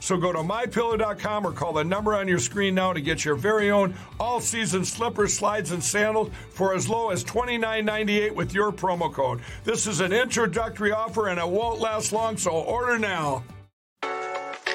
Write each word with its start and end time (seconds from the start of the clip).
So 0.00 0.16
go 0.16 0.32
to 0.32 0.38
mypillow.com 0.38 1.46
or 1.46 1.52
call 1.52 1.72
the 1.72 1.84
number 1.84 2.14
on 2.14 2.28
your 2.28 2.38
screen 2.38 2.74
now 2.74 2.92
to 2.92 3.00
get 3.00 3.24
your 3.24 3.34
very 3.34 3.70
own 3.70 3.94
all 4.20 4.40
season 4.40 4.84
slippers, 4.84 5.34
slides, 5.34 5.72
and 5.72 5.82
sandals 5.82 6.30
for 6.50 6.74
as 6.74 6.88
low 6.88 7.10
as 7.10 7.24
$29.98 7.24 8.34
with 8.34 8.54
your 8.54 8.72
promo 8.72 9.12
code. 9.12 9.40
This 9.64 9.86
is 9.86 10.00
an 10.00 10.12
introductory 10.12 10.92
offer 10.92 11.28
and 11.28 11.38
it 11.38 11.48
won't 11.48 11.80
last 11.80 12.12
long, 12.12 12.36
so 12.36 12.50
order 12.50 12.98
now. 12.98 13.42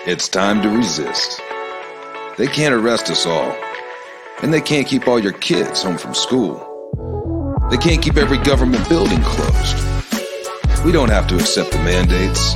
It's 0.06 0.28
time 0.28 0.62
to 0.62 0.70
resist. 0.70 1.42
They 2.38 2.48
can't 2.48 2.74
arrest 2.74 3.10
us 3.10 3.26
all, 3.26 3.56
and 4.42 4.54
they 4.54 4.60
can't 4.60 4.88
keep 4.88 5.08
all 5.08 5.20
your 5.20 5.34
kids 5.34 5.84
home 5.84 5.98
from 5.98 6.14
school. 6.14 6.58
They 7.70 7.78
can't 7.78 8.02
keep 8.02 8.18
every 8.18 8.40
government 8.40 8.90
building 8.90 9.22
closed. 9.22 9.78
We 10.84 10.92
don't 10.92 11.10
have 11.10 11.28
to 11.28 11.36
accept 11.36 11.72
the 11.72 11.78
mandates 11.78 12.56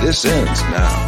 This 0.00 0.24
ends 0.24 0.62
now. 0.62 1.07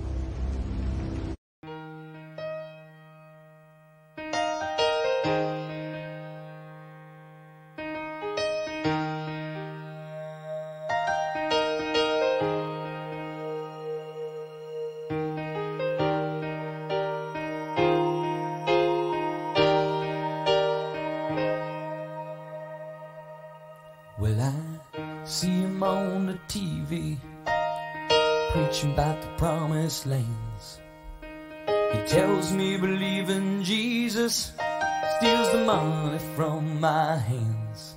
Hands 37.17 37.95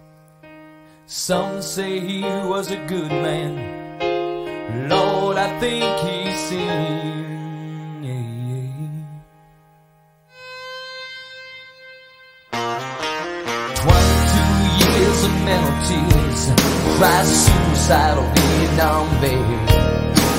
some 1.06 1.60
say 1.62 2.00
he 2.00 2.22
was 2.22 2.70
a 2.70 2.76
good 2.86 3.10
man. 3.10 4.88
Lord, 4.88 5.36
I 5.36 5.60
think 5.60 5.84
he's 6.00 6.38
sinned. 6.48 7.24
Twenty-two 13.80 14.54
years 14.82 15.24
of 15.24 15.34
mental 15.44 15.76
tears, 15.86 16.42
tried 16.98 17.26
suicidal 17.26 18.24
Vietnam 18.34 19.06
vet. 19.20 19.44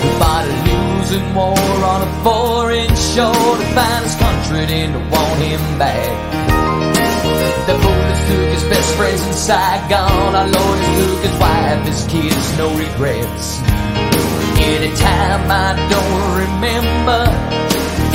He 0.01 0.09
fought 0.19 0.45
a 0.45 0.55
losing 0.67 1.27
war 1.35 1.55
on 1.93 2.01
a 2.01 2.11
foreign 2.23 2.95
shore 2.95 3.57
to 3.57 3.65
find 3.73 4.03
his 4.03 4.15
country 4.15 4.65
didn't 4.65 5.09
want 5.11 5.39
him 5.39 5.79
back. 5.79 6.94
Took 8.27 8.49
his 8.53 8.63
best 8.63 8.95
friends 8.95 9.21
in 9.25 9.33
Saigon. 9.33 10.35
Our 10.35 10.49
Lord 10.49 10.79
has 10.79 10.93
took 11.05 11.21
his 11.23 11.35
wife, 11.39 11.85
his 11.85 12.03
kids, 12.07 12.57
no 12.57 12.67
regrets. 12.73 13.61
Anytime 14.57 15.51
I 15.51 15.77
don't 15.93 16.33
remember, 16.41 17.21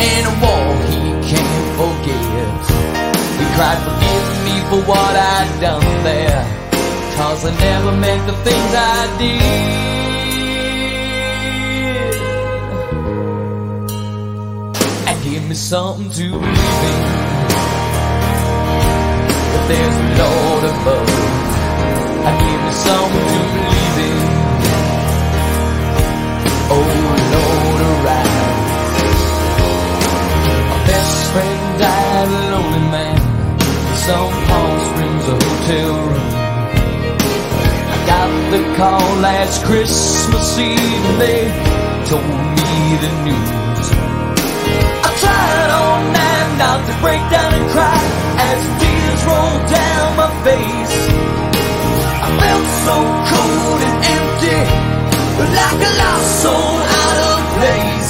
in 0.01 0.23
a 0.27 0.35
war 0.43 0.67
he 0.91 1.01
can't 1.31 1.69
forget. 1.79 2.61
He 3.39 3.47
cried, 3.57 3.81
forgive 3.87 4.27
me 4.47 4.57
for 4.69 4.81
what 4.89 5.15
I'd 5.15 5.51
done 5.61 6.03
there. 6.03 6.43
Cause 7.17 7.45
I 7.45 7.53
never 7.61 7.93
meant 7.93 8.27
the 8.27 8.33
things 8.45 8.75
I 8.75 9.19
did. 9.19 9.61
And 15.09 15.23
give 15.23 15.45
me 15.49 15.55
something 15.55 16.11
to 16.11 16.31
believe 16.31 16.49
in 16.49 17.40
there's 19.71 19.97
a 19.97 20.09
Lord 20.21 20.65
above. 20.73 21.11
I 22.27 22.31
give 22.43 22.61
me 22.67 22.73
something 22.87 23.27
to 23.33 23.41
believe 23.55 23.99
in. 24.09 24.19
Oh 26.75 26.89
Lord, 27.35 27.81
arise. 27.91 29.23
My 30.71 30.81
best 30.91 31.19
friend 31.33 31.63
died, 31.79 32.29
a 32.39 32.43
lonely 32.53 32.85
man. 32.95 33.19
Some 34.07 34.33
Palm 34.49 34.75
Springs, 34.89 35.25
a 35.35 35.37
hotel 35.47 35.93
room. 36.09 36.33
I 37.95 37.97
got 38.11 38.31
the 38.53 38.63
call 38.77 39.07
last 39.23 39.65
Christmas 39.65 40.59
Eve, 40.59 41.05
and 41.11 41.19
they 41.25 41.43
told 42.11 42.39
me 42.59 42.73
the 43.05 43.13
news. 43.27 43.87
I 45.07 45.11
tried 45.23 45.71
all 45.79 46.01
night 46.19 46.51
not 46.59 46.79
to 46.89 46.95
break 47.05 47.23
down 47.31 47.51
and 47.55 47.67
cry 47.71 48.03
as 48.51 48.81
deep 48.81 48.90
tears 49.11 49.25
rolled 49.25 49.67
down 49.71 50.17
my 50.17 50.31
face. 50.45 50.97
I 52.23 52.31
felt 52.41 52.67
so 52.87 52.97
cold 53.31 53.81
and 53.89 53.99
empty, 54.17 54.61
like 55.59 55.81
a 55.89 55.93
lost 56.01 56.43
soul 56.43 56.77
out 57.03 57.19
of 57.31 57.39
place. 57.59 58.10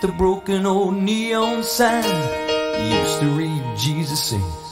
The 0.00 0.08
broken 0.08 0.64
old 0.64 0.94
neon 0.94 1.62
sign, 1.62 2.04
used 2.04 3.20
to 3.20 3.26
read 3.36 3.62
Jesus 3.76 4.22
says. 4.22 4.67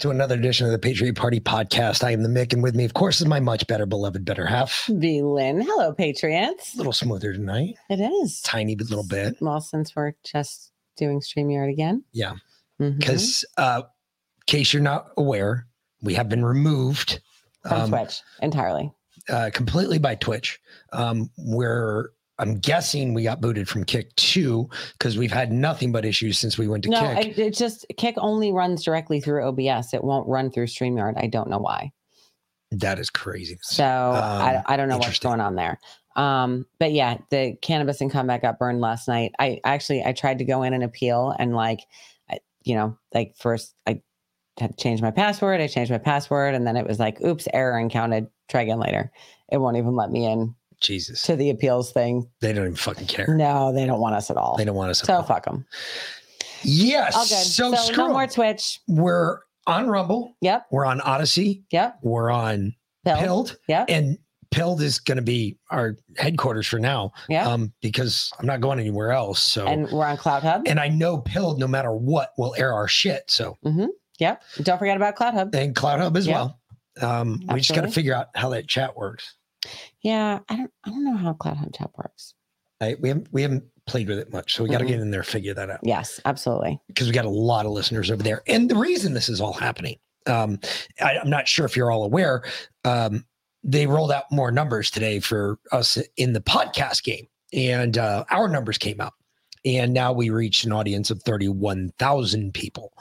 To 0.00 0.10
another 0.10 0.34
edition 0.34 0.66
of 0.66 0.72
the 0.72 0.78
Patriot 0.78 1.14
Party 1.14 1.40
podcast. 1.40 2.02
I 2.02 2.12
am 2.12 2.22
the 2.22 2.28
Mick, 2.28 2.52
and 2.52 2.62
with 2.62 2.74
me, 2.74 2.84
of 2.84 2.94
course, 2.94 3.20
is 3.20 3.26
my 3.26 3.38
much 3.40 3.66
better 3.66 3.84
beloved 3.86 4.24
better 4.24 4.46
half. 4.46 4.86
V 4.88 5.22
Lynn. 5.22 5.60
Hello, 5.60 5.92
Patriots. 5.92 6.74
A 6.74 6.78
little 6.78 6.92
smoother 6.92 7.32
tonight, 7.34 7.74
It 7.90 8.00
is. 8.00 8.40
tiny 8.40 8.76
little 8.76 9.04
bit. 9.06 9.36
Well, 9.40 9.60
since 9.60 9.94
we're 9.94 10.12
just 10.24 10.72
doing 10.96 11.20
StreamYard 11.20 11.70
again. 11.72 12.04
Yeah, 12.12 12.34
because 12.78 13.44
uh, 13.58 13.82
in 13.84 14.42
case 14.46 14.72
you're 14.72 14.82
not 14.82 15.10
aware, 15.18 15.66
we 16.02 16.14
have 16.14 16.28
been 16.28 16.44
removed 16.44 17.20
from 17.68 17.80
um, 17.82 17.90
Twitch 17.90 18.22
entirely. 18.40 18.90
uh, 19.28 19.50
completely 19.52 19.98
by 19.98 20.14
Twitch. 20.14 20.60
Um, 20.92 21.30
where 21.36 22.10
I'm 22.40 22.58
guessing 22.58 23.14
we 23.14 23.22
got 23.22 23.40
booted 23.40 23.68
from 23.68 23.84
Kick 23.84 24.14
two 24.16 24.68
because 24.98 25.16
we've 25.18 25.30
had 25.32 25.52
nothing 25.52 25.92
but 25.92 26.04
issues 26.04 26.38
since 26.38 26.58
we 26.58 26.66
went 26.66 26.82
to 26.84 26.90
No, 26.90 27.14
Kick. 27.14 27.26
it, 27.26 27.38
it 27.38 27.54
just 27.54 27.86
Kick 27.96 28.14
only 28.18 28.50
runs 28.50 28.82
directly 28.82 29.20
through 29.20 29.44
OBS. 29.44 29.94
It 29.94 30.02
won't 30.02 30.26
run 30.28 30.50
through 30.50 30.66
StreamYard. 30.66 31.14
I 31.22 31.26
don't 31.26 31.48
know 31.50 31.58
why. 31.58 31.92
that 32.72 32.98
is 32.98 33.10
crazy. 33.10 33.58
So 33.62 33.84
I, 33.84 34.56
Um, 34.56 34.62
I 34.66 34.76
don't 34.76 34.88
know 34.88 34.98
what's 34.98 35.18
going 35.18 35.40
on 35.40 35.54
there. 35.56 35.78
Um, 36.16 36.66
but 36.78 36.92
yeah, 36.92 37.18
the 37.30 37.54
cannabis 37.62 38.00
and 38.00 38.10
combat 38.10 38.42
got 38.42 38.58
burned 38.58 38.80
last 38.80 39.06
night. 39.08 39.32
I 39.38 39.60
actually 39.64 40.04
I 40.04 40.12
tried 40.12 40.38
to 40.38 40.44
go 40.44 40.62
in 40.64 40.72
and 40.74 40.82
appeal 40.82 41.34
and 41.38 41.54
like, 41.54 41.80
I, 42.30 42.38
you 42.62 42.74
know, 42.74 42.96
like 43.14 43.36
first 43.36 43.74
I 43.86 44.00
had 44.58 44.76
to 44.76 44.82
change 44.82 45.00
my 45.02 45.10
password. 45.10 45.60
I 45.60 45.66
changed 45.66 45.90
my 45.92 45.98
password 45.98 46.54
and 46.54 46.66
then 46.66 46.76
it 46.76 46.86
was 46.86 46.98
like, 46.98 47.20
oops, 47.22 47.46
error 47.52 47.78
encountered. 47.78 48.26
Try 48.48 48.62
again 48.62 48.80
later. 48.80 49.10
It 49.50 49.58
won't 49.58 49.76
even 49.76 49.94
let 49.96 50.10
me 50.10 50.26
in 50.26 50.54
Jesus, 50.80 51.22
to 51.24 51.36
the 51.36 51.50
appeals 51.50 51.92
thing. 51.92 52.26
they 52.40 52.52
don't 52.52 52.64
even 52.64 52.76
fucking 52.76 53.06
care. 53.06 53.26
No, 53.34 53.72
they 53.72 53.86
don't 53.86 54.00
want 54.00 54.14
us 54.14 54.30
at 54.30 54.36
all. 54.36 54.56
They 54.56 54.64
don't 54.64 54.74
want 54.76 54.90
us. 54.90 55.00
at 55.00 55.06
So 55.06 55.14
all. 55.16 55.22
fuck 55.22 55.44
them. 55.44 55.66
Yes. 56.62 57.14
All 57.14 57.22
good. 57.22 57.28
So, 57.46 57.74
So, 57.74 57.92
screw 57.92 58.08
no 58.08 58.12
more. 58.12 58.26
Twitch. 58.26 58.80
We're 58.88 59.38
on 59.66 59.88
Rumble. 59.88 60.34
Yep. 60.40 60.66
We're 60.70 60.84
on 60.84 61.00
Odysee. 61.00 61.62
Yep. 61.70 61.98
We're 62.02 62.30
on 62.30 62.74
Pill. 63.04 63.16
Pilled. 63.18 63.56
Yep. 63.68 63.86
And 63.88 64.18
Pilled 64.50 64.82
is 64.82 64.98
going 64.98 65.16
to 65.16 65.22
be 65.22 65.56
our 65.70 65.96
headquarters 66.18 66.66
for 66.66 66.78
now. 66.78 67.12
Yeah. 67.28 67.48
Um, 67.48 67.72
because 67.80 68.32
I'm 68.38 68.46
not 68.46 68.60
going 68.60 68.78
anywhere 68.80 69.12
else. 69.12 69.40
So, 69.42 69.66
and, 69.66 69.86
and 69.86 69.92
we're 69.92 70.04
on 70.04 70.16
CloutHub. 70.16 70.62
And 70.66 70.78
I 70.80 70.88
know 70.88 71.18
Pilled, 71.18 71.58
no 71.60 71.68
matter 71.68 71.92
what, 71.92 72.32
will 72.36 72.54
air 72.58 72.72
our 72.74 72.88
shit. 72.88 73.22
So, 73.30 73.56
yep. 74.18 74.42
Don't 74.62 74.78
forget 74.78 74.96
about 74.96 75.16
CloutHub. 75.16 75.54
and 75.54 75.74
CloutHub 75.74 76.16
as 76.16 76.26
Yeah. 76.26 76.34
well. 76.34 76.56
Um, 77.00 77.40
we 77.52 77.60
just 77.60 77.70
got 77.70 77.76
to 77.76 77.86
Absolutely. 77.86 77.90
figure 77.92 78.14
out 78.14 78.26
how 78.34 78.48
that 78.50 78.66
chat 78.66 78.94
works. 78.96 79.34
Yeah. 80.02 80.40
I 80.48 80.56
don't 80.56 80.70
I 80.84 80.90
don't 80.90 81.04
know 81.04 81.16
how 81.16 81.32
CloutHub 81.34 81.74
chat 81.76 81.90
works. 81.96 82.34
I, 82.80 82.96
we 83.00 83.08
haven't 83.08 83.28
we 83.32 83.42
haven't 83.42 83.64
played 83.86 84.08
with 84.08 84.18
it 84.18 84.32
much. 84.32 84.54
So 84.54 84.62
we 84.62 84.70
got 84.70 84.78
to 84.78 84.84
get 84.86 85.00
in 85.00 85.10
there, 85.10 85.22
figure 85.22 85.52
that 85.54 85.68
out 85.70 85.80
Yes, 85.82 86.20
absolutely. 86.24 86.80
because 86.86 87.06
we 87.08 87.12
got 87.12 87.24
a 87.24 87.30
lot 87.30 87.66
of 87.66 87.72
listeners 87.72 88.10
over 88.10 88.22
there. 88.22 88.42
And 88.46 88.70
the 88.70 88.76
reason 88.76 89.14
this 89.14 89.28
is 89.28 89.40
all 89.40 89.52
happening, 89.52 89.96
um, 90.26 90.60
I, 91.00 91.18
I'm 91.18 91.28
not 91.28 91.48
sure 91.48 91.66
if 91.66 91.76
you're 91.76 91.90
all 91.90 92.04
aware, 92.04 92.42
um, 92.84 93.24
they 93.64 93.86
rolled 93.86 94.12
out 94.12 94.24
more 94.30 94.50
numbers 94.50 94.90
today 94.90 95.20
for 95.20 95.58
us 95.72 95.98
in 96.16 96.32
the 96.32 96.40
podcast 96.40 97.02
game, 97.02 97.26
and 97.52 97.98
uh, 97.98 98.24
our 98.30 98.48
numbers 98.48 98.78
came 98.78 99.00
out. 99.00 99.12
And 99.64 99.92
now 99.92 100.12
we 100.12 100.30
reached 100.30 100.64
an 100.64 100.72
audience 100.72 101.10
of 101.10 101.22
31,000 101.22 102.54
people. 102.54 102.92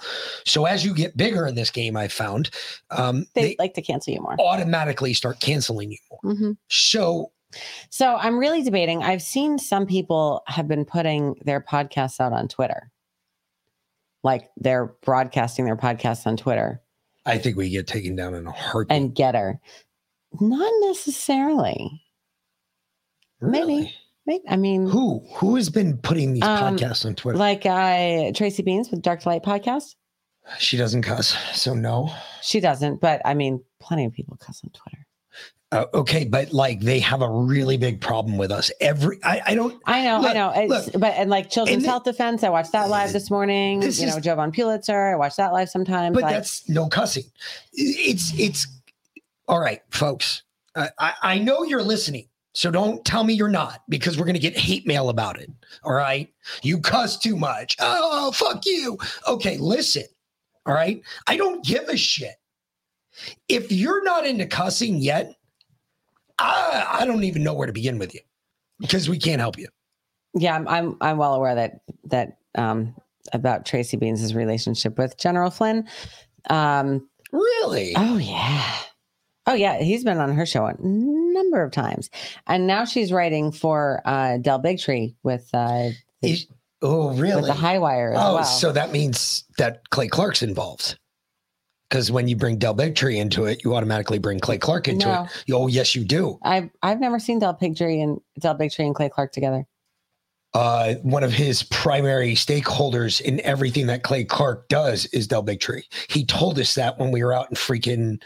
So 0.45 0.65
as 0.65 0.83
you 0.83 0.93
get 0.93 1.15
bigger 1.15 1.47
in 1.47 1.55
this 1.55 1.69
game, 1.69 1.95
I 1.95 2.07
found 2.09 2.49
um, 2.91 3.25
They, 3.33 3.41
they 3.41 3.55
like 3.59 3.73
to 3.75 3.81
cancel 3.81 4.13
you 4.13 4.21
more. 4.21 4.35
automatically 4.39 5.13
start 5.13 5.39
canceling 5.39 5.91
you 5.91 5.97
more. 6.11 6.33
hmm 6.35 6.51
So 6.67 7.31
So 7.89 8.15
I'm 8.17 8.37
really 8.37 8.61
debating. 8.61 9.03
I've 9.03 9.21
seen 9.21 9.57
some 9.57 9.85
people 9.85 10.43
have 10.47 10.67
been 10.67 10.83
putting 10.85 11.35
their 11.45 11.61
podcasts 11.61 12.19
out 12.19 12.33
on 12.33 12.47
Twitter. 12.49 12.91
Like 14.21 14.49
they're 14.57 14.87
broadcasting 15.01 15.63
their 15.65 15.77
podcasts 15.77 16.27
on 16.27 16.35
Twitter 16.37 16.81
I 17.25 17.37
think 17.37 17.57
we 17.57 17.69
get 17.69 17.85
taken 17.85 18.15
down 18.15 18.33
in 18.33 18.47
a 18.47 18.51
heartbeat. 18.51 18.97
and 18.97 19.13
Getter. 19.13 19.59
Not 20.39 20.71
necessarily. 20.87 22.01
Really? 23.39 23.75
Maybe, 23.81 23.93
I 24.49 24.55
mean, 24.55 24.87
Who 24.87 25.25
who 25.35 25.55
has 25.55 25.69
been 25.69 25.97
putting 25.97 26.33
these 26.33 26.43
Um, 26.43 26.77
podcasts 26.77 27.05
on 27.05 27.15
Twitter? 27.15 27.37
like 27.37 27.65
uh, 27.65 28.31
Tracy 28.33 28.63
Beanz 28.63 28.91
with 28.91 29.01
Dark 29.01 29.21
to 29.21 29.29
Light 29.29 29.43
podcast. 29.43 29.95
she 30.57 30.77
doesn't 30.77 31.03
cuss, 31.03 31.35
so 31.53 31.73
no. 31.73 32.09
She 32.41 32.59
doesn't, 32.59 33.01
but 33.01 33.21
I 33.25 33.33
mean, 33.33 33.63
plenty 33.79 34.05
of 34.05 34.13
people 34.13 34.37
cuss 34.37 34.61
on 34.63 34.71
Twitter. 34.71 35.05
Uh, 35.71 35.85
okay, 35.93 36.25
but 36.25 36.51
like 36.51 36.79
they 36.79 36.97
have 36.99 37.21
a 37.21 37.29
really 37.29 37.77
big 37.77 38.01
problem 38.01 38.37
with 38.37 38.51
us. 38.51 38.71
Every 38.81 39.19
I, 39.23 39.39
I 39.47 39.53
don't. 39.55 39.79
I 39.85 40.03
know, 40.03 40.19
Look, 40.21 40.31
I 40.31 40.33
know. 40.33 40.51
It's, 40.55 40.89
but 40.97 41.13
and 41.15 41.29
like 41.29 41.51
Children's 41.51 41.75
and 41.75 41.83
the- 41.85 41.89
Health 41.89 42.05
Defense, 42.05 42.43
I 42.43 42.49
watched 42.49 42.71
that 42.71 42.89
live 42.89 43.13
this 43.13 43.29
morning. 43.29 43.79
This 43.79 43.99
you 43.99 44.07
know, 44.07 44.15
is- 44.17 44.23
Jovan 44.23 44.51
Pulitzer, 44.51 44.99
I 45.09 45.15
watched 45.15 45.37
that 45.37 45.53
live 45.53 45.69
sometimes. 45.69 46.15
But 46.15 46.23
like, 46.23 46.33
that's 46.33 46.67
no 46.67 46.87
cussing. 46.87 47.25
It's 47.73 48.33
it's 48.39 48.65
all 49.47 49.59
right, 49.59 49.83
folks. 49.91 50.41
I, 50.75 50.89
I 50.97 51.13
I 51.21 51.37
know 51.37 51.61
you're 51.61 51.83
listening, 51.83 52.28
so 52.53 52.71
don't 52.71 53.03
tell 53.05 53.23
me 53.23 53.33
you're 53.33 53.47
not 53.49 53.83
because 53.89 54.17
we're 54.17 54.25
gonna 54.25 54.39
get 54.39 54.57
hate 54.57 54.85
mail 54.87 55.09
about 55.09 55.39
it. 55.39 55.49
All 55.83 55.93
right, 55.93 56.31
you 56.63 56.79
cuss 56.79 57.17
too 57.17 57.35
much. 57.35 57.75
Oh 57.79 58.31
fuck 58.31 58.65
you. 58.65 58.97
Okay, 59.27 59.57
listen. 59.57 60.03
All 60.65 60.73
right, 60.73 61.01
I 61.27 61.37
don't 61.37 61.63
give 61.65 61.87
a 61.89 61.97
shit. 61.97 62.35
If 63.47 63.71
you're 63.71 64.03
not 64.03 64.25
into 64.25 64.45
cussing 64.45 64.97
yet, 64.97 65.33
I 66.37 66.99
I 67.01 67.05
don't 67.05 67.23
even 67.23 67.43
know 67.43 67.53
where 67.53 67.67
to 67.67 67.73
begin 67.73 67.97
with 67.99 68.13
you 68.13 68.21
because 68.79 69.09
we 69.09 69.17
can't 69.19 69.39
help 69.41 69.57
you. 69.57 69.67
yeah, 70.35 70.55
I'm, 70.55 70.67
I'm 70.67 70.97
I'm 71.01 71.17
well 71.17 71.33
aware 71.33 71.55
that 71.55 71.81
that 72.05 72.37
um 72.55 72.95
about 73.33 73.65
Tracy 73.65 73.97
Beanz' 73.97 74.33
relationship 74.35 74.97
with 74.97 75.17
General 75.17 75.51
Flynn. 75.51 75.87
Um, 76.49 77.07
Really? 77.31 77.93
oh 77.95 78.17
yeah, 78.17 78.73
oh 79.49 79.53
yeah, 79.53 79.79
he's 79.79 80.03
been 80.03 80.19
on 80.19 80.33
her 80.35 80.45
show 80.45 80.65
a 80.65 80.75
number 80.79 81.61
of 81.63 81.71
times, 81.71 82.09
and 82.47 82.67
now 82.67 82.85
she's 82.85 83.11
writing 83.11 83.51
for 83.51 84.01
uh 84.05 84.37
Del 84.37 84.61
Bigtree 84.61 85.15
with 85.23 85.49
uh 85.53 85.89
the, 86.21 86.37
oh, 86.81 87.13
really? 87.15 87.37
with 87.41 87.47
the 87.47 87.53
High 87.53 87.79
Wire 87.79 88.13
as 88.13 88.19
Oh, 88.21 88.35
well. 88.35 88.43
so 88.43 88.71
that 88.71 88.91
means 88.91 89.43
that 89.57 89.89
Clay 89.89 90.07
Clark's 90.07 90.41
involved. 90.43 90.97
Because 91.89 92.11
when 92.11 92.27
you 92.27 92.35
bring 92.35 92.59
Del 92.59 92.75
Bigtree 92.75 93.17
into 93.17 93.45
it, 93.45 93.63
you 93.63 93.73
automatically 93.75 94.19
bring 94.19 94.39
Clay 94.39 94.59
Clark 94.59 94.87
into 94.87 95.07
No. 95.07 95.23
it. 95.47 95.51
Oh, 95.51 95.65
yes, 95.67 95.95
you 95.95 96.03
do. 96.05 96.37
I've 96.43 96.69
I've 96.83 96.99
never 96.99 97.17
seen 97.19 97.39
Del 97.39 97.55
Bigtree 97.55 98.03
and 98.03 98.19
Del 98.39 98.55
Bigtree 98.55 98.85
and 98.85 98.93
Clay 98.93 99.09
Clark 99.09 99.31
together. 99.31 99.65
Uh, 100.53 100.95
one 101.03 101.23
of 101.23 101.31
his 101.31 101.63
primary 101.63 102.33
stakeholders 102.33 103.21
in 103.21 103.39
everything 103.41 103.87
that 103.87 104.03
Clay 104.03 104.23
Clark 104.23 104.67
does 104.67 105.05
is 105.07 105.27
Del 105.27 105.43
Bigtree. 105.43 105.83
He 106.09 106.25
told 106.25 106.59
us 106.59 106.73
that 106.75 106.99
when 106.99 107.11
we 107.11 107.23
were 107.23 107.33
out 107.33 107.49
in 107.49 107.55
freaking 107.55 108.21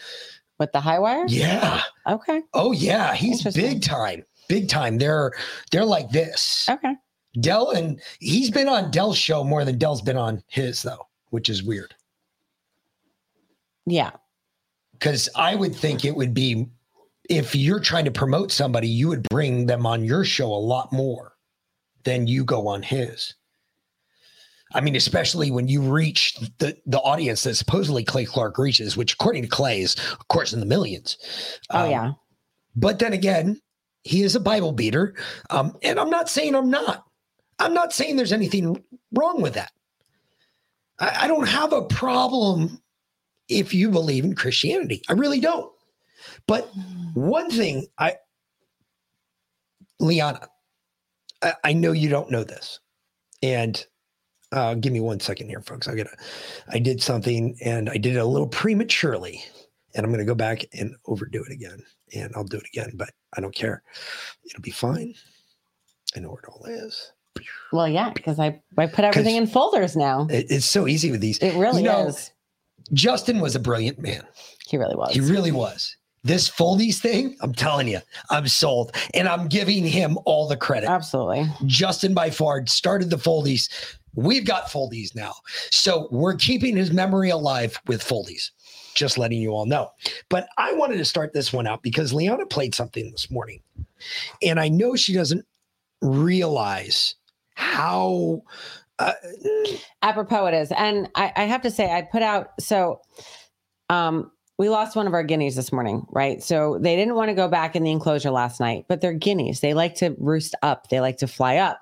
With 0.63 0.71
the 0.71 0.79
High 0.79 0.99
Wire? 0.99 1.25
yeah. 1.27 1.81
Okay. 2.07 2.41
Oh 2.53 2.71
yeah, 2.71 3.13
he's 3.15 3.43
big 3.53 3.81
time. 3.81 4.23
Big 4.47 4.69
time. 4.69 4.97
They're 4.97 5.33
they're 5.71 5.83
like 5.83 6.09
this. 6.09 6.65
Okay. 6.69 6.95
Del 7.41 7.71
and 7.71 7.99
he's 8.19 8.49
been 8.49 8.69
on 8.69 8.89
Del's 8.91 9.17
show 9.17 9.43
more 9.43 9.65
than 9.65 9.77
Del's 9.77 10.01
been 10.01 10.15
on 10.15 10.41
his 10.47 10.81
though, 10.81 11.05
which 11.31 11.49
is 11.49 11.63
weird. 11.63 11.93
Yeah. 13.85 14.11
because 14.93 15.27
I 15.35 15.55
would 15.55 15.75
think 15.75 16.05
it 16.05 16.15
would 16.15 16.33
be 16.33 16.69
if 17.29 17.53
you're 17.55 17.81
trying 17.81 18.05
to 18.05 18.11
promote 18.11 18.51
somebody, 18.53 18.87
you 18.87 19.09
would 19.09 19.23
bring 19.23 19.65
them 19.65 19.85
on 19.85 20.05
your 20.05 20.23
show 20.23 20.47
a 20.47 20.55
lot 20.55 20.93
more 20.93 21.33
than 22.05 22.25
you 22.27 22.45
go 22.45 22.67
on 22.69 22.83
his. 22.83 23.33
I 24.73 24.81
mean, 24.81 24.95
especially 24.95 25.51
when 25.51 25.67
you 25.67 25.81
reach 25.81 26.35
the 26.57 26.77
the 26.85 26.99
audience 26.99 27.43
that 27.43 27.55
supposedly 27.55 28.03
Clay 28.03 28.25
Clark 28.25 28.57
reaches, 28.57 28.97
which 28.97 29.13
according 29.13 29.43
to 29.43 29.49
Clay 29.49 29.81
is, 29.81 29.95
of 30.11 30.27
course, 30.27 30.53
in 30.53 30.59
the 30.59 30.65
millions. 30.65 31.17
Oh 31.69 31.85
Um, 31.85 31.91
yeah. 31.91 32.11
But 32.75 32.99
then 32.99 33.13
again, 33.13 33.61
he 34.03 34.23
is 34.23 34.35
a 34.35 34.39
Bible 34.39 34.71
beater, 34.71 35.15
um, 35.49 35.77
and 35.83 35.99
I'm 35.99 36.09
not 36.09 36.29
saying 36.29 36.55
I'm 36.55 36.69
not. 36.69 37.05
I'm 37.59 37.73
not 37.73 37.93
saying 37.93 38.15
there's 38.15 38.33
anything 38.33 38.83
wrong 39.13 39.41
with 39.41 39.53
that. 39.53 39.71
I, 40.99 41.25
I 41.25 41.27
don't 41.27 41.47
have 41.47 41.71
a 41.71 41.83
problem 41.83 42.81
if 43.47 43.73
you 43.73 43.89
believe 43.89 44.23
in 44.25 44.35
Christianity. 44.35 45.03
I 45.07 45.13
really 45.13 45.39
don't. 45.39 45.71
But 46.47 46.69
one 47.13 47.49
thing 47.51 47.85
I, 47.99 48.15
Liana, 49.99 50.47
I, 51.41 51.53
I 51.63 51.73
know 51.73 51.91
you 51.91 52.09
don't 52.09 52.31
know 52.31 52.43
this, 52.43 52.79
and 53.43 53.85
uh, 54.53 54.75
give 54.75 54.93
me 54.93 54.99
one 55.01 55.19
second 55.19 55.49
here, 55.49 55.61
folks. 55.61 55.87
I 55.87 55.95
gotta, 55.95 56.15
I 56.69 56.79
did 56.79 57.01
something 57.01 57.57
and 57.63 57.89
I 57.89 57.97
did 57.97 58.15
it 58.15 58.19
a 58.19 58.25
little 58.25 58.47
prematurely, 58.47 59.43
and 59.95 60.05
I'm 60.05 60.11
gonna 60.11 60.25
go 60.25 60.35
back 60.35 60.63
and 60.73 60.95
overdo 61.07 61.43
it 61.43 61.51
again, 61.51 61.83
and 62.15 62.31
I'll 62.35 62.43
do 62.43 62.57
it 62.57 62.67
again, 62.73 62.91
but 62.95 63.09
I 63.35 63.41
don't 63.41 63.55
care. 63.55 63.83
It'll 64.45 64.61
be 64.61 64.71
fine. 64.71 65.13
I 66.15 66.19
know 66.19 66.29
where 66.29 66.39
it 66.43 66.49
all 66.49 66.63
is. 66.65 67.11
Well, 67.71 67.87
yeah, 67.87 68.11
because 68.11 68.39
I 68.39 68.61
I 68.77 68.85
put 68.87 69.03
everything 69.05 69.35
in 69.35 69.47
folders 69.47 69.95
now. 69.95 70.27
It- 70.29 70.47
it's 70.51 70.65
so 70.67 70.87
easy 70.87 71.11
with 71.11 71.21
these. 71.21 71.39
It 71.39 71.55
really 71.55 71.81
You 71.81 71.89
know, 71.89 72.07
is. 72.07 72.31
Justin 72.93 73.39
was 73.39 73.55
a 73.55 73.59
brilliant 73.59 73.99
man. 73.99 74.23
He 74.67 74.77
really 74.77 74.95
was. 74.95 75.13
He 75.13 75.19
really 75.19 75.51
was. 75.51 75.95
This 76.25 76.49
Foldies 76.49 76.99
thing, 76.99 77.35
I'm 77.41 77.53
telling 77.53 77.87
you, 77.87 77.99
I'm 78.29 78.47
sold, 78.47 78.95
and 79.13 79.27
I'm 79.27 79.47
giving 79.49 79.85
him 79.85 80.17
all 80.25 80.47
the 80.47 80.55
credit. 80.55 80.89
Absolutely. 80.89 81.49
Justin 81.65 82.13
by 82.13 82.29
far 82.29 82.65
started 82.65 83.09
the 83.09 83.17
Foldies. 83.17 83.67
We've 84.15 84.45
got 84.45 84.65
Foldies 84.65 85.15
now. 85.15 85.33
So 85.71 86.07
we're 86.11 86.35
keeping 86.35 86.75
his 86.75 86.91
memory 86.91 87.29
alive 87.29 87.79
with 87.87 88.03
Foldies. 88.03 88.51
Just 88.93 89.17
letting 89.17 89.41
you 89.41 89.51
all 89.51 89.65
know. 89.65 89.89
But 90.29 90.47
I 90.57 90.73
wanted 90.73 90.97
to 90.97 91.05
start 91.05 91.33
this 91.33 91.51
one 91.51 91.65
out 91.65 91.81
because 91.81 92.13
Liana 92.13 92.45
played 92.45 92.75
something 92.75 93.09
this 93.11 93.31
morning. 93.31 93.61
And 94.41 94.59
I 94.59 94.69
know 94.69 94.95
she 94.95 95.13
doesn't 95.13 95.45
realize 96.01 97.15
how 97.55 98.43
uh, 98.99 99.13
Apropos 100.01 100.45
it 100.47 100.53
is. 100.53 100.71
And 100.71 101.09
I, 101.15 101.31
I 101.35 101.43
have 101.45 101.61
to 101.63 101.71
say, 101.71 101.91
I 101.91 102.01
put 102.03 102.21
out 102.21 102.49
so 102.59 103.01
um 103.89 104.31
we 104.59 104.69
lost 104.69 104.95
one 104.95 105.07
of 105.07 105.13
our 105.13 105.23
guineas 105.23 105.55
this 105.55 105.71
morning, 105.71 106.05
right? 106.11 106.41
So 106.43 106.77
they 106.79 106.95
didn't 106.95 107.15
want 107.15 107.29
to 107.29 107.33
go 107.33 107.47
back 107.47 107.75
in 107.75 107.83
the 107.83 107.91
enclosure 107.91 108.29
last 108.29 108.59
night, 108.59 108.85
but 108.87 109.01
they're 109.01 109.13
guineas. 109.13 109.61
They 109.61 109.73
like 109.73 109.95
to 109.95 110.15
roost 110.19 110.53
up, 110.61 110.89
they 110.89 110.99
like 110.99 111.17
to 111.17 111.27
fly 111.27 111.57
up. 111.57 111.81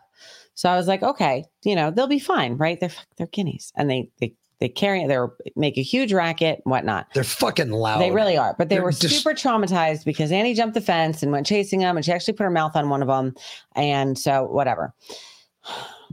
So 0.61 0.69
I 0.69 0.77
was 0.77 0.85
like, 0.87 1.01
okay, 1.01 1.43
you 1.63 1.75
know, 1.75 1.89
they'll 1.89 2.05
be 2.05 2.19
fine, 2.19 2.55
right? 2.55 2.79
They're 2.79 2.91
they're 3.17 3.25
guineas. 3.25 3.71
And 3.75 3.89
they 3.89 4.11
they 4.19 4.35
they 4.59 4.69
carry 4.69 5.07
they 5.07 5.17
make 5.55 5.75
a 5.79 5.81
huge 5.81 6.13
racket, 6.13 6.61
whatnot. 6.65 7.07
they're 7.15 7.23
fucking 7.23 7.71
loud. 7.71 7.99
They 7.99 8.11
really 8.11 8.37
are, 8.37 8.53
but 8.59 8.69
they 8.69 8.75
They're 8.75 8.83
were 8.83 8.91
just- 8.91 9.23
super 9.23 9.33
traumatized 9.33 10.05
because 10.05 10.31
Annie 10.31 10.53
jumped 10.53 10.75
the 10.75 10.81
fence 10.81 11.23
and 11.23 11.31
went 11.31 11.47
chasing 11.47 11.79
them, 11.79 11.97
and 11.97 12.05
she 12.05 12.11
actually 12.11 12.35
put 12.35 12.43
her 12.43 12.51
mouth 12.51 12.75
on 12.75 12.89
one 12.89 13.01
of 13.01 13.07
them, 13.07 13.33
and 13.75 14.19
so 14.19 14.43
whatever. 14.43 14.93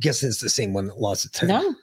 guess 0.00 0.22
it's 0.22 0.40
the 0.40 0.48
same 0.48 0.72
one 0.72 0.86
that 0.86 0.98
lost 0.98 1.26
its 1.26 1.38
head. 1.40 1.48
No, 1.50 1.74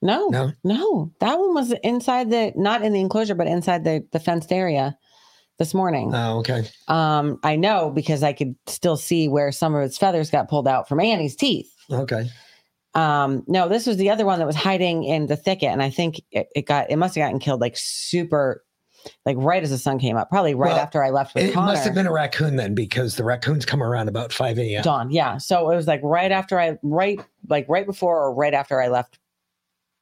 no, 0.00 0.28
No? 0.30 0.52
no, 0.64 1.12
that 1.20 1.38
one 1.38 1.52
was 1.52 1.72
inside 1.84 2.30
the 2.30 2.50
not 2.56 2.80
in 2.82 2.94
the 2.94 3.00
enclosure, 3.00 3.34
but 3.34 3.46
inside 3.46 3.84
the 3.84 4.02
the 4.12 4.20
fenced 4.20 4.52
area 4.52 4.96
this 5.58 5.74
morning. 5.74 6.12
Oh, 6.14 6.38
okay. 6.38 6.66
Um, 6.88 7.38
I 7.42 7.56
know 7.56 7.90
because 7.90 8.22
I 8.22 8.32
could 8.32 8.54
still 8.66 8.96
see 8.96 9.28
where 9.28 9.52
some 9.52 9.74
of 9.74 9.82
its 9.82 9.98
feathers 9.98 10.30
got 10.30 10.48
pulled 10.48 10.66
out 10.66 10.88
from 10.88 10.98
Annie's 11.00 11.36
teeth. 11.36 11.70
Okay. 11.90 12.28
Um, 12.94 13.44
no, 13.46 13.68
this 13.68 13.86
was 13.86 13.98
the 13.98 14.08
other 14.10 14.24
one 14.24 14.38
that 14.38 14.46
was 14.46 14.56
hiding 14.56 15.04
in 15.04 15.26
the 15.26 15.36
thicket, 15.36 15.68
and 15.68 15.82
I 15.82 15.90
think 15.90 16.20
it, 16.30 16.48
it 16.54 16.66
got 16.66 16.90
it 16.90 16.96
must 16.96 17.14
have 17.14 17.22
gotten 17.26 17.38
killed 17.38 17.60
like 17.60 17.76
super, 17.76 18.64
like 19.26 19.36
right 19.38 19.62
as 19.62 19.68
the 19.70 19.76
sun 19.76 19.98
came 19.98 20.16
up, 20.16 20.30
probably 20.30 20.54
right 20.54 20.70
Well, 20.70 20.78
after 20.78 21.04
I 21.04 21.10
left 21.10 21.34
with 21.34 21.44
It 21.44 21.52
Connor. 21.52 21.72
must 21.72 21.84
have 21.84 21.94
been 21.94 22.06
a 22.06 22.12
raccoon 22.12 22.56
then 22.56 22.74
because 22.74 23.16
the 23.16 23.24
raccoons 23.24 23.66
come 23.66 23.82
around 23.82 24.08
about 24.08 24.32
5 24.32 24.58
a.m. 24.58 24.82
dawn. 24.82 25.10
Yeah, 25.10 25.36
so 25.36 25.70
it 25.70 25.76
was 25.76 25.86
like 25.86 26.00
right 26.02 26.32
after 26.32 26.58
I 26.58 26.78
right 26.82 27.20
like 27.48 27.66
right 27.68 27.84
before 27.86 28.18
or 28.24 28.34
right 28.34 28.54
after 28.54 28.80
I 28.80 28.88
left 28.88 29.18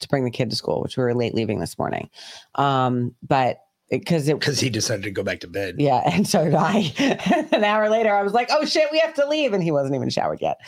to 0.01 0.09
bring 0.09 0.25
the 0.25 0.31
kid 0.31 0.51
to 0.51 0.57
school, 0.57 0.81
which 0.81 0.97
we 0.97 1.03
were 1.03 1.15
late 1.15 1.35
leaving 1.35 1.59
this 1.59 1.77
morning. 1.79 2.11
Um, 2.55 3.15
but 3.27 3.59
because 3.91 4.29
it 4.29 4.39
Because 4.39 4.61
he 4.61 4.71
decided 4.71 5.03
to 5.05 5.11
go 5.11 5.23
back 5.23 5.41
to 5.41 5.49
bed. 5.49 5.77
yeah, 5.79 6.03
and 6.13 6.27
so 6.27 6.45
did 6.45 6.55
I. 6.55 6.93
An 7.53 7.65
hour 7.65 7.89
later, 7.89 8.15
I 8.15 8.23
was 8.23 8.33
like, 8.33 8.49
"Oh 8.51 8.65
shit, 8.65 8.89
we 8.93 8.99
have 8.99 9.15
to 9.15 9.27
leave," 9.29 9.53
and 9.53 9.63
he 9.63 9.71
wasn't 9.71 9.95
even 9.95 10.11
showered 10.11 10.41
yet. 10.41 10.59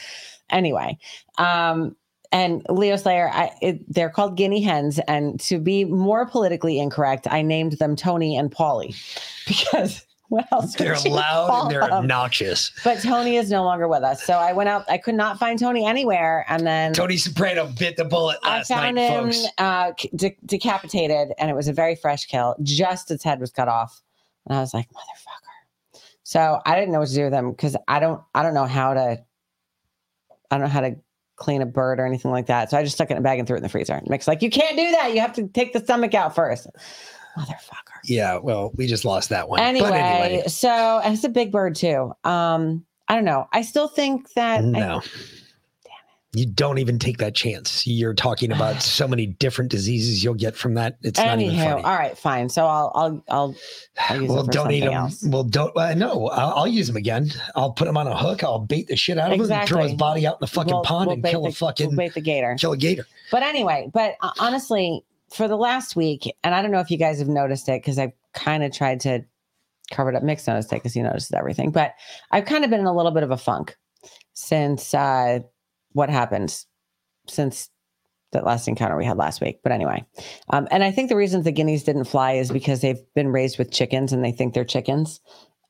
Anyway, 0.51 0.99
um, 1.39 1.97
and 2.33 2.65
Leo 2.69 2.97
Slayer, 2.97 3.31
I, 3.33 3.51
it, 3.63 3.93
they're 3.93 4.11
called 4.11 4.37
guinea 4.37 4.63
hens, 4.63 4.99
and 5.09 5.41
to 5.41 5.59
be 5.59 5.85
more 5.85 6.27
politically 6.27 6.79
incorrect, 6.79 7.27
I 7.31 7.43
named 7.43 7.73
them 7.79 7.97
Tony 7.97 8.37
and 8.37 8.51
Paulie 8.51 8.95
because 9.47 10.05
what 10.29 10.47
else? 10.53 10.75
They're 10.75 10.99
loud 10.99 11.63
and 11.63 11.71
they're 11.71 11.81
them? 11.81 11.93
obnoxious. 11.93 12.73
But 12.83 13.01
Tony 13.01 13.37
is 13.37 13.51
no 13.51 13.63
longer 13.65 13.87
with 13.89 14.03
us, 14.03 14.23
so 14.23 14.35
I 14.35 14.53
went 14.53 14.69
out. 14.69 14.85
I 14.89 14.99
could 14.99 15.15
not 15.15 15.39
find 15.39 15.59
Tony 15.59 15.87
anywhere, 15.87 16.45
and 16.49 16.67
then 16.67 16.93
Tony 16.93 17.17
Soprano 17.17 17.67
bit 17.79 17.97
the 17.97 18.05
bullet 18.05 18.39
I 18.43 18.59
last 18.59 18.69
found 18.69 18.97
night, 18.97 19.09
him 19.11 19.25
folks. 19.27 19.47
uh, 19.59 19.93
de- 20.17 20.37
decapitated, 20.47 21.33
and 21.39 21.51
it 21.51 21.55
was 21.55 21.69
a 21.69 21.73
very 21.73 21.95
fresh 21.95 22.27
kill. 22.27 22.57
Just 22.63 23.11
its 23.11 23.23
head 23.23 23.41
was 23.41 23.51
cut 23.51 23.69
off, 23.69 24.03
and 24.47 24.57
I 24.57 24.61
was 24.61 24.75
like, 24.75 24.89
"Motherfucker!" 24.91 26.01
So 26.23 26.61
I 26.67 26.75
didn't 26.75 26.93
know 26.93 26.99
what 26.99 27.09
to 27.09 27.15
do 27.15 27.25
with 27.25 27.33
him 27.33 27.51
because 27.53 27.77
I 27.87 28.01
don't, 28.01 28.21
I 28.35 28.43
don't 28.43 28.55
know 28.55 28.67
how 28.67 28.95
to, 28.95 29.01
I 29.01 29.25
don't 30.51 30.63
know 30.63 30.67
how 30.67 30.81
to 30.81 30.97
clean 31.37 31.63
a 31.63 31.67
bird 31.67 32.01
or 32.01 32.05
anything 32.07 32.33
like 32.33 32.47
that. 32.47 32.69
So 32.69 32.77
I 32.77 32.83
just 32.83 32.97
stuck 32.97 33.11
it 33.11 33.15
in 33.15 33.19
a 33.19 33.23
bag 33.23 33.39
and 33.39 33.47
threw 33.47 33.55
it 33.55 33.59
in 33.59 33.63
the 33.63 33.69
freezer. 33.69 34.03
Mick's 34.09 34.27
like, 34.27 34.43
you 34.43 34.51
can't 34.51 34.77
do 34.77 34.91
that. 34.91 35.15
You 35.15 35.21
have 35.21 35.35
to 35.35 35.47
take 35.47 35.73
the 35.73 35.79
stomach 35.79 36.15
out 36.15 36.35
first, 36.35 36.67
motherfucker. 37.39 37.96
Yeah, 38.09 38.39
well, 38.39 38.73
we 38.77 38.87
just 38.87 39.05
lost 39.05 39.29
that 39.31 39.49
one. 39.49 39.61
Anyway, 39.61 39.91
anyway, 39.91 40.45
so 40.49 41.01
it's 41.05 41.25
a 41.25 41.29
big 41.29 41.51
bird 41.53 41.75
too. 41.75 42.13
Um, 42.25 42.85
I 43.09 43.15
don't 43.15 43.25
know. 43.25 43.49
I 43.53 43.63
still 43.63 43.89
think 43.89 44.33
that 44.35 44.59
I- 44.61 44.63
no. 44.63 45.03
You 46.33 46.45
don't 46.45 46.77
even 46.77 46.99
take 46.99 47.17
that 47.19 47.35
chance. 47.35 47.87
You're 47.87 48.13
talking 48.13 48.53
about 48.53 48.83
so 48.83 49.09
many 49.09 49.25
different 49.27 49.71
diseases 49.71 50.23
you'll 50.23 50.35
get 50.35 50.55
from 50.55 50.75
that. 50.75 50.99
It's 51.03 51.19
not 51.19 51.41
even 51.41 51.55
Anywho, 51.57 51.65
funny. 51.71 51.83
all 51.85 51.95
right, 51.97 52.19
fine. 52.19 52.51
So 52.51 52.67
I'll, 52.67 52.93
I'll, 52.95 53.25
I'll, 53.31 53.55
I'll 54.11 54.21
use 54.21 54.29
well, 54.29 54.41
it 54.41 54.47
for 54.47 54.53
don't 54.53 54.71
eat 54.73 54.81
them. 54.81 54.93
else. 54.93 55.25
Well, 55.27 55.45
don't. 55.45 55.75
Uh, 55.75 55.95
no, 55.95 56.29
I'll, 56.29 56.53
I'll 56.55 56.67
use 56.69 56.89
them 56.89 56.97
again. 56.97 57.31
I'll 57.55 57.73
put 57.73 57.89
him 57.89 57.97
on 57.97 58.07
a 58.07 58.15
hook. 58.17 58.45
I'll 58.45 58.59
bait 58.59 58.89
the 58.89 58.97
shit 58.97 59.17
out 59.17 59.33
of 59.33 59.41
him 59.41 59.51
and 59.51 59.67
throw 59.69 59.83
his 59.85 59.95
body 59.95 60.27
out 60.27 60.35
in 60.35 60.39
the 60.41 60.47
fucking 60.47 60.75
We'll- 60.75 60.83
pond 60.83 61.07
we'll 61.07 61.15
and 61.15 61.25
kill 61.25 61.43
the, 61.45 61.49
a 61.49 61.53
fucking 61.53 61.89
we'll 61.89 61.97
bait 61.97 62.13
the 62.13 62.21
gator. 62.21 62.55
kill 62.59 62.73
a 62.73 62.77
gator. 62.77 63.07
But 63.31 63.43
anyway, 63.43 63.89
but 63.95 64.17
uh, 64.21 64.31
honestly, 64.39 65.05
for 65.31 65.49
the 65.49 65.57
last 65.57 65.97
week, 65.97 66.33
and 66.45 66.55
I 66.55 66.63
don't 66.63 66.71
know 66.71 66.81
if 66.81 66.91
you 66.91 66.99
guys 66.99 67.19
have 67.19 67.29
noticed 67.29 67.69
it 67.69 67.83
because 67.83 67.99
I've 67.99 68.13
kind 68.33 68.63
of 68.63 68.73
tried 68.73 69.01
to 69.01 69.21
cover 69.91 70.11
it 70.11 70.17
up. 70.17 70.23
Mick's 70.23 70.47
noticed 70.47 70.73
it 70.73 70.77
because 70.77 70.95
he 70.95 71.03
notices 71.03 71.33
everything, 71.33 71.71
but 71.71 71.95
I've 72.31 72.45
kind 72.45 72.65
of 72.65 72.71
been 72.71 72.81
in 72.81 72.87
a 72.87 72.95
little 72.95 73.13
bit 73.13 73.23
of 73.23 73.31
a 73.31 73.37
funk 73.37 73.77
since 74.35 74.95
uh, 74.95 75.41
what 75.93 76.11
happened 76.11 76.65
since 77.29 77.71
that 78.33 78.45
last 78.45 78.69
encounter 78.69 78.97
we 78.97 79.05
had 79.05 79.17
last 79.17 79.41
week. 79.41 79.61
But 79.63 79.73
anyway, 79.73 80.05
um, 80.51 80.69
and 80.71 80.85
I 80.85 80.91
think 80.91 81.09
the 81.09 81.17
reasons 81.17 81.45
the 81.45 81.53
guineas 81.53 81.85
didn't 81.85 82.05
fly 82.05 82.33
is 82.33 82.51
because 82.51 82.81
they've 82.81 83.03
been 83.15 83.29
raised 83.29 83.59
with 83.59 83.73
chickens 83.73 84.13
and 84.13 84.25
they 84.25 84.33
think 84.33 84.55
they're 84.55 84.65
chickens, 84.65 85.21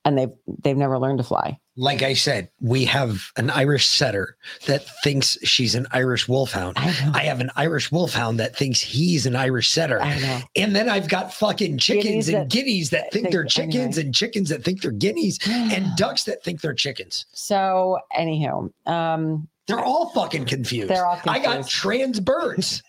and 0.07 0.17
they've 0.17 0.31
they've 0.63 0.77
never 0.77 0.99
learned 0.99 1.19
to 1.19 1.25
fly. 1.25 1.59
Like 1.79 2.01
I 2.03 2.15
said, 2.15 2.49
we 2.59 2.87
have 2.87 3.21
an 3.37 3.51
Irish 3.51 3.87
setter 3.87 4.39
that 4.67 4.87
thinks 5.03 5.37
she's 5.43 5.75
an 5.75 5.87
Irish 5.93 6.27
wolfhound. 6.27 6.79
I. 6.79 7.11
I 7.13 7.23
have 7.25 7.41
an 7.43 7.51
Irish 7.55 7.93
wolfhound 7.93 8.41
that 8.41 8.57
thinks 8.57 8.81
he's 8.81 9.27
an 9.27 9.37
Irish 9.37 9.69
setter. 9.69 10.01
I 10.01 10.19
know. 10.19 10.41
And 10.57 10.75
then 10.75 10.89
I've 10.89 11.07
got 11.09 11.35
fucking 11.35 11.77
chickens 11.77 12.05
Guineas 12.05 12.29
and 12.29 12.37
that 12.37 12.49
guineas 12.49 12.91
that 12.91 13.13
think 13.13 13.25
think- 13.25 13.33
they're 13.33 13.45
chickens 13.45 13.99
anyway. 13.99 14.07
and 14.07 14.15
chickens 14.15 14.49
that 14.49 14.65
think 14.65 14.81
they're 14.81 14.91
guineas 14.93 15.39
and 15.47 15.95
ducks 15.97 16.25
that 16.25 16.43
think 16.43 16.63
they're 16.63 16.73
chickens. 16.73 17.27
So 17.35 17.99
anywho, 18.19 18.71
um, 18.89 19.47
They're 19.67 19.85
all 19.85 20.09
fucking 20.15 20.47
confused. 20.47 20.89
They're 20.89 21.05
all 21.07 21.17
confused. 21.19 21.47
I 21.47 21.57
got 21.59 21.69
trans 21.69 22.21
birds. 22.21 22.83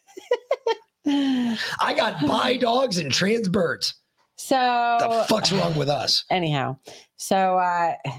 I 1.06 1.94
got 1.96 2.22
bi 2.26 2.58
dogs 2.58 2.98
and 3.00 3.12
trans 3.12 3.50
birds. 3.50 3.96
so 4.38 4.98
The 5.00 5.26
fuck's 5.28 5.52
wrong 5.52 5.76
with 5.76 5.89
us? 5.89 6.24
anyhow 6.30 6.78
so 7.17 7.58
uh 7.58 7.93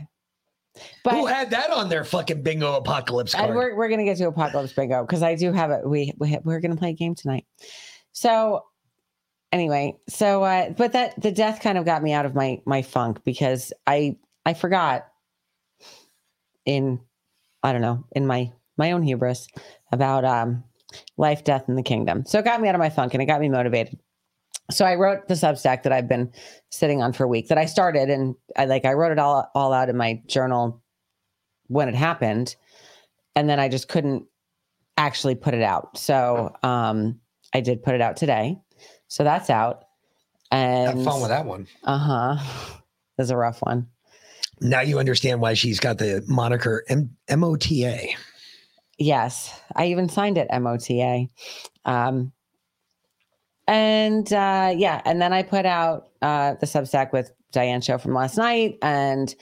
but 1.02 1.14
Who 1.14 1.26
had 1.26 1.50
that 1.50 1.70
on 1.70 1.88
their 1.88 2.04
fucking 2.04 2.42
bingo 2.42 2.74
apocalypse 2.74 3.34
and 3.34 3.54
we're, 3.54 3.74
we're 3.74 3.88
gonna 3.88 4.04
get 4.04 4.16
to 4.18 4.28
apocalypse 4.28 4.72
bingo 4.72 5.02
because 5.02 5.22
i 5.22 5.34
do 5.34 5.52
have 5.52 5.70
it. 5.70 5.88
We, 5.88 6.12
we 6.18 6.38
we're 6.44 6.60
gonna 6.60 6.76
play 6.76 6.90
a 6.90 6.94
game 6.94 7.14
tonight. 7.14 7.46
So 8.12 8.64
anyway 9.50 9.96
so 10.08 10.42
uh 10.44 10.70
but 10.70 10.92
that 10.92 11.20
the 11.20 11.32
death 11.32 11.60
kind 11.62 11.78
of 11.78 11.84
got 11.84 12.02
me 12.02 12.12
out 12.12 12.26
of 12.26 12.34
my 12.34 12.60
my 12.66 12.82
funk 12.82 13.18
because 13.24 13.72
i 13.86 14.14
i 14.44 14.52
forgot 14.52 15.08
in 16.66 17.00
i 17.62 17.72
don't 17.72 17.80
know 17.80 18.04
in 18.12 18.26
my 18.26 18.52
my 18.76 18.92
own 18.92 19.02
hubris 19.02 19.48
about 19.90 20.24
um 20.24 20.62
life 21.16 21.44
death 21.44 21.68
and 21.68 21.76
the 21.76 21.82
kingdom. 21.82 22.24
So 22.26 22.38
it 22.38 22.44
got 22.44 22.60
me 22.60 22.68
out 22.68 22.74
of 22.74 22.78
my 22.78 22.90
funk 22.90 23.14
and 23.14 23.22
it 23.22 23.26
got 23.26 23.40
me 23.40 23.48
motivated 23.48 23.98
so 24.70 24.84
I 24.84 24.96
wrote 24.96 25.28
the 25.28 25.34
Substack 25.34 25.82
that 25.84 25.92
I've 25.92 26.08
been 26.08 26.30
sitting 26.70 27.02
on 27.02 27.12
for 27.12 27.24
a 27.24 27.28
week 27.28 27.48
that 27.48 27.58
I 27.58 27.64
started 27.64 28.10
and 28.10 28.34
I 28.56 28.66
like 28.66 28.84
I 28.84 28.92
wrote 28.92 29.12
it 29.12 29.18
all 29.18 29.50
all 29.54 29.72
out 29.72 29.88
in 29.88 29.96
my 29.96 30.20
journal 30.26 30.82
when 31.68 31.88
it 31.88 31.94
happened 31.94 32.54
and 33.34 33.48
then 33.48 33.58
I 33.60 33.68
just 33.68 33.88
couldn't 33.88 34.26
actually 34.96 35.34
put 35.34 35.54
it 35.54 35.62
out. 35.62 35.96
So 35.96 36.54
um 36.62 37.18
I 37.54 37.60
did 37.60 37.82
put 37.82 37.94
it 37.94 38.00
out 38.02 38.16
today. 38.16 38.58
So 39.08 39.24
that's 39.24 39.48
out. 39.48 39.84
And 40.50 40.98
Have 40.98 41.04
fun 41.04 41.20
with 41.20 41.30
that 41.30 41.46
one. 41.46 41.66
Uh-huh. 41.84 42.74
This 43.16 43.24
is 43.24 43.30
a 43.32 43.36
rough 43.36 43.58
one. 43.62 43.88
Now 44.60 44.80
you 44.82 45.00
understand 45.00 45.40
why 45.40 45.54
she's 45.54 45.80
got 45.80 45.98
the 45.98 46.22
moniker 46.28 46.84
M- 46.88 47.16
MOTA. 47.28 48.10
Yes, 48.96 49.60
I 49.74 49.86
even 49.86 50.08
signed 50.08 50.38
it 50.38 50.46
MOTA. 50.52 51.26
Um, 51.84 52.30
and 53.68 54.32
uh, 54.32 54.72
yeah, 54.74 55.02
and 55.04 55.20
then 55.20 55.32
I 55.34 55.42
put 55.42 55.66
out 55.66 56.08
uh, 56.22 56.54
the 56.54 56.66
Substack 56.66 57.12
with 57.12 57.30
Diane 57.52 57.82
show 57.82 57.98
from 57.98 58.14
last 58.14 58.38
night, 58.38 58.78
and 58.80 59.32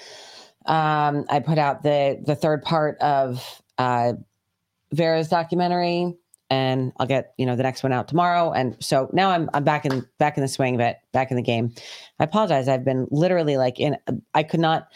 um, 0.67 1.25
I 1.31 1.39
put 1.39 1.59
out 1.59 1.85
the 1.85 2.21
the 2.27 2.35
third 2.35 2.63
part 2.63 2.99
of 2.99 3.63
uh, 3.79 4.15
Vera's 4.93 5.29
documentary, 5.29 6.17
and 6.51 6.93
I'll 6.99 7.07
get 7.07 7.35
you 7.39 7.47
know 7.47 7.55
the 7.55 7.63
next 7.63 7.85
one 7.85 7.93
out 7.93 8.09
tomorrow. 8.09 8.53
And 8.53 8.77
so 8.81 9.09
now 9.13 9.31
I'm 9.31 9.49
I'm 9.55 9.63
back 9.63 9.87
in 9.87 10.05
back 10.19 10.37
in 10.37 10.43
the 10.43 10.49
swing 10.49 10.75
of 10.75 10.81
it, 10.81 10.97
back 11.13 11.31
in 11.31 11.37
the 11.37 11.43
game. 11.43 11.73
I 12.19 12.25
apologize. 12.25 12.69
I've 12.69 12.85
been 12.85 13.07
literally 13.13 13.57
like 13.57 13.79
in. 13.79 13.97
I 14.35 14.43
could 14.43 14.61
not. 14.61 14.89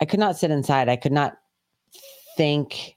I 0.00 0.06
could 0.06 0.18
not 0.18 0.38
sit 0.38 0.50
inside. 0.50 0.88
I 0.88 0.96
could 0.96 1.12
not 1.12 1.36
think 2.38 2.96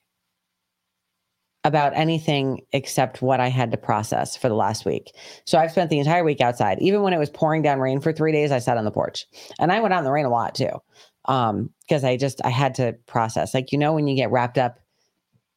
about 1.65 1.93
anything 1.95 2.61
except 2.73 3.23
what 3.23 3.39
I 3.39 3.47
had 3.47 3.71
to 3.71 3.77
process 3.77 4.37
for 4.37 4.47
the 4.47 4.55
last 4.55 4.85
week. 4.85 5.11
So 5.45 5.57
I've 5.57 5.71
spent 5.71 5.89
the 5.89 5.97
entire 5.97 6.23
week 6.23 6.39
outside. 6.39 6.77
Even 6.79 7.01
when 7.01 7.11
it 7.11 7.17
was 7.17 7.31
pouring 7.31 7.63
down 7.63 7.79
rain 7.79 7.99
for 7.99 8.13
three 8.13 8.31
days, 8.31 8.51
I 8.51 8.59
sat 8.59 8.77
on 8.77 8.85
the 8.85 8.91
porch. 8.91 9.25
And 9.59 9.71
I 9.71 9.79
went 9.79 9.91
out 9.91 9.97
in 9.97 10.05
the 10.05 10.11
rain 10.11 10.25
a 10.25 10.29
lot 10.29 10.53
too. 10.53 10.69
Um, 11.25 11.71
because 11.81 12.03
I 12.03 12.17
just 12.17 12.39
I 12.45 12.51
had 12.51 12.75
to 12.75 12.93
process. 13.07 13.55
Like, 13.55 13.71
you 13.71 13.79
know, 13.79 13.93
when 13.93 14.07
you 14.07 14.15
get 14.15 14.29
wrapped 14.29 14.59
up 14.59 14.77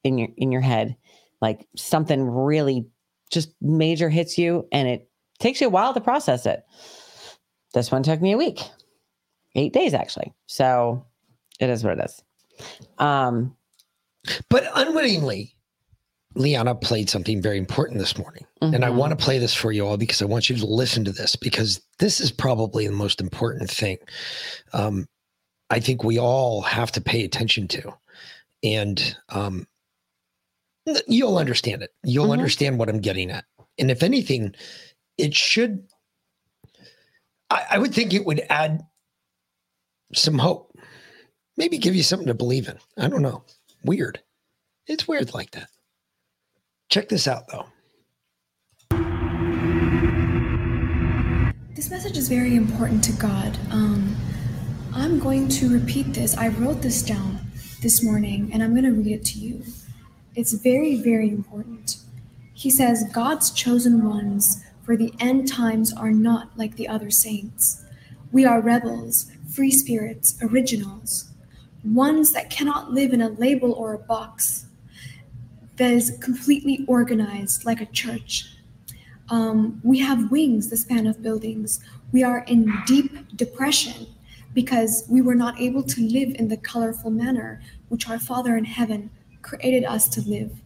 in 0.03 0.17
your 0.17 0.29
in 0.39 0.51
your 0.51 0.63
head, 0.63 0.97
like 1.43 1.69
something 1.77 2.27
really 2.27 2.87
just 3.31 3.51
major 3.61 4.09
hits 4.09 4.39
you 4.39 4.67
and 4.73 4.89
it 4.89 5.11
takes 5.39 5.61
you 5.61 5.67
a 5.67 5.71
while 5.71 5.93
to 5.93 6.01
process 6.01 6.47
it. 6.47 6.63
This 7.75 7.93
one 7.93 8.03
took 8.03 8.23
me 8.23 8.33
a 8.33 8.39
week. 8.39 8.63
Eight 9.55 9.75
days 9.75 9.93
actually. 9.93 10.33
So 10.47 11.05
it 11.61 11.69
is 11.69 11.85
what 11.85 11.99
it 11.99 12.05
is. 12.07 12.23
Um 12.97 13.55
But 14.49 14.65
unwittingly, 14.75 15.55
Liana 16.35 16.75
played 16.75 17.09
something 17.09 17.41
very 17.41 17.59
important 17.59 17.99
this 17.99 18.19
morning. 18.19 18.45
And 18.61 18.85
I 18.85 18.89
mhm. 18.89 18.97
want 18.97 19.19
to 19.19 19.25
play 19.25 19.39
this 19.39 19.55
for 19.55 19.73
you 19.73 19.87
all 19.87 19.97
because 19.97 20.21
I 20.21 20.27
want 20.27 20.51
you 20.51 20.57
to 20.57 20.67
listen 20.67 21.05
to 21.05 21.13
this 21.13 21.37
because 21.37 21.81
this 21.99 22.21
is 22.21 22.31
probably 22.31 22.87
the 22.87 22.93
most 22.93 23.21
important 23.21 23.71
thing. 23.71 23.99
Um, 24.73 25.09
I 25.71 25.81
think 25.81 26.05
we 26.05 26.19
all 26.19 26.61
have 26.63 26.93
to 26.93 27.01
pay 27.01 27.25
attention 27.25 27.69
to. 27.69 27.93
And 28.63 29.17
um, 29.31 29.67
you'll 31.07 31.39
understand 31.39 31.83
it. 31.83 31.91
You'll 32.03 32.29
Mhm. 32.29 32.33
understand 32.33 32.79
what 32.79 32.89
I'm 32.89 33.01
getting 33.01 33.31
at. 33.31 33.45
And 33.79 33.91
if 33.91 34.03
anything, 34.03 34.55
it 35.17 35.35
should, 35.35 35.87
I, 37.51 37.65
I 37.73 37.79
would 37.79 37.95
think 37.95 38.13
it 38.13 38.25
would 38.27 38.45
add 38.51 38.85
some 40.15 40.39
hope, 40.39 40.77
maybe 41.57 41.79
give 41.79 41.95
you 41.95 42.03
something 42.03 42.29
to 42.29 42.35
believe 42.35 42.69
in. 42.69 42.79
I 42.97 43.09
don't 43.09 43.23
know. 43.23 43.45
Weird. 43.85 44.21
It's 44.87 45.07
weird 45.07 45.35
like 45.35 45.53
that. 45.53 45.69
Check 46.89 47.11
this 47.11 47.29
out, 47.29 47.49
though. 47.49 47.67
This 51.75 51.91
message 51.91 52.17
is 52.17 52.29
very 52.29 52.57
important 52.57 53.05
to 53.05 53.13
God. 53.13 53.59
Um, 53.71 54.17
I'm 54.95 55.19
going 55.19 55.49
to 55.49 55.69
repeat 55.69 56.15
this. 56.15 56.37
I 56.37 56.49
wrote 56.49 56.81
this 56.81 57.03
down 57.03 57.41
this 57.83 58.03
morning 58.03 58.51
and 58.53 58.63
I'm 58.63 58.73
going 58.73 58.85
to 58.85 58.93
read 58.93 59.13
it 59.13 59.25
to 59.27 59.39
you. 59.39 59.63
It's 60.35 60.53
very, 60.55 60.97
very 60.97 61.29
important. 61.29 61.99
He 62.55 62.71
says, 62.71 63.05
God's 63.13 63.51
chosen 63.51 64.09
ones 64.09 64.65
for 64.83 64.97
the 64.97 65.13
end 65.21 65.47
times 65.47 65.93
are 65.93 66.11
not 66.11 66.57
like 66.57 66.77
the 66.77 66.89
other 66.89 67.11
saints. 67.11 67.85
We 68.33 68.45
are 68.45 68.61
rebels, 68.61 69.31
free 69.49 69.71
spirits, 69.71 70.39
originals, 70.43 71.31
ones 71.85 72.33
that 72.33 72.51
cannot 72.51 72.93
live 72.93 73.13
in 73.13 73.21
a 73.21 73.29
label 73.29 73.73
or 73.73 73.93
a 73.93 73.99
box, 73.99 74.67
that 75.79 75.93
is 75.93 76.17
completely 76.21 76.85
organized 76.87 77.65
like 77.65 77.81
a 77.81 77.87
church. 77.87 78.55
Um, 79.31 79.81
we 79.83 79.99
have 79.99 80.31
wings 80.31 80.71
the 80.71 80.77
span 80.77 81.07
of 81.07 81.23
buildings. 81.23 81.81
We 82.13 82.23
are 82.23 82.41
in 82.41 82.73
deep 82.87 83.37
depression 83.37 84.07
because 84.55 85.05
we 85.09 85.21
were 85.21 85.35
not 85.35 85.61
able 85.61 85.83
to 85.83 86.01
live 86.01 86.35
in 86.35 86.49
the 86.49 86.57
colorful 86.57 87.11
manner 87.11 87.61
which 87.89 88.09
our 88.09 88.19
Father 88.19 88.57
in 88.57 88.65
heaven 88.65 89.11
created 89.43 89.85
us 89.85 90.09
to 90.09 90.21
live. 90.23 90.61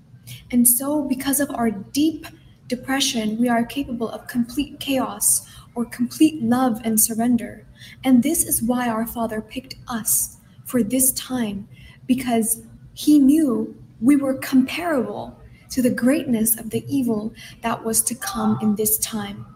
And 0.51 0.67
so, 0.67 1.03
because 1.03 1.41
of 1.41 1.51
our 1.51 1.71
deep 1.71 2.27
depression, 2.69 3.39
we 3.39 3.49
are 3.49 3.65
capable 3.65 4.09
of 4.09 4.29
complete 4.29 4.81
chaos 4.81 5.47
or 5.75 5.85
complete 5.85 6.43
love 6.43 6.81
and 6.85 7.01
surrender. 7.01 7.67
And 8.05 8.23
this 8.23 8.45
is 8.45 8.63
why 8.63 8.89
our 8.89 9.07
Father 9.07 9.41
picked 9.41 9.75
us 9.89 10.37
for 10.65 10.83
this 10.83 11.13
time, 11.13 11.69
because 12.07 12.63
He 12.95 13.19
knew 13.19 13.82
we 14.03 14.17
were 14.17 14.35
comparable 14.35 15.39
to 15.71 15.81
the 15.81 15.91
greatness 15.91 16.59
of 16.59 16.71
the 16.71 16.85
evil 16.87 17.33
that 17.63 17.83
was 17.83 18.03
to 18.03 18.15
come 18.15 18.59
in 18.61 18.75
this 18.75 18.99
time. 18.99 19.47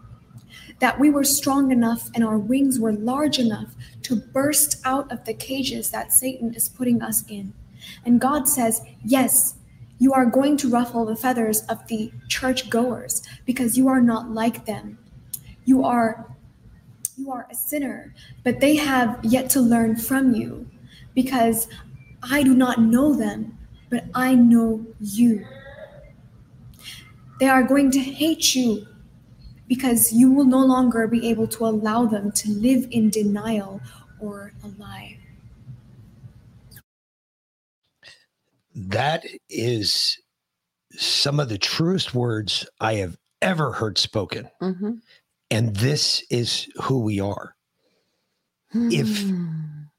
That 0.79 0.99
we 0.99 1.09
were 1.09 1.23
strong 1.23 1.71
enough 1.71 2.09
and 2.15 2.23
our 2.23 2.37
wings 2.37 2.79
were 2.79 2.93
large 2.93 3.39
enough 3.39 3.75
to 4.03 4.15
burst 4.15 4.81
out 4.85 5.11
of 5.11 5.25
the 5.25 5.33
cages 5.33 5.91
that 5.91 6.13
Satan 6.13 6.53
is 6.53 6.69
putting 6.69 7.01
us 7.01 7.23
in. 7.27 7.53
And 8.05 8.21
God 8.21 8.47
says, 8.47 8.81
Yes, 9.03 9.55
you 9.99 10.13
are 10.13 10.25
going 10.25 10.57
to 10.57 10.69
ruffle 10.69 11.05
the 11.05 11.15
feathers 11.15 11.61
of 11.65 11.85
the 11.87 12.11
church 12.27 12.69
goers 12.69 13.23
because 13.45 13.77
you 13.77 13.87
are 13.87 14.01
not 14.01 14.31
like 14.31 14.65
them. 14.65 14.97
You 15.65 15.83
are 15.83 16.27
you 17.17 17.31
are 17.31 17.47
a 17.49 17.55
sinner, 17.55 18.13
but 18.43 18.59
they 18.59 18.75
have 18.75 19.19
yet 19.23 19.49
to 19.51 19.59
learn 19.59 19.95
from 19.95 20.35
you 20.35 20.69
because 21.15 21.67
I 22.21 22.43
do 22.43 22.53
not 22.53 22.79
know 22.79 23.15
them, 23.15 23.56
but 23.89 24.05
I 24.13 24.35
know 24.35 24.85
you. 24.99 25.45
They 27.39 27.47
are 27.47 27.63
going 27.63 27.91
to 27.91 27.99
hate 27.99 28.55
you 28.55 28.87
because 29.67 30.11
you 30.11 30.31
will 30.31 30.45
no 30.45 30.65
longer 30.65 31.07
be 31.07 31.29
able 31.29 31.47
to 31.47 31.65
allow 31.65 32.05
them 32.05 32.31
to 32.31 32.49
live 32.49 32.87
in 32.91 33.09
denial 33.09 33.81
or 34.19 34.53
a 34.63 34.67
lie. 34.79 35.19
That 38.73 39.25
is 39.49 40.19
some 40.91 41.39
of 41.39 41.49
the 41.49 41.57
truest 41.57 42.13
words 42.13 42.67
I 42.79 42.95
have 42.95 43.17
ever 43.41 43.71
heard 43.71 43.97
spoken. 43.97 44.49
Mm-hmm. 44.61 44.93
And 45.51 45.75
this 45.75 46.23
is 46.29 46.67
who 46.81 46.99
we 47.01 47.19
are. 47.19 47.55
If 48.73 49.23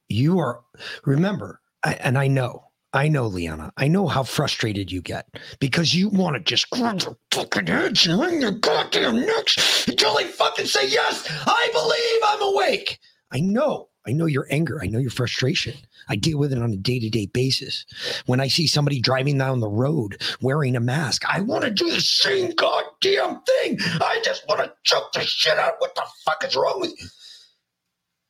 you 0.09 0.38
are, 0.38 0.61
remember, 1.05 1.61
I, 1.83 1.94
and 1.94 2.18
I 2.18 2.29
know, 2.29 2.67
I 2.92 3.09
know, 3.09 3.27
Liana, 3.27 3.72
I 3.77 3.87
know 3.88 4.07
how 4.07 4.22
frustrated 4.22 4.90
you 4.90 5.03
get 5.03 5.29
because 5.61 5.94
you 5.94 6.09
want 6.09 6.37
to 6.37 6.40
just 6.40 6.70
grab 6.70 7.01
their 7.01 7.16
fucking 7.33 7.66
heads 7.66 8.07
and 8.07 8.18
wring 8.18 8.40
their 8.40 8.53
goddamn 8.53 9.27
necks 9.27 9.87
until 9.87 10.16
they 10.16 10.24
fucking 10.24 10.64
say, 10.64 10.88
Yes, 10.88 11.27
I 11.46 11.68
believe 11.72 12.20
I'm 12.24 12.55
awake. 12.55 12.98
I 13.31 13.40
know, 13.40 13.90
I 14.07 14.12
know 14.12 14.24
your 14.24 14.46
anger, 14.51 14.81
I 14.83 14.87
know 14.87 14.98
your 14.98 15.11
frustration. 15.11 15.74
I 16.09 16.16
deal 16.16 16.38
with 16.38 16.51
it 16.51 16.62
on 16.62 16.72
a 16.72 16.77
day 16.79 16.98
to 16.98 17.11
day 17.11 17.27
basis. 17.27 17.85
When 18.24 18.40
I 18.40 18.48
see 18.48 18.66
somebody 18.66 19.01
driving 19.01 19.37
down 19.37 19.61
the 19.61 19.68
road 19.68 20.22
wearing 20.40 20.74
a 20.74 20.81
mask, 20.81 21.24
I 21.29 21.42
want 21.42 21.64
to 21.64 21.70
do 21.70 21.90
the 21.90 22.01
same 22.01 22.53
goddamn 22.53 23.42
thing. 23.42 23.79
I 24.01 24.18
just 24.24 24.48
want 24.48 24.62
to 24.62 24.72
choke 24.85 25.12
the 25.12 25.20
shit 25.20 25.59
out. 25.59 25.74
What 25.77 25.94
the 25.94 26.07
fuck 26.24 26.42
is 26.42 26.57
wrong 26.57 26.81
with 26.81 26.98
you? 26.98 27.07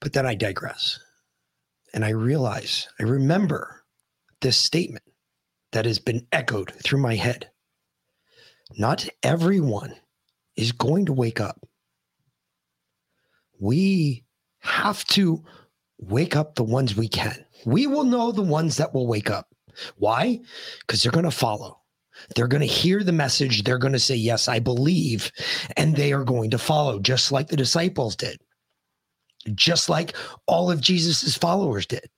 But 0.01 0.15
then 0.15 0.27
I 0.27 0.35
digress. 0.35 0.99
And 1.95 2.05
I 2.05 2.11
realize, 2.11 2.89
I 2.99 3.05
remember 3.05 3.78
this 4.41 4.57
statement 4.57 5.05
that 5.73 5.85
has 5.85 5.99
been 5.99 6.27
echoed 6.33 6.73
through 6.83 7.01
my 7.01 7.15
head. 7.15 7.51
Not 8.77 9.09
everyone 9.23 9.95
is 10.57 10.73
going 10.73 11.07
to 11.07 11.13
wake 11.13 11.41
up. 11.41 11.67
We 13.61 14.25
have 14.61 15.05
to 15.07 15.45
wake 15.99 16.37
up 16.37 16.55
the 16.55 16.65
ones 16.65 16.97
we 16.97 17.09
can. 17.09 17.45
We 17.65 17.87
will 17.87 18.05
know 18.05 18.31
the 18.31 18.43
ones 18.43 18.77
that 18.77 18.95
will 18.95 19.07
wake 19.07 19.31
up. 19.31 19.49
Why? 19.97 20.41
Because 20.81 21.03
they're 21.03 21.13
going 21.13 21.25
to 21.25 21.31
follow. 21.31 21.81
They're 22.35 22.49
going 22.49 22.61
to 22.61 22.67
hear 22.67 23.03
the 23.03 23.13
message. 23.13 23.63
They're 23.63 23.79
going 23.79 23.93
to 23.93 23.99
say, 23.99 24.17
Yes, 24.17 24.49
I 24.49 24.59
believe. 24.59 25.31
And 25.77 25.95
they 25.95 26.13
are 26.13 26.25
going 26.25 26.51
to 26.51 26.59
follow, 26.59 26.99
just 26.99 27.31
like 27.31 27.49
the 27.49 27.57
disciples 27.57 28.17
did, 28.17 28.41
just 29.55 29.89
like 29.89 30.17
all 30.47 30.71
of 30.71 30.81
Jesus's 30.81 31.37
followers 31.37 31.87
did. 31.87 32.09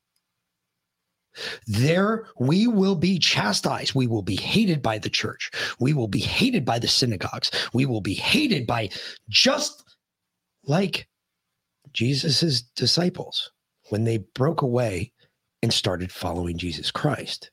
There 1.66 2.26
we 2.38 2.66
will 2.66 2.96
be 2.96 3.18
chastised. 3.18 3.94
We 3.94 4.06
will 4.06 4.22
be 4.22 4.36
hated 4.36 4.82
by 4.82 4.98
the 4.98 5.10
church. 5.10 5.50
We 5.78 5.94
will 5.94 6.08
be 6.08 6.20
hated 6.20 6.64
by 6.64 6.78
the 6.78 6.88
synagogues. 6.88 7.50
We 7.72 7.86
will 7.86 8.00
be 8.00 8.14
hated 8.14 8.66
by 8.66 8.90
just 9.28 9.84
like 10.64 11.08
Jesus's 11.92 12.62
disciples 12.62 13.52
when 13.88 14.04
they 14.04 14.18
broke 14.34 14.62
away 14.62 15.12
and 15.62 15.72
started 15.72 16.10
following 16.12 16.58
Jesus 16.58 16.90
Christ. 16.90 17.50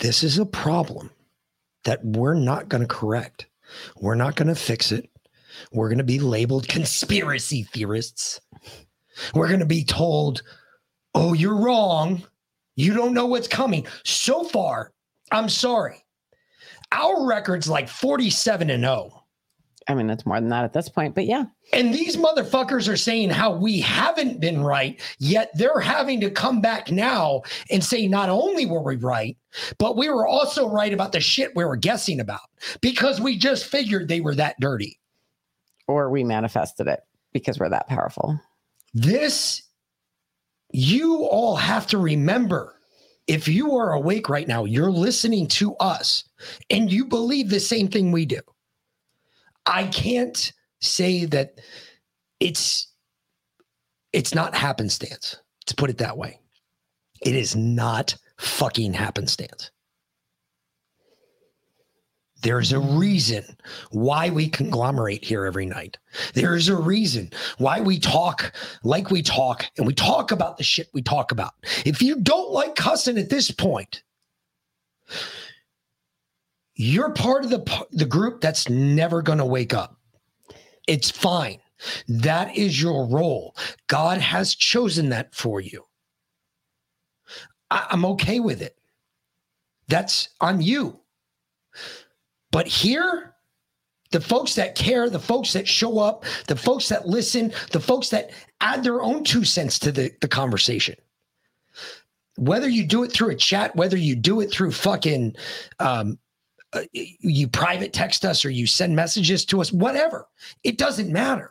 This 0.00 0.22
is 0.22 0.38
a 0.38 0.46
problem 0.46 1.10
that 1.84 2.04
we're 2.04 2.34
not 2.34 2.68
going 2.68 2.80
to 2.82 2.88
correct. 2.88 3.46
We're 4.00 4.16
not 4.16 4.36
going 4.36 4.48
to 4.48 4.54
fix 4.54 4.92
it. 4.92 5.08
We're 5.72 5.88
going 5.88 5.98
to 5.98 6.04
be 6.04 6.18
labeled 6.18 6.66
conspiracy 6.66 7.62
theorists. 7.62 8.40
We're 9.34 9.48
going 9.48 9.60
to 9.60 9.66
be 9.66 9.84
told, 9.84 10.42
oh, 11.14 11.32
you're 11.32 11.56
wrong. 11.56 12.22
You 12.76 12.94
don't 12.94 13.14
know 13.14 13.26
what's 13.26 13.48
coming. 13.48 13.86
So 14.04 14.44
far, 14.44 14.92
I'm 15.30 15.48
sorry. 15.48 16.04
Our 16.92 17.26
record's 17.26 17.68
like 17.68 17.88
47 17.88 18.70
and 18.70 18.82
0. 18.82 19.24
I 19.86 19.94
mean, 19.94 20.06
that's 20.06 20.24
more 20.24 20.40
than 20.40 20.48
that 20.48 20.64
at 20.64 20.72
this 20.72 20.88
point, 20.88 21.14
but 21.14 21.26
yeah. 21.26 21.44
And 21.72 21.92
these 21.92 22.16
motherfuckers 22.16 22.90
are 22.90 22.96
saying 22.96 23.30
how 23.30 23.54
we 23.54 23.80
haven't 23.80 24.40
been 24.40 24.62
right, 24.62 25.00
yet 25.18 25.50
they're 25.54 25.80
having 25.80 26.20
to 26.20 26.30
come 26.30 26.60
back 26.60 26.90
now 26.90 27.42
and 27.70 27.84
say 27.84 28.06
not 28.06 28.30
only 28.30 28.64
were 28.64 28.82
we 28.82 28.96
right, 28.96 29.36
but 29.78 29.96
we 29.96 30.08
were 30.08 30.26
also 30.26 30.68
right 30.68 30.92
about 30.92 31.12
the 31.12 31.20
shit 31.20 31.54
we 31.54 31.64
were 31.64 31.76
guessing 31.76 32.20
about 32.20 32.40
because 32.80 33.20
we 33.20 33.36
just 33.36 33.66
figured 33.66 34.08
they 34.08 34.20
were 34.20 34.34
that 34.34 34.56
dirty. 34.58 34.98
Or 35.86 36.08
we 36.08 36.24
manifested 36.24 36.86
it 36.86 37.00
because 37.32 37.58
we're 37.58 37.68
that 37.68 37.88
powerful. 37.88 38.40
This, 38.94 39.62
you 40.74 41.24
all 41.26 41.54
have 41.54 41.86
to 41.86 41.98
remember 41.98 42.80
if 43.28 43.46
you 43.46 43.76
are 43.76 43.92
awake 43.92 44.28
right 44.28 44.48
now, 44.48 44.64
you're 44.64 44.90
listening 44.90 45.46
to 45.46 45.76
us 45.76 46.24
and 46.68 46.90
you 46.90 47.04
believe 47.04 47.48
the 47.48 47.60
same 47.60 47.86
thing 47.86 48.10
we 48.10 48.26
do. 48.26 48.40
I 49.64 49.84
can't 49.86 50.52
say 50.80 51.26
that 51.26 51.60
it's 52.40 52.88
it's 54.12 54.34
not 54.34 54.56
happenstance. 54.56 55.36
To 55.66 55.76
put 55.76 55.90
it 55.90 55.98
that 55.98 56.18
way, 56.18 56.40
it 57.22 57.36
is 57.36 57.54
not 57.56 58.16
fucking 58.36 58.92
happenstance. 58.92 59.70
There's 62.44 62.72
a 62.72 62.78
reason 62.78 63.56
why 63.90 64.28
we 64.28 64.50
conglomerate 64.50 65.24
here 65.24 65.46
every 65.46 65.64
night. 65.64 65.96
There's 66.34 66.68
a 66.68 66.76
reason 66.76 67.30
why 67.56 67.80
we 67.80 67.98
talk 67.98 68.52
like 68.82 69.10
we 69.10 69.22
talk 69.22 69.64
and 69.78 69.86
we 69.86 69.94
talk 69.94 70.30
about 70.30 70.58
the 70.58 70.62
shit 70.62 70.90
we 70.92 71.00
talk 71.00 71.32
about. 71.32 71.54
If 71.86 72.02
you 72.02 72.16
don't 72.20 72.50
like 72.50 72.74
cussing 72.74 73.16
at 73.16 73.30
this 73.30 73.50
point, 73.50 74.02
you're 76.74 77.14
part 77.14 77.44
of 77.44 77.50
the 77.50 77.86
the 77.92 78.04
group 78.04 78.42
that's 78.42 78.68
never 78.68 79.22
going 79.22 79.38
to 79.38 79.46
wake 79.46 79.72
up. 79.72 79.96
It's 80.86 81.10
fine. 81.10 81.60
That 82.08 82.54
is 82.54 82.80
your 82.80 83.06
role. 83.06 83.56
God 83.86 84.20
has 84.20 84.54
chosen 84.54 85.08
that 85.08 85.34
for 85.34 85.62
you. 85.62 85.86
I, 87.70 87.86
I'm 87.88 88.04
okay 88.04 88.38
with 88.38 88.60
it. 88.60 88.76
That's 89.88 90.28
on 90.42 90.60
you. 90.60 91.00
But 92.54 92.68
here, 92.68 93.34
the 94.12 94.20
folks 94.20 94.54
that 94.54 94.76
care, 94.76 95.10
the 95.10 95.18
folks 95.18 95.52
that 95.54 95.66
show 95.66 95.98
up, 95.98 96.24
the 96.46 96.54
folks 96.54 96.88
that 96.88 97.04
listen, 97.04 97.52
the 97.72 97.80
folks 97.80 98.10
that 98.10 98.30
add 98.60 98.84
their 98.84 99.02
own 99.02 99.24
two 99.24 99.42
cents 99.42 99.76
to 99.80 99.90
the, 99.90 100.12
the 100.20 100.28
conversation. 100.28 100.94
Whether 102.36 102.68
you 102.68 102.86
do 102.86 103.02
it 103.02 103.10
through 103.10 103.30
a 103.30 103.34
chat, 103.34 103.74
whether 103.74 103.96
you 103.96 104.14
do 104.14 104.40
it 104.40 104.52
through 104.52 104.70
fucking 104.70 105.34
um, 105.80 106.16
uh, 106.72 106.82
you 106.92 107.48
private 107.48 107.92
text 107.92 108.24
us 108.24 108.44
or 108.44 108.50
you 108.50 108.68
send 108.68 108.94
messages 108.94 109.44
to 109.46 109.60
us, 109.60 109.72
whatever. 109.72 110.28
It 110.62 110.78
doesn't 110.78 111.12
matter. 111.12 111.50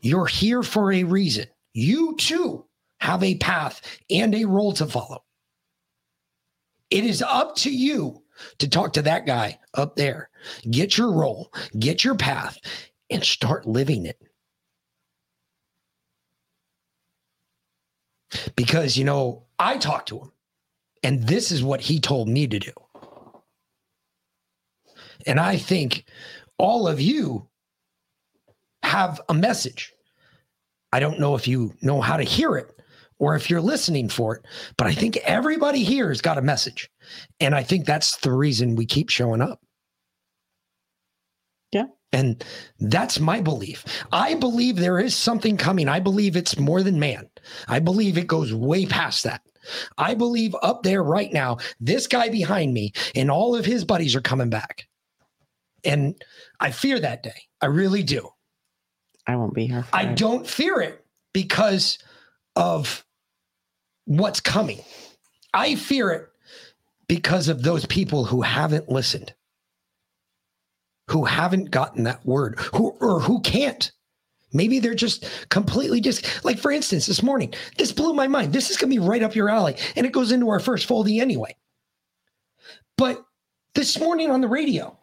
You're 0.00 0.26
here 0.26 0.64
for 0.64 0.90
a 0.90 1.04
reason. 1.04 1.46
You 1.72 2.16
too 2.16 2.64
have 2.98 3.22
a 3.22 3.36
path 3.36 3.80
and 4.10 4.34
a 4.34 4.44
role 4.44 4.72
to 4.72 4.86
follow. 4.86 5.22
It 6.90 7.04
is 7.04 7.22
up 7.22 7.54
to 7.58 7.70
you 7.70 8.24
to 8.58 8.68
talk 8.68 8.92
to 8.94 9.02
that 9.02 9.26
guy 9.26 9.58
up 9.74 9.96
there. 9.96 10.30
Get 10.70 10.96
your 10.96 11.12
role, 11.12 11.52
get 11.78 12.04
your 12.04 12.14
path, 12.14 12.58
and 13.10 13.24
start 13.24 13.66
living 13.66 14.06
it. 14.06 14.20
Because, 18.56 18.96
you 18.96 19.04
know, 19.04 19.44
I 19.58 19.78
talked 19.78 20.08
to 20.08 20.18
him, 20.18 20.32
and 21.02 21.26
this 21.26 21.50
is 21.50 21.62
what 21.62 21.80
he 21.80 21.98
told 21.98 22.28
me 22.28 22.46
to 22.46 22.58
do. 22.58 22.72
And 25.26 25.40
I 25.40 25.56
think 25.56 26.04
all 26.58 26.86
of 26.86 27.00
you 27.00 27.48
have 28.82 29.20
a 29.28 29.34
message. 29.34 29.92
I 30.92 31.00
don't 31.00 31.20
know 31.20 31.34
if 31.34 31.48
you 31.48 31.74
know 31.82 32.00
how 32.00 32.16
to 32.16 32.22
hear 32.22 32.56
it 32.56 32.77
or 33.18 33.34
if 33.34 33.50
you're 33.50 33.60
listening 33.60 34.08
for 34.08 34.36
it, 34.36 34.44
but 34.76 34.86
I 34.86 34.94
think 34.94 35.16
everybody 35.18 35.84
here 35.84 36.08
has 36.08 36.20
got 36.20 36.38
a 36.38 36.42
message. 36.42 36.90
And 37.40 37.54
I 37.54 37.62
think 37.62 37.84
that's 37.84 38.16
the 38.18 38.32
reason 38.32 38.76
we 38.76 38.86
keep 38.86 39.10
showing 39.10 39.40
up. 39.40 39.60
Yeah. 41.72 41.86
And 42.12 42.42
that's 42.80 43.20
my 43.20 43.40
belief. 43.40 43.84
I 44.12 44.34
believe 44.34 44.76
there 44.76 44.98
is 44.98 45.14
something 45.14 45.56
coming. 45.56 45.88
I 45.88 46.00
believe 46.00 46.36
it's 46.36 46.58
more 46.58 46.82
than 46.82 46.98
man. 46.98 47.28
I 47.66 47.80
believe 47.80 48.16
it 48.16 48.26
goes 48.26 48.54
way 48.54 48.86
past 48.86 49.24
that. 49.24 49.42
I 49.98 50.14
believe 50.14 50.56
up 50.62 50.82
there 50.82 51.02
right 51.02 51.30
now, 51.30 51.58
this 51.80 52.06
guy 52.06 52.30
behind 52.30 52.72
me 52.72 52.92
and 53.14 53.30
all 53.30 53.54
of 53.54 53.66
his 53.66 53.84
buddies 53.84 54.16
are 54.16 54.22
coming 54.22 54.48
back. 54.48 54.86
And 55.84 56.14
I 56.60 56.70
fear 56.70 56.98
that 56.98 57.22
day. 57.22 57.42
I 57.60 57.66
really 57.66 58.02
do. 58.02 58.30
I 59.26 59.36
won't 59.36 59.54
be 59.54 59.66
here. 59.66 59.84
I 59.92 60.06
don't 60.06 60.46
fear 60.46 60.80
it 60.80 61.04
because 61.34 61.98
of 62.56 63.04
what's 64.08 64.40
coming. 64.40 64.80
I 65.52 65.74
fear 65.74 66.10
it 66.10 66.28
because 67.08 67.48
of 67.48 67.62
those 67.62 67.86
people 67.86 68.24
who 68.24 68.42
haven't 68.42 68.88
listened, 68.88 69.34
who 71.08 71.24
haven't 71.24 71.70
gotten 71.70 72.04
that 72.04 72.24
word, 72.24 72.58
who 72.74 72.96
or 73.00 73.20
who 73.20 73.40
can't. 73.42 73.92
Maybe 74.52 74.78
they're 74.78 74.94
just 74.94 75.26
completely 75.50 76.00
just 76.00 76.42
like, 76.42 76.58
for 76.58 76.72
instance, 76.72 77.04
this 77.04 77.22
morning, 77.22 77.52
this 77.76 77.92
blew 77.92 78.14
my 78.14 78.26
mind. 78.26 78.52
This 78.52 78.70
is 78.70 78.78
going 78.78 78.90
to 78.90 78.98
be 78.98 79.06
right 79.06 79.22
up 79.22 79.34
your 79.34 79.50
alley, 79.50 79.76
and 79.94 80.06
it 80.06 80.12
goes 80.12 80.32
into 80.32 80.48
our 80.48 80.60
first 80.60 80.86
folding 80.86 81.20
anyway. 81.20 81.54
But 82.96 83.22
this 83.74 83.98
morning 84.00 84.30
on 84.30 84.40
the 84.40 84.48
radio, 84.48 84.98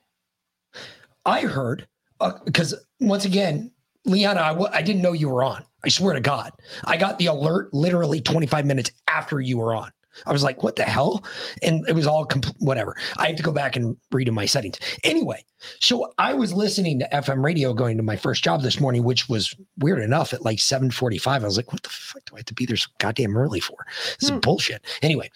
I 1.26 1.42
heard 1.42 1.88
uh, 2.20 2.34
because 2.44 2.74
once 3.00 3.26
again, 3.26 3.72
Liana, 4.06 4.42
I 4.42 4.50
w- 4.50 4.70
I 4.72 4.82
didn't 4.82 5.04
know 5.04 5.14
you 5.14 5.30
were 5.30 5.44
on. 5.44 5.64
I 5.86 5.90
swear 5.90 6.14
to 6.14 6.20
God, 6.20 6.52
I 6.86 6.98
got 6.98 7.20
the 7.20 7.28
alert 7.28 7.74
literally 7.74 8.20
25 8.20 8.66
minutes 8.66 8.92
after 9.08 9.40
you 9.40 9.58
were 9.58 9.76
on. 9.76 9.92
I 10.26 10.32
was 10.32 10.44
like, 10.44 10.64
what 10.64 10.78
the 10.78 10.84
hell? 10.84 11.24
And 11.62 11.88
it 11.88 11.94
was 11.94 12.08
all 12.08 12.26
compl- 12.26 12.56
whatever. 12.60 12.96
I 13.18 13.28
have 13.28 13.36
to 13.36 13.44
go 13.44 13.52
back 13.52 13.76
and 13.76 13.98
redo 14.14 14.32
my 14.32 14.46
settings. 14.46 14.80
Anyway, 15.04 15.44
so 15.82 16.14
I 16.18 16.34
was 16.34 16.54
listening 16.54 17.00
to 17.00 17.10
FM 17.12 17.44
radio 17.44 17.74
going 17.74 17.98
to 17.98 18.04
my 18.04 18.16
first 18.16 18.44
job 18.44 18.62
this 18.62 18.80
morning, 18.80 19.04
which 19.04 19.28
was 19.28 19.54
weird 19.78 20.02
enough 20.02 20.34
at 20.34 20.44
like 20.44 20.60
745. 20.60 21.44
I 21.44 21.46
was 21.46 21.58
like, 21.58 21.72
what 21.72 21.84
the 21.84 21.90
fuck 21.90 22.24
do 22.26 22.36
I 22.36 22.40
have 22.40 22.46
to 22.46 22.54
be 22.54 22.66
there 22.66 22.78
so 22.78 22.88
goddamn 23.00 23.38
early 23.38 23.60
for? 23.60 23.86
This 24.20 24.30
is 24.30 24.30
hmm. 24.30 24.40
bullshit. 24.40 24.86
Anyway, 25.02 25.30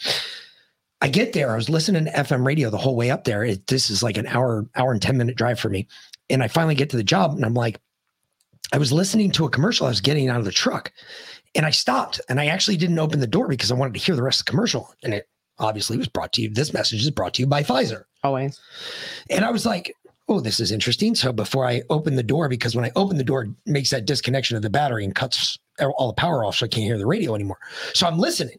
I 1.01 1.09
get 1.09 1.33
there. 1.33 1.51
I 1.51 1.55
was 1.55 1.69
listening 1.69 2.05
to 2.05 2.11
FM 2.11 2.45
radio 2.45 2.69
the 2.69 2.77
whole 2.77 2.95
way 2.95 3.11
up 3.11 3.25
there. 3.25 3.43
It, 3.43 3.67
this 3.67 3.89
is 3.89 4.01
like 4.01 4.17
an 4.17 4.27
hour, 4.27 4.65
hour 4.75 4.91
and 4.91 5.01
10 5.01 5.17
minute 5.17 5.35
drive 5.35 5.59
for 5.59 5.69
me. 5.69 5.87
And 6.29 6.41
I 6.41 6.47
finally 6.47 6.75
get 6.75 6.89
to 6.91 6.97
the 6.97 7.03
job 7.03 7.33
and 7.33 7.45
I'm 7.45 7.53
like, 7.53 7.79
I 8.71 8.77
was 8.77 8.91
listening 8.91 9.31
to 9.31 9.45
a 9.45 9.49
commercial. 9.49 9.87
I 9.87 9.89
was 9.89 10.01
getting 10.01 10.29
out 10.29 10.39
of 10.39 10.45
the 10.45 10.51
truck 10.51 10.91
and 11.55 11.65
I 11.65 11.71
stopped 11.71 12.21
and 12.29 12.39
I 12.39 12.47
actually 12.47 12.77
didn't 12.77 12.99
open 12.99 13.19
the 13.19 13.27
door 13.27 13.47
because 13.47 13.71
I 13.71 13.75
wanted 13.75 13.93
to 13.95 13.99
hear 13.99 14.15
the 14.15 14.23
rest 14.23 14.41
of 14.41 14.45
the 14.45 14.51
commercial. 14.51 14.93
And 15.03 15.13
it 15.13 15.27
obviously 15.57 15.97
was 15.97 16.07
brought 16.07 16.33
to 16.33 16.41
you. 16.41 16.49
This 16.49 16.73
message 16.73 17.01
is 17.01 17.11
brought 17.11 17.33
to 17.35 17.41
you 17.41 17.47
by 17.47 17.63
Pfizer. 17.63 18.03
Always. 18.23 18.59
And 19.29 19.43
I 19.43 19.51
was 19.51 19.65
like, 19.65 19.95
oh, 20.27 20.39
this 20.39 20.59
is 20.59 20.71
interesting. 20.71 21.15
So 21.15 21.33
before 21.33 21.65
I 21.65 21.81
open 21.89 22.15
the 22.15 22.23
door, 22.23 22.47
because 22.47 22.75
when 22.75 22.85
I 22.85 22.91
open 22.95 23.17
the 23.17 23.23
door, 23.23 23.43
it 23.43 23.49
makes 23.65 23.89
that 23.89 24.05
disconnection 24.05 24.55
of 24.55 24.61
the 24.61 24.69
battery 24.69 25.03
and 25.03 25.15
cuts 25.15 25.57
all 25.79 26.07
the 26.07 26.13
power 26.13 26.45
off. 26.45 26.57
So 26.57 26.65
I 26.65 26.69
can't 26.69 26.83
hear 26.83 26.97
the 26.97 27.07
radio 27.07 27.33
anymore. 27.33 27.57
So 27.93 28.05
I'm 28.05 28.19
listening. 28.19 28.57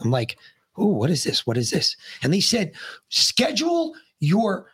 I'm 0.00 0.10
like, 0.10 0.38
oh, 0.78 0.86
what 0.86 1.10
is 1.10 1.22
this? 1.24 1.46
What 1.46 1.58
is 1.58 1.70
this? 1.70 1.96
And 2.22 2.32
they 2.32 2.40
said, 2.40 2.72
schedule 3.10 3.94
your 4.20 4.70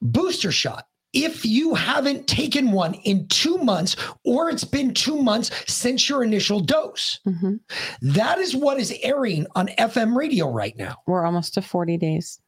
booster 0.00 0.52
shot. 0.52 0.86
If 1.14 1.44
you 1.46 1.74
haven't 1.74 2.26
taken 2.26 2.72
one 2.72 2.94
in 2.94 3.28
two 3.28 3.56
months, 3.58 3.96
or 4.24 4.50
it's 4.50 4.64
been 4.64 4.92
two 4.92 5.22
months 5.22 5.50
since 5.72 6.08
your 6.08 6.22
initial 6.24 6.60
dose, 6.60 7.20
hmm 7.24 7.54
that 8.02 8.38
is 8.38 8.54
what 8.54 8.78
is 8.78 8.94
airing 9.02 9.46
on 9.54 9.68
FM 9.78 10.16
radio 10.16 10.50
right 10.50 10.76
now. 10.76 10.96
We're 11.06 11.24
almost 11.24 11.54
to 11.54 11.62
40 11.62 11.96
days. 11.96 12.40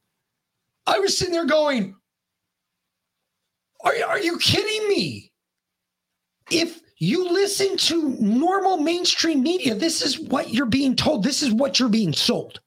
I 0.87 0.99
was 0.99 1.17
sitting 1.17 1.33
there 1.33 1.47
going, 1.47 1.97
are, 3.85 3.95
are 4.07 4.19
you 4.19 4.39
kidding 4.39 4.89
me? 4.89 5.33
If 6.51 6.81
you 6.99 7.31
listen 7.31 7.77
to 7.77 8.17
normal 8.21 8.79
mainstream 8.79 9.43
media, 9.43 9.75
this 9.75 10.03
is 10.03 10.19
what 10.19 10.53
you're 10.53 10.67
being 10.67 10.97
told, 10.97 11.23
this 11.23 11.43
is 11.43 11.53
what 11.53 11.79
you're 11.79 11.89
being 11.89 12.13
sold. 12.13 12.61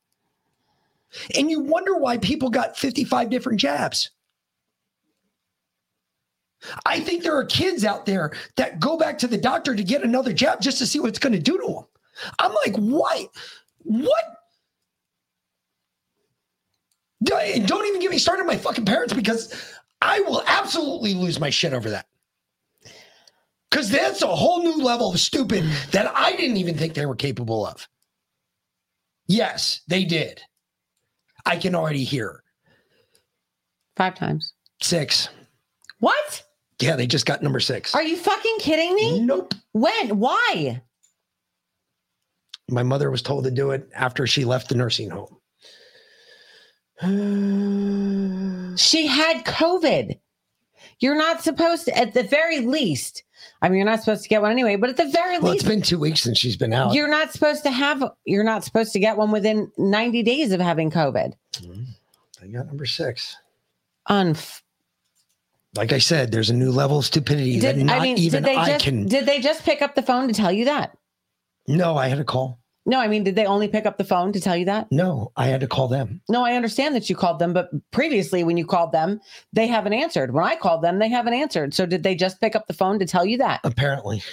And 1.36 1.50
you 1.50 1.62
wonder 1.62 1.98
why 1.98 2.18
people 2.18 2.50
got 2.50 2.78
55 2.78 3.30
different 3.30 3.60
jabs. 3.60 4.12
I 6.86 7.00
think 7.00 7.24
there 7.24 7.36
are 7.38 7.46
kids 7.46 7.86
out 7.86 8.06
there 8.06 8.32
that 8.58 8.80
go 8.80 8.98
back 8.98 9.18
to 9.20 9.28
the 9.28 9.38
doctor 9.38 9.76
to 9.76 9.84
get 9.84 10.04
another 10.04 10.34
jab 10.34 10.62
just 10.62 10.78
to 10.80 10.86
see 10.86 11.00
what 11.00 11.10
it's 11.10 11.20
going 11.20 11.34
to 11.34 11.40
do 11.40 11.58
to 11.58 11.68
them. 11.68 11.86
I'm 12.38 12.54
like, 12.66 12.76
what? 12.76 13.30
What? 13.84 14.24
Don't 17.24 17.86
even 17.88 18.00
get 18.02 18.12
me 18.12 18.18
started 18.18 18.42
on 18.42 18.48
my 18.48 18.58
fucking 18.58 18.86
parents 18.86 19.14
because 19.14 19.74
I 20.02 20.22
will 20.22 20.44
absolutely 20.48 21.14
lose 21.14 21.40
my 21.40 21.50
shit 21.50 21.74
over 21.74 21.90
that. 21.92 22.06
Because 23.70 23.90
that's 23.90 24.22
a 24.22 24.28
whole 24.28 24.64
new 24.64 24.84
level 24.84 25.12
of 25.12 25.20
stupid 25.20 25.64
that 25.92 26.12
I 26.16 26.36
didn't 26.36 26.58
even 26.58 26.76
think 26.76 26.94
they 26.94 27.06
were 27.06 27.16
capable 27.16 27.66
of. 27.66 27.88
Yes, 29.28 29.82
they 29.88 30.06
did. 30.06 30.42
I 31.46 31.56
can 31.58 31.76
already 31.76 32.04
hear 32.04 32.44
Five 33.96 34.16
times. 34.16 34.54
six. 34.82 35.30
What? 36.00 36.44
Yeah, 36.82 36.96
they 36.96 37.08
just 37.08 37.26
got 37.26 37.44
number 37.44 37.60
six. 37.60 37.94
Are 37.94 38.04
you 38.04 38.16
fucking 38.16 38.58
kidding 38.60 38.96
me? 38.96 39.20
Nope. 39.20 39.54
When? 39.74 40.20
Why? 40.20 40.82
My 42.70 42.84
mother 42.84 43.10
was 43.12 43.22
told 43.22 43.44
to 43.46 43.52
do 43.52 43.72
it 43.72 43.90
after 43.96 44.26
she 44.28 44.46
left 44.46 44.70
the 44.70 44.76
nursing 44.76 45.10
home. 45.10 45.36
She 48.78 49.08
had 49.08 49.44
COVID. 49.46 50.18
You're 51.00 51.18
not 51.18 51.42
supposed 51.42 51.86
to, 51.86 51.98
at 51.98 52.14
the 52.14 52.24
very 52.24 52.60
least. 52.62 53.24
I 53.62 53.70
mean, 53.70 53.78
you're 53.78 53.86
not 53.86 54.00
supposed 54.00 54.24
to 54.24 54.30
get 54.30 54.42
one 54.42 54.52
anyway, 54.52 54.76
but 54.78 54.90
at 54.90 54.98
the 54.98 55.08
very 55.10 55.40
Well, 55.40 55.52
it's 55.54 55.64
been 55.64 55.82
two 55.82 56.00
weeks 56.00 56.22
since 56.22 56.38
she's 56.38 56.56
been 56.58 56.72
out. 56.74 56.94
you're 56.94 57.10
not 57.10 57.32
supposed 57.34 57.64
to 57.64 57.72
have, 57.72 58.04
you're 58.26 58.44
not 58.44 58.64
supposed 58.64 58.94
to 58.94 59.00
get 59.00 59.18
one 59.18 59.32
within 59.32 59.72
90 59.78 60.24
days 60.24 60.52
of 60.52 60.60
having 60.62 60.92
COVID. 60.92 61.34
Mm-hmm. 61.54 61.84
I 62.44 62.48
got 62.48 62.68
number 62.68 62.86
six. 62.86 63.36
Unf- 64.10 64.62
Like 65.76 65.92
I 65.94 66.00
said, 66.00 66.32
there's 66.32 66.50
a 66.50 66.56
new 66.56 66.72
level 66.72 67.00
of 67.00 67.06
stupidity 67.06 67.60
that 67.60 67.78
not 67.78 68.00
I 68.00 68.04
mean, 68.04 68.18
even 68.18 68.44
did 68.44 68.52
they 68.52 68.56
I 68.56 68.68
just, 68.70 68.86
can. 68.86 69.06
did 69.06 69.26
they 69.26 69.40
just 69.40 69.64
pick 69.64 69.82
up 69.82 69.96
the 69.96 70.02
phone 70.02 70.28
to 70.28 70.34
tell 70.34 70.52
you 70.52 70.66
that? 70.66 70.98
no, 71.68 71.96
I 71.98 72.08
had 72.08 72.20
a 72.20 72.24
call. 72.24 72.60
No, 72.88 73.00
I 73.00 73.08
mean, 73.08 73.24
did 73.24 73.36
they 73.36 73.46
only 73.46 73.68
pick 73.68 73.86
up 73.86 74.00
the 74.00 74.04
phone 74.04 74.34
to 74.34 74.40
tell 74.40 74.58
you 74.58 74.66
that? 74.66 74.92
No, 74.92 75.32
I 75.38 75.46
had 75.46 75.60
to 75.62 75.68
call 75.68 75.88
them. 75.88 76.22
No, 76.28 76.44
I 76.44 76.56
understand 76.56 76.96
that 76.96 77.08
you 77.08 77.16
called 77.16 77.38
them, 77.38 77.54
but 77.54 77.70
previously 77.92 78.44
when 78.44 78.58
you 78.58 78.66
called 78.66 78.92
them, 78.92 79.22
they 79.54 79.68
haven't 79.68 79.94
answered. 79.94 80.34
When 80.34 80.44
I 80.44 80.56
called 80.56 80.82
them, 80.82 80.98
they 80.98 81.10
haven't 81.10 81.34
answered. 81.36 81.76
So 81.76 81.86
did 81.86 82.02
they 82.02 82.16
just 82.16 82.42
pick 82.42 82.56
up 82.56 82.66
the 82.66 82.74
phone 82.74 82.98
to 82.98 83.06
tell 83.06 83.26
you 83.26 83.38
that? 83.38 83.60
Apparently, 83.64 84.24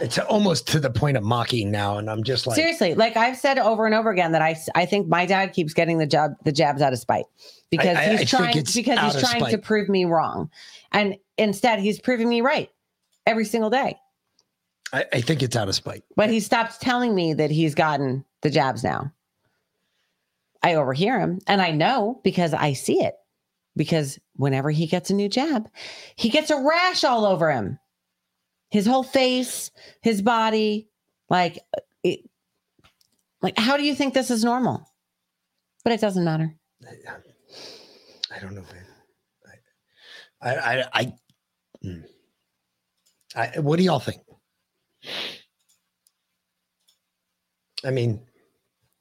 it's 0.00 0.18
almost 0.18 0.68
to 0.68 0.80
the 0.80 0.90
point 0.90 1.16
of 1.16 1.22
mocking 1.22 1.70
now, 1.70 1.98
and 1.98 2.10
I'm 2.10 2.22
just 2.22 2.46
like, 2.46 2.56
Seriously, 2.56 2.94
like 2.94 3.16
I've 3.16 3.36
said 3.36 3.58
over 3.58 3.86
and 3.86 3.94
over 3.94 4.10
again 4.10 4.32
that 4.32 4.42
I 4.42 4.56
I 4.74 4.84
think 4.86 5.08
my 5.08 5.26
dad 5.26 5.52
keeps 5.52 5.72
getting 5.74 5.98
the 5.98 6.06
job 6.06 6.32
the 6.44 6.52
jabs 6.52 6.82
out 6.82 6.92
of 6.92 6.98
spite 6.98 7.24
because 7.70 7.96
I- 7.96 8.02
I 8.02 8.08
he's 8.08 8.18
think 8.18 8.30
trying 8.30 8.52
because 8.74 8.74
he's 9.14 9.22
trying 9.22 9.50
to 9.50 9.58
prove 9.58 9.88
me 9.88 10.04
wrong, 10.04 10.50
and 10.92 11.16
instead 11.36 11.80
he's 11.80 11.98
proving 12.00 12.28
me 12.28 12.40
right 12.40 12.70
every 13.26 13.44
single 13.44 13.70
day. 13.70 13.96
I, 14.92 15.04
I 15.12 15.20
think 15.20 15.42
it's 15.42 15.56
out 15.56 15.68
of 15.68 15.74
spite. 15.74 16.02
But 16.16 16.30
he 16.30 16.40
stopped 16.40 16.80
telling 16.80 17.14
me 17.14 17.34
that 17.34 17.50
he's 17.50 17.74
gotten 17.74 18.24
the 18.42 18.50
jabs 18.50 18.82
now. 18.82 19.12
I 20.62 20.74
overhear 20.74 21.20
him, 21.20 21.40
and 21.46 21.60
I 21.62 21.70
know 21.70 22.20
because 22.24 22.52
I 22.54 22.72
see 22.72 23.02
it. 23.02 23.14
Because 23.76 24.18
whenever 24.34 24.70
he 24.70 24.86
gets 24.88 25.08
a 25.10 25.14
new 25.14 25.28
jab, 25.28 25.68
he 26.16 26.30
gets 26.30 26.50
a 26.50 26.58
rash 26.60 27.04
all 27.04 27.24
over 27.24 27.52
him. 27.52 27.78
His 28.70 28.86
whole 28.86 29.02
face, 29.02 29.70
his 30.02 30.20
body, 30.22 30.88
like 31.30 31.58
it, 32.02 32.20
like 33.40 33.58
how 33.58 33.76
do 33.76 33.82
you 33.82 33.94
think 33.94 34.14
this 34.14 34.30
is 34.30 34.44
normal? 34.44 34.90
But 35.84 35.92
it 35.92 36.00
doesn't 36.00 36.24
matter. 36.24 36.54
I 38.34 38.40
don't 38.40 38.54
know, 38.54 38.62
man. 38.62 38.84
I, 40.40 40.54
I, 40.54 40.80
I, 40.80 40.84
I, 40.92 41.12
mm. 41.84 42.04
I 43.34 43.60
what 43.60 43.78
do 43.78 43.84
y'all 43.84 43.98
think? 43.98 44.20
I 47.84 47.90
mean, 47.90 48.20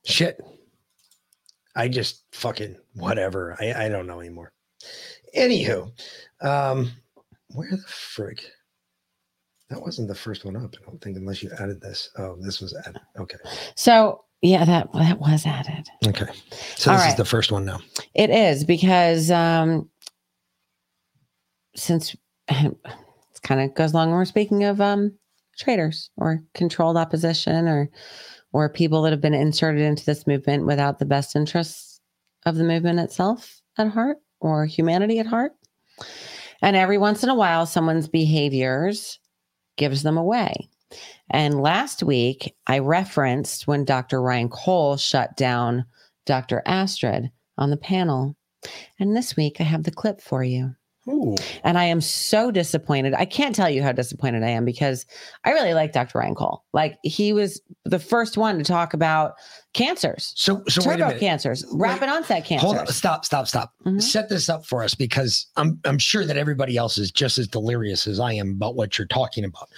shit. 0.06 0.40
I 1.76 1.88
just 1.88 2.24
fucking 2.32 2.76
whatever. 2.96 3.56
I, 3.60 3.86
I 3.86 3.90
don't 3.90 4.08
know 4.08 4.20
anymore. 4.20 4.52
Anywho, 5.38 5.92
um, 6.42 6.92
where 7.50 7.70
the 7.70 7.78
frig? 7.78 8.40
That 9.70 9.82
wasn't 9.82 10.08
the 10.08 10.16
first 10.16 10.46
one 10.46 10.56
up. 10.56 10.76
I 10.82 10.86
don't 10.86 11.02
think, 11.02 11.18
unless 11.18 11.44
you 11.44 11.52
added 11.60 11.82
this. 11.82 12.10
Oh, 12.18 12.38
this 12.40 12.62
was 12.62 12.76
added. 12.76 13.02
Okay. 13.20 13.38
So 13.76 14.24
Yeah, 14.42 14.64
that 14.66 14.92
that 14.94 15.20
was 15.20 15.46
added. 15.46 15.88
Okay. 16.06 16.28
So 16.78 16.92
All 16.92 16.98
this 16.98 17.08
is 17.10 17.16
the 17.16 17.26
first 17.26 17.52
one 17.52 17.66
now. 17.66 17.80
It 18.14 18.30
is 18.30 18.64
because 18.64 19.30
um 19.32 19.90
since 21.76 22.16
it 22.50 22.76
kind 23.44 23.62
of 23.62 23.76
goes 23.76 23.94
along 23.94 24.10
when 24.10 24.18
we're 24.18 24.26
speaking 24.26 24.64
of 24.64 24.80
um 24.80 25.12
traitors 25.58 26.12
or 26.18 26.42
controlled 26.54 26.98
opposition 26.98 27.68
or 27.68 27.90
or 28.54 28.70
people 28.70 29.02
that 29.02 29.12
have 29.12 29.22
been 29.22 29.34
inserted 29.34 29.82
into 29.82 30.06
this 30.06 30.26
movement 30.26 30.66
without 30.66 31.00
the 31.00 31.06
best 31.06 31.36
interests 31.36 32.00
of 32.46 32.56
the 32.56 32.64
movement 32.64 33.00
itself 33.00 33.62
at 33.78 33.90
heart 33.90 34.18
or 34.40 34.66
humanity 34.66 35.20
at 35.20 35.26
heart. 35.26 35.52
And 36.62 36.76
every 36.76 36.98
once 36.98 37.24
in 37.24 37.30
a 37.30 37.36
while 37.36 37.66
someone's 37.66 38.08
behaviors 38.08 39.20
gives 39.78 40.04
them 40.04 40.18
away. 40.18 40.70
And 41.30 41.62
last 41.62 42.04
week 42.04 42.56
I 42.68 42.80
referenced 42.80 43.68
when 43.68 43.86
Dr. 43.86 44.22
Ryan 44.22 44.50
Cole 44.50 44.98
shut 44.98 45.36
down 45.36 45.86
Dr. 46.26 46.62
Astrid 46.66 47.32
on 47.58 47.70
the 47.70 47.78
panel. 47.78 48.36
And 49.00 49.16
this 49.16 49.36
week 49.36 49.58
I 49.60 49.64
have 49.64 49.84
the 49.84 49.92
clip 49.92 50.22
for 50.22 50.44
you. 50.44 50.76
Ooh. 51.10 51.36
And 51.64 51.78
I 51.78 51.86
am 51.86 52.02
so 52.02 52.52
disappointed. 52.52 53.14
I 53.14 53.26
can't 53.26 53.56
tell 53.56 53.70
you 53.70 53.82
how 53.82 53.92
disappointed 53.92 54.44
I 54.44 54.50
am 54.50 54.66
because 54.66 55.06
I 55.46 55.52
really 55.52 55.74
like 55.74 55.94
Dr. 55.94 56.20
Ryan 56.20 56.36
Cole. 56.36 56.64
Like 56.74 56.98
he 57.04 57.32
was 57.34 57.62
the 57.86 58.00
first 58.00 58.38
one 58.38 58.58
to 58.58 58.64
talk 58.64 58.94
about 58.94 59.36
cancers, 59.74 60.34
So 60.36 60.64
so 60.68 60.82
turbo 60.82 61.18
cancers, 61.18 61.64
Wait. 61.72 61.80
rapid 61.82 62.10
onset 62.10 62.46
cancers. 62.46 62.66
Hold 62.66 62.78
on. 62.80 62.88
Stop, 62.88 63.26
stop, 63.26 63.48
stop. 63.48 63.74
Mhm. 63.86 64.02
Set 64.02 64.28
this 64.30 64.50
up 64.50 64.66
for 64.66 64.84
us 64.84 64.96
because 64.96 65.48
I'm 65.56 65.80
I'm 65.86 66.00
sure 66.00 66.26
that 66.26 66.36
everybody 66.38 66.78
else 66.78 66.98
is 66.98 67.12
just 67.12 67.38
as 67.38 67.48
delirious 67.48 68.08
as 68.08 68.20
I 68.20 68.34
am 68.34 68.52
about 68.52 68.76
what 68.76 68.98
you're 68.98 69.08
talking 69.08 69.46
about. 69.46 69.70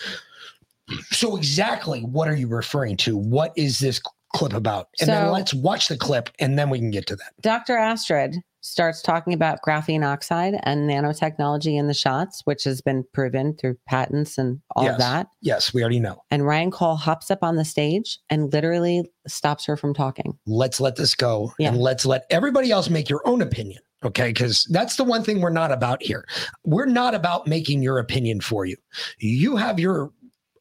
So 1.12 1.38
exactly 1.38 2.02
what 2.02 2.28
are 2.28 2.36
you 2.36 2.48
referring 2.48 2.98
to? 2.98 3.16
What 3.16 3.54
is 3.56 3.78
this 3.80 4.02
clip 4.34 4.54
about? 4.54 4.88
And 5.00 5.10
then 5.10 5.32
let's 5.32 5.54
watch 5.54 5.88
the 5.88 5.98
clip 5.98 6.30
and 6.40 6.58
then 6.58 6.70
we 6.70 6.80
can 6.80 6.90
get 6.92 7.06
to 7.08 7.16
that. 7.16 7.34
Dr. 7.42 7.78
Astrid 7.78 8.38
starts 8.62 9.02
talking 9.02 9.34
about 9.34 9.60
graphene 9.66 10.06
oxide 10.06 10.60
and 10.64 10.90
nanotechnology 10.90 11.78
in 11.78 11.88
the 11.88 11.94
shots, 11.94 12.42
which 12.46 12.64
has 12.64 12.82
been 12.82 13.06
proven 13.14 13.56
through 13.56 13.78
patents 13.88 14.38
and 14.38 14.60
all 14.76 14.84
Yes. 14.84 14.94
of 14.94 15.00
that. 15.00 15.28
Yes, 15.42 15.74
we 15.74 15.82
already 15.82 16.00
know. 16.00 16.22
And 16.32 16.46
Ryan 16.46 16.72
Cole 16.72 16.96
hops 16.96 17.32
up 17.32 17.44
on 17.44 17.56
the 17.56 17.66
stage 17.66 18.20
and 18.30 18.52
literally 18.52 19.10
stops 19.28 19.66
her 19.66 19.78
from 19.78 19.94
talking. 19.94 20.38
Let's 20.46 20.80
let 20.82 20.96
this 20.96 21.16
go 21.16 21.54
Yeah. 21.60 21.70
and 21.70 21.78
let's 21.78 22.06
let 22.06 22.26
everybody 22.30 22.72
else 22.72 22.90
make 22.90 23.10
your 23.10 23.22
own 23.26 23.42
opinion. 23.42 23.82
Okay. 24.04 24.28
Because 24.30 24.66
that's 24.72 24.96
the 24.96 25.04
one 25.04 25.24
thing 25.24 25.42
we're 25.42 25.50
not 25.50 25.74
about 25.74 26.02
here. 26.02 26.26
We're 26.64 26.86
not 26.86 27.14
about 27.14 27.48
making 27.48 27.84
your 27.84 28.00
opinion 28.00 28.40
for 28.40 28.66
you. 28.66 28.78
You 29.20 29.58
have 29.58 29.78
your 29.78 30.12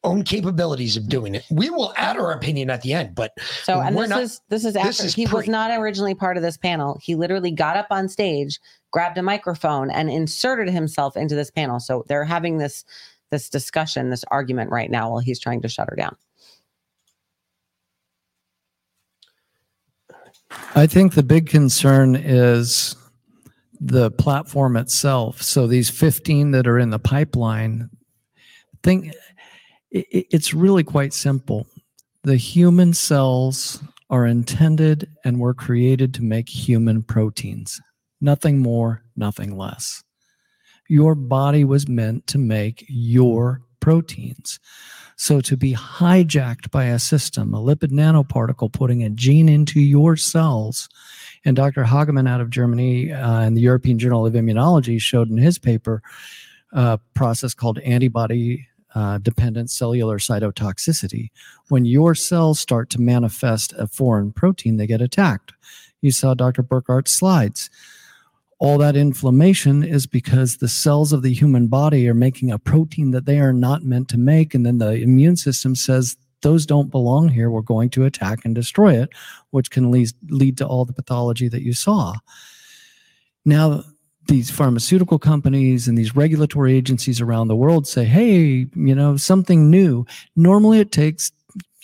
own 0.03 0.23
capabilities 0.23 0.95
of 0.97 1.07
doing 1.09 1.35
it. 1.35 1.43
We 1.51 1.69
will 1.69 1.93
add 1.97 2.17
our 2.17 2.31
opinion 2.31 2.69
at 2.69 2.81
the 2.81 2.93
end, 2.93 3.15
but 3.15 3.33
So, 3.63 3.81
and 3.81 3.95
We're 3.95 4.03
this 4.03 4.09
not- 4.09 4.21
is 4.21 4.41
this 4.49 4.65
is 4.65 4.73
this 4.73 4.99
is 5.03 5.13
he 5.15 5.27
was 5.27 5.47
not 5.47 5.71
originally 5.77 6.15
part 6.15 6.37
of 6.37 6.43
this 6.43 6.57
panel. 6.57 6.99
He 7.01 7.15
literally 7.15 7.51
got 7.51 7.75
up 7.75 7.87
on 7.91 8.07
stage, 8.07 8.59
grabbed 8.91 9.17
a 9.17 9.23
microphone, 9.23 9.89
and 9.91 10.09
inserted 10.09 10.69
himself 10.69 11.17
into 11.17 11.35
this 11.35 11.51
panel. 11.51 11.79
So 11.79 12.05
they're 12.07 12.25
having 12.25 12.57
this 12.57 12.85
this 13.31 13.49
discussion, 13.49 14.09
this 14.09 14.25
argument 14.31 14.71
right 14.71 14.89
now 14.89 15.11
while 15.11 15.19
he's 15.19 15.39
trying 15.39 15.61
to 15.61 15.67
shut 15.67 15.87
her 15.89 15.95
down. 15.95 16.15
I 20.75 20.87
think 20.87 21.13
the 21.13 21.23
big 21.23 21.47
concern 21.47 22.15
is 22.15 22.95
the 23.79 24.09
platform 24.11 24.75
itself. 24.77 25.41
So 25.41 25.67
these 25.67 25.89
15 25.89 26.51
that 26.51 26.67
are 26.67 26.79
in 26.79 26.89
the 26.89 26.99
pipeline, 26.99 27.89
think 28.81 29.13
i- 29.93 30.05
i- 30.13 30.25
it's 30.31 30.53
really 30.53 30.83
quite 30.83 31.13
simple. 31.13 31.67
The 32.23 32.37
human 32.37 32.93
cells 32.93 33.81
are 34.09 34.25
intended 34.25 35.09
and 35.23 35.39
were 35.39 35.53
created 35.53 36.13
to 36.15 36.23
make 36.23 36.49
human 36.49 37.03
proteins. 37.03 37.79
Nothing 38.19 38.59
more, 38.59 39.03
nothing 39.15 39.55
less. 39.55 40.03
Your 40.89 41.15
body 41.15 41.63
was 41.63 41.87
meant 41.87 42.27
to 42.27 42.37
make 42.37 42.83
your 42.89 43.61
proteins. 43.79 44.59
So 45.15 45.41
to 45.41 45.57
be 45.57 45.73
hijacked 45.73 46.71
by 46.71 46.85
a 46.85 46.97
system, 46.97 47.53
a 47.53 47.59
lipid 47.59 47.91
nanoparticle 47.91 48.71
putting 48.71 49.03
a 49.03 49.09
gene 49.09 49.49
into 49.49 49.79
your 49.79 50.15
cells, 50.15 50.89
and 51.45 51.55
Dr. 51.55 51.83
Hageman 51.83 52.27
out 52.27 52.41
of 52.41 52.49
Germany 52.49 53.11
uh, 53.11 53.49
the 53.49 53.61
European 53.61 53.99
Journal 53.99 54.25
of 54.25 54.33
Immunology 54.33 54.99
showed 54.99 55.29
in 55.29 55.37
his 55.37 55.59
paper 55.59 56.01
a 56.71 56.99
process 57.13 57.53
called 57.53 57.79
antibody 57.79 58.67
uh, 58.95 59.17
dependent 59.19 59.69
cellular 59.69 60.17
cytotoxicity. 60.17 61.29
When 61.69 61.85
your 61.85 62.15
cells 62.15 62.59
start 62.59 62.89
to 62.91 63.01
manifest 63.01 63.73
a 63.73 63.87
foreign 63.87 64.31
protein, 64.31 64.77
they 64.77 64.87
get 64.87 65.01
attacked. 65.01 65.53
You 66.01 66.11
saw 66.11 66.33
Dr. 66.33 66.63
Burkhardt's 66.63 67.11
slides 67.11 67.69
all 68.59 68.77
that 68.77 68.97
inflammation 68.97 69.83
is 69.83 70.05
because 70.05 70.57
the 70.57 70.67
cells 70.67 71.13
of 71.13 71.21
the 71.21 71.33
human 71.33 71.67
body 71.67 72.07
are 72.09 72.13
making 72.13 72.51
a 72.51 72.59
protein 72.59 73.11
that 73.11 73.25
they 73.25 73.39
are 73.39 73.53
not 73.53 73.83
meant 73.83 74.09
to 74.09 74.17
make. 74.17 74.53
And 74.53 74.65
then 74.65 74.77
the 74.79 74.95
immune 75.01 75.37
system 75.37 75.75
says, 75.75 76.17
those 76.41 76.65
don't 76.65 76.91
belong 76.91 77.29
here. 77.29 77.49
We're 77.49 77.61
going 77.61 77.89
to 77.91 78.05
attack 78.05 78.39
and 78.43 78.53
destroy 78.53 79.01
it, 79.01 79.09
which 79.51 79.71
can 79.71 79.91
lead, 79.91 80.09
lead 80.29 80.57
to 80.57 80.67
all 80.67 80.85
the 80.85 80.93
pathology 80.93 81.47
that 81.47 81.63
you 81.63 81.73
saw. 81.73 82.15
Now, 83.45 83.83
these 84.29 84.49
pharmaceutical 84.49 85.19
companies 85.19 85.87
and 85.87 85.97
these 85.97 86.15
regulatory 86.15 86.75
agencies 86.75 87.19
around 87.19 87.47
the 87.47 87.55
world 87.55 87.87
say, 87.87 88.05
hey, 88.05 88.67
you 88.75 88.95
know, 88.95 89.17
something 89.17 89.69
new. 89.69 90.05
Normally 90.35 90.79
it 90.79 90.91
takes 90.91 91.31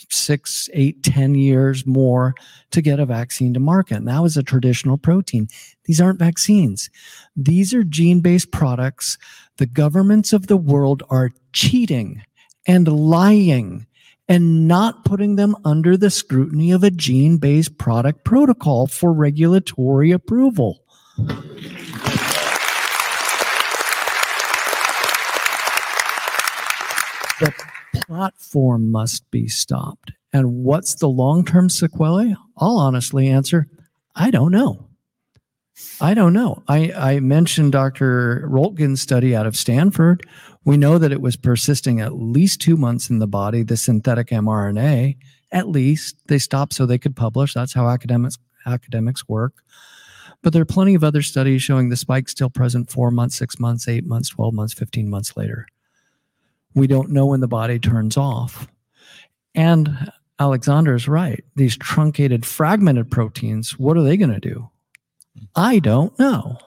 six, 0.10 0.69
eight, 0.73 1.03
ten 1.03 1.36
years 1.36 1.86
more 1.86 2.36
to 2.71 2.81
get 2.81 2.99
a 2.99 3.05
vaccine 3.05 3.53
to 3.53 3.60
market. 3.60 3.97
And 3.97 4.08
that 4.08 4.21
was 4.21 4.38
a 4.38 4.43
traditional 4.43 4.97
protein. 4.97 5.47
These 5.86 5.99
aren't 5.99 6.19
vaccines. 6.19 6.89
These 7.36 7.73
are 7.73 7.84
gene 7.84 8.21
based 8.21 8.51
products. 8.51 9.17
The 9.58 9.65
governments 9.65 10.31
of 10.31 10.47
the 10.47 10.58
world 10.58 11.03
are 11.10 11.31
cheating 11.53 12.23
and 12.67 12.88
lying 12.88 13.88
and 14.27 14.67
not 14.67 15.05
putting 15.05 15.36
them 15.36 15.55
under 15.63 15.97
the 15.97 16.10
scrutiny 16.10 16.71
of 16.71 16.84
a 16.84 16.91
gene 16.91 17.38
based 17.38 17.77
product 17.77 18.23
protocol 18.23 18.88
for 18.88 19.13
regulatory 19.13 20.12
approval. 20.12 20.81
The 27.39 27.54
platform 27.93 28.91
must 28.91 29.30
be 29.32 29.48
stopped. 29.48 30.12
And 30.32 30.63
what's 30.63 30.95
the 30.95 31.10
long 31.10 31.45
term 31.45 31.69
sequelae? 31.69 32.36
I'll 32.58 32.78
honestly 32.78 33.28
answer 33.28 33.67
I 34.15 34.32
don't 34.32 34.52
know. 34.52 34.88
I 36.00 36.13
don't 36.13 36.32
know. 36.32 36.63
I, 36.69 36.93
I 36.93 37.19
mentioned 37.19 37.74
Dr. 37.74 38.48
Roltgen's 38.48 39.02
study 39.02 39.36
out 39.36 39.45
of 39.45 39.58
Stanford. 39.58 40.26
We 40.63 40.78
know 40.78 40.98
that 40.98 41.12
it 41.12 41.21
was 41.21 41.36
persisting 41.36 42.00
at 42.00 42.15
least 42.15 42.62
two 42.62 42.78
months 42.78 43.10
in 43.10 43.19
the 43.19 43.28
body, 43.28 43.62
the 43.63 43.76
synthetic 43.76 44.30
mRNA. 44.30 45.17
At 45.52 45.67
least 45.67 46.15
they 46.28 46.39
stopped 46.39 46.74
so 46.74 46.86
they 46.86 46.98
could 46.98 47.15
publish. 47.15 47.54
That's 47.54 47.74
how 47.74 47.89
academics 47.89 48.38
academics 48.65 49.28
work. 49.28 49.54
But 50.41 50.54
there 50.54 50.62
are 50.62 50.65
plenty 50.65 50.95
of 50.95 51.04
other 51.04 51.21
studies 51.21 51.62
showing 51.62 51.89
the 51.89 51.95
spike 51.95 52.30
still 52.30 52.50
present 52.50 52.89
four 52.89 53.12
months, 53.12 53.36
six 53.36 53.60
months, 53.60 53.88
eight 53.88 54.06
months, 54.06 54.30
12 54.30 54.54
months, 54.54 54.74
15 54.74 55.10
months 55.10 55.36
later. 55.36 55.67
We 56.76 56.88
don't 56.88 57.10
know 57.10 57.26
when 57.26 57.40
the 57.40 57.48
body 57.48 57.80
turns 57.80 58.18
off. 58.18 58.68
And 59.56 60.12
Alexander 60.40 60.94
is 60.94 61.08
right. 61.08 61.44
These 61.56 61.78
truncated, 61.78 62.46
fragmented 62.46 63.10
proteins, 63.10 63.80
what 63.80 63.98
are 63.98 64.04
they 64.04 64.18
going 64.18 64.34
to 64.34 64.40
do? 64.40 64.70
I 65.56 65.80
don't 65.80 66.18
know. 66.20 66.58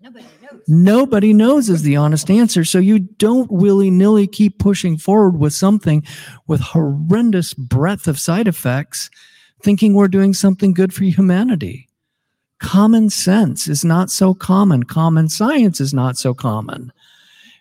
Nobody 0.00 0.26
knows. 0.42 0.62
Nobody 0.66 1.32
knows 1.32 1.68
is 1.68 1.82
the 1.82 1.96
honest 1.96 2.30
answer. 2.30 2.64
So 2.64 2.78
you 2.78 2.98
don't 2.98 3.50
willy 3.50 3.90
nilly 3.90 4.26
keep 4.26 4.58
pushing 4.58 4.96
forward 4.96 5.38
with 5.38 5.52
something 5.52 6.04
with 6.46 6.60
horrendous 6.60 7.54
breadth 7.54 8.08
of 8.08 8.18
side 8.18 8.48
effects, 8.48 9.10
thinking 9.62 9.94
we're 9.94 10.08
doing 10.08 10.34
something 10.34 10.72
good 10.72 10.92
for 10.92 11.04
humanity. 11.04 11.88
Common 12.58 13.08
sense 13.08 13.68
is 13.68 13.84
not 13.84 14.10
so 14.10 14.34
common. 14.34 14.82
Common 14.82 15.28
science 15.28 15.80
is 15.80 15.94
not 15.94 16.16
so 16.16 16.34
common. 16.34 16.92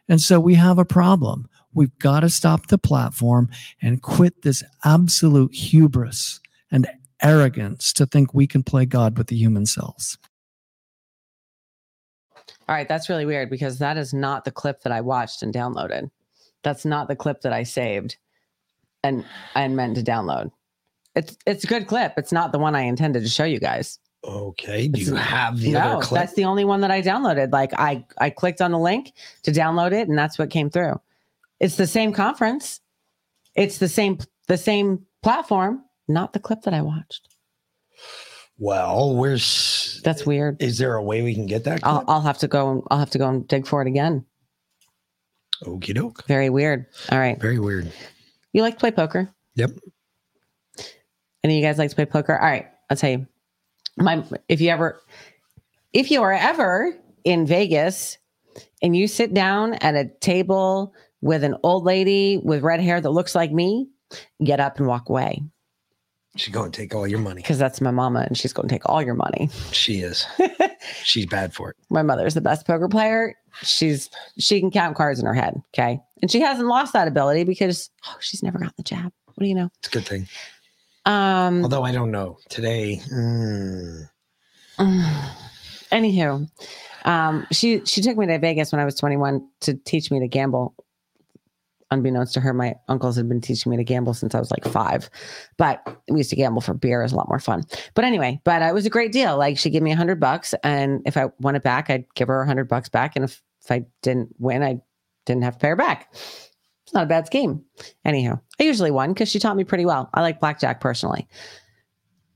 And 0.08 0.20
so 0.20 0.40
we 0.40 0.56
have 0.56 0.80
a 0.80 0.86
problem. 0.86 1.48
We've 1.74 1.98
got 2.00 2.22
to 2.22 2.30
stop 2.30 2.68
the 2.68 2.78
platform 2.78 3.50
and 3.82 4.02
quit 4.02 4.42
this 4.42 4.64
absolute 4.84 5.54
hubris 5.54 6.40
and 6.72 6.88
arrogance 7.22 7.94
to 7.94 8.06
think 8.06 8.34
we 8.34 8.48
can 8.48 8.64
play 8.64 8.86
God 8.86 9.18
with 9.18 9.28
the 9.28 9.36
human 9.36 9.66
cells. 9.66 10.18
All 12.68 12.76
right, 12.76 12.88
that's 12.88 13.10
really 13.10 13.26
weird 13.26 13.50
because 13.50 13.80
that 13.80 13.98
is 13.98 14.14
not 14.14 14.46
the 14.46 14.52
clip 14.52 14.82
that 14.84 14.92
I 14.92 15.02
watched 15.02 15.42
and 15.42 15.54
downloaded. 15.54 16.12
That's 16.64 16.86
not 16.86 17.08
the 17.08 17.16
clip 17.16 17.42
that 17.42 17.54
I 17.54 17.64
saved 17.64 18.18
and 19.04 19.26
and 19.56 19.76
meant 19.76 19.96
to 19.96 20.04
download. 20.04 20.52
It's 21.16 21.38
it's 21.46 21.64
a 21.64 21.68
good 21.68 21.88
clip. 21.88 22.14
It's 22.18 22.32
not 22.32 22.52
the 22.52 22.60
one 22.60 22.76
I 22.76 22.82
intended 22.82 23.24
to 23.24 23.30
show 23.30 23.44
you 23.44 23.60
guys. 23.60 24.00
okay. 24.24 24.88
Do 24.88 25.02
you 25.02 25.16
have 25.16 25.60
the 25.60 25.72
no, 25.72 25.80
other 25.80 26.04
clip? 26.04 26.20
that's 26.20 26.34
the 26.34 26.46
only 26.46 26.66
one 26.66 26.82
that 26.82 26.92
I 26.92 27.02
downloaded. 27.02 27.52
Like 27.52 27.72
I 27.74 28.06
I 28.20 28.30
clicked 28.30 28.62
on 28.62 28.72
the 28.72 28.80
link 28.80 29.14
to 29.44 29.52
download 29.52 29.92
it 29.92 30.08
and 30.08 30.18
that's 30.18 30.38
what 30.38 30.50
came 30.50 30.70
through. 30.70 31.00
It's 31.60 31.76
the 31.76 31.88
same 31.88 32.14
conference. 32.14 32.82
It's 33.56 33.78
the 33.78 33.90
same 33.90 34.20
the 34.48 34.58
same 34.58 35.06
platform. 35.24 35.84
not 36.08 36.34
the 36.34 36.40
clip 36.40 36.62
that 36.64 36.74
I 36.74 36.82
watched. 36.82 37.28
Well, 38.58 39.16
where's 39.16 40.02
That's 40.04 40.26
weird. 40.26 40.62
is 40.62 40.78
there 40.78 40.96
a 40.96 41.04
way 41.04 41.22
we 41.22 41.34
can 41.34 41.46
get 41.46 41.64
that? 41.66 41.82
I'll. 41.84 42.04
I'll 42.08 42.22
have 42.22 42.40
to 42.40 42.48
go. 42.48 42.72
and- 42.72 42.84
I'll 42.90 43.00
have 43.00 43.12
to 43.12 43.18
go 43.18 43.28
and 43.30 43.48
dig 43.48 43.68
for 43.68 43.82
it 43.82 43.88
again. 43.88 44.26
Okie 45.64 45.94
doke. 45.94 46.26
Very 46.28 46.50
weird. 46.50 46.86
All 47.12 47.20
right. 47.20 47.40
Very 47.40 47.60
weird. 47.60 47.92
You 48.54 48.62
like 48.62 48.76
to 48.76 48.80
play 48.80 48.92
poker? 48.92 49.30
Yep. 49.56 49.72
Any 51.44 51.56
of 51.56 51.62
you 51.62 51.68
guys 51.68 51.78
like 51.78 51.90
to 51.90 51.96
play 51.96 52.06
poker? 52.06 52.38
All 52.38 52.46
right. 52.50 52.68
I'll 52.90 52.98
tell 52.98 53.12
you. 53.12 53.28
My 53.98 54.24
if 54.48 54.62
you 54.62 54.70
ever 54.70 55.02
if 55.94 56.12
you 56.12 56.22
are 56.24 56.32
ever 56.34 56.96
in 57.26 57.46
Vegas 57.46 58.18
and 58.82 58.96
you 58.96 59.08
sit 59.08 59.34
down 59.34 59.74
at 59.76 59.96
a 59.96 60.06
table 60.22 60.94
with 61.22 61.44
an 61.44 61.56
old 61.64 61.84
lady 61.84 62.38
with 62.44 62.64
red 62.64 62.80
hair 62.80 63.02
that 63.02 63.10
looks 63.10 63.36
like 63.36 63.52
me, 63.52 63.88
get 64.44 64.60
up 64.60 64.78
and 64.80 64.88
walk 64.88 65.10
away 65.10 65.42
She's 66.36 66.54
going 66.54 66.72
to 66.72 66.78
take 66.80 66.94
all 66.94 67.08
your 67.08 67.20
money. 67.20 67.42
because 67.42 67.58
that's 67.58 67.82
my 67.82 67.92
mama 67.92 68.22
and 68.28 68.38
she's 68.38 68.54
going 68.54 68.70
to 68.70 68.74
take 68.74 68.88
all 68.88 69.02
your 69.02 69.16
money. 69.16 69.50
She 69.72 69.96
is. 70.02 70.26
She's 71.04 71.26
bad 71.26 71.54
for 71.54 71.72
it. 71.72 71.76
My 71.90 72.02
mother's 72.04 72.36
the 72.36 72.40
best 72.42 72.66
poker 72.68 72.88
player. 72.88 73.36
She's 73.64 74.10
she 74.38 74.60
can 74.60 74.70
count 74.72 74.96
cards 74.96 75.20
in 75.20 75.26
her 75.26 75.34
head, 75.34 75.60
okay? 75.74 76.00
And 76.22 76.32
she 76.32 76.40
hasn't 76.40 76.68
lost 76.68 76.94
that 76.94 77.08
ability 77.08 77.44
because 77.46 77.90
oh, 78.08 78.16
she's 78.20 78.44
never 78.44 78.60
gotten 78.60 78.76
the 78.78 78.84
jab. 78.84 79.12
What 79.26 79.40
do 79.40 79.48
you 79.48 79.56
know? 79.56 79.70
It's 79.80 79.88
a 79.88 79.92
good 79.92 80.06
thing. 80.06 80.28
Um 81.06 81.64
Although 81.64 81.84
I 81.84 81.92
don't 81.92 82.12
know 82.12 82.38
today. 82.50 83.02
mm, 83.12 84.08
Anywho, 85.92 86.48
um, 87.06 87.48
she 87.52 87.84
she 87.86 88.02
took 88.02 88.18
me 88.18 88.28
to 88.28 88.38
Vegas 88.38 88.72
when 88.72 88.80
I 88.80 88.86
was 88.86 88.96
21 88.96 89.46
to 89.62 89.74
teach 89.74 90.12
me 90.12 90.20
to 90.20 90.28
gamble. 90.28 90.76
Unbeknownst 91.92 92.34
to 92.36 92.40
her, 92.40 92.54
my 92.54 92.76
uncles 92.88 93.16
had 93.16 93.28
been 93.28 93.42
teaching 93.42 93.70
me 93.72 93.78
to 93.78 93.84
gamble 93.84 94.14
since 94.14 94.36
I 94.36 94.40
was 94.40 94.52
like 94.52 94.64
five. 94.66 95.10
But 95.58 95.82
we 96.08 96.20
used 96.20 96.30
to 96.30 96.36
gamble 96.36 96.62
for 96.62 96.74
beer; 96.74 97.02
it 97.02 97.06
was 97.06 97.14
a 97.14 97.16
lot 97.16 97.28
more 97.28 97.40
fun. 97.40 97.64
But 97.96 98.06
anyway, 98.06 98.40
but 98.44 98.62
uh, 98.62 98.66
it 98.66 98.74
was 98.74 98.86
a 98.86 98.92
great 98.92 99.12
deal. 99.12 99.38
Like 99.38 99.58
she 99.58 99.70
gave 99.70 99.82
me 99.82 99.92
a 99.92 99.96
hundred 99.96 100.20
bucks, 100.20 100.54
and 100.64 101.02
if 101.06 101.18
I 101.18 101.30
won 101.40 101.56
it 101.56 101.64
back, 101.64 101.90
I'd 101.90 102.06
give 102.14 102.28
her 102.28 102.42
a 102.42 102.46
hundred 102.46 102.68
bucks 102.68 102.90
back, 102.90 103.16
and 103.16 103.26
if, 103.26 103.42
if 103.64 103.72
I 103.72 103.86
didn't 104.04 104.36
win, 104.38 104.62
I 104.62 104.80
didn't 105.26 105.44
have 105.44 105.56
to 105.56 105.60
pay 105.60 105.70
her 105.70 105.76
back. 105.76 106.10
It's 106.14 106.94
not 106.94 107.04
a 107.04 107.08
bad 107.08 107.28
scheme. 107.28 107.64
Anyhow, 108.06 108.40
I 108.60 108.64
usually 108.64 108.92
won 108.92 109.14
because 109.14 109.30
she 109.30 109.40
taught 109.40 109.56
me 109.56 109.64
pretty 109.64 109.86
well. 109.86 110.10
I 110.14 110.22
like 110.22 110.40
blackjack 110.40 110.82
personally. 110.82 111.28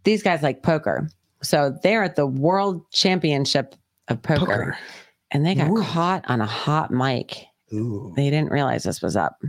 These 0.04 0.22
guys 0.22 0.44
like 0.44 0.64
poker. 0.64 1.10
So 1.42 1.78
they're 1.82 2.04
at 2.04 2.16
the 2.16 2.28
world 2.28 2.90
championship 2.92 3.76
of 4.08 4.22
poker, 4.22 4.40
poker. 4.46 4.78
and 5.32 5.46
they 5.46 5.56
got 5.56 5.72
Ooh. 5.72 5.82
caught 5.82 6.26
on 6.30 6.40
a 6.40 6.46
hot 6.46 6.92
mic. 6.92 7.48
Ooh. 7.74 8.14
They 8.16 8.30
didn't 8.30 8.52
realize 8.52 8.84
this 8.84 9.02
was 9.02 9.16
up. 9.16 9.42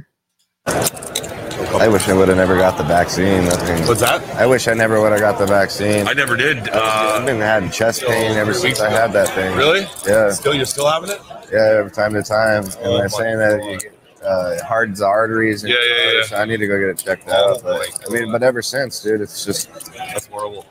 I 0.66 1.88
wish 1.88 2.08
I 2.08 2.12
would 2.14 2.28
have 2.28 2.36
never 2.36 2.56
got 2.56 2.78
the 2.78 2.84
vaccine. 2.84 3.46
I 3.48 3.74
mean, 3.78 3.86
What's 3.86 4.00
that? 4.00 4.22
I 4.36 4.46
wish 4.46 4.68
I 4.68 4.74
never 4.74 5.00
would 5.00 5.12
have 5.12 5.20
got 5.20 5.38
the 5.38 5.46
vaccine. 5.46 6.06
I 6.06 6.12
never 6.12 6.36
did. 6.36 6.58
I've 6.70 7.22
Uh, 7.22 7.26
been 7.26 7.40
having 7.40 7.70
chest 7.70 8.02
pain 8.02 8.36
ever 8.36 8.54
since 8.54 8.80
I 8.80 8.88
had 8.90 9.12
that 9.12 9.28
thing. 9.30 9.54
really? 9.56 9.86
Yeah, 10.06 10.30
Still, 10.30 10.54
you're 10.54 10.66
still 10.66 10.88
having 10.88 11.10
it? 11.10 11.20
yeah, 11.52 11.78
every 11.80 11.90
time 11.90 12.12
to 12.14 12.22
time. 12.22 12.64
And 12.64 12.76
Oh 12.84 12.92
they're 12.94 13.02
my 13.02 13.06
saying 13.08 13.38
that 13.38 13.64
you 13.64 13.78
get, 13.78 13.92
uh, 14.24 14.64
hardens 14.64 15.00
the 15.00 15.06
arteries. 15.06 15.64
And 15.64 15.72
Yeah, 15.72 15.78
yeah, 15.84 16.12
yeah. 16.12 16.22
So 16.26 16.36
I 16.36 16.44
need 16.44 16.58
to 16.58 16.66
go 16.66 16.78
get 16.78 16.88
it 16.88 16.98
checked 16.98 17.24
Oh 17.28 17.54
out. 17.54 17.62
But. 17.62 17.88
I 18.08 18.12
mean, 18.12 18.32
but 18.32 18.42
ever 18.42 18.62
since, 18.62 19.00
dude, 19.02 19.20
it's 19.20 19.44
just 19.44 19.68
That's 19.94 20.26
horrible. 20.26 20.64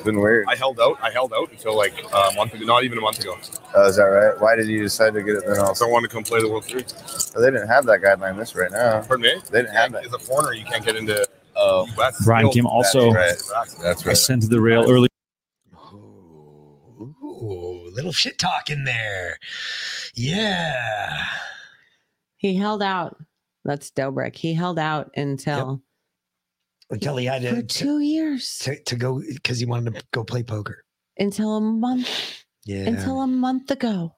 It's 0.00 0.06
been 0.06 0.20
weird. 0.20 0.46
I 0.48 0.56
held 0.56 0.80
out. 0.80 0.98
I 1.02 1.10
held 1.10 1.32
out 1.34 1.50
until 1.50 1.76
like 1.76 1.92
a 2.12 2.32
month 2.34 2.54
ago. 2.54 2.64
Not 2.64 2.84
even 2.84 2.96
a 2.98 3.00
month 3.02 3.20
ago. 3.20 3.36
Oh, 3.74 3.86
is 3.86 3.96
that 3.96 4.04
right? 4.04 4.40
Why 4.40 4.56
did 4.56 4.66
you 4.66 4.82
decide 4.82 5.12
to 5.14 5.22
get 5.22 5.36
it 5.36 5.46
then? 5.46 5.56
So 5.56 5.62
Also, 5.66 5.86
I 5.86 5.90
wanted 5.90 6.08
to 6.08 6.14
come 6.14 6.24
play 6.24 6.40
the 6.40 6.48
World 6.48 6.64
Series. 6.64 6.92
they 7.32 7.50
didn't 7.50 7.68
have 7.68 7.84
that 7.86 8.00
guideline 8.00 8.36
this 8.38 8.54
right 8.54 8.70
now. 8.70 9.02
Pardon 9.02 9.22
me? 9.22 9.34
They 9.50 9.62
didn't 9.62 9.74
have 9.74 9.92
that. 9.92 10.06
As 10.06 10.12
a 10.12 10.18
foreigner, 10.18 10.52
you 10.54 10.64
can't 10.64 10.84
get 10.84 10.96
into 10.96 11.20
uh, 11.20 11.24
Oh, 11.56 11.86
U.S. 11.98 12.24
Brian 12.24 12.46
Still, 12.46 12.52
Kim 12.54 12.66
also 12.66 13.12
That's 13.12 13.50
right. 13.54 13.68
That's 13.82 14.06
right. 14.06 14.12
ascended 14.14 14.48
the 14.50 14.60
rail 14.60 14.90
early. 14.90 15.08
Ooh, 17.02 17.90
little 17.94 18.12
shit 18.12 18.38
talk 18.38 18.70
in 18.70 18.84
there. 18.84 19.38
Yeah. 20.14 21.24
He 22.38 22.56
held 22.56 22.82
out. 22.82 23.18
That's 23.64 23.90
Dobrik. 23.90 24.36
He 24.36 24.54
held 24.54 24.78
out 24.78 25.10
until 25.16 25.82
Until 26.90 27.16
he 27.16 27.26
had 27.26 27.42
for 27.42 27.50
to, 27.56 27.62
to, 27.62 27.66
two 27.66 28.00
years, 28.00 28.58
to, 28.62 28.82
to 28.84 28.96
go 28.96 29.22
because 29.32 29.58
he 29.60 29.66
wanted 29.66 29.94
to 29.94 30.02
go 30.12 30.24
play 30.24 30.42
poker. 30.42 30.84
until 31.18 31.56
a 31.56 31.60
month, 31.60 32.08
Yeah. 32.64 32.86
until 32.88 33.20
a 33.20 33.26
month 33.26 33.70
ago. 33.70 34.14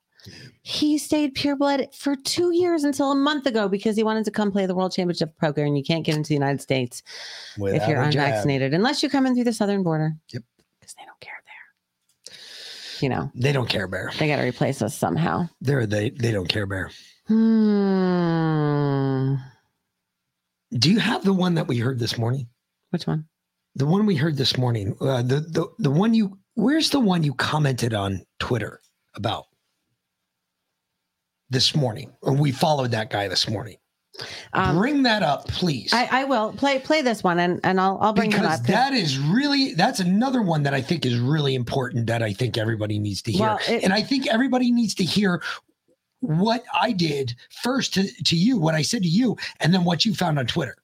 He 0.62 0.98
stayed 0.98 1.34
pureblood 1.34 1.92
for 1.94 2.14
two 2.14 2.54
years 2.54 2.84
until 2.84 3.10
a 3.10 3.14
month 3.16 3.46
ago 3.46 3.68
because 3.68 3.96
he 3.96 4.04
wanted 4.04 4.24
to 4.26 4.30
come 4.30 4.52
play 4.52 4.66
the 4.66 4.74
World 4.74 4.92
Championship 4.92 5.30
of 5.30 5.38
Poker, 5.38 5.64
and 5.64 5.76
you 5.76 5.82
can't 5.82 6.06
get 6.06 6.16
into 6.16 6.28
the 6.28 6.34
United 6.34 6.60
States 6.62 7.02
if 7.56 7.88
you're 7.88 7.96
jab. 7.96 8.06
unvaccinated 8.06 8.72
unless 8.72 9.02
you 9.02 9.10
come 9.10 9.26
in 9.26 9.34
through 9.34 9.44
the 9.44 9.52
southern 9.52 9.82
border. 9.82 10.12
Yep. 10.32 10.44
Because 10.78 10.94
they 10.94 11.04
don't 11.04 11.18
care 11.20 11.34
there. 11.44 12.36
You 13.00 13.08
know, 13.08 13.32
They 13.34 13.50
don't 13.52 13.68
care, 13.68 13.88
Bear. 13.88 14.12
they 14.20 14.28
got 14.28 14.36
to 14.36 14.42
replace 14.44 14.80
us 14.80 14.96
somehow. 14.96 15.48
They're 15.60 15.86
they 15.86 16.10
they 16.10 16.30
don't 16.30 16.48
care, 16.48 16.66
Bear. 16.66 16.90
Hmm. 17.26 19.34
Do 20.78 20.88
you 20.90 21.00
have 21.00 21.24
the 21.24 21.32
one 21.34 21.54
that 21.56 21.66
we 21.66 21.78
heard 21.78 21.98
this 21.98 22.16
morning? 22.16 22.46
Which 22.92 23.06
one? 23.06 23.24
The 23.74 23.86
one 23.86 24.04
we 24.04 24.14
heard 24.16 24.36
this 24.36 24.58
morning. 24.58 24.94
Uh, 25.00 25.22
the 25.22 25.40
the 25.40 25.66
the 25.78 25.90
one 25.90 26.12
you. 26.12 26.38
Where's 26.54 26.90
the 26.90 27.00
one 27.00 27.22
you 27.22 27.32
commented 27.32 27.94
on 27.94 28.20
Twitter 28.38 28.80
about 29.14 29.44
this 31.48 31.74
morning? 31.74 32.12
Or 32.20 32.34
we 32.34 32.52
followed 32.52 32.90
that 32.90 33.08
guy 33.08 33.28
this 33.28 33.48
morning. 33.48 33.76
Um, 34.52 34.76
Bring 34.76 35.02
that 35.04 35.22
up, 35.22 35.48
please. 35.48 35.90
I, 35.94 36.06
I 36.20 36.24
will 36.24 36.52
play 36.52 36.78
play 36.80 37.00
this 37.00 37.24
one 37.24 37.38
and, 37.40 37.58
and 37.64 37.80
I'll 37.80 37.96
I'll 38.02 38.12
bring 38.12 38.28
because 38.28 38.44
up. 38.44 38.50
'cause- 38.58 38.66
that 38.66 38.92
is 38.92 39.18
really 39.18 39.72
that's 39.72 40.00
another 40.00 40.42
one 40.42 40.62
that 40.64 40.74
I 40.74 40.82
think 40.82 41.06
is 41.06 41.18
really 41.18 41.54
important 41.54 42.06
that 42.08 42.22
I 42.22 42.34
think 42.34 42.58
everybody 42.58 42.98
needs 42.98 43.22
to 43.22 43.32
hear. 43.32 43.40
Well, 43.40 43.58
it- 43.66 43.82
and 43.84 43.94
I 43.94 44.02
think 44.02 44.26
everybody 44.26 44.70
needs 44.70 44.94
to 44.96 45.04
hear 45.04 45.42
what 46.20 46.62
I 46.78 46.92
did 46.92 47.34
first 47.62 47.94
to, 47.94 48.06
to 48.24 48.36
you, 48.36 48.58
what 48.58 48.74
I 48.74 48.82
said 48.82 49.02
to 49.02 49.08
you, 49.08 49.38
and 49.60 49.72
then 49.72 49.82
what 49.84 50.04
you 50.04 50.14
found 50.14 50.38
on 50.38 50.46
Twitter. 50.46 50.76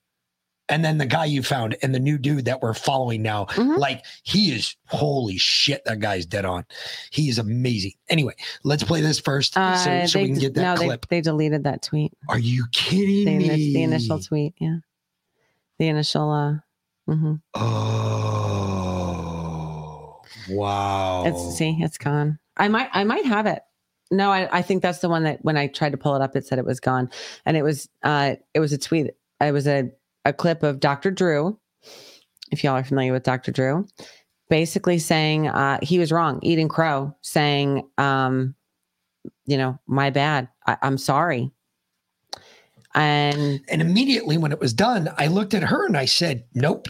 And 0.71 0.85
then 0.85 0.99
the 0.99 1.07
guy 1.07 1.25
you 1.25 1.43
found 1.43 1.77
and 1.83 1.95
the 1.95 1.99
new 1.99 2.19
dude 2.19 2.45
that 2.45 2.61
we're 2.61 2.75
following 2.75 3.23
now. 3.23 3.47
Mhm. 3.47 3.79
Like 3.79 4.05
he 4.23 4.53
is 4.53 4.77
holy 4.87 5.39
shit, 5.39 5.85
that 5.87 6.01
guy's 6.01 6.27
dead 6.27 6.45
on. 6.45 6.65
He 7.11 7.29
is 7.29 7.39
amazing. 7.39 7.93
Anyway, 8.09 8.35
let's 8.65 8.85
play 8.85 9.01
this 9.01 9.19
first 9.19 9.55
so, 9.55 9.61
Uh, 9.61 10.07
so 10.07 10.19
we 10.21 10.27
they 10.27 10.33
can 10.33 10.41
get 10.41 10.55
that 10.55 10.79
no, 10.79 10.85
clip. 10.87 11.07
They, 11.09 11.17
they 11.17 11.21
deleted 11.23 11.65
that 11.65 11.83
tweet. 11.83 12.13
Are 12.29 12.39
you 12.39 12.67
kidding 12.73 13.25
The, 13.25 13.39
me? 13.39 13.73
the 13.73 13.83
initial 13.83 14.21
tweet, 14.21 14.55
yeah. 14.59 14.77
The 15.79 15.89
initial 15.89 16.31
uh 16.31 16.57
mm-hmm. 17.11 17.35
Oh 17.55 17.59
wow. 20.51 21.25
it's 21.27 21.57
see, 21.57 21.79
it's 21.81 21.99
gone. 21.99 22.39
I 22.57 22.69
might 22.69 22.89
I 22.93 23.05
might 23.05 23.25
have 23.25 23.47
it. 23.47 23.63
No, 24.11 24.31
I, 24.31 24.59
I 24.59 24.63
think 24.63 24.83
that's 24.83 25.01
the 25.01 25.09
one 25.09 25.25
that 25.25 25.45
when 25.45 25.57
I 25.57 25.67
tried 25.67 25.93
to 25.93 25.99
pull 25.99 26.17
it 26.17 26.23
up, 26.23 26.35
it 26.35 26.47
said 26.47 26.59
it 26.59 26.65
was 26.65 26.81
gone. 26.81 27.11
And 27.45 27.57
it 27.57 27.63
was 27.63 27.89
uh 28.03 28.37
it 28.55 28.61
was 28.61 28.73
a 28.73 28.79
tweet. 28.79 29.11
It 29.41 29.53
was 29.53 29.69
a, 29.69 29.91
a 30.29 30.33
clip 30.33 30.63
of 30.63 30.81
Dr. 30.81 31.11
Drew. 31.11 31.59
If 32.53 32.63
y'all 32.65 32.75
are 32.77 32.85
familiar 32.85 33.13
with 33.13 33.25
Dr. 33.25 33.51
Drew, 33.53 33.87
basically 34.49 34.99
saying 34.99 35.49
uh 35.49 35.79
he 35.83 35.99
was 35.99 36.11
wrong, 36.13 36.39
eating 36.43 36.69
crow, 36.69 37.15
saying 37.23 37.89
um, 37.99 38.55
you 39.47 39.57
know, 39.59 39.79
my 39.87 40.11
bad. 40.11 40.49
I, 40.67 40.77
I'm 40.83 40.99
sorry. 40.99 41.51
And 42.95 43.61
And 43.69 43.83
immediately 43.83 44.39
when 44.39 44.53
it 44.53 44.61
was 44.61 44.73
done, 44.73 45.11
I 45.19 45.27
looked 45.27 45.55
at 45.55 45.63
her 45.63 45.87
and 45.87 45.97
I 45.97 46.07
said, 46.07 46.45
Nope, 46.55 46.89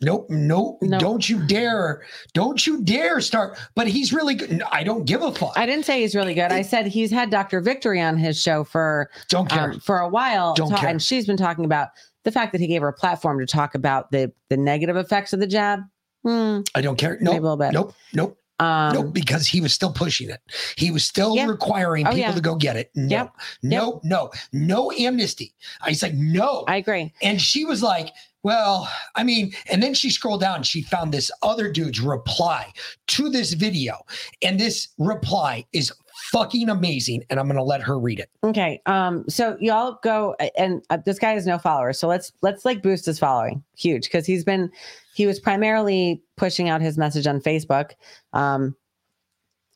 nope, 0.00 0.26
nope, 0.30 0.78
No. 0.82 0.98
don't 0.98 1.28
you 1.28 1.46
dare, 1.46 2.02
don't 2.32 2.66
you 2.66 2.82
dare 2.82 3.20
start. 3.20 3.58
But 3.74 3.86
he's 3.88 4.12
really 4.12 4.34
good. 4.34 4.62
I 4.72 4.82
don't 4.84 5.04
give 5.04 5.22
a 5.22 5.32
fuck. 5.32 5.52
I 5.56 5.66
didn't 5.66 5.84
say 5.84 6.00
he's 6.00 6.14
really 6.14 6.34
good. 6.34 6.50
I 6.50 6.62
said 6.62 6.86
he's 6.86 7.10
had 7.10 7.30
Dr. 7.30 7.60
Victory 7.60 8.00
on 8.00 8.16
his 8.16 8.40
show 8.40 8.64
for 8.64 9.10
don't 9.28 9.48
care. 9.48 9.72
um, 9.72 9.80
for 9.80 9.98
a 9.98 10.08
while, 10.08 10.54
Don't 10.54 10.70
ta- 10.70 10.78
care. 10.80 10.88
and 10.90 11.02
she's 11.02 11.26
been 11.26 11.36
talking 11.36 11.64
about 11.66 11.88
the 12.24 12.32
fact 12.32 12.52
that 12.52 12.60
he 12.60 12.66
gave 12.66 12.82
her 12.82 12.88
a 12.88 12.92
platform 12.92 13.38
to 13.40 13.46
talk 13.46 13.74
about 13.74 14.10
the 14.10 14.32
the 14.50 14.56
negative 14.56 14.96
effects 14.96 15.32
of 15.32 15.40
the 15.40 15.46
jab. 15.46 15.80
Hmm, 16.24 16.60
I 16.74 16.80
don't 16.80 16.96
care. 16.96 17.14
a 17.14 17.22
Nope, 17.22 17.42
nope, 17.72 17.94
nope, 18.14 18.38
Um, 18.58 18.94
nope, 18.94 19.12
because 19.12 19.46
he 19.46 19.60
was 19.60 19.74
still 19.74 19.92
pushing 19.92 20.30
it. 20.30 20.40
He 20.76 20.90
was 20.90 21.04
still 21.04 21.36
Yeah. 21.36 21.46
requiring 21.46 22.06
Oh, 22.06 22.10
people 22.10 22.20
yeah. 22.20 22.32
to 22.34 22.40
go 22.40 22.54
get 22.56 22.76
it. 22.76 22.90
No, 22.94 23.16
Yep. 23.16 23.32
no, 23.62 24.00
no, 24.04 24.30
no 24.52 24.90
amnesty. 24.92 25.54
I 25.82 25.92
said, 25.92 26.16
No. 26.16 26.64
I 26.66 26.76
agree. 26.76 27.12
And 27.20 27.42
she 27.42 27.66
was 27.66 27.82
like, 27.82 28.08
well, 28.44 28.88
I 29.16 29.24
mean, 29.24 29.52
and 29.70 29.82
then 29.82 29.94
she 29.94 30.10
scrolled 30.10 30.42
down, 30.42 30.62
she 30.62 30.82
found 30.82 31.12
this 31.12 31.30
other 31.42 31.72
dude's 31.72 32.00
reply 32.00 32.70
to 33.08 33.30
this 33.30 33.54
video. 33.54 34.04
And 34.42 34.60
this 34.60 34.88
reply 34.98 35.64
is 35.72 35.90
fucking 36.30 36.68
amazing. 36.68 37.24
And 37.30 37.40
I'm 37.40 37.46
going 37.46 37.56
to 37.56 37.62
let 37.62 37.80
her 37.80 37.98
read 37.98 38.20
it. 38.20 38.30
Okay. 38.44 38.80
Um. 38.86 39.24
So 39.28 39.56
y'all 39.60 39.98
go, 40.02 40.36
and 40.56 40.82
uh, 40.90 40.98
this 41.04 41.18
guy 41.18 41.32
has 41.32 41.46
no 41.46 41.58
followers. 41.58 41.98
So 41.98 42.06
let's 42.06 42.32
let's 42.42 42.64
like 42.64 42.82
boost 42.82 43.06
his 43.06 43.18
following 43.18 43.64
huge 43.76 44.04
because 44.04 44.26
he's 44.26 44.44
been 44.44 44.70
he 45.14 45.26
was 45.26 45.40
primarily 45.40 46.22
pushing 46.36 46.68
out 46.68 46.82
his 46.82 46.98
message 46.98 47.26
on 47.26 47.40
Facebook. 47.40 47.92
Um, 48.34 48.76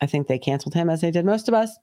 I 0.02 0.06
think 0.06 0.28
they 0.28 0.38
canceled 0.38 0.74
him 0.74 0.90
as 0.90 1.00
they 1.00 1.10
did 1.10 1.24
most 1.24 1.48
of 1.48 1.54
us. 1.54 1.76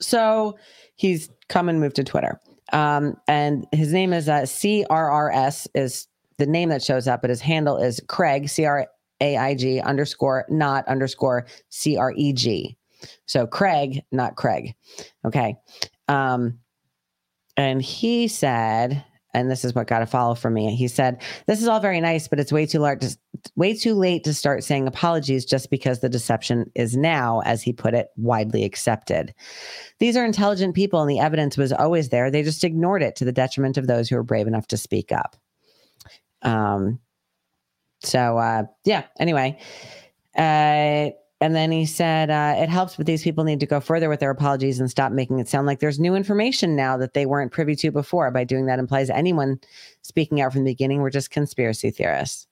So 0.00 0.58
he's 0.96 1.30
come 1.48 1.68
and 1.68 1.80
moved 1.80 1.96
to 1.96 2.04
Twitter. 2.04 2.40
Um, 2.72 3.16
and 3.28 3.66
his 3.72 3.92
name 3.92 4.12
is 4.12 4.28
uh, 4.28 4.42
CRRS 4.42 5.68
is 5.74 6.08
the 6.38 6.46
name 6.46 6.70
that 6.70 6.82
shows 6.82 7.06
up, 7.06 7.20
but 7.20 7.30
his 7.30 7.40
handle 7.40 7.76
is 7.76 8.00
Craig 8.08 8.48
C 8.48 8.64
R 8.64 8.88
A 9.20 9.36
I 9.36 9.54
G 9.54 9.80
underscore 9.80 10.46
not 10.48 10.86
underscore 10.88 11.46
C 11.68 11.96
R 11.96 12.12
E 12.16 12.32
G. 12.32 12.76
So 13.26 13.46
Craig, 13.46 14.02
not 14.10 14.36
Craig. 14.36 14.74
Okay. 15.24 15.56
Um, 16.08 16.58
and 17.56 17.82
he 17.82 18.28
said, 18.28 19.04
and 19.34 19.50
this 19.50 19.64
is 19.64 19.74
what 19.74 19.86
got 19.86 20.02
a 20.02 20.06
follow 20.06 20.34
from 20.34 20.54
me. 20.54 20.74
He 20.74 20.88
said, 20.88 21.20
"This 21.46 21.62
is 21.62 21.68
all 21.68 21.80
very 21.80 22.00
nice, 22.00 22.28
but 22.28 22.38
it's 22.38 22.52
way 22.52 22.66
too 22.66 22.80
late 22.80 23.00
to 23.00 23.16
way 23.56 23.74
too 23.74 23.94
late 23.94 24.24
to 24.24 24.34
start 24.34 24.64
saying 24.64 24.86
apologies 24.86 25.44
just 25.44 25.70
because 25.70 26.00
the 26.00 26.08
deception 26.08 26.70
is 26.74 26.96
now, 26.96 27.40
as 27.40 27.62
he 27.62 27.72
put 27.72 27.94
it, 27.94 28.08
widely 28.16 28.64
accepted. 28.64 29.34
These 29.98 30.16
are 30.16 30.24
intelligent 30.24 30.74
people, 30.74 31.00
and 31.00 31.10
the 31.10 31.18
evidence 31.18 31.56
was 31.56 31.72
always 31.72 32.10
there. 32.10 32.30
They 32.30 32.42
just 32.42 32.64
ignored 32.64 33.02
it 33.02 33.16
to 33.16 33.24
the 33.24 33.32
detriment 33.32 33.76
of 33.78 33.86
those 33.86 34.08
who 34.08 34.16
were 34.16 34.22
brave 34.22 34.46
enough 34.46 34.66
to 34.68 34.76
speak 34.76 35.12
up." 35.12 35.36
Um. 36.42 37.00
So, 38.04 38.36
uh, 38.36 38.64
yeah. 38.84 39.04
Anyway, 39.20 39.58
uh, 40.36 41.10
and 41.42 41.56
then 41.56 41.72
he 41.72 41.86
said, 41.86 42.30
uh, 42.30 42.54
it 42.56 42.68
helps, 42.68 42.94
but 42.94 43.04
these 43.04 43.24
people 43.24 43.42
need 43.42 43.58
to 43.58 43.66
go 43.66 43.80
further 43.80 44.08
with 44.08 44.20
their 44.20 44.30
apologies 44.30 44.78
and 44.78 44.88
stop 44.88 45.10
making 45.10 45.40
it 45.40 45.48
sound 45.48 45.66
like 45.66 45.80
there's 45.80 45.98
new 45.98 46.14
information 46.14 46.76
now 46.76 46.96
that 46.96 47.14
they 47.14 47.26
weren't 47.26 47.50
privy 47.50 47.74
to 47.74 47.90
before. 47.90 48.30
By 48.30 48.44
doing 48.44 48.66
that 48.66 48.78
implies 48.78 49.10
anyone 49.10 49.58
speaking 50.02 50.40
out 50.40 50.52
from 50.52 50.62
the 50.62 50.70
beginning 50.70 51.00
were 51.00 51.10
just 51.10 51.32
conspiracy 51.32 51.90
theorists. 51.90 52.46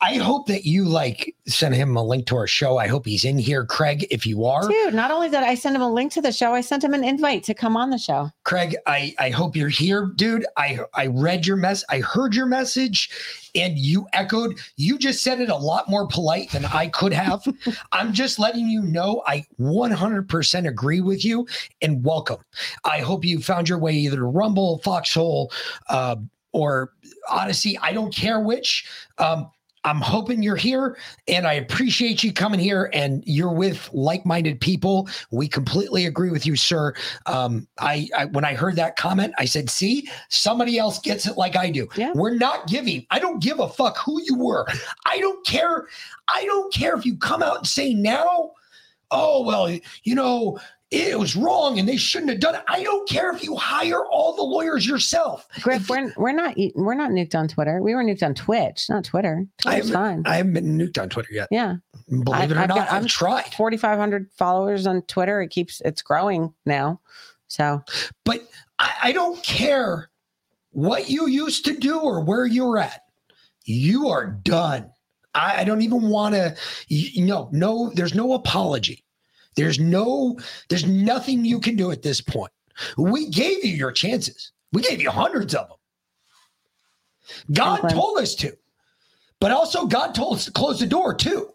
I 0.00 0.16
hope 0.16 0.46
that 0.48 0.66
you 0.66 0.84
like 0.84 1.34
send 1.46 1.74
him 1.74 1.96
a 1.96 2.02
link 2.02 2.26
to 2.26 2.36
our 2.36 2.46
show. 2.46 2.76
I 2.76 2.86
hope 2.86 3.06
he's 3.06 3.24
in 3.24 3.38
here, 3.38 3.64
Craig. 3.64 4.06
If 4.10 4.26
you 4.26 4.44
are, 4.44 4.68
Dude, 4.68 4.94
not 4.94 5.10
only 5.10 5.30
did 5.30 5.42
I 5.42 5.54
send 5.54 5.74
him 5.74 5.82
a 5.82 5.90
link 5.90 6.12
to 6.12 6.20
the 6.20 6.32
show, 6.32 6.52
I 6.52 6.60
sent 6.60 6.84
him 6.84 6.92
an 6.92 7.02
invite 7.02 7.42
to 7.44 7.54
come 7.54 7.76
on 7.76 7.90
the 7.90 7.98
show. 7.98 8.30
Craig, 8.44 8.76
I, 8.86 9.14
I 9.18 9.30
hope 9.30 9.56
you're 9.56 9.68
here, 9.70 10.10
dude. 10.16 10.46
I 10.56 10.80
I 10.94 11.06
read 11.06 11.46
your 11.46 11.56
mess, 11.56 11.82
I 11.88 12.00
heard 12.00 12.34
your 12.34 12.46
message, 12.46 13.10
and 13.54 13.78
you 13.78 14.06
echoed. 14.12 14.58
You 14.76 14.98
just 14.98 15.22
said 15.22 15.40
it 15.40 15.48
a 15.48 15.56
lot 15.56 15.88
more 15.88 16.06
polite 16.06 16.50
than 16.50 16.66
I 16.66 16.88
could 16.88 17.14
have. 17.14 17.42
I'm 17.92 18.12
just 18.12 18.38
letting 18.38 18.68
you 18.68 18.82
know 18.82 19.22
I 19.26 19.44
100% 19.58 20.68
agree 20.68 21.00
with 21.00 21.24
you 21.24 21.46
and 21.80 22.04
welcome. 22.04 22.38
I 22.84 22.98
hope 22.98 23.24
you 23.24 23.40
found 23.40 23.68
your 23.68 23.78
way 23.78 23.92
either 23.94 24.16
to 24.16 24.24
Rumble, 24.24 24.78
Foxhole, 24.84 25.50
uh, 25.88 26.16
or 26.52 26.92
Odysee. 27.30 27.78
I 27.78 27.92
don't 27.92 28.14
care 28.14 28.40
which. 28.40 28.86
Um, 29.18 29.50
I'm 29.86 30.00
hoping 30.00 30.42
you're 30.42 30.56
here 30.56 30.98
and 31.28 31.46
I 31.46 31.52
appreciate 31.54 32.24
you 32.24 32.32
coming 32.32 32.58
here 32.58 32.90
and 32.92 33.22
you're 33.24 33.52
with 33.52 33.88
like-minded 33.92 34.60
people. 34.60 35.08
We 35.30 35.46
completely 35.46 36.06
agree 36.06 36.30
with 36.30 36.44
you, 36.44 36.56
sir. 36.56 36.92
Um, 37.26 37.68
I, 37.78 38.08
I 38.16 38.24
when 38.26 38.44
I 38.44 38.54
heard 38.54 38.74
that 38.76 38.96
comment, 38.96 39.32
I 39.38 39.44
said, 39.44 39.70
see, 39.70 40.08
somebody 40.28 40.76
else 40.76 40.98
gets 40.98 41.26
it 41.26 41.38
like 41.38 41.54
I 41.54 41.70
do. 41.70 41.88
Yeah. 41.96 42.10
We're 42.16 42.34
not 42.34 42.66
giving. 42.66 43.06
I 43.10 43.20
don't 43.20 43.40
give 43.40 43.60
a 43.60 43.68
fuck 43.68 43.96
who 43.98 44.20
you 44.22 44.36
were. 44.36 44.66
I 45.06 45.20
don't 45.20 45.46
care. 45.46 45.86
I 46.26 46.44
don't 46.44 46.74
care 46.74 46.96
if 46.96 47.06
you 47.06 47.16
come 47.16 47.40
out 47.40 47.58
and 47.58 47.66
say 47.66 47.94
now, 47.94 48.50
oh, 49.12 49.44
well, 49.44 49.70
you 50.02 50.14
know, 50.16 50.58
it 50.90 51.18
was 51.18 51.34
wrong 51.34 51.78
and 51.80 51.88
they 51.88 51.96
shouldn't 51.96 52.30
have 52.30 52.40
done 52.40 52.54
it. 52.54 52.62
I 52.68 52.82
don't 52.84 53.08
care 53.08 53.32
if 53.32 53.42
you 53.42 53.56
hire 53.56 54.04
all 54.06 54.36
the 54.36 54.42
lawyers 54.42 54.86
yourself. 54.86 55.46
Griff, 55.62 55.88
we're 55.90 56.12
we're 56.16 56.32
not 56.32 56.54
we're 56.76 56.94
not 56.94 57.10
nuked 57.10 57.34
on 57.34 57.48
Twitter. 57.48 57.82
We 57.82 57.94
were 57.94 58.04
nuked 58.04 58.22
on 58.22 58.34
Twitch, 58.34 58.86
not 58.88 59.04
Twitter. 59.04 59.44
I 59.44 59.62
Twitter's 59.80 59.88
haven't, 59.90 59.92
fine. 60.24 60.32
I 60.32 60.36
haven't 60.36 60.52
been 60.52 60.78
nuked 60.78 61.00
on 61.00 61.08
Twitter 61.08 61.30
yet. 61.32 61.48
yeah. 61.50 61.76
Believe 62.08 62.52
it 62.52 62.56
or 62.56 62.60
I've 62.60 62.68
not, 62.68 62.76
got- 62.76 62.88
I've 62.88 63.02
I'm 63.02 63.06
tried. 63.08 63.52
4,500 63.54 64.30
followers 64.38 64.86
on 64.86 65.02
Twitter. 65.02 65.42
It 65.42 65.48
keeps 65.48 65.80
it's 65.84 66.02
growing 66.02 66.54
now. 66.64 67.00
So 67.48 67.82
But 68.24 68.42
I, 68.78 68.92
I 69.04 69.12
don't 69.12 69.42
care 69.42 70.10
what 70.70 71.08
you 71.10 71.26
used 71.26 71.64
to 71.64 71.76
do 71.76 71.98
or 71.98 72.20
where 72.22 72.46
you're 72.46 72.78
at. 72.78 73.02
You 73.64 74.08
are 74.10 74.26
done. 74.26 74.90
I, 75.34 75.62
I 75.62 75.64
don't 75.64 75.82
even 75.82 76.08
want 76.08 76.34
to. 76.36 76.54
You 76.86 77.24
know, 77.26 77.48
no, 77.52 77.90
there's 77.94 78.14
no 78.14 78.34
apology. 78.34 79.02
There's 79.56 79.78
no, 79.80 80.38
there's 80.68 80.86
nothing 80.86 81.44
you 81.44 81.58
can 81.60 81.76
do 81.76 81.90
at 81.90 82.02
this 82.02 82.20
point. 82.20 82.52
We 82.98 83.28
gave 83.30 83.64
you 83.64 83.72
your 83.72 83.90
chances. 83.92 84.52
We 84.72 84.82
gave 84.82 85.00
you 85.00 85.10
hundreds 85.10 85.54
of 85.54 85.68
them. 85.68 85.76
God 87.52 87.80
Franklin. 87.80 87.94
told 88.00 88.18
us 88.18 88.34
to, 88.36 88.56
but 89.40 89.50
also 89.50 89.86
God 89.86 90.14
told 90.14 90.36
us 90.36 90.44
to 90.44 90.52
close 90.52 90.78
the 90.78 90.86
door 90.86 91.14
too. 91.14 91.50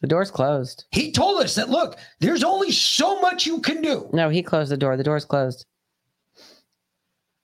the 0.00 0.06
door's 0.08 0.30
closed. 0.30 0.84
He 0.90 1.12
told 1.12 1.40
us 1.42 1.54
that 1.54 1.70
look, 1.70 1.96
there's 2.18 2.42
only 2.44 2.72
so 2.72 3.20
much 3.20 3.46
you 3.46 3.60
can 3.60 3.80
do. 3.80 4.10
No, 4.12 4.28
he 4.28 4.42
closed 4.42 4.70
the 4.72 4.76
door. 4.76 4.96
The 4.96 5.04
door's 5.04 5.24
closed. 5.24 5.64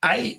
I 0.02 0.38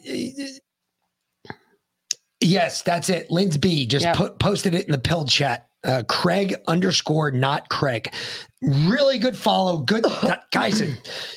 yes, 2.42 2.82
that's 2.84 3.10
it. 3.10 3.32
Linz 3.32 3.58
B 3.58 3.86
just 3.86 4.06
Yep. 4.06 4.16
put 4.16 4.40
posted 4.40 4.74
it 4.76 4.86
in 4.86 4.92
the 4.92 4.98
pill 5.00 5.26
chat. 5.26 5.67
Uh, 5.84 6.04
Craig 6.10 6.56
underscore 6.68 7.32
not 7.32 7.70
Craig. 7.70 8.12
Really 8.62 9.20
good 9.20 9.38
follow. 9.38 9.78
Good 9.78 10.04
that 10.24 10.44
guys. 10.52 10.82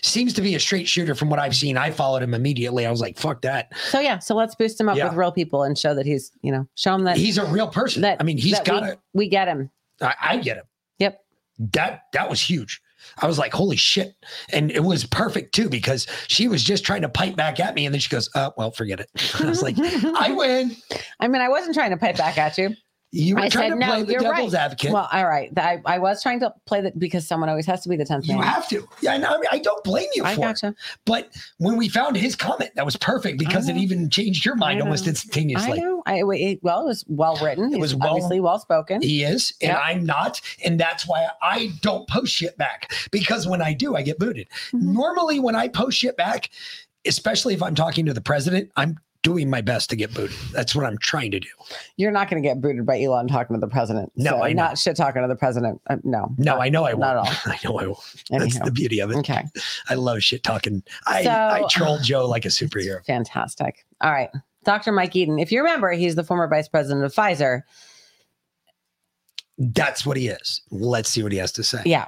Seems 0.02 0.32
to 0.34 0.42
be 0.42 0.54
a 0.54 0.60
straight 0.60 0.88
shooter 0.88 1.14
from 1.14 1.28
what 1.30 1.38
I've 1.38 1.54
seen. 1.54 1.76
I 1.76 1.90
followed 1.90 2.22
him 2.22 2.32
immediately. 2.34 2.86
I 2.86 2.90
was 2.90 3.00
like, 3.00 3.18
fuck 3.18 3.42
that. 3.42 3.72
So 3.90 4.00
yeah, 4.00 4.18
so 4.18 4.34
let's 4.34 4.54
boost 4.54 4.80
him 4.80 4.88
up 4.88 4.96
Yeah. 4.96 5.08
with 5.08 5.14
real 5.14 5.30
people 5.30 5.62
and 5.62 5.76
show 5.78 5.94
that 5.94 6.06
he's, 6.06 6.32
you 6.42 6.50
know, 6.52 6.66
show 6.74 6.94
him 6.94 7.04
that 7.04 7.16
He's 7.18 7.36
a 7.38 7.44
real 7.46 7.68
person. 7.68 8.02
that 8.02 8.16
I 8.20 8.24
mean, 8.24 8.38
he's 8.38 8.58
got 8.60 8.82
it. 8.84 8.98
we 9.12 9.28
get 9.28 9.46
him. 9.46 9.70
I, 10.00 10.14
I 10.20 10.36
get 10.38 10.56
him. 10.56 10.64
Yep. 10.98 11.20
That 11.74 12.02
that 12.14 12.30
was 12.30 12.40
huge. 12.40 12.80
I 13.18 13.26
was 13.26 13.38
like, 13.38 13.52
holy 13.52 13.76
shit. 13.76 14.14
And 14.52 14.70
it 14.70 14.82
was 14.84 15.04
perfect 15.04 15.54
too, 15.54 15.68
because 15.68 16.06
she 16.28 16.48
was 16.48 16.62
just 16.64 16.84
trying 16.84 17.02
to 17.02 17.08
pipe 17.08 17.36
back 17.36 17.60
at 17.60 17.74
me. 17.74 17.86
And 17.86 17.94
then 17.94 18.00
she 18.00 18.08
goes, 18.10 18.28
uh, 18.34 18.50
well, 18.56 18.70
forget 18.70 19.00
it. 19.00 19.10
I 19.40 19.44
was 19.46 19.62
like, 19.62 19.76
I 19.78 20.32
win. 20.36 20.74
I 21.18 21.28
mean, 21.28 21.42
I 21.42 21.48
wasn't 21.48 21.74
trying 21.74 21.90
to 21.90 21.96
pipe 21.98 22.16
back 22.16 22.36
at 22.38 22.56
you. 22.58 22.74
You 23.12 23.34
were 23.34 23.40
I 23.40 23.48
trying 23.48 23.70
said, 23.70 23.74
to 23.74 23.80
no, 23.80 23.86
play 23.86 24.02
the 24.04 24.12
you're 24.12 24.20
devil's 24.20 24.54
right. 24.54 24.62
advocate. 24.62 24.92
Well, 24.92 25.08
all 25.10 25.26
right. 25.26 25.50
I, 25.58 25.82
I 25.84 25.98
was 25.98 26.22
trying 26.22 26.38
to 26.40 26.54
play 26.66 26.80
that 26.82 26.96
because 26.96 27.26
someone 27.26 27.48
always 27.48 27.66
has 27.66 27.82
to 27.82 27.88
be 27.88 27.96
the 27.96 28.04
10th 28.04 28.26
You 28.28 28.36
man. 28.36 28.44
have 28.44 28.68
to. 28.68 28.86
Yeah, 29.02 29.14
and 29.14 29.24
I, 29.24 29.32
mean, 29.34 29.48
I 29.50 29.58
don't 29.58 29.82
blame 29.82 30.06
you 30.14 30.24
I 30.24 30.36
for 30.36 30.42
gotcha. 30.42 30.68
it. 30.68 30.74
But 31.06 31.28
when 31.58 31.76
we 31.76 31.88
found 31.88 32.16
his 32.16 32.36
comment, 32.36 32.70
that 32.76 32.84
was 32.84 32.96
perfect 32.96 33.38
because 33.40 33.68
it 33.68 33.76
even 33.76 34.10
changed 34.10 34.44
your 34.44 34.54
mind 34.54 34.80
almost 34.80 35.04
know. 35.06 35.08
I 35.08 35.10
instantaneously. 35.10 35.80
know. 35.80 36.02
I, 36.06 36.22
it, 36.22 36.60
well, 36.62 36.82
it 36.82 36.86
was 36.86 37.04
well 37.08 37.36
written. 37.42 37.72
It 37.74 37.80
was 37.80 37.90
He's 37.90 37.98
well- 37.98 38.10
obviously 38.10 38.38
well 38.38 38.60
spoken. 38.60 39.02
He 39.02 39.24
is, 39.24 39.54
and 39.60 39.70
Yep. 39.70 39.80
I'm 39.82 40.06
not. 40.06 40.40
And 40.64 40.78
that's 40.78 41.06
why 41.08 41.26
I 41.42 41.72
don't 41.80 42.08
post 42.08 42.32
shit 42.32 42.56
back 42.58 42.92
because 43.10 43.46
when 43.46 43.60
I 43.60 43.72
do, 43.72 43.96
I 43.96 44.02
get 44.02 44.20
booted. 44.20 44.48
Mm-hmm. 44.68 44.92
Normally, 44.92 45.40
when 45.40 45.56
I 45.56 45.66
post 45.66 45.98
shit 45.98 46.16
back, 46.16 46.48
especially 47.06 47.54
if 47.54 47.62
I'm 47.62 47.74
talking 47.74 48.06
to 48.06 48.12
the 48.12 48.20
president, 48.20 48.70
I'm 48.76 48.98
doing 49.22 49.50
my 49.50 49.60
best 49.60 49.90
to 49.90 49.96
get 49.96 50.14
booted. 50.14 50.36
That's 50.52 50.74
what 50.74 50.86
I'm 50.86 50.96
trying 50.98 51.30
to 51.32 51.40
do. 51.40 51.48
You're 51.96 52.10
not 52.10 52.30
going 52.30 52.42
to 52.42 52.48
get 52.48 52.60
booted 52.60 52.86
by 52.86 53.00
Elon 53.02 53.28
talking 53.28 53.54
to 53.54 53.60
the 53.60 53.68
president. 53.68 54.10
No, 54.16 54.30
So 54.30 54.42
I'm 54.44 54.56
not 54.56 54.78
shit 54.78 54.96
talking 54.96 55.20
to 55.22 55.28
the 55.28 55.36
president. 55.36 55.80
Uh, 55.88 55.96
no. 56.04 56.34
No, 56.38 56.54
not- 56.54 56.60
I 56.62 56.68
know 56.70 56.84
I 56.84 56.94
won't. 56.94 57.00
Not 57.00 57.16
at 57.16 57.18
all. 57.18 57.34
I 57.52 57.58
know 57.64 57.78
I 57.78 57.86
won't. 57.86 58.24
That's 58.30 58.58
the 58.60 58.70
beauty 58.70 59.00
of 59.00 59.10
it. 59.10 59.18
Okay. 59.18 59.42
I 59.88 59.94
love 59.94 60.22
shit 60.22 60.42
talking. 60.42 60.82
I, 61.06 61.24
So- 61.24 61.30
I 61.30 61.64
troll 61.70 61.98
Joe 62.02 62.26
like 62.26 62.44
a 62.44 62.48
superhero. 62.48 63.04
Fantastic. 63.04 63.84
All 64.00 64.10
right. 64.10 64.30
Dr. 64.64 64.92
Mike 64.92 65.12
Yeadon. 65.12 65.40
If 65.40 65.52
you 65.52 65.60
remember, 65.60 65.90
he's 65.92 66.14
the 66.14 66.24
former 66.24 66.48
vice 66.48 66.68
president 66.68 67.04
of 67.04 67.14
Pfizer. 67.14 67.62
That's 69.58 70.06
what 70.06 70.16
he 70.16 70.28
is. 70.28 70.62
Let's 70.70 71.10
see 71.10 71.22
what 71.22 71.32
he 71.32 71.38
has 71.38 71.52
to 71.52 71.62
say. 71.62 71.82
Yeah. 71.84 72.06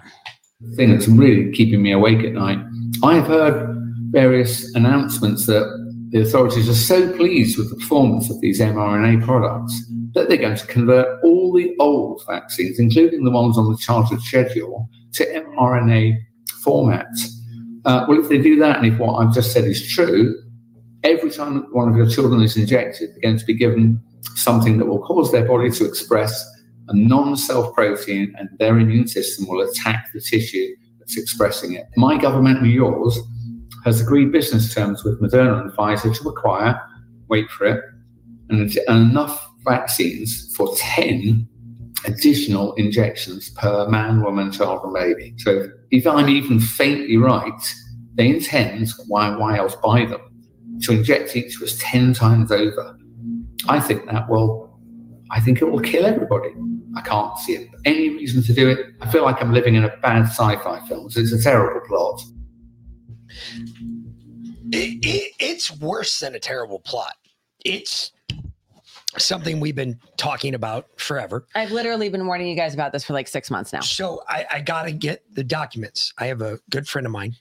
thing 0.76 0.92
that's 0.92 1.08
really 1.08 1.52
keeping 1.52 1.82
me 1.82 1.92
awake 1.92 2.24
at 2.24 2.32
night. 2.32 2.58
I've 3.02 3.26
heard 3.26 3.76
various 4.10 4.74
announcements 4.74 5.46
that 5.46 5.81
the 6.12 6.20
authorities 6.20 6.68
are 6.68 6.74
so 6.74 7.10
pleased 7.16 7.56
with 7.56 7.70
the 7.70 7.76
performance 7.76 8.30
of 8.30 8.38
these 8.42 8.60
mRNA 8.60 9.24
products 9.24 9.82
that 10.12 10.28
they're 10.28 10.36
going 10.36 10.56
to 10.56 10.66
convert 10.66 11.24
all 11.24 11.50
the 11.54 11.74
old 11.78 12.22
vaccines, 12.26 12.78
including 12.78 13.24
the 13.24 13.30
ones 13.30 13.56
on 13.56 13.70
the 13.70 13.78
chartered 13.78 14.20
schedule, 14.20 14.90
to 15.14 15.24
mRNA 15.24 16.18
formats. 16.62 17.28
Uh, 17.86 18.04
well, 18.06 18.20
if 18.20 18.28
they 18.28 18.36
do 18.36 18.58
that, 18.58 18.76
and 18.76 18.86
if 18.86 18.98
what 18.98 19.14
I've 19.14 19.34
just 19.34 19.52
said 19.52 19.64
is 19.64 19.90
true, 19.90 20.38
every 21.02 21.30
time 21.30 21.66
one 21.72 21.88
of 21.88 21.96
your 21.96 22.08
children 22.08 22.42
is 22.42 22.58
injected, 22.58 23.10
they're 23.10 23.30
going 23.30 23.38
to 23.38 23.46
be 23.46 23.54
given 23.54 23.98
something 24.34 24.76
that 24.78 24.84
will 24.84 25.00
cause 25.00 25.32
their 25.32 25.46
body 25.46 25.70
to 25.70 25.86
express 25.86 26.46
a 26.88 26.94
non-self 26.94 27.74
protein, 27.74 28.34
and 28.38 28.50
their 28.58 28.78
immune 28.78 29.08
system 29.08 29.48
will 29.48 29.66
attack 29.66 30.10
the 30.12 30.20
tissue 30.20 30.76
that's 30.98 31.16
expressing 31.16 31.72
it. 31.72 31.86
My 31.96 32.18
government 32.18 32.58
and 32.58 32.70
yours 32.70 33.18
has 33.84 34.00
agreed 34.00 34.32
business 34.32 34.72
terms 34.72 35.04
with 35.04 35.20
Moderna 35.20 35.60
and 35.60 35.72
Pfizer 35.72 36.16
to 36.16 36.28
acquire, 36.28 36.80
wait 37.28 37.50
for 37.50 37.66
it, 37.66 37.84
and, 38.48 38.76
enough 38.88 39.48
vaccines 39.64 40.54
for 40.56 40.74
10 40.76 41.48
additional 42.04 42.74
injections 42.74 43.50
per 43.50 43.88
man, 43.88 44.22
woman, 44.22 44.50
child, 44.50 44.82
and 44.84 44.94
baby. 44.94 45.34
So 45.38 45.68
if 45.90 46.06
I'm 46.06 46.28
even 46.28 46.58
faintly 46.60 47.16
right, 47.16 47.74
they 48.14 48.28
intend, 48.28 48.92
why, 49.06 49.34
why 49.36 49.58
else 49.58 49.76
buy 49.76 50.04
them, 50.04 50.20
to 50.82 50.92
inject 50.92 51.36
each 51.36 51.56
of 51.56 51.62
us 51.62 51.78
10 51.78 52.12
times 52.14 52.50
over. 52.50 52.98
I 53.68 53.80
think 53.80 54.06
that 54.06 54.28
will, 54.28 54.78
I 55.30 55.40
think 55.40 55.62
it 55.62 55.66
will 55.66 55.80
kill 55.80 56.04
everybody. 56.04 56.50
I 56.96 57.00
can't 57.00 57.38
see 57.38 57.70
any 57.84 58.10
reason 58.10 58.42
to 58.42 58.52
do 58.52 58.68
it. 58.68 58.78
I 59.00 59.10
feel 59.10 59.22
like 59.22 59.40
I'm 59.40 59.52
living 59.52 59.76
in 59.76 59.84
a 59.84 59.96
bad 59.98 60.24
sci-fi 60.24 60.80
film. 60.86 61.06
It's 61.06 61.32
a 61.32 61.42
terrible 61.42 61.80
plot. 61.86 62.22
It, 64.72 65.04
it, 65.04 65.32
it's 65.38 65.78
worse 65.78 66.20
than 66.20 66.34
a 66.34 66.38
terrible 66.40 66.80
plot. 66.80 67.14
It's 67.64 68.12
something 69.18 69.60
we've 69.60 69.76
been 69.76 70.00
talking 70.16 70.54
about 70.54 70.88
forever. 70.96 71.46
I've 71.54 71.70
literally 71.70 72.08
been 72.08 72.26
warning 72.26 72.48
you 72.48 72.56
guys 72.56 72.74
about 72.74 72.92
this 72.92 73.04
for 73.04 73.12
like 73.12 73.28
six 73.28 73.50
months 73.50 73.72
now. 73.72 73.80
So 73.80 74.22
I, 74.28 74.46
I 74.50 74.60
got 74.60 74.84
to 74.84 74.92
get 74.92 75.22
the 75.34 75.44
documents. 75.44 76.12
I 76.18 76.26
have 76.26 76.40
a 76.40 76.58
good 76.70 76.88
friend 76.88 77.06
of 77.06 77.12
mine. 77.12 77.34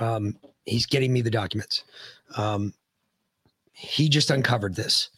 Um, 0.00 0.36
he's 0.64 0.86
getting 0.86 1.12
me 1.12 1.20
the 1.20 1.30
documents. 1.30 1.84
Um, 2.36 2.74
he 3.72 4.08
just 4.08 4.30
uncovered 4.30 4.74
this. 4.74 5.10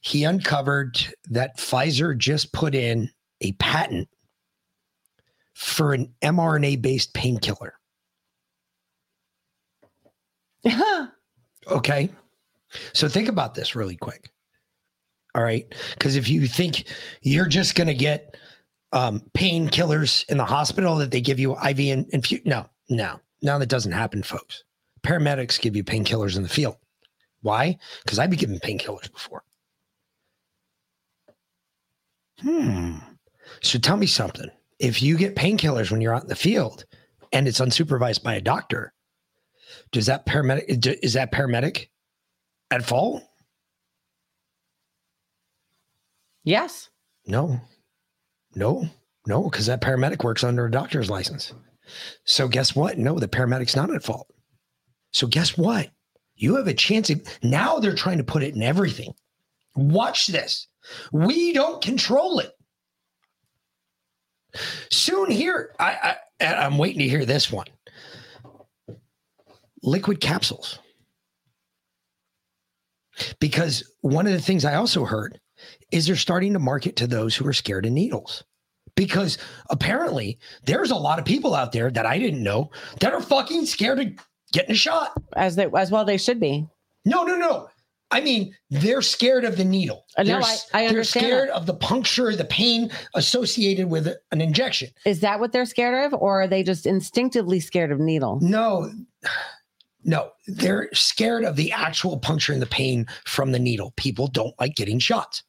He 0.00 0.24
uncovered 0.24 0.98
that 1.30 1.56
Pfizer 1.58 2.16
just 2.16 2.52
put 2.52 2.74
in 2.74 3.10
a 3.40 3.52
patent 3.52 4.08
for 5.54 5.92
an 5.92 6.12
mRNA 6.22 6.82
based 6.82 7.14
painkiller. 7.14 7.74
Okay. 11.68 12.10
So 12.92 13.08
think 13.08 13.28
about 13.28 13.54
this 13.54 13.76
really 13.76 13.96
quick. 13.96 14.30
All 15.34 15.42
right. 15.42 15.66
Because 15.92 16.16
if 16.16 16.28
you 16.28 16.46
think 16.46 16.86
you're 17.22 17.46
just 17.46 17.74
going 17.74 17.86
to 17.86 17.94
get 17.94 18.36
um, 18.92 19.22
painkillers 19.34 20.28
in 20.28 20.38
the 20.38 20.44
hospital 20.44 20.96
that 20.96 21.10
they 21.10 21.20
give 21.20 21.38
you 21.38 21.52
IV 21.52 21.78
and 21.78 22.06
infu- 22.10 22.44
no, 22.44 22.66
no, 22.90 23.20
no, 23.42 23.58
that 23.58 23.68
doesn't 23.68 23.92
happen, 23.92 24.22
folks. 24.22 24.64
Paramedics 25.02 25.60
give 25.60 25.74
you 25.76 25.84
painkillers 25.84 26.36
in 26.36 26.42
the 26.42 26.48
field. 26.48 26.76
Why? 27.40 27.78
Because 28.04 28.18
I've 28.18 28.30
been 28.30 28.38
given 28.38 28.58
painkillers 28.58 29.10
before. 29.12 29.42
Hmm. 32.40 32.96
So 33.62 33.78
tell 33.78 33.96
me 33.96 34.06
something. 34.06 34.50
If 34.78 35.02
you 35.02 35.16
get 35.16 35.36
painkillers 35.36 35.90
when 35.90 36.00
you're 36.00 36.14
out 36.14 36.22
in 36.22 36.28
the 36.28 36.36
field 36.36 36.84
and 37.32 37.46
it's 37.48 37.60
unsupervised 37.60 38.22
by 38.22 38.34
a 38.34 38.40
doctor, 38.40 38.92
does 39.92 40.06
that 40.06 40.26
paramedic 40.26 40.98
is 41.02 41.12
that 41.12 41.32
paramedic 41.32 41.88
at 42.70 42.84
fault? 42.84 43.22
Yes. 46.44 46.88
No. 47.26 47.60
No. 48.54 48.88
No, 49.26 49.44
because 49.44 49.66
that 49.66 49.80
paramedic 49.80 50.24
works 50.24 50.42
under 50.42 50.66
a 50.66 50.70
doctor's 50.70 51.08
license. 51.08 51.52
So 52.24 52.48
guess 52.48 52.74
what? 52.74 52.98
No, 52.98 53.18
the 53.18 53.28
paramedic's 53.28 53.76
not 53.76 53.94
at 53.94 54.02
fault. 54.02 54.26
So 55.12 55.26
guess 55.26 55.56
what? 55.56 55.90
You 56.34 56.56
have 56.56 56.66
a 56.66 56.74
chance. 56.74 57.10
Of, 57.10 57.22
now 57.42 57.78
they're 57.78 57.94
trying 57.94 58.18
to 58.18 58.24
put 58.24 58.42
it 58.42 58.54
in 58.56 58.62
everything. 58.62 59.14
Watch 59.76 60.26
this. 60.26 60.66
We 61.12 61.52
don't 61.52 61.82
control 61.82 62.40
it. 62.40 62.52
Soon 64.90 65.30
here, 65.30 65.74
I, 65.78 66.16
I 66.40 66.46
I'm 66.46 66.78
waiting 66.78 66.98
to 66.98 67.08
hear 67.08 67.24
this 67.24 67.52
one. 67.52 67.66
Liquid 69.82 70.20
capsules. 70.20 70.78
Because 73.40 73.82
one 74.00 74.26
of 74.26 74.32
the 74.32 74.40
things 74.40 74.64
I 74.64 74.74
also 74.76 75.04
heard 75.04 75.38
is 75.90 76.06
they're 76.06 76.16
starting 76.16 76.54
to 76.54 76.58
market 76.58 76.96
to 76.96 77.06
those 77.06 77.36
who 77.36 77.46
are 77.46 77.52
scared 77.52 77.86
of 77.86 77.92
needles. 77.92 78.42
Because 78.94 79.38
apparently 79.70 80.38
there's 80.64 80.90
a 80.90 80.96
lot 80.96 81.18
of 81.18 81.24
people 81.24 81.54
out 81.54 81.72
there 81.72 81.90
that 81.90 82.06
I 82.06 82.18
didn't 82.18 82.42
know 82.42 82.70
that 83.00 83.12
are 83.12 83.22
fucking 83.22 83.66
scared 83.66 84.00
of 84.00 84.06
getting 84.52 84.72
a 84.72 84.74
shot. 84.74 85.12
As 85.34 85.56
they 85.56 85.66
as 85.76 85.90
well 85.90 86.04
they 86.04 86.18
should 86.18 86.40
be. 86.40 86.66
No, 87.04 87.24
no, 87.24 87.36
no. 87.36 87.68
I 88.10 88.20
mean, 88.20 88.54
they're 88.68 89.00
scared 89.00 89.44
of 89.44 89.56
the 89.56 89.64
needle. 89.64 90.04
Uh, 90.18 90.22
no, 90.24 90.28
they're, 90.40 90.42
I- 90.74 90.84
I 90.88 90.92
they're 90.92 91.04
scared 91.04 91.48
that. 91.48 91.54
of 91.56 91.64
the 91.64 91.72
puncture, 91.74 92.36
the 92.36 92.44
pain 92.44 92.90
associated 93.14 93.88
with 93.88 94.08
an 94.30 94.40
injection. 94.42 94.90
Is 95.06 95.20
that 95.20 95.40
what 95.40 95.52
they're 95.52 95.64
scared 95.64 96.12
of, 96.12 96.20
or 96.20 96.42
are 96.42 96.46
they 96.46 96.62
just 96.62 96.84
instinctively 96.84 97.58
scared 97.60 97.90
of 97.90 97.98
needle? 97.98 98.38
No, 98.42 98.92
no, 100.04 100.30
they're 100.46 100.88
scared 100.92 101.44
of 101.44 101.56
the 101.56 101.72
actual 101.72 102.18
puncture 102.18 102.52
and 102.52 102.60
the 102.62 102.66
pain 102.66 103.06
from 103.24 103.52
the 103.52 103.58
needle. 103.58 103.92
People 103.96 104.26
don't 104.26 104.54
like 104.60 104.74
getting 104.74 104.98
shots. 104.98 105.42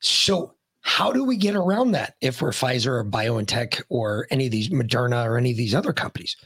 So, 0.00 0.54
how 0.80 1.12
do 1.12 1.24
we 1.24 1.36
get 1.36 1.54
around 1.56 1.92
that 1.92 2.14
if 2.20 2.42
we're 2.42 2.50
Pfizer 2.50 2.88
or 2.88 3.04
BioNTech 3.04 3.82
or 3.88 4.26
any 4.30 4.46
of 4.46 4.52
these 4.52 4.68
Moderna 4.68 5.24
or 5.24 5.36
any 5.38 5.50
of 5.50 5.56
these 5.56 5.74
other 5.74 5.92
companies? 5.92 6.36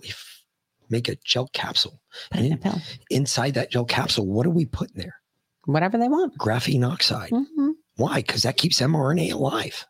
We 0.00 0.12
make 0.88 1.08
a 1.08 1.16
gel 1.24 1.48
capsule. 1.52 2.00
And 2.32 2.46
in- 2.46 2.58
inside 3.10 3.54
that 3.54 3.70
gel 3.70 3.84
capsule, 3.84 4.26
what 4.26 4.44
do 4.44 4.50
we 4.50 4.64
put 4.64 4.90
in 4.92 5.00
there? 5.00 5.16
Whatever 5.66 5.98
they 5.98 6.08
want. 6.08 6.38
Graphene 6.38 6.88
oxide. 6.90 7.30
Mhm. 7.30 7.72
Why? 7.96 8.16
Because 8.16 8.42
that 8.42 8.56
keeps 8.56 8.80
mRNA 8.80 9.32
alive. 9.32 9.86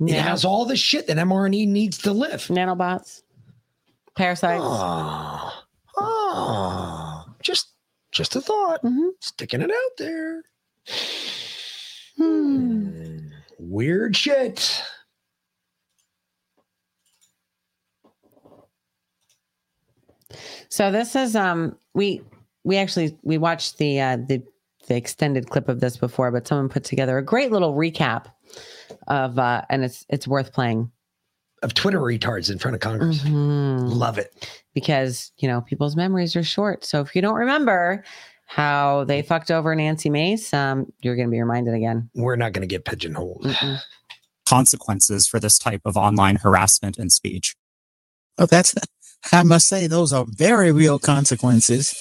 It 0.00 0.14
has 0.14 0.44
all 0.44 0.64
the 0.64 0.76
shit 0.76 1.06
that 1.06 1.16
mRNA 1.18 1.66
needs 1.68 1.98
to 1.98 2.12
live. 2.12 2.46
nanobots, 2.48 3.22
parasites. 4.16 4.62
Ah, 4.64 5.64
ah, 5.98 7.26
just 7.42 7.72
just 8.12 8.36
a 8.36 8.40
thought. 8.40 8.82
Mhm. 8.82 9.10
Sticking 9.20 9.60
it 9.62 9.70
out 9.70 9.96
there. 9.98 10.42
Hmm. 12.16 13.28
Weird 13.58 14.16
shit. 14.16 14.82
So 20.68 20.90
this 20.90 21.14
is 21.14 21.36
um 21.36 21.76
we 21.94 22.22
we 22.64 22.76
actually 22.76 23.16
we 23.22 23.38
watched 23.38 23.78
the 23.78 24.00
uh 24.00 24.16
the 24.16 24.42
the 24.86 24.96
extended 24.96 25.48
clip 25.48 25.68
of 25.68 25.80
this 25.80 25.96
before, 25.96 26.30
but 26.30 26.46
someone 26.46 26.68
put 26.68 26.84
together 26.84 27.16
a 27.16 27.24
great 27.24 27.50
little 27.50 27.74
recap 27.74 28.26
of 29.06 29.38
uh 29.38 29.62
and 29.70 29.84
it's 29.84 30.04
it's 30.08 30.28
worth 30.28 30.52
playing 30.52 30.90
Of 31.64 31.74
Twitter 31.74 31.98
retards 32.00 32.50
in 32.52 32.58
front 32.58 32.74
of 32.74 32.80
Congress. 32.80 33.22
Mhm. 33.24 33.92
Love 33.92 34.18
it. 34.18 34.32
because 34.74 35.32
you 35.38 35.48
know 35.48 35.60
people's 35.62 35.96
memories 35.96 36.36
are 36.36 36.42
short. 36.42 36.84
So 36.84 37.00
if 37.00 37.14
you 37.16 37.22
don't 37.22 37.34
remember 37.36 38.04
how 38.46 39.04
they 39.04 39.22
fucked 39.22 39.50
over 39.50 39.74
Nancy 39.74 40.10
Mace, 40.10 40.52
um, 40.52 40.92
you're 41.00 41.16
going 41.16 41.28
to 41.28 41.30
be 41.32 41.40
reminded 41.40 41.74
again. 41.74 42.10
We're 42.14 42.36
not 42.36 42.52
going 42.52 42.62
to 42.62 42.66
get 42.72 42.84
pigeonholed. 42.84 43.46
consequences 44.46 45.26
for 45.26 45.40
this 45.40 45.58
type 45.58 45.80
of 45.84 45.96
online 45.96 46.36
harassment 46.36 46.98
and 46.98 47.10
speech. 47.10 47.56
Oh, 48.36 48.46
that's, 48.46 48.74
I 49.32 49.42
must 49.42 49.68
say, 49.68 49.86
those 49.86 50.12
are 50.12 50.24
very 50.28 50.70
real 50.72 50.98
consequences. 50.98 51.92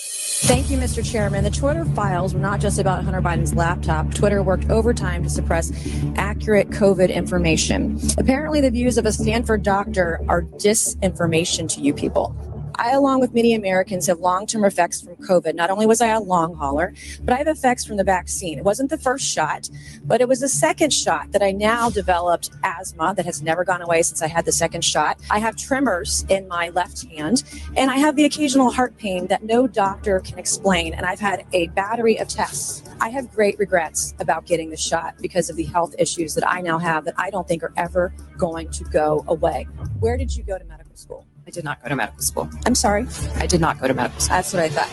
Thank 0.44 0.70
you, 0.70 0.78
Mr. 0.78 1.04
Chairman. 1.10 1.44
The 1.44 1.50
Twitter 1.50 1.86
files 1.86 2.34
were 2.34 2.40
not 2.40 2.60
just 2.60 2.78
about 2.78 3.04
Hunter 3.04 3.22
Biden's 3.22 3.54
laptop. 3.54 4.14
Twitter 4.14 4.44
worked 4.44 4.70
overtime 4.70 5.24
to 5.24 5.30
suppress 5.30 5.72
accurate 6.16 6.70
COVID 6.70 7.14
information. 7.14 8.00
Apparently, 8.18 8.60
the 8.60 8.72
views 8.72 8.98
of 8.98 9.06
a 9.06 9.12
Stanford 9.14 9.64
doctor 9.64 10.20
are 10.28 10.42
disinformation 10.42 11.70
to 11.74 11.82
you 11.82 11.94
people. 11.94 12.36
I, 12.76 12.92
along 12.92 13.22
with 13.22 13.34
many 13.34 13.54
Americans, 13.54 14.08
have 14.08 14.20
long 14.20 14.46
term 14.46 14.66
effects 14.66 15.02
from 15.02 15.16
COVID. 15.16 15.56
Not 15.56 15.70
only 15.70 15.86
was 15.86 16.02
I 16.02 16.08
a 16.08 16.20
long 16.20 16.56
hauler, 16.56 16.94
but 17.24 17.34
I 17.34 17.38
have 17.38 17.48
effects 17.48 17.86
from 17.86 17.98
the 17.98 18.04
vaccine. 18.04 18.58
It 18.58 18.64
wasn't 18.64 18.90
the 18.90 18.98
first 18.98 19.26
shot, 19.26 19.70
but 20.04 20.22
it 20.22 20.28
was 20.28 20.40
the 20.40 20.50
second 20.50 20.92
shot 20.92 21.32
that 21.32 21.44
I 21.44 21.52
now 21.52 21.90
developed 21.90 22.50
asthma 22.64 23.14
that 23.16 23.26
has 23.26 23.42
never 23.42 23.64
gone 23.64 23.82
away 23.82 24.02
since 24.02 24.22
I 24.22 24.28
had 24.28 24.46
the 24.46 24.52
second 24.52 24.84
shot. 24.84 25.20
I 25.30 25.40
have 25.40 25.56
tremors 25.56 26.26
in 26.30 26.48
my 26.48 26.70
left 26.70 27.06
hand, 27.06 27.44
and 27.76 27.92
I 27.92 27.98
have 27.98 28.16
the 28.16 28.26
occasional 28.26 28.72
heart 28.72 28.98
pain 28.98 29.28
that 29.28 29.44
no 29.44 29.68
doctor 29.68 30.20
can 30.20 30.40
explain. 30.40 30.94
And 30.94 31.06
I've 31.06 31.20
had 31.20 31.46
a 31.54 31.68
battery 31.68 32.18
of 32.20 32.28
tests. 32.28 32.84
I 33.00 33.10
have 33.10 33.32
great 33.32 33.58
regrets 33.60 34.14
about 34.20 34.46
getting 34.46 34.70
the 34.70 34.78
shot 34.78 35.16
because 35.22 35.50
of 35.50 35.56
the 35.56 35.64
health 35.64 35.96
issues 36.00 36.36
that 36.36 36.50
I 36.50 36.62
now 36.62 36.78
have 36.80 37.06
that 37.06 37.16
I 37.18 37.30
don't 37.30 37.48
think 37.48 37.64
are 37.64 37.74
ever 37.78 38.14
going 38.38 38.70
to 38.72 38.84
go 38.86 39.24
away. 39.28 39.68
Where 40.00 40.18
did 40.18 40.36
you 40.36 40.44
go 40.44 40.58
to 40.58 40.66
medical 40.66 40.96
school? 40.96 41.28
I 41.54 41.62
did 41.62 41.66
not 41.66 41.84
go 41.84 41.90
to 41.90 41.96
medical 41.96 42.22
school. 42.24 42.50
I'm 42.66 42.74
sorry. 42.74 43.06
I 43.36 43.46
did 43.46 43.62
not 43.62 43.80
go 43.80 43.88
to 43.88 43.94
medical 43.94 44.20
school. 44.20 44.38
That's 44.38 44.54
what 44.54 44.64
I 44.64 44.70
thought. 44.70 44.90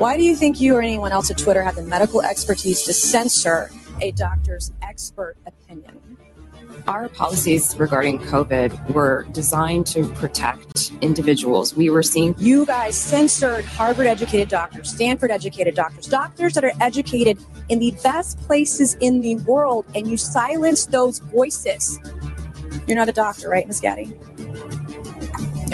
Why 0.00 0.16
do 0.16 0.22
you 0.22 0.34
think 0.34 0.62
you 0.62 0.74
or 0.76 0.80
anyone 0.80 1.12
else 1.12 1.30
at 1.30 1.36
Twitter 1.36 1.62
have 1.62 1.76
the 1.76 1.82
medical 1.82 2.22
expertise 2.22 2.84
to 2.84 2.94
censor 2.94 3.70
a 4.00 4.12
doctor's 4.12 4.72
expert 4.80 5.36
opinion? 5.44 6.00
Our 6.88 7.10
policies 7.10 7.76
regarding 7.78 8.18
COVID 8.20 8.94
were 8.94 9.26
designed 9.32 9.86
to 9.88 10.08
protect 10.14 10.92
individuals. 11.02 11.76
We 11.76 11.90
were 11.90 12.02
seeing 12.02 12.34
You 12.38 12.64
guys 12.64 12.96
censored 12.96 13.66
Harvard 13.66 14.06
educated 14.06 14.48
doctors, 14.48 14.88
Stanford 14.88 15.30
educated 15.30 15.74
doctors, 15.74 16.06
doctors 16.06 16.54
that 16.54 16.64
are 16.64 16.72
educated 16.80 17.38
in 17.68 17.78
the 17.78 17.94
best 18.02 18.40
places 18.40 18.94
in 19.00 19.20
the 19.20 19.36
world, 19.36 19.84
and 19.94 20.06
you 20.06 20.16
silenced 20.16 20.92
those 20.92 21.18
voices. 21.18 22.00
You're 22.86 22.96
not 22.96 23.10
a 23.10 23.12
doctor, 23.12 23.50
right, 23.50 23.66
Ms. 23.66 23.80
Gadde? 23.80 24.18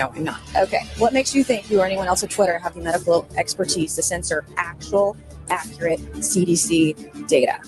No, 0.00 0.10
I'm 0.16 0.24
not. 0.24 0.40
Okay. 0.56 0.86
What 0.96 1.12
makes 1.12 1.34
you 1.34 1.44
think 1.44 1.70
you 1.70 1.78
or 1.78 1.84
anyone 1.84 2.06
else 2.06 2.24
at 2.24 2.30
Twitter 2.30 2.58
have 2.58 2.72
the 2.74 2.80
medical 2.80 3.28
expertise 3.36 3.94
to 3.96 4.02
censor 4.02 4.46
actual, 4.56 5.14
accurate 5.50 6.00
CDC 6.14 7.28
data? 7.28 7.58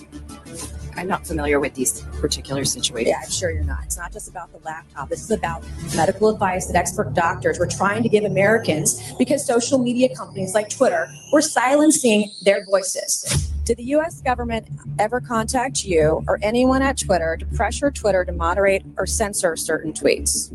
I'm 0.97 1.07
not 1.07 1.27
familiar 1.27 1.61
with 1.61 1.75
these 1.75 2.01
particular 2.21 2.65
situations. 2.65 3.11
Yeah, 3.11 3.21
I'm 3.23 3.31
sure 3.31 3.51
you're 3.51 3.65
not. 3.65 3.85
It's 3.85 3.99
not 3.99 4.15
just 4.15 4.31
about 4.31 4.51
the 4.51 4.61
laptop. 4.65 5.11
This 5.11 5.23
is 5.23 5.31
about 5.31 5.63
medical 5.95 6.31
advice 6.31 6.67
that 6.69 6.77
expert 6.77 7.13
doctors 7.13 7.59
were 7.59 7.67
trying 7.67 8.03
to 8.03 8.09
give 8.09 8.25
Americans 8.25 9.13
because 9.19 9.47
social 9.47 9.77
media 9.79 10.09
companies 10.17 10.55
like 10.55 10.71
Twitter 10.71 11.13
were 11.35 11.43
silencing 11.43 12.31
their 12.47 12.65
voices. 12.65 13.51
Did 13.65 13.77
the 13.77 13.85
US 13.97 14.23
government 14.23 14.69
ever 14.99 15.21
contact 15.21 15.85
you 15.85 16.25
or 16.27 16.39
anyone 16.43 16.81
at 16.81 16.97
Twitter 16.97 17.37
to 17.37 17.47
pressure 17.47 17.91
Twitter 17.91 18.25
to 18.25 18.33
moderate 18.33 18.85
or 18.97 19.07
censor 19.07 19.55
certain 19.55 19.93
tweets? 19.93 20.51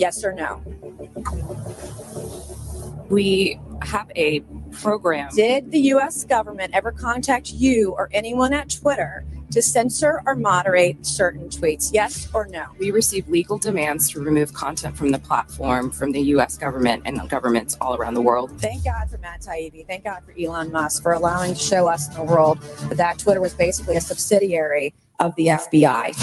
Yes 0.00 0.24
or 0.24 0.32
no? 0.32 0.62
We 3.10 3.60
have 3.82 4.10
a 4.16 4.40
program. 4.72 5.28
Did 5.34 5.70
the 5.72 5.80
U.S. 5.94 6.24
government 6.24 6.74
ever 6.74 6.90
contact 6.90 7.52
you 7.52 7.90
or 7.98 8.08
anyone 8.10 8.54
at 8.54 8.70
Twitter 8.70 9.26
to 9.50 9.60
censor 9.60 10.22
or 10.24 10.34
moderate 10.36 11.04
certain 11.04 11.50
tweets? 11.50 11.90
Yes 11.92 12.28
or 12.32 12.46
no? 12.46 12.64
We 12.78 12.92
receive 12.92 13.28
legal 13.28 13.58
demands 13.58 14.08
to 14.10 14.20
remove 14.20 14.54
content 14.54 14.96
from 14.96 15.10
the 15.10 15.18
platform 15.18 15.90
from 15.90 16.12
the 16.12 16.20
U.S. 16.34 16.56
government 16.56 17.02
and 17.04 17.28
governments 17.28 17.76
all 17.78 17.94
around 17.94 18.14
the 18.14 18.22
world. 18.22 18.58
Thank 18.58 18.84
God 18.84 19.10
for 19.10 19.18
Matt 19.18 19.42
Taibbi. 19.42 19.86
Thank 19.86 20.04
God 20.04 20.22
for 20.24 20.32
Elon 20.40 20.72
Musk 20.72 21.02
for 21.02 21.12
allowing 21.12 21.52
to 21.52 21.60
show 21.60 21.88
us 21.88 22.08
in 22.08 22.14
the 22.14 22.24
world 22.24 22.58
that 22.92 23.18
Twitter 23.18 23.42
was 23.42 23.52
basically 23.52 23.96
a 23.96 24.00
subsidiary 24.00 24.94
of 25.18 25.34
the 25.36 25.48
FBI. 25.48 26.16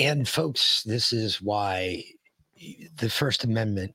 And 0.00 0.26
folks, 0.26 0.82
this 0.84 1.12
is 1.12 1.42
why 1.42 2.02
the 2.96 3.10
First 3.10 3.44
Amendment 3.44 3.94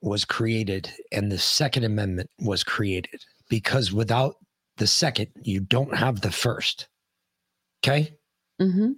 was 0.00 0.24
created 0.24 0.90
and 1.12 1.30
the 1.30 1.38
Second 1.38 1.84
Amendment 1.84 2.30
was 2.40 2.64
created 2.64 3.22
because 3.50 3.92
without 3.92 4.36
the 4.78 4.86
second, 4.86 5.28
you 5.42 5.60
don't 5.60 5.94
have 5.94 6.20
the 6.22 6.30
first. 6.30 6.88
Okay. 7.84 8.14
Mm-hmm. 8.60 8.92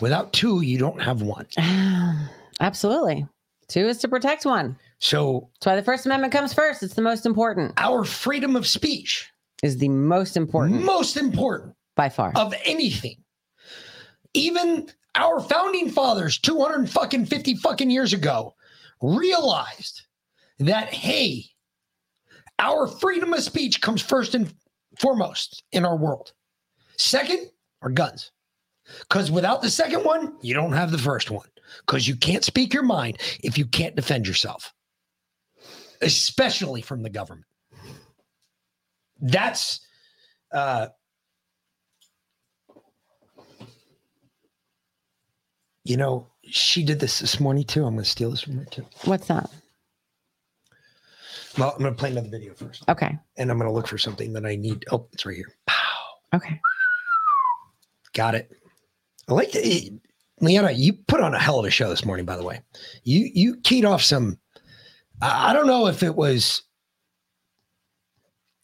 Without 0.00 0.32
two, 0.32 0.60
you 0.60 0.78
don't 0.78 1.00
have 1.02 1.22
one. 1.22 1.46
Absolutely. 2.60 3.26
Two 3.68 3.88
is 3.88 3.98
to 3.98 4.08
protect 4.08 4.44
one. 4.46 4.76
So 5.00 5.50
That's 5.54 5.66
why 5.66 5.76
the 5.76 5.82
First 5.82 6.06
Amendment 6.06 6.32
comes 6.32 6.54
first. 6.54 6.82
It's 6.82 6.94
the 6.94 7.02
most 7.02 7.26
important. 7.26 7.72
our 7.78 8.04
freedom 8.04 8.54
of 8.54 8.66
speech 8.66 9.28
Is 9.62 9.78
the 9.78 9.88
most 9.88 10.36
important 10.36 10.84
most 10.84 11.16
important 11.16 11.74
by 11.96 12.08
far. 12.10 12.32
of 12.36 12.54
anything. 12.64 13.16
Even 14.34 14.88
our 15.16 15.40
founding 15.40 15.90
fathers 15.90 16.38
200 16.38 16.88
fucking 16.88 17.26
50 17.26 17.56
fucking 17.56 17.90
years 17.90 18.12
ago 18.12 18.54
realized 19.00 20.02
that 20.58 20.92
hey, 20.92 21.44
our 22.58 22.86
freedom 22.86 23.32
of 23.32 23.42
speech 23.42 23.80
comes 23.80 24.02
first 24.02 24.34
and 24.34 24.52
foremost 24.98 25.64
in 25.72 25.84
our 25.84 25.96
world. 25.96 26.32
Second 26.96 27.50
are 27.82 27.90
guns. 27.90 28.30
Because 29.00 29.30
without 29.30 29.62
the 29.62 29.70
second 29.70 30.04
one, 30.04 30.36
you 30.42 30.54
don't 30.54 30.72
have 30.72 30.92
the 30.92 30.98
first 30.98 31.30
one. 31.30 31.48
Because 31.84 32.06
you 32.06 32.14
can't 32.16 32.44
speak 32.44 32.72
your 32.72 32.84
mind 32.84 33.18
if 33.42 33.58
you 33.58 33.66
can't 33.66 33.96
defend 33.96 34.26
yourself, 34.26 34.72
especially 36.00 36.80
from 36.80 37.02
the 37.02 37.10
government. 37.10 37.46
That's 39.20 39.80
uh, 40.52 40.88
you 45.86 45.96
know, 45.96 46.26
she 46.44 46.82
did 46.84 47.00
this 47.00 47.20
this 47.20 47.40
morning 47.40 47.64
too. 47.64 47.84
I'm 47.84 47.94
going 47.94 48.04
to 48.04 48.10
steal 48.10 48.30
this 48.30 48.42
from 48.42 48.58
her 48.58 48.64
too. 48.66 48.86
What's 49.04 49.28
that? 49.28 49.50
Well, 51.58 51.72
I'm 51.72 51.78
going 51.82 51.94
to 51.94 51.98
play 51.98 52.10
another 52.10 52.28
video 52.28 52.52
first, 52.54 52.84
Okay. 52.88 53.16
and 53.38 53.50
I'm 53.50 53.56
going 53.58 53.68
to 53.68 53.74
look 53.74 53.86
for 53.88 53.96
something 53.98 54.32
that 54.34 54.44
I 54.44 54.56
need. 54.56 54.84
Oh, 54.92 55.06
it's 55.12 55.24
right 55.24 55.36
here. 55.36 55.52
Okay. 56.34 56.60
Got 58.12 58.34
it. 58.34 58.50
I 59.28 59.32
like 59.32 59.50
it. 59.54 59.92
Leanna, 60.40 60.70
you 60.70 60.92
put 60.92 61.20
on 61.20 61.32
a 61.34 61.38
hell 61.38 61.58
of 61.58 61.64
a 61.64 61.70
show 61.70 61.88
this 61.88 62.04
morning, 62.04 62.26
by 62.26 62.36
the 62.36 62.42
way. 62.44 62.60
You 63.04 63.30
you 63.32 63.56
keyed 63.62 63.84
off 63.86 64.02
some. 64.02 64.38
I 65.22 65.50
I 65.50 65.52
don't 65.54 65.66
know 65.66 65.86
if 65.86 66.02
it 66.02 66.14
was 66.14 66.62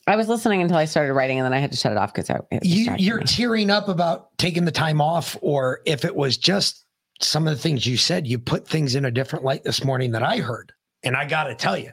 I 0.07 0.17
was 0.17 0.29
listening 0.29 0.61
until 0.61 0.77
I 0.77 0.85
started 0.85 1.15
writing, 1.15 1.39
and 1.39 1.45
then 1.47 1.55
I 1.55 1.59
had 1.61 1.71
to 1.71 1.77
shut 1.79 1.93
it 1.93 1.99
off 1.99 2.13
because 2.13 2.29
I. 2.29 2.41
You, 2.63 2.95
you're 2.99 3.19
me. 3.19 3.25
tearing 3.25 3.71
up 3.71 3.89
about 3.89 4.37
taking 4.37 4.65
the 4.65 4.73
time 4.73 5.01
off, 5.01 5.37
or 5.41 5.81
if 5.87 6.05
it 6.05 6.15
was 6.15 6.37
just 6.37 6.85
some 7.25 7.47
of 7.47 7.55
the 7.55 7.61
things 7.61 7.87
you 7.87 7.97
said. 7.97 8.27
You 8.27 8.39
put 8.39 8.67
things 8.67 8.95
in 8.95 9.05
a 9.05 9.11
different 9.11 9.45
light 9.45 9.65
this 9.65 9.85
morning 9.85 10.13
that 10.13 10.23
I 10.23 10.39
heard, 10.39 10.73
and 11.03 11.17
I 11.17 11.27
got 11.27 11.45
to 11.45 11.55
tell 11.55 11.77
you, 11.77 11.93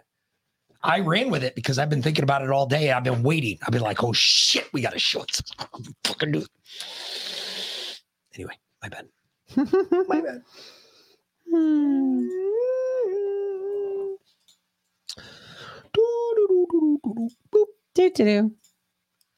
I 0.82 1.00
ran 1.02 1.30
with 1.30 1.44
it 1.44 1.56
because 1.56 1.78
I've 1.78 1.90
been 1.90 2.02
thinking 2.02 2.24
about 2.24 2.42
it 2.42 2.50
all 2.50 2.66
day. 2.66 2.92
I've 2.92 3.04
been 3.04 3.24
waiting. 3.24 3.60
I've 3.64 3.74
been 3.74 3.82
like, 3.82 4.04
oh 4.04 4.14
shit, 4.14 4.72
we 4.72 4.82
got 4.82 4.94
to 4.94 5.00
show 5.00 5.24
it. 5.24 5.42
Fucking 6.06 6.32
do. 6.32 6.40
it. 6.40 6.48
Anyway, 8.36 8.58
my 8.82 8.90
bad. 8.90 9.08
my 10.08 10.22
bad. 10.22 10.42
Do 17.94 18.10
do 18.16 18.24
do. 18.26 18.52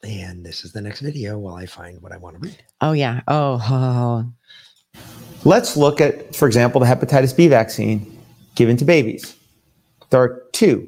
And 0.03 0.45
this 0.45 0.65
is 0.65 0.73
the 0.73 0.81
next 0.81 1.01
video 1.01 1.37
while 1.37 1.55
I 1.55 1.65
find 1.65 2.01
what 2.01 2.11
I 2.11 2.17
want 2.17 2.35
to 2.35 2.47
read. 2.47 2.63
Oh 2.81 2.91
yeah. 2.91 3.21
Oh. 3.27 3.59
oh. 3.69 4.31
Let's 5.43 5.75
look 5.75 5.99
at, 5.99 6.35
for 6.35 6.47
example, 6.47 6.79
the 6.79 6.85
hepatitis 6.85 7.35
B 7.35 7.47
vaccine 7.47 8.19
given 8.53 8.77
to 8.77 8.85
babies. 8.85 9.35
There 10.11 10.21
are 10.21 10.43
two 10.51 10.87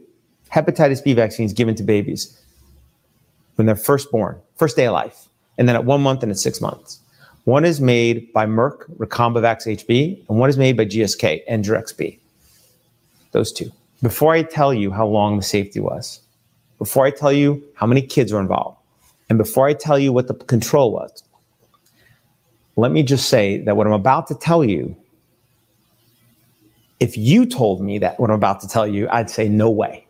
hepatitis 0.51 1.03
B 1.03 1.13
vaccines 1.13 1.53
given 1.53 1.73
to 1.75 1.83
babies 1.83 2.39
when 3.55 3.65
they're 3.65 3.75
first 3.75 4.11
born, 4.11 4.39
first 4.57 4.75
day 4.75 4.85
of 4.85 4.93
life, 4.93 5.27
and 5.57 5.67
then 5.67 5.75
at 5.75 5.85
one 5.85 6.01
month 6.01 6.21
and 6.21 6.31
at 6.31 6.37
six 6.37 6.61
months. 6.61 6.99
One 7.45 7.65
is 7.65 7.81
made 7.81 8.31
by 8.31 8.45
Merck, 8.45 8.85
Recombavax 8.97 9.65
HB, 9.65 10.29
and 10.29 10.37
one 10.37 10.51
is 10.51 10.57
made 10.57 10.77
by 10.77 10.85
GSK, 10.85 11.41
Engerix 11.49 11.97
B. 11.97 12.19
Those 13.31 13.51
two. 13.51 13.71
Before 14.03 14.33
I 14.33 14.43
tell 14.43 14.71
you 14.71 14.91
how 14.91 15.07
long 15.07 15.37
the 15.37 15.43
safety 15.43 15.79
was, 15.79 16.21
before 16.77 17.05
I 17.07 17.09
tell 17.09 17.33
you 17.33 17.63
how 17.73 17.87
many 17.87 18.03
kids 18.03 18.31
were 18.31 18.39
involved, 18.39 18.77
and 19.29 19.39
before 19.39 19.67
I 19.67 19.73
tell 19.73 19.97
you 19.97 20.13
what 20.13 20.27
the 20.27 20.35
control 20.35 20.91
was, 20.91 21.22
let 22.75 22.91
me 22.91 23.03
just 23.03 23.29
say 23.29 23.59
that 23.59 23.77
what 23.77 23.87
I'm 23.87 23.93
about 23.93 24.27
to 24.27 24.35
tell 24.35 24.63
you, 24.63 24.95
if 26.99 27.17
you 27.17 27.45
told 27.45 27.81
me 27.81 27.99
that 27.99 28.19
what 28.19 28.29
I'm 28.29 28.35
about 28.35 28.61
to 28.61 28.67
tell 28.67 28.87
you, 28.87 29.07
I'd 29.09 29.29
say, 29.29 29.47
no 29.47 29.69
way. 29.69 30.07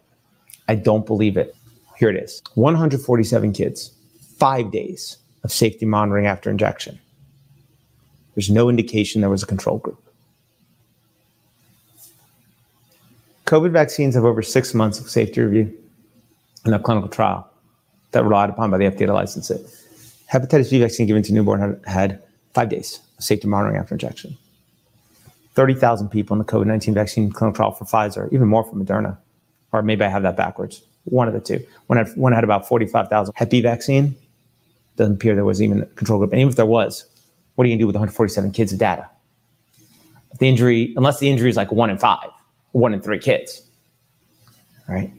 I 0.67 0.75
don't 0.75 1.05
believe 1.05 1.37
it. 1.37 1.55
Here 1.97 2.09
it 2.09 2.15
is 2.15 2.41
147 2.55 3.53
kids, 3.53 3.91
five 4.37 4.71
days 4.71 5.17
of 5.43 5.51
safety 5.51 5.85
monitoring 5.85 6.25
after 6.25 6.49
injection. 6.49 6.99
There's 8.35 8.49
no 8.49 8.69
indication 8.69 9.21
there 9.21 9.29
was 9.29 9.43
a 9.43 9.47
control 9.47 9.77
group. 9.77 10.01
COVID 13.45 13.71
vaccines 13.71 14.15
have 14.15 14.23
over 14.23 14.41
six 14.41 14.73
months 14.73 14.99
of 14.99 15.09
safety 15.09 15.41
review 15.41 15.77
in 16.65 16.73
a 16.73 16.79
clinical 16.79 17.09
trial 17.09 17.47
that 18.11 18.23
relied 18.23 18.49
upon 18.49 18.71
by 18.71 18.77
the 18.77 18.85
FDA 18.85 19.05
to 19.05 19.13
license 19.13 19.51
it. 19.51 19.61
Hepatitis 20.31 20.71
B 20.71 20.79
vaccine 20.79 21.05
given 21.05 21.21
to 21.23 21.33
newborn 21.33 21.59
had, 21.59 21.81
had 21.85 22.23
five 22.53 22.69
days 22.69 22.99
of 23.17 23.23
safety 23.23 23.47
monitoring 23.47 23.77
after 23.77 23.93
injection. 23.95 24.37
30,000 25.55 26.09
people 26.09 26.33
in 26.33 26.39
the 26.39 26.45
COVID 26.45 26.65
19 26.65 26.93
vaccine 26.93 27.31
clinical 27.31 27.55
trial 27.55 27.71
for 27.71 27.85
Pfizer, 27.85 28.31
even 28.33 28.47
more 28.47 28.63
for 28.63 28.73
Moderna. 28.75 29.17
Or 29.71 29.81
maybe 29.83 30.03
I 30.03 30.07
have 30.07 30.23
that 30.23 30.35
backwards. 30.37 30.83
One 31.05 31.27
of 31.27 31.33
the 31.33 31.39
two. 31.39 31.63
One 31.87 31.97
had, 31.97 32.07
one 32.15 32.33
had 32.33 32.43
about 32.43 32.67
45,000. 32.67 33.33
Hep 33.35 33.49
B 33.49 33.61
vaccine, 33.61 34.15
doesn't 34.95 35.15
appear 35.15 35.35
there 35.35 35.45
was 35.45 35.61
even 35.61 35.81
a 35.81 35.85
control 35.87 36.19
group. 36.19 36.31
And 36.31 36.39
even 36.39 36.49
if 36.49 36.55
there 36.55 36.65
was, 36.65 37.05
what 37.55 37.65
are 37.65 37.67
you 37.67 37.71
going 37.71 37.79
to 37.79 37.83
do 37.83 37.87
with 37.87 37.95
147 37.95 38.51
kids 38.51 38.71
of 38.73 38.79
data? 38.79 39.07
If 40.31 40.39
the 40.39 40.47
injury, 40.47 40.93
unless 40.97 41.19
the 41.19 41.29
injury 41.29 41.49
is 41.49 41.57
like 41.57 41.71
one 41.71 41.89
in 41.89 41.97
five, 41.99 42.29
one 42.71 42.93
in 42.93 43.01
three 43.01 43.19
kids. 43.19 43.61
right? 44.87 45.11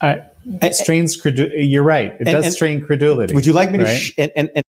Uh, 0.00 0.16
it 0.62 0.74
strains 0.76 1.20
credu- 1.20 1.50
You're 1.56 1.82
right. 1.82 2.12
It 2.12 2.20
And- 2.20 2.28
does 2.28 2.44
and- 2.46 2.54
strain 2.54 2.80
credulity. 2.84 3.34
Would 3.34 3.46
you 3.46 3.52
like 3.52 3.72
me 3.72 3.78
to? 3.78 3.86
Sh- 3.96 4.12
and, 4.18 4.30
and, 4.36 4.50
and 4.54 4.64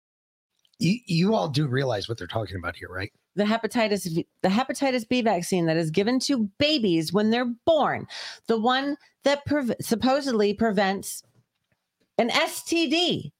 You, 0.80 0.98
you 1.06 1.36
all 1.36 1.50
do 1.50 1.68
realize 1.68 2.08
what 2.08 2.18
they're 2.18 2.28
talking 2.28 2.56
about 2.56 2.76
here, 2.76 2.90
right? 2.90 3.12
the 3.40 3.46
hepatitis 3.46 4.26
the 4.42 4.50
hepatitis 4.50 5.08
B 5.08 5.22
vaccine 5.22 5.66
that 5.66 5.78
is 5.78 5.90
given 5.90 6.20
to 6.22 6.50
babies 6.60 7.12
when 7.12 7.32
they're 7.32 7.52
born, 7.66 8.06
the 8.48 8.60
one 8.60 8.98
that 9.24 9.46
pre- 9.46 9.76
supposedly 9.82 10.54
prevents 10.54 11.24
an 12.18 12.30
STD. 12.30 13.32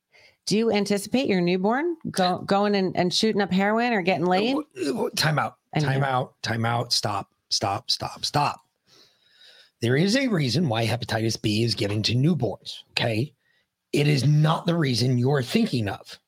Do 0.46 0.58
you 0.58 0.72
anticipate 0.72 1.28
your 1.28 1.42
newborn 1.42 1.96
go, 2.10 2.40
going 2.40 2.74
and, 2.74 2.96
and 2.98 3.14
shooting 3.14 3.42
up 3.42 3.52
heroin 3.52 3.94
or 3.94 4.02
getting 4.02 4.26
laid? 4.26 4.58
Time 5.16 5.38
out. 5.38 5.58
Time 5.80 6.04
out. 6.04 6.34
Time 6.42 6.66
out. 6.66 6.92
Stop. 6.92 7.30
Stop. 7.50 7.92
Stop. 7.92 8.26
Stop. 8.26 8.62
There 9.82 9.96
is 9.96 10.16
a 10.16 10.28
reason 10.28 10.68
why 10.68 10.88
hepatitis 10.88 11.40
B 11.40 11.64
is 11.64 11.76
given 11.76 12.02
to 12.04 12.16
newborns. 12.16 12.80
Okay. 12.92 13.32
It 13.94 14.08
is 14.08 14.26
not 14.26 14.66
the 14.66 14.76
reason 14.76 15.20
you're 15.20 15.44
thinking 15.44 15.88
of. 15.88 16.20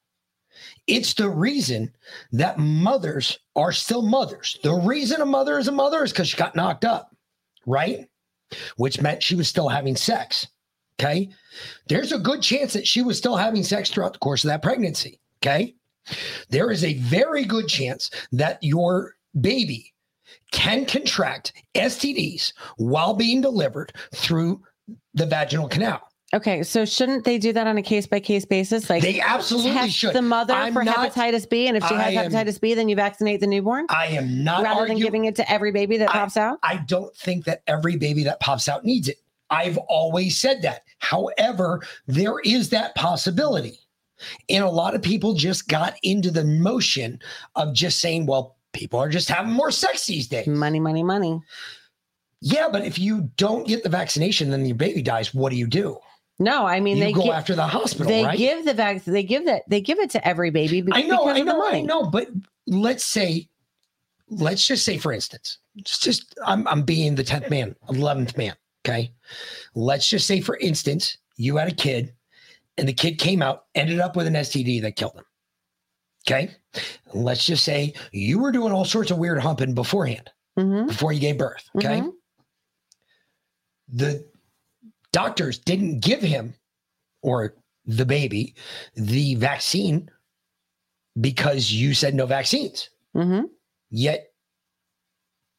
It's 0.87 1.13
the 1.13 1.29
reason 1.29 1.93
that 2.31 2.59
mothers 2.59 3.39
are 3.55 3.71
still 3.71 4.01
mothers. 4.01 4.57
The 4.63 4.73
reason 4.73 5.21
a 5.21 5.25
mother 5.25 5.57
is 5.57 5.67
a 5.67 5.71
mother 5.71 6.03
is 6.03 6.11
because 6.11 6.29
she 6.29 6.37
got 6.37 6.55
knocked 6.55 6.85
up, 6.85 7.15
right? 7.65 8.07
Which 8.77 9.01
meant 9.01 9.23
she 9.23 9.35
was 9.35 9.47
still 9.47 9.69
having 9.69 9.95
sex. 9.95 10.47
Okay. 10.99 11.29
There's 11.87 12.11
a 12.11 12.19
good 12.19 12.41
chance 12.41 12.73
that 12.73 12.87
she 12.87 13.01
was 13.01 13.17
still 13.17 13.35
having 13.35 13.63
sex 13.63 13.89
throughout 13.89 14.13
the 14.13 14.19
course 14.19 14.43
of 14.43 14.49
that 14.49 14.61
pregnancy. 14.61 15.19
Okay. 15.41 15.75
There 16.49 16.71
is 16.71 16.83
a 16.83 16.95
very 16.95 17.43
good 17.45 17.67
chance 17.67 18.11
that 18.31 18.59
your 18.61 19.15
baby 19.39 19.93
can 20.51 20.85
contract 20.85 21.53
STDs 21.75 22.53
while 22.77 23.13
being 23.13 23.41
delivered 23.41 23.93
through 24.13 24.61
the 25.13 25.25
vaginal 25.25 25.69
canal. 25.69 26.10
Okay, 26.33 26.63
so 26.63 26.85
shouldn't 26.85 27.25
they 27.25 27.37
do 27.37 27.51
that 27.51 27.67
on 27.67 27.77
a 27.77 27.81
case 27.81 28.07
by 28.07 28.19
case 28.21 28.45
basis? 28.45 28.89
Like 28.89 29.01
They 29.03 29.19
absolutely 29.19 29.89
should. 29.89 30.13
the 30.13 30.21
mother 30.21 30.53
I'm 30.53 30.71
for 30.73 30.83
not- 30.83 31.11
hepatitis 31.11 31.49
B, 31.49 31.67
and 31.67 31.75
if 31.75 31.83
she 31.85 31.93
I 31.95 32.09
has 32.11 32.25
am- 32.25 32.31
hepatitis 32.31 32.61
B, 32.61 32.73
then 32.73 32.87
you 32.87 32.95
vaccinate 32.95 33.41
the 33.41 33.47
newborn. 33.47 33.85
I 33.89 34.07
am 34.07 34.43
not 34.43 34.63
rather 34.63 34.87
than 34.87 34.97
giving 34.97 35.25
it 35.25 35.35
to 35.35 35.51
every 35.51 35.71
baby 35.73 35.97
that 35.97 36.09
pops 36.09 36.37
out. 36.37 36.59
I 36.63 36.77
don't 36.77 37.13
think 37.17 37.43
that 37.45 37.63
every 37.67 37.97
baby 37.97 38.23
that 38.23 38.39
pops 38.39 38.69
out 38.69 38.85
needs 38.85 39.09
it. 39.09 39.17
I've 39.49 39.77
always 39.77 40.37
said 40.39 40.61
that. 40.61 40.83
However, 40.99 41.81
there 42.07 42.39
is 42.45 42.69
that 42.69 42.95
possibility. 42.95 43.79
And 44.49 44.63
a 44.63 44.69
lot 44.69 44.95
of 44.95 45.01
people 45.01 45.33
just 45.33 45.67
got 45.67 45.97
into 46.03 46.31
the 46.31 46.45
motion 46.45 47.19
of 47.55 47.73
just 47.73 47.99
saying, 47.99 48.25
well, 48.27 48.55
people 48.71 48.99
are 48.99 49.09
just 49.09 49.27
having 49.27 49.51
more 49.51 49.71
sex 49.71 50.05
these 50.05 50.27
days. 50.27 50.47
Money, 50.47 50.79
money, 50.79 51.03
money. 51.03 51.41
Yeah, 52.39 52.69
but 52.71 52.85
if 52.85 52.97
you 52.97 53.29
don't 53.35 53.67
get 53.67 53.83
the 53.83 53.89
vaccination, 53.89 54.49
then 54.49 54.65
your 54.65 54.75
baby 54.77 55.01
dies. 55.01 55.33
What 55.33 55.49
do 55.51 55.57
you 55.57 55.67
do? 55.67 55.97
No, 56.41 56.65
I 56.65 56.79
mean 56.79 56.97
You 56.97 57.03
they 57.03 57.11
go 57.13 57.23
gi- 57.23 57.29
after 57.31 57.53
the 57.55 57.67
hospital, 57.67 58.07
They 58.07 58.23
right? 58.25 58.37
give 58.37 58.65
the 58.65 58.73
vaccine. 58.73 59.13
They 59.13 59.23
give 59.23 59.45
that. 59.45 59.61
They 59.69 59.79
give 59.79 59.99
it 59.99 60.09
to 60.11 60.27
every 60.27 60.49
baby. 60.49 60.81
be- 60.81 60.91
I 60.93 61.03
know, 61.03 61.25
because 61.25 61.37
I 61.39 61.41
know, 61.43 61.65
I 61.67 61.81
know. 61.81 62.03
But 62.03 62.29
let's 62.65 63.05
say, 63.05 63.47
let's 64.29 64.65
just 64.65 64.83
say, 64.83 64.97
for 64.97 65.13
instance, 65.13 65.59
just, 65.83 66.01
just 66.01 66.37
I'm, 66.45 66.67
I'm 66.67 66.81
being 66.81 67.13
the 67.15 67.23
tenth 67.23 67.49
man, 67.49 67.75
eleventh 67.89 68.35
man. 68.37 68.55
Okay, 68.83 69.11
let's 69.75 70.07
just 70.09 70.25
say, 70.25 70.41
for 70.41 70.57
instance, 70.57 71.17
you 71.37 71.57
had 71.57 71.67
a 71.67 71.75
kid, 71.75 72.11
and 72.79 72.87
the 72.87 72.93
kid 72.93 73.19
came 73.19 73.43
out, 73.43 73.65
ended 73.75 73.99
up 73.99 74.15
with 74.15 74.25
an 74.25 74.33
STD 74.33 74.81
that 74.81 74.95
killed 74.95 75.13
him. 75.15 75.25
Okay, 76.27 76.51
let's 77.13 77.45
just 77.45 77.63
say 77.63 77.93
you 78.11 78.39
were 78.39 78.51
doing 78.51 78.73
all 78.73 78.85
sorts 78.85 79.11
of 79.11 79.19
weird 79.19 79.39
humping 79.39 79.75
beforehand, 79.75 80.29
Mm-hmm. 80.57 80.87
before 80.87 81.13
you 81.13 81.19
gave 81.19 81.37
birth. 81.37 81.63
Okay, 81.77 82.01
the 83.93 84.25
doctors 85.13 85.57
didn't 85.57 85.99
give 85.99 86.21
him 86.21 86.53
or 87.21 87.55
the 87.85 88.05
baby 88.05 88.55
the 88.95 89.35
vaccine 89.35 90.09
because 91.19 91.71
you 91.71 91.93
said 91.93 92.15
no 92.15 92.25
vaccines. 92.25 92.89
Mm-hmm. 93.15 93.45
Yet 93.89 94.31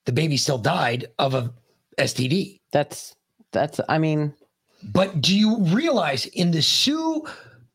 the 0.06 0.12
baby 0.12 0.36
still 0.36 0.58
died 0.58 1.08
of 1.18 1.34
a 1.34 1.52
STD. 1.98 2.60
That's 2.72 3.14
that's. 3.52 3.80
I 3.88 3.98
mean, 3.98 4.34
but 4.82 5.20
do 5.20 5.36
you 5.36 5.58
realize 5.58 6.26
in 6.26 6.50
the 6.50 6.62
sue 6.62 7.26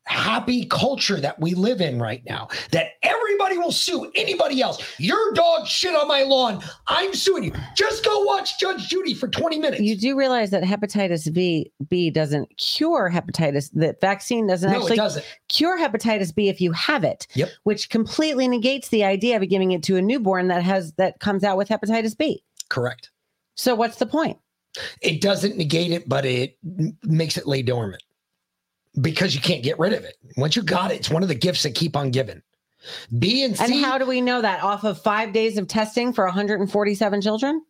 happy 0.08 0.64
culture 0.66 1.20
that 1.20 1.38
we 1.40 1.54
live 1.54 1.80
in 1.80 2.00
right 2.00 2.22
now 2.26 2.48
that 2.70 2.92
everybody 3.02 3.58
will 3.58 3.72
sue 3.72 4.10
anybody 4.14 4.60
else? 4.62 4.82
Your 4.98 5.32
dog 5.34 5.66
shit 5.66 5.94
on 5.94 6.08
my 6.08 6.22
lawn. 6.22 6.62
I'm 6.86 7.14
suing 7.14 7.44
you. 7.44 7.52
Just 7.74 8.04
go 8.04 8.22
watch 8.24 8.58
Judge 8.58 8.88
Judy 8.88 9.14
for 9.14 9.28
20 9.28 9.58
minutes. 9.58 9.80
You 9.80 9.96
do 9.96 10.16
realize 10.16 10.50
that 10.50 10.62
hepatitis 10.62 11.32
B 11.32 11.70
B 11.88 12.10
doesn't 12.10 12.56
cure 12.56 13.10
hepatitis. 13.12 13.70
That 13.72 14.00
vaccine 14.00 14.46
doesn't 14.46 14.70
No, 14.70 14.80
actually 14.80 14.96
doesn't. 14.96 15.24
cure 15.48 15.78
hepatitis 15.78 16.34
B 16.34 16.48
if 16.48 16.60
you 16.60 16.72
have 16.72 17.04
it. 17.04 17.26
Yep. 17.34 17.50
Which 17.64 17.90
completely 17.90 18.48
negates 18.48 18.88
the 18.88 19.04
idea 19.04 19.36
of 19.36 19.48
giving 19.48 19.72
it 19.72 19.82
to 19.84 19.96
a 19.96 20.02
newborn 20.02 20.48
that 20.48 20.62
has 20.62 20.92
that 20.92 21.20
comes 21.20 21.44
out 21.44 21.56
with 21.56 21.68
hepatitis 21.68 22.16
B. 22.16 22.42
Correct. 22.68 23.10
So 23.54 23.74
what's 23.74 23.96
the 23.96 24.06
point? 24.06 24.38
It 25.02 25.20
doesn't 25.20 25.56
negate 25.56 25.90
it, 25.90 26.08
but 26.08 26.24
it 26.24 26.56
makes 27.02 27.36
it 27.36 27.46
lay 27.46 27.62
dormant 27.62 28.02
because 29.00 29.34
you 29.34 29.40
can't 29.40 29.62
get 29.62 29.78
rid 29.78 29.92
of 29.92 30.04
it. 30.04 30.16
Once 30.36 30.56
you 30.56 30.62
got 30.62 30.90
it, 30.90 30.96
it's 30.96 31.10
one 31.10 31.22
of 31.22 31.28
the 31.28 31.34
gifts 31.34 31.62
that 31.62 31.74
keep 31.74 31.96
on 31.96 32.10
giving. 32.10 32.42
B 33.18 33.44
and 33.44 33.56
C. 33.56 33.64
And 33.64 33.84
how 33.84 33.98
do 33.98 34.06
we 34.06 34.20
know 34.20 34.40
that 34.40 34.62
off 34.62 34.84
of 34.84 35.00
five 35.02 35.32
days 35.32 35.58
of 35.58 35.66
testing 35.68 36.12
for 36.12 36.24
147 36.24 37.20
children? 37.20 37.62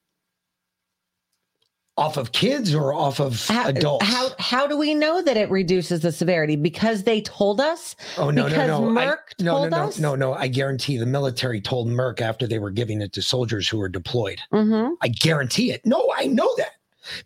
off 1.99 2.17
of 2.17 2.31
kids 2.31 2.75
or 2.75 2.95
off 2.95 3.21
of 3.21 3.45
How, 3.49 3.69
adults? 3.69 4.07
how 4.07 4.31
how 4.39 4.67
do 4.69 4.79
we 4.79 4.95
know 4.95 5.21
that 5.21 5.37
it 5.37 5.51
reduces 5.51 6.01
the 6.01 6.13
severity? 6.13 6.55
Because 6.57 7.03
they 7.03 7.21
told 7.23 7.61
us. 7.61 7.97
Oh 8.17 8.31
no, 8.31 8.45
because 8.45 8.69
no, 8.69 8.89
no! 8.89 9.01
I- 9.01 9.17
no, 9.41 9.53
told 9.53 9.71
no, 9.71 9.77
no, 9.77 9.85
us. 9.89 9.99
no, 9.99 10.15
no! 10.15 10.33
I 10.35 10.47
guarantee 10.47 10.97
the 10.97 11.07
military 11.07 11.61
told 11.61 11.89
Merck 11.89 12.21
after 12.21 12.47
they 12.47 12.61
were 12.61 12.71
giving 12.71 13.03
it 13.03 13.13
to 13.15 13.23
soldiers 13.23 13.69
who 13.69 13.79
were 13.79 13.89
deployed. 13.89 14.39
Mm-hmm. 14.53 14.95
I 15.03 15.09
guarantee 15.09 15.73
it. 15.73 15.85
No, 15.85 16.13
I 16.17 16.27
know 16.27 16.49
that. 16.59 16.71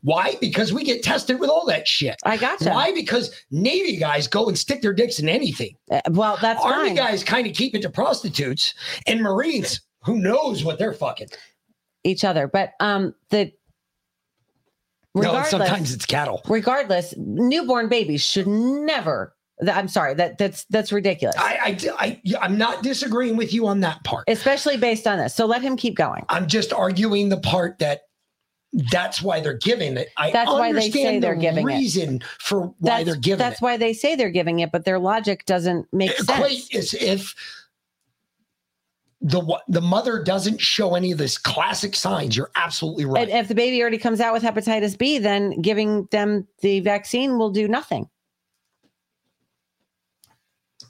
Why? 0.03 0.37
Because 0.41 0.73
we 0.73 0.85
get 0.85 1.03
tested 1.03 1.41
with 1.41 1.51
all 1.51 1.67
that 1.67 1.87
shit. 1.89 2.17
I 2.25 2.37
gotcha. 2.37 2.71
Why? 2.71 2.93
Because 2.93 3.35
Navy 3.51 3.97
guys 3.97 4.27
go 4.29 4.49
and 4.49 4.59
stick 4.59 4.83
their 4.83 4.93
dicks 4.93 5.19
in 5.19 5.29
anything. 5.29 5.77
Uh, 5.91 6.01
well, 6.11 6.39
that's 6.41 6.63
Army 6.63 6.89
fine. 6.91 6.97
guys 6.97 7.25
kind 7.25 7.47
of 7.47 7.55
keep 7.55 7.75
it 7.75 7.83
to 7.83 7.91
prostitutes, 7.91 8.75
and 9.07 9.21
Marines, 9.21 9.81
who 10.05 10.19
knows 10.19 10.65
what 10.65 10.79
they're 10.79 10.93
fucking. 10.93 11.29
each 12.05 12.25
other. 12.25 12.49
But 12.49 12.73
um 12.81 13.15
the 13.31 13.53
No, 15.15 15.43
sometimes 15.45 15.93
it's 15.93 16.07
cattle. 16.07 16.43
regardless, 16.49 17.15
newborn 17.17 17.89
babies 17.89 18.23
should 18.25 18.47
never. 18.47 19.35
I'm 19.71 19.87
sorry 19.87 20.15
that 20.15 20.39
that's 20.39 20.65
that's 20.71 20.91
ridiculous. 20.91 21.37
I, 21.39 21.79
I, 21.87 21.95
I, 22.05 22.37
I'm 22.41 22.59
not 22.59 22.83
disagreeing 22.83 23.37
with 23.37 23.53
you 23.53 23.67
on 23.69 23.81
that 23.81 24.03
part. 24.03 24.25
Especially 24.27 24.77
based 24.77 25.07
on 25.07 25.19
this. 25.19 25.35
So 25.37 25.47
let 25.47 25.63
him 25.63 25.77
keep 25.77 25.95
going. 25.95 26.25
I'm 26.29 26.49
just 26.49 26.73
arguing 26.73 27.29
the 27.29 27.37
part 27.37 27.79
that 27.79 28.01
that's 28.73 29.21
why 29.21 29.41
they're 29.41 29.53
giving 29.59 29.97
it. 29.97 30.09
I 30.17 30.31
That's 30.31 30.51
why 30.51 30.73
they 30.73 30.81
say 30.91 31.07
understand 31.07 31.23
they're 31.23 31.35
the 31.35 31.41
giving 31.41 31.69
it. 31.69 31.75
reason 31.75 32.23
for 32.39 32.61
why 32.61 32.75
That's, 32.81 33.05
they're 33.05 33.17
giving 33.17 33.39
that's 33.39 33.61
it. 33.61 33.65
why 33.65 33.77
they 33.77 33.93
say 33.93 34.17
they're 34.17 34.31
giving 34.31 34.61
it, 34.61 34.73
but 34.73 34.85
their 34.85 34.99
logic 34.99 35.45
doesn't 35.45 35.87
make 35.93 36.11
Equate 36.19 36.63
sense. 36.73 36.95
as 36.95 37.03
if 37.03 37.35
the 39.21 39.43
the 39.69 39.81
mother 39.81 40.23
doesn't 40.23 40.61
show 40.61 40.95
any 40.95 41.13
of 41.13 41.19
this 41.19 41.39
classic 41.39 41.95
signs. 41.95 42.37
You're 42.37 42.51
absolutely 42.57 43.05
right. 43.05 43.29
And 43.29 43.39
if 43.39 43.47
the 43.49 43.55
baby 43.55 43.81
already 43.81 43.99
comes 43.99 44.21
out 44.21 44.33
with 44.33 44.43
hepatitis 44.43 44.97
B, 44.99 45.19
then 45.19 45.61
giving 45.61 46.07
them 46.11 46.49
the 46.61 46.81
vaccine 46.81 47.39
will 47.39 47.51
do 47.51 47.69
nothing. 47.69 48.09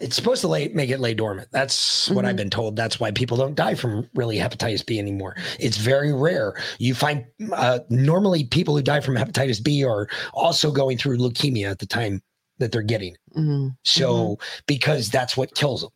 It's 0.02 0.16
supposed 0.16 0.40
to 0.40 0.48
lay, 0.48 0.68
make 0.68 0.90
it 0.90 1.00
lay 1.00 1.14
dormant. 1.14 1.48
That's 1.52 2.10
what 2.10 2.18
Mm-hmm. 2.18 2.26
I've 2.26 2.36
been 2.36 2.50
told. 2.50 2.76
That's 2.76 3.00
why 3.00 3.10
people 3.12 3.36
don't 3.36 3.54
die 3.54 3.74
from 3.74 4.08
really 4.14 4.36
hepatitis 4.36 4.84
B 4.84 4.98
anymore. 4.98 5.36
It's 5.58 5.76
very 5.76 6.12
rare. 6.12 6.54
You 6.78 6.94
find 6.94 7.24
uh, 7.52 7.78
normally 7.88 8.44
people 8.44 8.76
who 8.76 8.82
die 8.82 9.00
from 9.00 9.14
hepatitis 9.14 9.62
B 9.62 9.84
are 9.84 10.08
also 10.34 10.70
going 10.70 10.98
through 10.98 11.18
leukemia 11.18 11.70
at 11.70 11.78
the 11.78 11.86
time 11.86 12.22
that 12.58 12.72
they're 12.72 12.82
getting. 12.82 13.16
Mm-hmm. 13.36 13.68
So 13.84 14.38
because 14.66 15.08
that's 15.08 15.36
what 15.36 15.54
kills 15.54 15.80
them, 15.80 15.90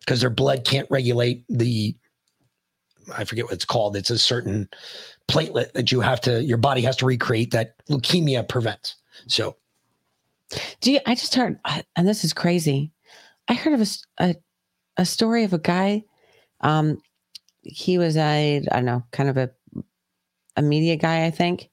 because 0.00 0.20
their 0.20 0.30
blood 0.30 0.64
can't 0.64 0.86
regulate 0.90 1.44
the, 1.48 1.96
I 3.16 3.24
forget 3.24 3.46
what 3.46 3.54
it's 3.54 3.64
called. 3.64 3.96
It's 3.96 4.10
a 4.10 4.18
certain 4.18 4.68
platelet 5.28 5.72
that 5.72 5.90
you 5.90 6.00
have 6.00 6.20
to, 6.22 6.42
your 6.42 6.58
body 6.58 6.82
has 6.82 6.96
to 6.98 7.06
recreate 7.06 7.50
that 7.50 7.74
leukemia 7.88 8.48
prevents. 8.48 8.94
So 9.26 9.56
Do 10.80 10.92
you, 10.92 11.00
I 11.06 11.14
just 11.14 11.34
heard, 11.34 11.58
and 11.96 12.06
this 12.06 12.24
is 12.24 12.32
crazy. 12.32 12.91
I 13.48 13.54
heard 13.54 13.74
of 13.80 13.88
a 14.18 14.34
a 14.96 15.04
story 15.04 15.44
of 15.44 15.52
a 15.52 15.58
guy. 15.58 16.04
Um, 16.60 16.98
he 17.62 17.98
was 17.98 18.16
a, 18.16 18.56
I 18.70 18.76
don't 18.76 18.84
know, 18.84 19.04
kind 19.12 19.28
of 19.28 19.36
a, 19.36 19.50
a 20.56 20.62
media 20.62 20.96
guy, 20.96 21.24
I 21.26 21.30
think. 21.30 21.70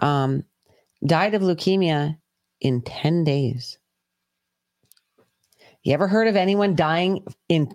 Um, 0.00 0.44
died 1.04 1.34
of 1.34 1.42
leukemia 1.42 2.18
in 2.60 2.82
10 2.82 3.24
days. 3.24 3.78
You 5.86 5.92
ever 5.94 6.08
heard 6.08 6.26
of 6.26 6.34
anyone 6.34 6.74
dying 6.74 7.22
in 7.48 7.68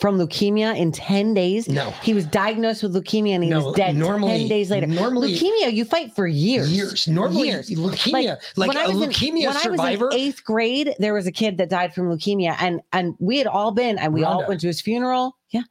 from 0.00 0.18
leukemia 0.18 0.78
in 0.78 0.92
10 0.92 1.34
days? 1.34 1.68
No. 1.68 1.90
He 2.00 2.14
was 2.14 2.24
diagnosed 2.24 2.84
with 2.84 2.94
leukemia 2.94 3.34
and 3.34 3.42
he 3.42 3.50
No, 3.50 3.64
was 3.66 3.74
dead 3.74 3.96
normally- 3.96 4.38
10 4.38 4.48
days 4.48 4.70
later. 4.70 4.86
normally- 4.86 5.34
leukemia, 5.36 5.72
you 5.72 5.84
fight 5.84 6.14
for 6.14 6.28
years. 6.28 6.70
Years. 6.72 7.08
Normally, 7.08 7.48
Years. 7.48 7.68
leukemia, 7.68 8.36
like 8.54 8.68
when 8.68 8.76
I 8.76 8.84
a 8.84 8.86
was 8.90 9.18
in- 9.18 9.34
when 9.34 9.52
survivor- 9.54 10.04
I 10.04 10.06
was 10.06 10.14
in 10.14 10.20
eighth 10.20 10.44
grade, 10.44 10.94
there 11.00 11.12
was 11.12 11.26
a 11.26 11.32
kid 11.32 11.58
that 11.58 11.68
died 11.68 11.92
from 11.92 12.08
leukemia, 12.08 12.54
and 12.60 12.82
and 12.92 13.14
we 13.18 13.38
had 13.38 13.48
all 13.48 13.72
been, 13.72 13.98
and 13.98 14.14
we 14.14 14.22
all 14.22 14.44
went 14.46 14.60
to 14.60 14.68
his 14.68 14.80
funeral. 14.80 15.36
Yeah, 15.50 15.62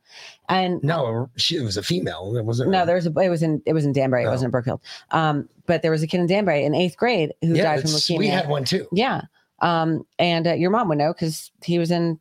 and 0.49 0.83
no, 0.83 1.29
she 1.37 1.61
was 1.61 1.77
a 1.77 1.83
female. 1.83 2.35
It 2.35 2.43
wasn't. 2.43 2.71
no, 2.71 2.85
there 2.85 2.95
was 2.95 3.07
a 3.07 3.13
it 3.21 3.29
was 3.29 3.41
in 3.41 3.61
it 3.65 3.71
was 3.71 3.85
in 3.85 3.93
Danbury, 3.93 4.23
it 4.23 4.27
Oh. 4.27 4.31
wasn't 4.31 4.47
in 4.47 4.51
Brookfield. 4.51 4.81
Um, 5.11 5.47
but 5.65 5.81
there 5.81 5.91
was 5.91 6.03
a 6.03 6.07
kid 6.07 6.19
in 6.19 6.27
Danbury 6.27 6.65
in 6.65 6.75
eighth 6.75 6.97
grade 6.97 7.33
who 7.41 7.53
Yeah, 7.55 7.63
died 7.63 7.81
from 7.83 7.91
leukemia. 7.91 8.17
we 8.17 8.27
had 8.27 8.49
one 8.49 8.65
too. 8.65 8.85
Yeah, 8.91 9.21
um, 9.59 10.05
and 10.19 10.47
uh, 10.47 10.53
your 10.53 10.69
mom 10.71 10.89
would 10.89 10.97
know 10.97 11.13
because 11.13 11.51
he 11.63 11.79
was 11.79 11.91
in 11.91 12.19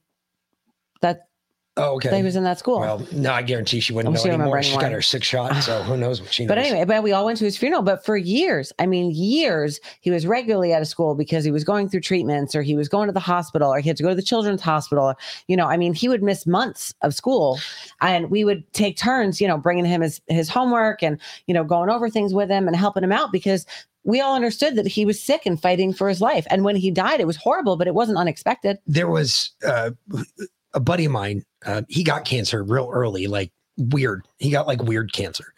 that. 1.00 1.28
Oh, 1.76 1.96
okay. 1.96 2.16
He 2.16 2.22
was 2.22 2.36
in 2.36 2.44
that 2.44 2.60
school. 2.60 2.78
Well, 2.78 3.04
no, 3.10 3.32
I 3.32 3.42
guarantee 3.42 3.80
she 3.80 3.92
wouldn't 3.92 4.14
Oh, 4.14 4.16
know 4.16 4.22
she 4.22 4.30
anymore. 4.30 4.62
She's 4.62 4.76
got 4.76 4.92
her 4.92 5.02
six 5.02 5.26
shot, 5.26 5.60
so 5.60 5.82
who 5.82 5.96
knows 5.96 6.20
what 6.20 6.32
she 6.32 6.44
knows. 6.44 6.50
But 6.50 6.58
anyway, 6.58 6.84
but 6.84 7.02
we 7.02 7.10
all 7.10 7.24
went 7.24 7.36
to 7.38 7.44
his 7.44 7.56
funeral. 7.56 7.82
But 7.82 8.04
for 8.04 8.16
years, 8.16 8.72
I 8.78 8.86
mean, 8.86 9.10
years, 9.10 9.80
he 10.00 10.12
was 10.12 10.24
regularly 10.24 10.72
out 10.72 10.82
of 10.82 10.86
school 10.86 11.16
because 11.16 11.44
he 11.44 11.50
was 11.50 11.64
going 11.64 11.88
through 11.88 12.02
treatments 12.02 12.54
or 12.54 12.62
he 12.62 12.76
was 12.76 12.88
going 12.88 13.08
to 13.08 13.12
the 13.12 13.18
hospital 13.18 13.74
or 13.74 13.80
he 13.80 13.88
had 13.88 13.96
to 13.96 14.04
go 14.04 14.10
to 14.10 14.14
the 14.14 14.22
children's 14.22 14.62
hospital. 14.62 15.14
You 15.48 15.56
know, 15.56 15.66
I 15.66 15.76
mean, 15.76 15.94
he 15.94 16.08
would 16.08 16.22
miss 16.22 16.46
months 16.46 16.94
of 17.02 17.12
school 17.12 17.58
and 18.00 18.30
we 18.30 18.44
would 18.44 18.72
take 18.72 18.96
turns, 18.96 19.40
you 19.40 19.48
know, 19.48 19.58
bringing 19.58 19.84
him 19.84 20.00
his, 20.00 20.20
his 20.28 20.48
homework 20.48 21.02
and, 21.02 21.20
you 21.48 21.54
know, 21.54 21.64
going 21.64 21.90
over 21.90 22.08
things 22.08 22.32
with 22.32 22.50
him 22.50 22.68
and 22.68 22.76
helping 22.76 23.02
him 23.02 23.10
out 23.10 23.32
because 23.32 23.66
we 24.04 24.20
all 24.20 24.34
understood 24.34 24.76
that 24.76 24.86
he 24.86 25.04
was 25.04 25.20
sick 25.20 25.46
and 25.46 25.60
fighting 25.60 25.92
for 25.92 26.08
his 26.08 26.20
life. 26.20 26.46
And 26.50 26.64
when 26.64 26.76
he 26.76 26.90
died, 26.90 27.20
it 27.20 27.26
was 27.26 27.36
horrible, 27.36 27.76
but 27.76 27.86
it 27.86 27.94
wasn't 27.94 28.18
unexpected. 28.18 28.78
there 28.86 29.08
was 29.08 29.52
uh, 29.66 29.90
a 30.74 30.80
buddy 30.80 31.06
of 31.06 31.12
mine. 31.12 31.44
Uh, 31.64 31.82
he 31.88 32.04
got 32.04 32.24
cancer 32.24 32.62
real 32.62 32.90
early, 32.92 33.26
like 33.26 33.50
weird. 33.76 34.26
He 34.38 34.50
got 34.50 34.66
like 34.66 34.82
weird 34.82 35.12
cancer, 35.12 35.54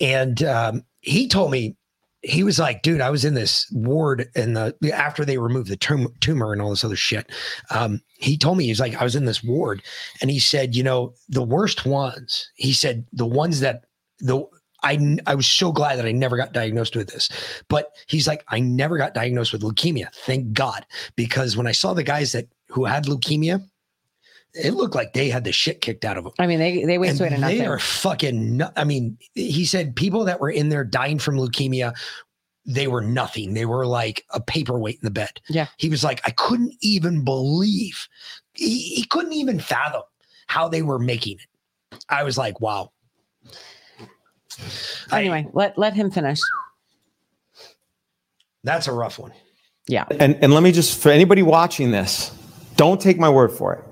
and 0.00 0.42
um, 0.42 0.84
he 1.00 1.28
told 1.28 1.50
me 1.50 1.76
he 2.24 2.42
was 2.42 2.58
like, 2.58 2.82
dude, 2.82 3.02
I 3.02 3.10
was 3.10 3.24
in 3.24 3.34
this 3.34 3.70
ward 3.70 4.30
and 4.34 4.56
the 4.56 4.74
after 4.92 5.24
they 5.24 5.38
removed 5.38 5.68
the 5.68 5.76
tum- 5.76 6.14
tumor 6.20 6.52
and 6.52 6.62
all 6.62 6.70
this 6.70 6.84
other 6.84 6.96
shit. 6.96 7.30
Um, 7.70 8.00
he 8.18 8.38
told 8.38 8.56
me 8.56 8.64
he's 8.64 8.80
like, 8.80 8.94
I 8.94 9.04
was 9.04 9.14
in 9.14 9.26
this 9.26 9.44
ward, 9.44 9.82
and 10.20 10.30
he 10.30 10.40
said, 10.40 10.74
you 10.74 10.82
know, 10.82 11.14
the 11.28 11.42
worst 11.42 11.84
ones. 11.86 12.50
He 12.56 12.72
said 12.72 13.06
the 13.12 13.26
ones 13.26 13.60
that 13.60 13.84
the 14.20 14.44
I 14.84 15.18
I 15.26 15.34
was 15.34 15.46
so 15.46 15.72
glad 15.72 15.96
that 15.98 16.06
I 16.06 16.12
never 16.12 16.36
got 16.36 16.52
diagnosed 16.52 16.94
with 16.94 17.08
this, 17.08 17.28
but 17.68 17.92
he's 18.06 18.28
like, 18.28 18.44
I 18.48 18.60
never 18.60 18.98
got 18.98 19.14
diagnosed 19.14 19.52
with 19.52 19.62
leukemia, 19.62 20.12
thank 20.14 20.52
God, 20.52 20.86
because 21.16 21.56
when 21.56 21.66
I 21.66 21.72
saw 21.72 21.94
the 21.94 22.04
guys 22.04 22.32
that 22.32 22.46
who 22.68 22.84
had 22.84 23.06
leukemia, 23.06 23.64
it 24.54 24.74
looked 24.74 24.94
like 24.94 25.12
they 25.12 25.28
had 25.28 25.44
the 25.44 25.52
shit 25.52 25.80
kicked 25.80 26.04
out 26.04 26.16
of 26.16 26.24
them. 26.24 26.32
I 26.38 26.46
mean, 26.46 26.58
they 26.58 26.84
they 26.84 26.98
waste 26.98 27.18
away 27.18 27.30
to 27.30 27.34
And 27.34 27.40
nothing. 27.40 27.58
They 27.58 27.66
are 27.66 27.78
fucking. 27.78 28.62
I 28.76 28.84
mean, 28.84 29.18
he 29.34 29.64
said 29.64 29.96
people 29.96 30.24
that 30.24 30.40
were 30.40 30.50
in 30.50 30.68
there 30.68 30.84
dying 30.84 31.18
from 31.18 31.36
leukemia, 31.36 31.94
they 32.66 32.86
were 32.86 33.00
nothing. 33.00 33.54
They 33.54 33.66
were 33.66 33.86
like 33.86 34.24
a 34.30 34.40
paperweight 34.40 34.96
in 34.96 35.04
the 35.04 35.10
bed. 35.10 35.40
Yeah. 35.48 35.66
He 35.78 35.88
was 35.88 36.04
like, 36.04 36.20
I 36.24 36.30
couldn't 36.30 36.74
even 36.80 37.24
believe. 37.24 38.08
He, 38.54 38.94
he 38.94 39.04
couldn't 39.04 39.32
even 39.32 39.58
fathom 39.58 40.02
how 40.46 40.68
they 40.68 40.82
were 40.82 40.98
making 40.98 41.38
it. 41.38 41.98
I 42.08 42.22
was 42.22 42.38
like, 42.38 42.60
wow. 42.60 42.92
Anyway, 45.12 45.46
let 45.52 45.76
let 45.78 45.94
him 45.94 46.10
finish. 46.10 46.40
That's 48.62 48.86
a 48.88 48.92
rough 48.92 49.18
one. 49.18 49.32
Yeah. 49.86 50.04
And 50.10 50.36
and 50.42 50.52
let 50.54 50.62
me 50.62 50.72
just 50.72 51.00
for 51.00 51.10
anybody 51.10 51.42
watching 51.42 51.90
this, 51.90 52.30
don't 52.76 53.00
take 53.00 53.18
my 53.18 53.28
word 53.28 53.52
for 53.52 53.74
it. 53.74 53.84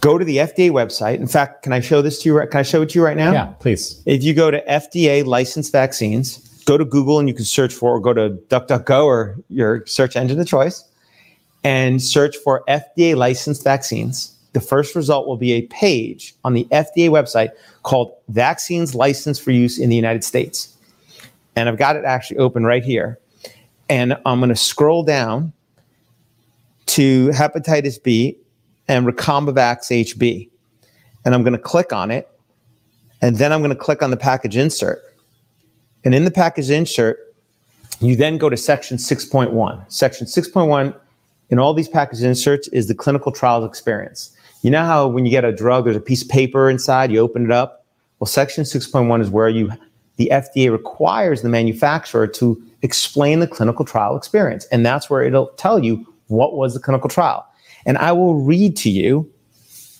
Go 0.00 0.16
to 0.18 0.24
the 0.24 0.36
FDA 0.36 0.70
website. 0.70 1.16
In 1.16 1.26
fact, 1.26 1.62
can 1.64 1.72
I 1.72 1.80
show 1.80 2.02
this 2.02 2.22
to 2.22 2.28
you? 2.28 2.36
right- 2.38 2.48
Can 2.50 2.60
I 2.60 2.62
show 2.62 2.82
it 2.82 2.90
to 2.90 2.98
you 2.98 3.04
right 3.04 3.16
now? 3.16 3.32
Yeah, 3.32 3.46
please. 3.58 4.00
If 4.06 4.22
you 4.22 4.32
go 4.32 4.50
to 4.50 4.62
FDA 4.70 5.24
licensed 5.24 5.72
vaccines, 5.72 6.38
go 6.66 6.78
to 6.78 6.84
Google 6.84 7.18
and 7.18 7.28
you 7.28 7.34
can 7.34 7.44
search 7.44 7.74
for, 7.74 7.96
or 7.96 8.00
go 8.00 8.12
to 8.12 8.30
DuckDuckGo 8.48 9.04
or 9.04 9.36
your 9.48 9.84
search 9.86 10.14
engine 10.14 10.38
of 10.38 10.46
choice, 10.46 10.84
and 11.64 12.00
search 12.00 12.36
for 12.36 12.62
FDA 12.68 13.16
licensed 13.16 13.64
vaccines. 13.64 14.37
The 14.58 14.66
first 14.66 14.96
result 14.96 15.28
will 15.28 15.36
be 15.36 15.52
a 15.52 15.62
page 15.68 16.34
on 16.42 16.52
the 16.52 16.64
FDA 16.72 17.08
website 17.10 17.50
called 17.84 18.12
Vaccines 18.26 18.92
Licensed 18.92 19.40
for 19.40 19.52
Use 19.52 19.78
in 19.78 19.88
the 19.88 19.94
United 19.94 20.24
States. 20.24 20.76
And 21.54 21.68
I've 21.68 21.78
got 21.78 21.94
it 21.94 22.04
actually 22.04 22.38
open 22.38 22.64
right 22.64 22.82
here. 22.82 23.20
And 23.88 24.16
I'm 24.26 24.40
going 24.40 24.48
to 24.48 24.56
scroll 24.56 25.04
down 25.04 25.52
to 26.86 27.28
hepatitis 27.28 28.02
B 28.02 28.36
and 28.88 29.06
Recombivax 29.06 29.92
HB. 30.16 30.50
And 31.24 31.36
I'm 31.36 31.44
going 31.44 31.52
to 31.52 31.62
click 31.62 31.92
on 31.92 32.10
it. 32.10 32.28
And 33.22 33.36
then 33.36 33.52
I'm 33.52 33.60
going 33.60 33.70
to 33.70 33.76
click 33.76 34.02
on 34.02 34.10
the 34.10 34.16
package 34.16 34.56
insert. 34.56 35.00
And 36.04 36.16
in 36.16 36.24
the 36.24 36.32
package 36.32 36.68
insert, 36.68 37.32
you 38.00 38.16
then 38.16 38.38
go 38.38 38.48
to 38.48 38.56
section 38.56 38.96
6.1. 38.96 39.84
Section 39.92 40.26
6.1 40.26 40.96
in 41.50 41.60
all 41.60 41.74
these 41.74 41.88
package 41.88 42.22
inserts 42.22 42.66
is 42.68 42.88
the 42.88 42.94
clinical 42.96 43.30
trials 43.30 43.64
experience. 43.64 44.32
You 44.62 44.70
know 44.70 44.84
how 44.84 45.06
when 45.06 45.24
you 45.24 45.30
get 45.30 45.44
a 45.44 45.52
drug, 45.52 45.84
there's 45.84 45.96
a 45.96 46.00
piece 46.00 46.22
of 46.22 46.28
paper 46.28 46.68
inside, 46.68 47.12
you 47.12 47.20
open 47.20 47.44
it 47.44 47.52
up? 47.52 47.86
Well, 48.18 48.26
section 48.26 48.64
6.1 48.64 49.20
is 49.20 49.30
where 49.30 49.48
you 49.48 49.70
the 50.16 50.28
FDA 50.32 50.70
requires 50.70 51.42
the 51.42 51.48
manufacturer 51.48 52.26
to 52.26 52.60
explain 52.82 53.38
the 53.38 53.46
clinical 53.46 53.84
trial 53.84 54.16
experience. 54.16 54.66
And 54.66 54.84
that's 54.84 55.08
where 55.08 55.22
it'll 55.22 55.46
tell 55.50 55.78
you 55.78 56.12
what 56.26 56.54
was 56.54 56.74
the 56.74 56.80
clinical 56.80 57.08
trial. 57.08 57.46
And 57.86 57.96
I 57.98 58.10
will 58.12 58.34
read 58.34 58.76
to 58.78 58.90
you 58.90 59.32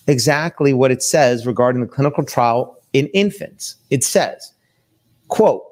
exactly 0.07 0.73
what 0.73 0.91
it 0.91 1.01
says 1.01 1.47
regarding 1.47 1.81
the 1.81 1.87
clinical 1.87 2.25
trial 2.25 2.77
in 2.91 3.07
infants. 3.07 3.77
It 3.89 4.03
says, 4.03 4.53
quote, 5.29 5.63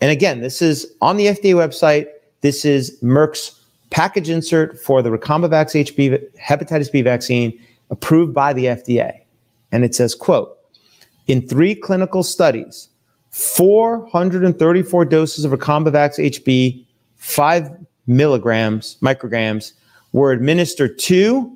and 0.00 0.10
again, 0.10 0.40
this 0.40 0.60
is 0.60 0.86
on 1.00 1.16
the 1.16 1.26
FDA 1.26 1.54
website. 1.54 2.06
This 2.42 2.64
is 2.64 3.00
Merck's 3.02 3.57
package 3.90 4.28
insert 4.28 4.78
for 4.78 5.02
the 5.02 5.10
Recombivax 5.10 5.74
HB 5.74 6.22
hepatitis 6.38 6.92
B 6.92 7.02
vaccine 7.02 7.58
approved 7.90 8.34
by 8.34 8.52
the 8.52 8.66
FDA. 8.66 9.20
And 9.72 9.84
it 9.84 9.94
says, 9.94 10.14
quote, 10.14 10.56
in 11.26 11.46
three 11.46 11.74
clinical 11.74 12.22
studies, 12.22 12.88
434 13.30 15.04
doses 15.04 15.44
of 15.44 15.52
Recombivax 15.52 16.18
HB, 16.18 16.86
five 17.16 17.70
milligrams, 18.06 18.96
micrograms, 19.02 19.72
were 20.12 20.32
administered 20.32 20.98
to 20.98 21.54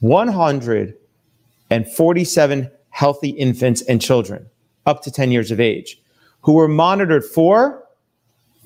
147 0.00 2.70
healthy 2.90 3.30
infants 3.30 3.82
and 3.82 4.00
children 4.00 4.46
up 4.86 5.02
to 5.02 5.10
10 5.10 5.30
years 5.30 5.50
of 5.50 5.60
age 5.60 6.00
who 6.42 6.52
were 6.52 6.68
monitored 6.68 7.24
for 7.24 7.83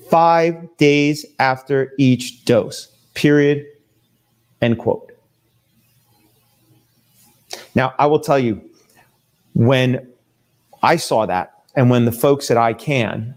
five 0.09 0.67
days 0.77 1.25
after 1.39 1.93
each 1.97 2.45
dose, 2.45 2.87
period, 3.13 3.65
end 4.61 4.77
quote. 4.79 5.11
Now, 7.75 7.93
I 7.99 8.07
will 8.07 8.19
tell 8.19 8.39
you, 8.39 8.61
when 9.53 10.07
I 10.83 10.95
saw 10.95 11.25
that, 11.25 11.53
and 11.75 11.89
when 11.89 12.05
the 12.05 12.11
folks 12.11 12.49
at 12.51 12.57
ICAN 12.57 13.35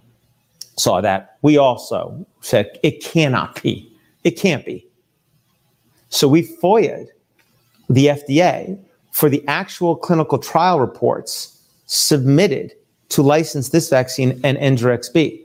saw 0.77 1.01
that, 1.01 1.39
we 1.43 1.59
also 1.59 2.27
said 2.41 2.79
it 2.83 3.03
cannot 3.03 3.63
be. 3.63 3.91
It 4.25 4.33
can't 4.33 4.65
be. 4.65 4.87
So 6.09 6.29
we 6.29 6.43
FOIA'd 6.63 7.09
the 7.89 8.07
FDA 8.07 8.79
for 9.11 9.29
the 9.29 9.47
actual 9.47 9.97
clinical 9.97 10.39
trial 10.39 10.81
reports 10.81 11.63
submitted 11.87 12.73
to 13.11 13.23
license 13.23 13.69
this 13.69 13.91
vaccine 13.91 14.41
and 14.43 14.57
Engerix 14.59 15.13
B. 15.13 15.42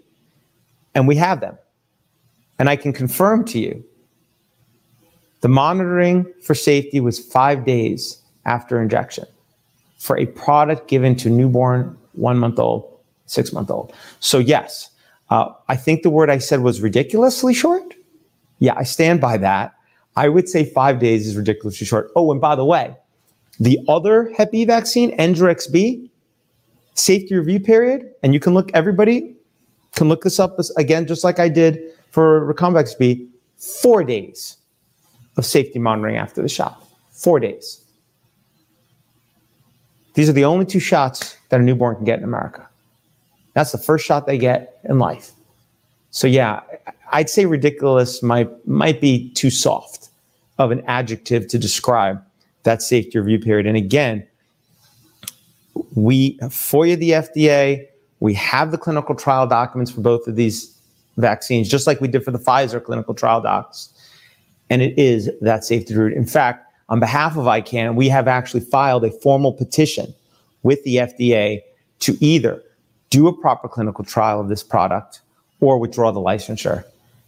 And 0.98 1.08
we 1.08 1.16
have 1.18 1.42
them. 1.42 1.56
And 2.58 2.72
I 2.72 2.76
can 2.76 2.92
confirm 2.92 3.46
to 3.46 3.60
you 3.60 3.86
the 5.42 5.48
monitoring 5.48 6.26
for 6.42 6.56
safety 6.56 7.00
was 7.00 7.20
five 7.20 7.66
days 7.66 8.20
after 8.46 8.82
injection 8.82 9.26
for 10.00 10.18
a 10.18 10.26
product 10.26 10.88
given 10.88 11.16
to 11.18 11.30
newborn, 11.30 11.96
one 12.14 12.40
month 12.40 12.58
old, 12.58 13.00
six 13.28 13.54
month 13.54 13.70
old. 13.70 13.94
So, 14.22 14.40
yes, 14.40 14.90
uh, 15.30 15.50
I 15.70 15.76
think 15.76 16.02
the 16.02 16.10
word 16.10 16.32
I 16.32 16.40
said 16.40 16.62
was 16.62 16.82
ridiculously 16.82 17.54
short. 17.54 17.94
Yeah, 18.58 18.74
I 18.76 18.82
stand 18.82 19.22
by 19.22 19.38
that. 19.38 19.76
I 20.16 20.30
would 20.30 20.50
say 20.50 20.66
five 20.66 20.98
days 20.98 21.28
is 21.28 21.38
ridiculously 21.38 21.86
short. 21.86 22.10
Oh, 22.16 22.32
and 22.32 22.42
by 22.42 22.56
the 22.56 22.66
way, 22.66 22.98
the 23.60 23.78
other 23.88 24.34
Hep 24.36 24.52
B 24.52 24.66
vaccine, 24.66 25.16
Engerix 25.20 25.72
B, 25.72 26.10
safety 26.96 27.36
review 27.36 27.60
period, 27.60 28.12
and 28.24 28.34
you 28.34 28.40
can 28.40 28.56
look, 28.56 28.72
everybody 28.74 29.37
can 29.98 30.08
look 30.08 30.24
this 30.24 30.40
up 30.40 30.58
again, 30.78 31.08
just 31.08 31.24
like 31.24 31.40
I 31.40 31.50
did 31.50 31.80
for 32.12 32.54
Recombivax 32.54 32.98
B, 32.98 33.28
four 33.58 34.04
days 34.04 34.58
of 35.36 35.46
safety 35.46 35.80
monitoring 35.80 36.16
after 36.16 36.42
the 36.42 36.48
shot. 36.48 36.88
Four 37.12 37.40
days. 37.40 37.84
These 40.14 40.30
are 40.30 40.34
the 40.34 40.46
only 40.46 40.66
two 40.66 40.80
shots 40.80 41.36
that 41.50 41.60
a 41.60 41.64
newborn 41.64 41.96
can 41.96 42.06
get 42.06 42.20
in 42.20 42.24
America. 42.24 42.68
That's 43.54 43.72
the 43.72 43.78
first 43.80 44.06
shot 44.06 44.28
they 44.28 44.38
get 44.38 44.80
in 44.88 45.00
life. 45.00 45.32
So 46.12 46.28
yeah, 46.28 46.62
I'd 47.12 47.30
say 47.30 47.46
ridiculous 47.46 48.22
might 48.22 48.50
might 48.68 49.02
be 49.02 49.32
too 49.32 49.50
soft 49.50 50.10
of 50.60 50.72
an 50.72 50.84
adjective 50.88 51.48
to 51.48 51.58
describe 51.60 52.24
that 52.64 52.82
safety 52.82 53.18
review 53.18 53.40
period. 53.40 53.66
And 53.66 53.78
again, 53.78 54.28
we 55.96 56.38
FOIA 56.40 56.98
the 56.98 57.12
FDA. 57.12 57.86
We 58.20 58.34
have 58.36 58.72
the 58.72 58.78
clinical 58.78 59.16
trial 59.16 59.48
documents 59.48 59.92
for 59.92 60.02
both 60.02 60.28
of 60.28 60.36
these 60.36 60.76
vaccines, 61.18 61.70
just 61.70 61.88
like 61.88 62.02
we 62.02 62.08
did 62.08 62.24
for 62.24 62.32
the 62.32 62.40
Pfizer 62.40 62.84
clinical 62.84 63.14
trial 63.14 63.42
docs. 63.42 63.90
And 64.70 64.82
it 64.82 64.98
is 64.98 65.30
that 65.42 65.64
safety 65.64 65.96
route. 65.96 66.14
In 66.14 66.26
fact, 66.26 66.66
on 66.90 67.00
behalf 67.00 67.38
of 67.38 67.46
ICAN, 67.46 67.96
we 67.96 68.10
have 68.10 68.28
actually 68.28 68.62
filed 68.62 69.04
a 69.04 69.12
formal 69.12 69.54
petition 69.54 70.14
with 70.64 70.84
the 70.84 70.98
FDA 70.98 71.62
to 72.00 72.18
either 72.24 72.64
do 73.10 73.28
a 73.28 73.34
proper 73.34 73.68
clinical 73.68 74.04
trial 74.04 74.40
of 74.40 74.50
this 74.50 74.64
product 74.64 75.22
or 75.60 75.78
withdraw 75.78 76.12
the 76.12 76.20
licensure. 76.20 76.84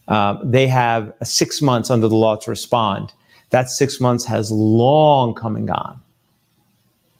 Um, 0.07 0.39
they 0.43 0.67
have 0.67 1.13
six 1.23 1.61
months 1.61 1.89
under 1.89 2.07
the 2.07 2.15
law 2.15 2.35
to 2.37 2.49
respond. 2.49 3.13
That 3.51 3.69
six 3.69 3.99
months 3.99 4.25
has 4.25 4.51
long 4.51 5.33
come 5.33 5.55
and 5.55 5.67
gone. 5.67 6.01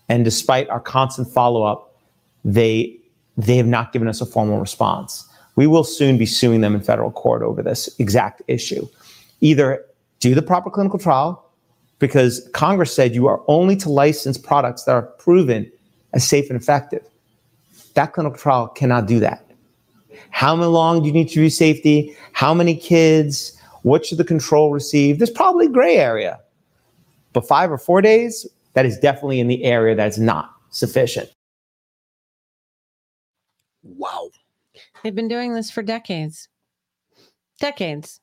And 0.08 0.26
despite 0.26 0.70
our 0.70 0.80
constant 0.80 1.28
follow 1.28 1.64
up, 1.64 1.96
they 2.44 2.99
they 3.46 3.58
have 3.58 3.68
not 3.68 3.94
given 3.94 4.08
us 4.08 4.22
a 4.22 4.26
formal 4.26 4.60
response. 4.60 5.28
We 5.56 5.66
will 5.66 5.84
soon 5.84 6.18
be 6.18 6.26
suing 6.26 6.62
them 6.62 6.76
in 6.76 6.82
federal 6.82 7.12
court 7.12 7.42
over 7.42 7.64
this 7.64 7.90
exact 8.00 8.42
issue. 8.48 8.88
Either 9.42 9.86
do 10.20 10.36
the 10.36 10.42
proper 10.42 10.70
clinical 10.70 11.00
trial, 11.00 11.46
because 12.00 12.48
Congress 12.54 12.94
said 12.94 13.16
you 13.16 13.28
are 13.28 13.42
only 13.48 13.76
to 13.78 13.90
license 13.90 14.38
products 14.38 14.84
that 14.84 14.92
are 14.92 15.04
proven 15.04 15.72
as 16.14 16.28
safe 16.28 16.50
and 16.50 16.60
effective. 16.60 17.04
That 17.94 18.14
clinical 18.14 18.38
trial 18.38 18.68
cannot 18.68 19.06
do 19.06 19.20
that. 19.20 19.46
How 20.32 20.56
long 20.56 21.02
do 21.02 21.08
you 21.08 21.14
need 21.14 21.30
to 21.30 21.36
do 21.36 21.50
safety? 21.50 22.16
How 22.34 22.54
many 22.54 22.76
kids? 22.76 23.58
What 23.84 24.06
should 24.06 24.18
the 24.18 24.26
control 24.26 24.72
receive? 24.72 25.20
There's 25.20 25.30
probably 25.30 25.68
gray 25.68 25.96
area. 25.96 26.40
But 27.32 27.48
five 27.48 27.72
or 27.72 27.78
four 27.78 28.02
days, 28.02 28.46
that 28.74 28.86
is 28.86 28.98
definitely 29.00 29.40
in 29.40 29.48
the 29.48 29.64
area 29.64 29.96
that's 29.96 30.18
not 30.18 30.52
sufficient. 30.72 31.30
Wow. 33.84 34.30
They've 35.04 35.16
been 35.16 35.28
doing 35.28 35.54
this 35.54 35.72
for 35.72 35.82
decades. 35.82 36.48
Decades. 37.60 38.22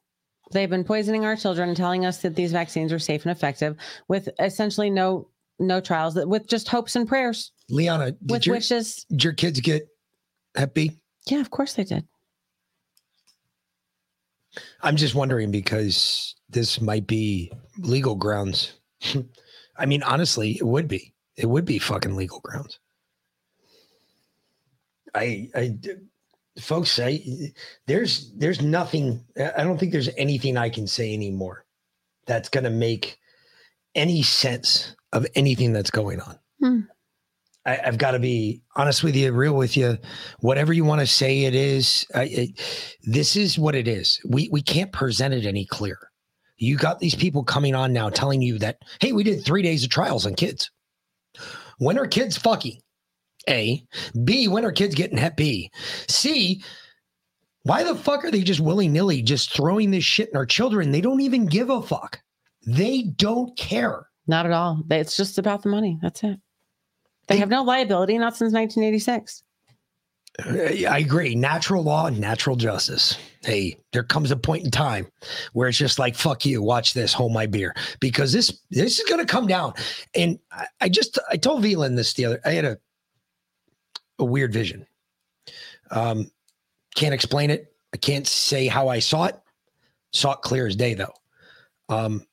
They've 0.53 0.71
been 0.71 0.85
poisoning 0.85 1.25
our 1.25 1.37
children 1.37 1.69
and 1.69 1.77
telling 1.77 2.07
us 2.07 2.19
that 2.19 2.37
these 2.37 2.53
vaccines 2.53 2.93
are 2.93 2.99
safe 2.99 3.25
and 3.25 3.33
effective 3.33 3.77
with 4.09 4.29
essentially 4.39 4.91
no 4.91 5.29
no 5.59 5.81
trials 5.81 6.15
that 6.15 6.29
with 6.29 6.47
just 6.47 6.69
hopes 6.69 6.97
and 6.97 7.09
prayers. 7.09 7.53
Liana, 7.71 8.13
did 8.13 8.31
With 8.31 8.47
your, 8.47 8.57
wishes. 8.57 9.05
did 9.11 9.25
your 9.25 9.33
kids 9.33 9.61
get 9.61 9.89
Hep 10.55 10.75
B? 10.75 10.93
Yeah, 11.27 11.41
of 11.41 11.51
course 11.51 11.73
they 11.73 11.85
did. 11.85 12.07
I'm 14.83 14.97
just 14.97 15.15
wondering 15.15 15.51
because 15.51 16.35
this 16.49 16.81
might 16.81 17.07
be 17.07 17.53
legal 17.79 18.15
grounds. 18.15 18.75
I 19.79 19.87
mean, 19.87 20.03
honestly, 20.03 20.53
it 20.53 20.67
would 20.67 20.89
be. 20.89 21.13
It 21.37 21.47
would 21.47 21.65
be 21.67 21.79
fucking 21.79 22.17
legal 22.17 22.41
grounds. 22.41 22.79
I, 25.17 25.49
I, 25.55 25.79
folks, 26.61 27.01
I, 27.01 27.21
there's, 27.87 28.33
there's 28.37 28.62
nothing. 28.62 29.25
I 29.37 29.64
don't 29.64 29.79
think 29.79 29.93
there's 29.93 30.11
anything 30.17 30.57
I 30.57 30.69
can 30.69 30.87
say 30.87 31.12
anymore 31.14 31.64
that's 32.27 32.49
going 32.49 32.64
to 32.64 32.71
make 32.71 33.19
any 33.95 34.23
sense 34.23 34.95
of 35.12 35.27
anything 35.35 35.73
that's 35.73 35.91
going 35.91 36.21
on. 36.21 36.39
Hmm. 36.61 36.81
I, 37.67 37.81
I've 37.85 37.99
got 37.99 38.12
to 38.12 38.19
be 38.19 38.62
honest 38.77 39.03
with 39.03 39.17
you, 39.17 39.33
real 39.33 39.55
with 39.55 39.77
you. 39.77 39.99
Whatever 40.41 40.73
you 40.73 40.85
want 40.85 41.01
to 41.01 41.07
say, 41.07 41.45
it 41.45 41.55
is. 41.55 42.07
I, 42.14 42.25
it, 42.25 42.97
this 43.03 43.37
is 43.37 43.59
what 43.59 43.75
it 43.75 43.89
is. 43.89 44.21
We 44.29 44.49
we 44.53 44.62
can't 44.62 44.93
present 44.93 45.35
it 45.35 45.47
any 45.47 45.67
clearer. 45.67 46.11
You 46.59 46.77
got 46.77 47.01
these 47.01 47.14
people 47.14 47.45
coming 47.45 47.75
on 47.75 47.93
now 47.93 48.09
telling 48.09 48.41
you 48.41 48.59
that, 48.61 48.79
hey, 49.01 49.12
we 49.12 49.25
did 49.25 49.45
three 49.45 49.62
days 49.62 49.85
of 49.85 49.91
trials 49.91 50.27
on 50.27 50.35
kids. 50.35 50.71
When 51.79 51.99
are 51.99 52.07
kids 52.07 52.39
fucking? 52.39 52.81
A. 53.49 53.85
B. 54.25 54.49
When 54.49 54.65
are 54.65 54.73
kids 54.73 54.95
getting 54.95 55.19
Hep 55.19 55.37
B? 55.37 55.71
C. 56.09 56.63
Why 57.63 57.83
the 57.83 57.97
fuck 57.97 58.25
are 58.25 58.31
they 58.31 58.43
just 58.43 58.61
willy 58.61 58.89
nilly 58.89 59.23
just 59.23 59.53
throwing 59.53 59.91
this 59.91 60.05
shit 60.05 60.31
in 60.31 60.37
our 60.37 60.47
children? 60.47 60.93
They 60.93 61.01
don't 61.01 61.21
even 61.21 61.47
give 61.47 61.69
a 61.69 61.83
fuck. 61.83 62.21
They 62.67 63.03
don't 63.03 63.57
care. 63.57 64.07
Not 64.27 64.47
at 64.47 64.53
all. 64.53 64.83
It's 64.91 65.17
just 65.17 65.39
about 65.39 65.63
the 65.63 65.69
money. 65.69 65.99
That's 66.03 66.23
it. 66.23 66.39
They 67.29 67.39
have 67.39 67.49
no 67.49 67.63
liability, 67.63 68.19
not 68.19 68.37
since 68.37 68.53
1986. 68.53 69.43
Uh, 70.45 70.89
I 70.89 70.99
agree. 70.99 71.35
Natural 71.35 71.83
law 71.83 72.07
and 72.07 72.21
natural 72.21 72.57
justice. 72.57 73.17
Hey, 73.43 73.79
there 73.93 74.03
comes 74.03 74.31
a 74.31 74.37
point 74.37 74.65
in 74.65 74.71
time 74.71 75.07
where 75.53 75.69
it's 75.69 75.79
just 75.79 75.99
like, 75.99 76.15
fuck 76.15 76.45
you, 76.45 76.63
watch 76.63 76.95
this, 76.95 77.13
hold 77.13 77.33
my 77.33 77.47
beer. 77.47 77.75
Because 78.01 78.33
this 78.33 78.61
this 78.71 78.99
is 78.99 79.09
gonna 79.09 79.25
come 79.25 79.47
down. 79.47 79.73
And 80.15 80.39
I, 80.53 80.67
I 80.83 80.89
just 80.89 81.19
I 81.31 81.37
told 81.37 81.65
Velan 81.65 81.97
this 81.97 82.13
the 82.15 82.27
other 82.27 82.41
I 82.45 82.51
had 82.51 82.65
a 82.65 82.79
a 84.19 84.25
weird 84.25 84.53
vision. 84.53 84.87
Um 85.91 86.31
can't 86.95 87.14
explain 87.14 87.51
it. 87.51 87.73
I 87.93 87.99
can't 87.99 88.27
say 88.27 88.67
how 88.67 88.89
I 88.89 88.99
saw 88.99 89.27
it. 89.27 89.39
Saw 90.12 90.33
it 90.33 90.43
clear 90.43 90.67
as 90.67 90.77
day 90.77 90.95
though. 90.95 91.14
Um 91.89 92.27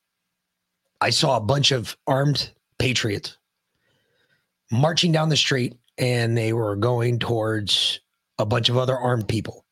I 1.01 1.09
saw 1.09 1.37
a 1.37 1.41
bunch 1.41 1.71
of 1.71 1.97
armed 2.07 2.51
patriots 2.79 3.37
marching 4.71 5.11
down 5.11 5.29
the 5.29 5.37
street 5.37 5.75
and 5.97 6.37
they 6.37 6.53
were 6.53 6.75
going 6.75 7.19
towards 7.19 7.99
a 8.39 8.45
bunch 8.45 8.69
of 8.69 8.77
other 8.77 8.97
armed 8.97 9.27
people. 9.27 9.65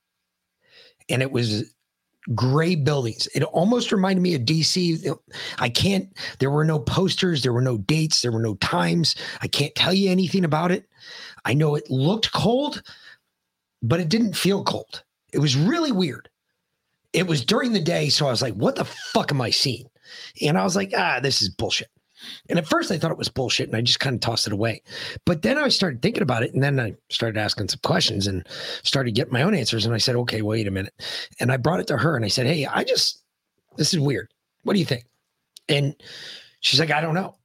And 1.10 1.22
it 1.22 1.32
was 1.32 1.74
gray 2.36 2.76
buildings. 2.76 3.28
It 3.34 3.44
almost 3.44 3.92
reminded 3.92 4.22
me 4.22 4.36
of 4.36 4.42
DC. 4.42 5.18
I 5.58 5.70
can't, 5.70 6.16
there 6.40 6.52
were 6.52 6.64
no 6.64 6.80
posters, 6.80 7.42
there 7.42 7.54
were 7.54 7.62
no 7.62 7.80
dates, 7.80 8.22
there 8.22 8.32
were 8.32 8.42
no 8.42 8.56
times. 8.56 9.16
I 9.42 9.48
can't 9.48 9.74
tell 9.76 9.94
you 9.94 10.12
anything 10.12 10.46
about 10.46 10.72
it. 10.72 10.88
I 11.46 11.54
know 11.54 11.76
it 11.76 11.90
looked 11.90 12.32
cold, 12.32 12.84
but 13.82 14.00
it 14.00 14.10
didn't 14.10 14.36
feel 14.36 14.64
cold. 14.64 15.04
It 15.34 15.40
was 15.40 15.56
really 15.56 15.92
weird. 15.92 16.30
It 17.14 17.28
was 17.28 17.44
during 17.44 17.74
the 17.74 17.82
day. 17.82 18.10
So 18.10 18.28
I 18.28 18.32
was 18.32 18.42
like, 18.42 18.54
what 18.54 18.76
the 18.76 18.86
fuck 18.86 19.32
am 19.32 19.42
I 19.42 19.50
seeing? 19.50 19.88
And 20.42 20.58
I 20.58 20.64
was 20.64 20.76
like, 20.76 20.94
ah, 20.96 21.20
this 21.22 21.42
is 21.42 21.50
bullshit. 21.50 21.90
And 22.50 22.60
at 22.60 22.68
first 22.68 22.92
I 22.92 22.98
thought 22.98 23.12
it 23.12 23.18
was 23.18 23.30
bullshit 23.30 23.68
and 23.68 23.76
I 23.76 23.82
just 23.82 24.00
kind 24.00 24.14
of 24.14 24.22
tossed 24.22 24.48
it 24.48 24.54
away. 24.54 24.84
But 25.26 25.42
then 25.42 25.58
I 25.58 25.70
started 25.70 26.02
thinking 26.02 26.24
about 26.24 26.44
it 26.44 26.54
and 26.54 26.64
then 26.64 26.80
I 26.80 26.96
started 27.10 27.40
asking 27.40 27.70
some 27.70 27.80
questions 27.84 28.28
and 28.28 28.48
started 28.84 29.16
getting 29.16 29.34
my 29.34 29.42
own 29.42 29.56
answers. 29.56 29.86
And 29.86 29.96
I 29.96 29.98
said, 29.98 30.16
okay, 30.16 30.42
wait 30.42 30.68
a 30.68 30.72
minute. 30.72 30.94
And 31.40 31.52
I 31.52 31.58
brought 31.58 31.80
it 31.80 31.88
to 31.88 31.98
her 31.98 32.16
and 32.16 32.24
I 32.24 32.30
said, 32.30 32.46
hey, 32.46 32.66
I 32.66 32.84
just, 32.84 33.24
this 33.78 33.94
is 33.94 34.00
weird. 34.00 34.30
What 34.64 34.74
do 34.74 34.80
you 34.80 34.86
think? 34.86 35.06
And 35.68 35.96
she's 36.60 36.80
like, 36.80 36.92
I 36.92 37.02
don't 37.02 37.16
know. 37.16 37.36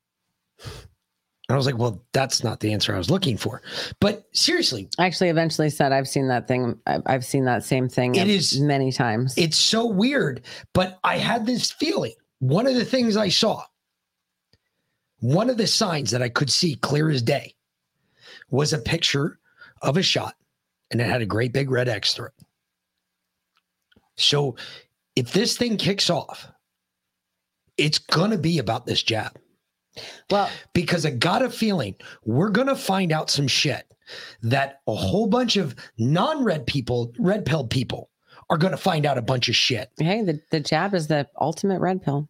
And 1.49 1.55
I 1.55 1.57
was 1.57 1.67
like, 1.67 1.79
well, 1.79 2.03
that's 2.13 2.43
not 2.43 2.59
the 2.59 2.73
answer 2.73 2.93
I 2.93 2.99
was 2.99 3.09
looking 3.09 3.37
for. 3.37 3.63
But 4.01 4.27
seriously, 4.33 4.89
I 4.99 5.07
actually 5.07 5.29
eventually 5.29 5.71
said, 5.71 5.93
I've 5.93 6.09
seen 6.09 6.27
that 6.29 6.49
thing. 6.49 6.77
I've, 6.87 7.25
seen 7.25 7.45
that 7.45 7.63
same 7.63 7.89
thing. 7.89 8.17
It 8.17 8.29
is- 8.29 8.61
many 8.61 8.91
times. 8.91 9.35
it's 9.37 9.57
so 9.57 9.87
weird. 9.87 10.43
But 10.73 10.99
I 11.05 11.19
had 11.19 11.47
this 11.47 11.71
feeling. 11.71 12.15
One 12.41 12.67
of 12.67 12.75
the 12.75 12.85
things 12.85 13.17
I 13.17 13.29
saw, 13.29 13.63
one 15.21 15.49
of 15.49 15.57
the 15.57 15.67
signs 15.69 16.11
that 16.11 16.23
I 16.23 16.29
could 16.29 16.51
see 16.51 16.75
clear 16.75 17.09
as 17.11 17.23
day 17.23 17.55
was 18.51 18.73
a 18.73 18.79
picture 18.79 19.39
of 19.83 19.97
a 19.97 20.03
shot 20.03 20.35
and 20.91 21.01
it 21.01 21.07
had 21.07 21.23
a 21.23 21.27
great 21.27 21.53
big 21.53 21.71
red 21.71 21.89
X 21.89 22.13
through 22.15 22.27
it. 22.27 22.45
So 24.17 24.57
if 25.15 25.33
this 25.33 25.57
thing 25.57 25.77
kicks 25.77 26.11
off, 26.11 26.49
it's 27.77 27.99
going 27.99 28.31
to 28.33 28.39
be 28.39 28.59
about 28.59 28.87
this 28.87 29.03
jab. 29.03 29.39
Well, 30.31 30.51
because 30.73 31.07
I 31.07 31.11
got 31.11 31.43
a 31.43 31.51
feeling 31.51 31.95
we're 32.25 32.51
going 32.51 32.69
to 32.69 32.77
find 32.77 33.13
out 33.13 33.31
some 33.31 33.49
shit 33.49 33.85
that 34.43 34.81
a 34.87 34.95
whole 34.95 35.27
bunch 35.27 35.57
of 35.57 35.75
non 35.99 36.45
red 36.45 36.67
people, 36.67 37.13
red 37.19 37.45
pill 37.45 37.67
people, 37.67 38.11
are 38.49 38.59
going 38.59 38.71
to 38.73 38.77
find 38.77 39.05
out 39.07 39.19
a 39.19 39.23
bunch 39.23 39.49
of 39.49 39.57
shit 39.57 39.91
Hey, 39.99 40.23
the, 40.23 40.41
the 40.53 40.61
jab 40.61 40.95
is 40.95 41.09
the 41.09 41.27
ultimate 41.41 41.81
red 41.81 42.01
pill. 42.03 42.29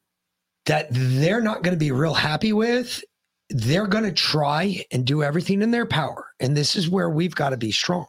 that 0.64 0.86
they're 0.90 1.42
not 1.42 1.62
going 1.62 1.74
to 1.74 1.78
be 1.78 1.90
real 1.92 2.14
happy 2.14 2.52
with. 2.54 3.02
They're 3.50 3.86
going 3.86 4.04
to 4.04 4.12
try 4.12 4.82
and 4.90 5.04
do 5.04 5.22
everything 5.22 5.60
in 5.62 5.70
their 5.70 5.86
power. 5.86 6.26
And 6.40 6.56
this 6.56 6.74
is 6.74 6.88
where 6.88 7.10
we've 7.10 7.34
got 7.34 7.50
to 7.50 7.56
be 7.56 7.70
strong. 7.70 8.06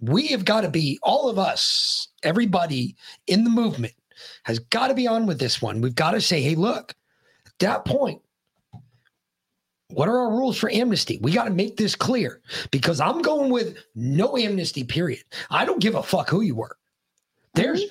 We 0.00 0.26
have 0.28 0.44
got 0.44 0.62
to 0.62 0.68
be, 0.68 0.98
all 1.02 1.28
of 1.30 1.38
us, 1.38 2.08
everybody 2.22 2.96
in 3.26 3.44
the 3.44 3.50
movement 3.50 3.94
has 4.44 4.58
got 4.58 4.88
to 4.88 4.94
be 4.94 5.06
on 5.06 5.24
with 5.26 5.38
this 5.38 5.62
one. 5.62 5.80
We've 5.80 5.94
got 5.94 6.10
to 6.10 6.20
say, 6.20 6.42
hey, 6.42 6.54
look, 6.54 6.94
that 7.60 7.84
point, 7.84 8.22
what 9.88 10.08
are 10.08 10.18
our 10.18 10.30
rules 10.30 10.58
for 10.58 10.70
amnesty? 10.70 11.18
We 11.22 11.32
got 11.32 11.44
to 11.44 11.50
make 11.50 11.76
this 11.76 11.94
clear 11.94 12.40
because 12.70 13.00
I'm 13.00 13.22
going 13.22 13.50
with 13.50 13.76
no 13.94 14.36
amnesty, 14.36 14.84
period. 14.84 15.22
I 15.50 15.64
don't 15.64 15.80
give 15.80 15.94
a 15.94 16.02
fuck 16.02 16.28
who 16.28 16.40
you 16.40 16.56
were. 16.56 16.76
There's, 17.54 17.82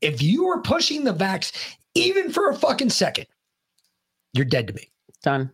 if 0.00 0.22
you 0.22 0.46
were 0.46 0.62
pushing 0.62 1.04
the 1.04 1.14
vax 1.14 1.52
even 1.94 2.32
for 2.32 2.48
a 2.48 2.54
fucking 2.54 2.90
second, 2.90 3.26
you're 4.32 4.44
dead 4.44 4.66
to 4.68 4.72
me. 4.72 4.90
Done. 5.22 5.50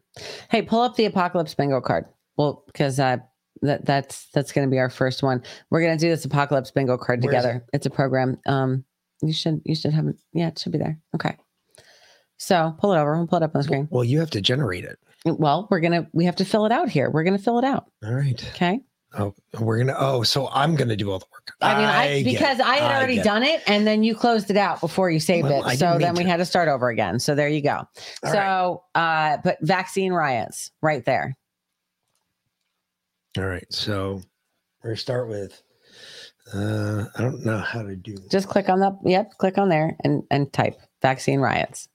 Hey, 0.51 0.63
pull 0.63 0.81
up 0.81 0.97
the 0.97 1.05
apocalypse 1.05 1.55
bingo 1.55 1.81
card. 1.81 2.07
Well, 2.37 2.65
because 2.67 2.99
uh, 2.99 3.19
that 3.63 3.85
that's 3.85 4.27
that's 4.33 4.53
going 4.53 4.67
to 4.67 4.71
be 4.71 4.79
our 4.79 4.91
first 4.91 5.23
one. 5.23 5.43
We're 5.71 5.83
going 5.83 5.97
to 5.97 6.03
do 6.05 6.09
this 6.09 6.25
apocalypse 6.25 6.71
bingo 6.71 6.97
card 6.97 7.23
Where 7.23 7.31
together. 7.31 7.65
It's 7.73 7.87
a 7.87 7.91
program. 7.91 8.39
Um, 8.47 8.85
you 9.23 9.33
should 9.33 9.61
you 9.65 9.75
should 9.75 9.93
have. 9.93 10.07
Yeah, 10.33 10.49
it 10.49 10.59
should 10.59 10.73
be 10.73 10.79
there. 10.79 10.99
Okay. 11.15 11.37
So 12.41 12.75
pull 12.79 12.95
it 12.95 12.99
over. 12.99 13.17
We'll 13.17 13.27
pull 13.27 13.37
it 13.37 13.45
up 13.45 13.55
on 13.55 13.59
the 13.59 13.65
screen. 13.65 13.87
Well, 13.91 14.03
you 14.03 14.19
have 14.19 14.31
to 14.31 14.41
generate 14.41 14.85
it. 14.85 14.99
Well, 15.27 15.69
we're 15.71 15.81
gonna 15.81 16.09
we 16.15 16.25
have 16.25 16.37
to 16.37 16.45
fill 16.47 16.65
it 16.65 16.73
out 16.73 16.89
here. 16.89 17.11
We're 17.11 17.23
gonna 17.23 17.39
fill 17.39 17.59
it 17.59 17.65
out. 17.65 17.93
All 18.03 18.15
right. 18.15 18.43
Okay. 18.55 18.81
Oh, 19.19 19.35
we're 19.59 19.79
gonna. 19.79 19.95
Oh, 19.99 20.23
so 20.23 20.49
I'm 20.49 20.75
gonna 20.75 20.97
do 20.97 21.11
all 21.11 21.19
the 21.19 21.27
work. 21.31 21.53
I 21.61 21.77
mean, 21.77 21.85
I, 21.85 22.23
get 22.23 22.33
because 22.33 22.59
it. 22.59 22.65
I 22.65 22.77
had 22.77 22.97
already 22.97 23.21
done 23.21 23.43
it, 23.43 23.63
and 23.67 23.87
then 23.87 24.03
you 24.03 24.15
closed 24.15 24.51
it 24.51 24.57
out 24.57 24.81
before 24.81 25.11
you 25.11 25.21
saved 25.21 25.49
Well, 25.49 25.69
it. 25.69 25.77
So 25.77 25.99
then 25.99 26.15
we 26.15 26.23
to. 26.23 26.31
had 26.31 26.39
to 26.39 26.47
start 26.47 26.69
over 26.69 26.89
again. 26.89 27.19
So 27.19 27.35
there 27.35 27.49
you 27.49 27.61
go. 27.61 27.87
All 28.25 28.33
so, 28.33 28.85
uh, 28.95 29.37
but 29.45 29.59
vaccine 29.61 30.15
riots 30.15 30.71
right 30.81 31.05
there. 31.05 31.37
All 33.37 33.45
right. 33.47 33.67
So 33.71 34.23
we're 34.83 34.91
gonna 34.91 34.97
start 34.97 35.29
with. 35.29 35.63
Uh, 36.55 37.05
I 37.17 37.23
don't 37.23 37.45
know 37.45 37.59
how 37.59 37.83
to 37.83 37.97
do. 37.97 38.17
Just 38.31 38.49
click 38.49 38.71
on 38.71 38.81
that. 38.81 38.97
Yep, 39.05 39.33
click 39.37 39.59
on 39.59 39.69
there 39.69 39.97
and 40.03 40.23
and 40.31 40.51
type 40.55 40.81
vaccine 41.03 41.41
riots. 41.41 41.89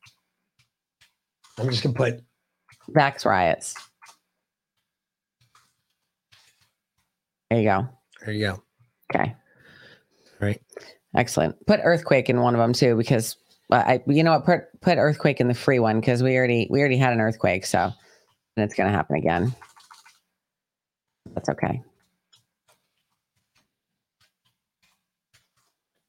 I'm 1.57 1.69
just 1.69 1.83
gonna 1.83 1.95
put 1.95 2.21
Vax 2.95 3.25
riots. 3.25 3.75
There 7.49 7.59
you 7.59 7.65
go. 7.65 7.87
There 8.25 8.33
you 8.33 8.45
go. 8.45 8.63
Okay. 9.13 9.35
Right. 10.39 10.61
Excellent. 11.15 11.55
Put 11.65 11.79
earthquake 11.83 12.29
in 12.29 12.41
one 12.41 12.55
of 12.55 12.59
them 12.59 12.73
too, 12.73 12.95
because 12.95 13.37
I, 13.71 14.01
you 14.07 14.23
know 14.23 14.33
what, 14.33 14.45
put 14.45 14.81
put 14.81 14.97
earthquake 14.97 15.39
in 15.39 15.47
the 15.47 15.53
free 15.53 15.79
one 15.79 15.99
because 15.99 16.21
we 16.21 16.37
already 16.37 16.67
we 16.69 16.79
already 16.79 16.97
had 16.97 17.13
an 17.13 17.21
earthquake, 17.21 17.65
so 17.65 17.79
and 18.57 18.63
it's 18.63 18.75
gonna 18.75 18.91
happen 18.91 19.15
again. 19.15 19.55
That's 21.33 21.49
okay. 21.49 21.81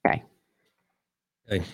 Okay. 0.07 0.23
Okay. 1.51 1.65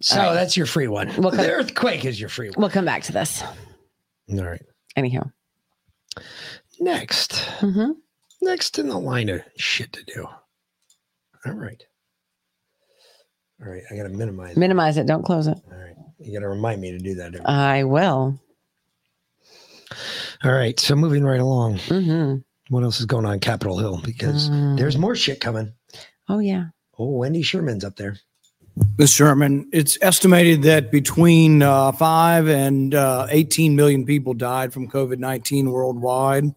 So 0.00 0.18
right. 0.18 0.34
that's 0.34 0.56
your 0.56 0.66
free 0.66 0.88
one. 0.88 1.12
We'll 1.18 1.32
the 1.32 1.50
earthquake 1.50 2.04
is 2.04 2.20
your 2.20 2.28
free 2.28 2.48
one. 2.50 2.54
We'll 2.58 2.70
come 2.70 2.84
back 2.84 3.02
to 3.04 3.12
this. 3.12 3.42
All 3.42 4.44
right. 4.44 4.62
Anyhow. 4.96 5.30
Next, 6.80 7.40
hmm 7.60 7.92
next 8.40 8.78
in 8.78 8.88
the 8.88 8.98
line 8.98 9.28
of 9.28 9.42
shit 9.56 9.92
to 9.94 10.04
do. 10.04 10.28
All 11.44 11.52
right. 11.52 11.82
All 13.60 13.68
right. 13.68 13.82
I 13.90 13.96
got 13.96 14.04
to 14.04 14.08
minimize. 14.10 14.52
it. 14.56 14.58
Minimize 14.58 14.96
it. 14.96 15.06
Don't 15.06 15.24
close 15.24 15.48
it. 15.48 15.58
All 15.70 15.76
right. 15.76 15.96
You 16.18 16.32
got 16.32 16.44
to 16.44 16.48
remind 16.48 16.80
me 16.80 16.92
to 16.92 16.98
do 16.98 17.16
that. 17.16 17.34
I 17.48 17.84
will. 17.84 18.40
All 20.44 20.52
right. 20.52 20.78
So 20.78 20.94
moving 20.94 21.24
right 21.24 21.40
along. 21.40 21.78
Mm-hmm. 21.78 22.36
What 22.74 22.84
else 22.84 23.00
is 23.00 23.06
going 23.06 23.24
on 23.26 23.40
Capitol 23.40 23.78
Hill? 23.78 24.00
Because 24.04 24.50
there's 24.76 24.98
more 24.98 25.16
shit 25.16 25.40
coming. 25.40 25.72
Oh 26.28 26.38
yeah. 26.38 26.66
Oh, 26.98 27.16
Wendy 27.16 27.42
Sherman's 27.42 27.84
up 27.84 27.96
there. 27.96 28.18
Mr. 28.96 29.16
Sherman, 29.16 29.68
it's 29.72 29.98
estimated 30.02 30.62
that 30.62 30.90
between 30.90 31.62
uh, 31.62 31.92
5 31.92 32.48
and 32.48 32.94
uh, 32.94 33.26
18 33.30 33.74
million 33.74 34.04
people 34.04 34.34
died 34.34 34.72
from 34.72 34.88
COVID 34.88 35.18
19 35.18 35.70
worldwide. 35.70 36.54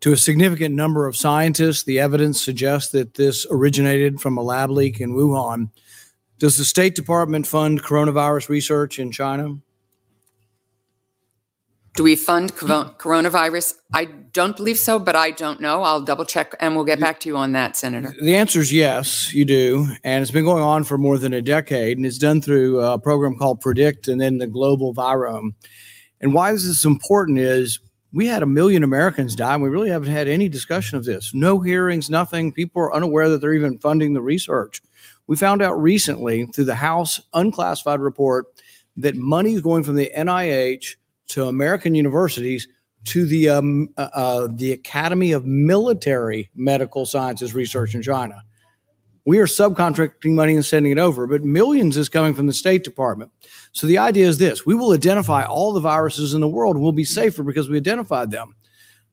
To 0.00 0.12
a 0.12 0.16
significant 0.16 0.74
number 0.74 1.06
of 1.06 1.16
scientists, 1.16 1.84
the 1.84 1.98
evidence 2.00 2.42
suggests 2.42 2.92
that 2.92 3.14
this 3.14 3.46
originated 3.50 4.20
from 4.20 4.36
a 4.36 4.42
lab 4.42 4.70
leak 4.70 5.00
in 5.00 5.14
Wuhan. 5.14 5.70
Does 6.38 6.58
the 6.58 6.64
State 6.64 6.94
Department 6.94 7.46
fund 7.46 7.82
coronavirus 7.82 8.48
research 8.48 8.98
in 8.98 9.10
China? 9.10 9.56
Do 11.94 12.02
we 12.02 12.16
fund 12.16 12.52
coronavirus? 12.54 13.74
I 13.92 14.06
don't 14.06 14.56
believe 14.56 14.78
so, 14.78 14.98
but 14.98 15.14
I 15.14 15.30
don't 15.30 15.60
know. 15.60 15.84
I'll 15.84 16.00
double 16.00 16.24
check 16.24 16.54
and 16.58 16.74
we'll 16.74 16.84
get 16.84 16.98
back 16.98 17.20
to 17.20 17.28
you 17.28 17.36
on 17.36 17.52
that, 17.52 17.76
Senator. 17.76 18.12
The 18.20 18.34
answer 18.34 18.60
is 18.60 18.72
yes, 18.72 19.32
you 19.32 19.44
do. 19.44 19.86
And 20.02 20.20
it's 20.20 20.32
been 20.32 20.44
going 20.44 20.64
on 20.64 20.82
for 20.82 20.98
more 20.98 21.18
than 21.18 21.32
a 21.32 21.40
decade. 21.40 21.96
And 21.96 22.04
it's 22.04 22.18
done 22.18 22.42
through 22.42 22.80
a 22.80 22.98
program 22.98 23.36
called 23.36 23.60
Predict 23.60 24.08
and 24.08 24.20
then 24.20 24.38
the 24.38 24.48
Global 24.48 24.92
Virome. 24.92 25.54
And 26.20 26.34
why 26.34 26.50
this 26.50 26.64
is 26.64 26.84
important 26.84 27.38
is 27.38 27.78
we 28.12 28.26
had 28.26 28.42
a 28.42 28.46
million 28.46 28.82
Americans 28.82 29.36
die, 29.36 29.54
and 29.54 29.62
we 29.62 29.68
really 29.68 29.90
haven't 29.90 30.10
had 30.10 30.26
any 30.26 30.48
discussion 30.48 30.98
of 30.98 31.04
this. 31.04 31.32
No 31.32 31.60
hearings, 31.60 32.10
nothing. 32.10 32.52
People 32.52 32.82
are 32.82 32.94
unaware 32.94 33.28
that 33.28 33.40
they're 33.40 33.54
even 33.54 33.78
funding 33.78 34.14
the 34.14 34.22
research. 34.22 34.82
We 35.28 35.36
found 35.36 35.62
out 35.62 35.80
recently 35.80 36.46
through 36.46 36.64
the 36.64 36.74
House 36.74 37.20
unclassified 37.34 38.00
report 38.00 38.46
that 38.96 39.14
money 39.14 39.54
is 39.54 39.60
going 39.60 39.84
from 39.84 39.94
the 39.94 40.10
NIH 40.16 40.96
to 41.34 41.48
American 41.48 41.96
universities 41.96 42.68
to 43.06 43.26
the 43.26 43.48
um, 43.48 43.88
uh, 43.96 44.08
uh, 44.14 44.48
the 44.52 44.70
Academy 44.70 45.32
of 45.32 45.44
Military 45.44 46.48
Medical 46.54 47.04
Sciences 47.04 47.54
Research 47.54 47.96
in 47.96 48.02
China. 48.02 48.40
We 49.26 49.38
are 49.38 49.46
subcontracting 49.46 50.32
money 50.34 50.54
and 50.54 50.64
sending 50.64 50.92
it 50.92 50.98
over, 50.98 51.26
but 51.26 51.42
millions 51.42 51.96
is 51.96 52.08
coming 52.08 52.34
from 52.34 52.46
the 52.46 52.52
State 52.52 52.84
Department. 52.84 53.32
So 53.72 53.88
the 53.88 53.98
idea 53.98 54.28
is 54.28 54.38
this: 54.38 54.64
we 54.64 54.76
will 54.76 54.92
identify 54.92 55.44
all 55.44 55.72
the 55.72 55.80
viruses 55.80 56.34
in 56.34 56.40
the 56.40 56.48
world. 56.48 56.78
We'll 56.78 56.92
be 56.92 57.04
safer 57.04 57.42
because 57.42 57.68
we 57.68 57.78
identified 57.78 58.30
them. 58.30 58.54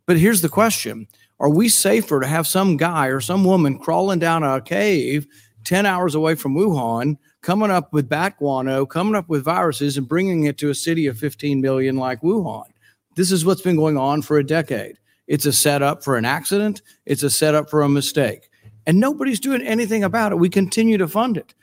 But 0.05 0.19
here's 0.19 0.41
the 0.41 0.49
question: 0.49 1.07
Are 1.39 1.49
we 1.49 1.69
safer 1.69 2.19
to 2.19 2.27
have 2.27 2.45
some 2.45 2.77
guy 2.77 3.07
or 3.07 3.19
some 3.19 3.43
woman 3.43 3.79
crawling 3.79 4.19
down 4.19 4.43
a 4.43 4.61
cave 4.61 5.25
10 5.63 5.85
hours 5.85 6.15
away 6.15 6.35
from 6.35 6.55
Wuhan, 6.55 7.17
coming 7.41 7.71
up 7.71 7.91
with 7.91 8.09
bat 8.09 8.37
guano, 8.37 8.85
coming 8.85 9.15
up 9.15 9.27
with 9.29 9.43
viruses, 9.43 9.97
and 9.97 10.07
bringing 10.07 10.45
it 10.45 10.57
to 10.59 10.69
a 10.69 10.75
city 10.75 11.07
of 11.07 11.17
15 11.17 11.61
million 11.61 11.97
like 11.97 12.21
Wuhan? 12.21 12.65
This 13.15 13.31
is 13.31 13.45
what's 13.45 13.61
been 13.61 13.75
going 13.75 13.97
on 13.97 14.21
for 14.21 14.37
a 14.37 14.45
decade. 14.45 14.97
It's 15.27 15.45
a 15.45 15.53
setup 15.53 16.03
for 16.03 16.17
an 16.17 16.25
accident, 16.25 16.81
it's 17.05 17.23
a 17.23 17.29
setup 17.29 17.69
for 17.69 17.81
a 17.81 17.89
mistake. 17.89 18.49
And 18.85 18.99
nobody's 18.99 19.39
doing 19.39 19.61
anything 19.61 20.03
about 20.03 20.31
it. 20.31 20.39
We 20.39 20.49
continue 20.49 20.97
to 20.97 21.07
fund 21.07 21.37
it. 21.37 21.53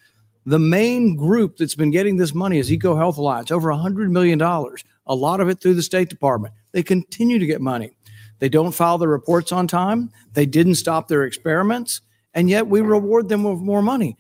The 0.47 0.59
main 0.59 1.17
group 1.17 1.57
that's 1.57 1.75
been 1.75 1.91
getting 1.91 2.17
this 2.17 2.33
money 2.33 2.59
is 2.59 2.73
Eco 2.73 2.97
Health 2.97 3.19
Alliance, 3.19 3.51
over 3.51 3.69
$100 3.69 4.11
million, 4.11 4.41
a 4.41 5.15
lot 5.15 5.41
of 5.41 5.49
it 5.49 5.61
through 5.61 5.75
the 5.75 5.83
State 5.83 6.09
Department. 6.09 6.55
They 6.73 6.83
continue 6.83 7.39
to 7.39 7.47
get 7.47 7.61
money. 7.61 7.91
They 8.39 8.49
don't 8.49 8.73
file 8.73 8.99
their 8.99 9.09
reports 9.09 9.53
on 9.53 9.67
time. 9.67 10.11
They 10.33 10.47
didn't 10.47 10.77
stop 10.77 11.09
their 11.09 11.25
experiments. 11.25 12.01
And 12.35 12.49
yet 12.49 12.69
we 12.69 12.81
reward 12.81 13.29
them 13.29 13.45
with 13.45 13.61
more 13.61 13.83
money. 13.83 14.17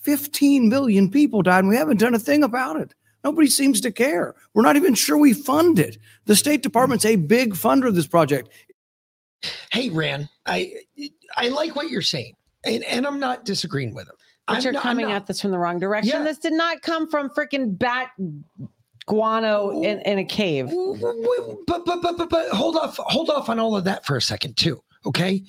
15 0.00 0.68
million 0.68 1.10
people 1.10 1.42
died, 1.42 1.60
and 1.60 1.68
we 1.68 1.76
haven't 1.76 1.98
done 1.98 2.14
a 2.14 2.18
thing 2.18 2.42
about 2.42 2.80
it. 2.80 2.94
Nobody 3.22 3.48
seems 3.48 3.80
to 3.82 3.90
care. 3.92 4.34
We're 4.54 4.62
not 4.62 4.76
even 4.76 4.94
sure 4.94 5.18
we 5.18 5.34
fund 5.34 5.78
it. 5.78 5.98
The 6.24 6.34
State 6.36 6.62
Department's 6.62 7.04
a 7.04 7.16
big 7.16 7.54
funder 7.54 7.86
of 7.86 7.94
this 7.94 8.06
project. 8.06 8.48
Hey, 9.72 9.90
Ran, 9.90 10.28
I 10.46 10.74
I 11.36 11.48
like 11.48 11.76
what 11.76 11.90
you're 11.90 12.02
saying, 12.02 12.34
and, 12.64 12.84
and 12.84 13.06
I'm 13.06 13.20
not 13.20 13.44
disagreeing 13.44 13.94
with 13.94 14.08
him. 14.08 14.14
But 14.46 14.56
I'm 14.56 14.62
you're 14.62 14.72
not- 14.72 14.82
coming 14.82 15.12
at 15.12 15.26
this 15.26 15.40
from 15.40 15.50
the 15.50 15.58
wrong 15.58 15.78
direction. 15.78 16.24
This 16.24 16.38
did 16.38 16.52
not 16.54 16.82
come 16.82 17.08
from 17.08 17.30
freaking 17.30 17.78
bat 17.78 18.10
guano 19.06 19.70
in, 19.82 20.00
in 20.00 20.18
a 20.18 20.24
cave. 20.24 20.70
but 21.66 21.84
but 21.84 22.00
but 22.02 22.16
but 22.16 22.28
but 22.30 22.48
hold 22.50 22.76
off 22.76 22.96
hold 22.98 23.28
off 23.30 23.48
on 23.48 23.58
all 23.58 23.76
of 23.76 23.84
that 23.84 24.04
for 24.06 24.16
a 24.16 24.22
second 24.22 24.56
too 24.56 24.82
okay 25.04 25.42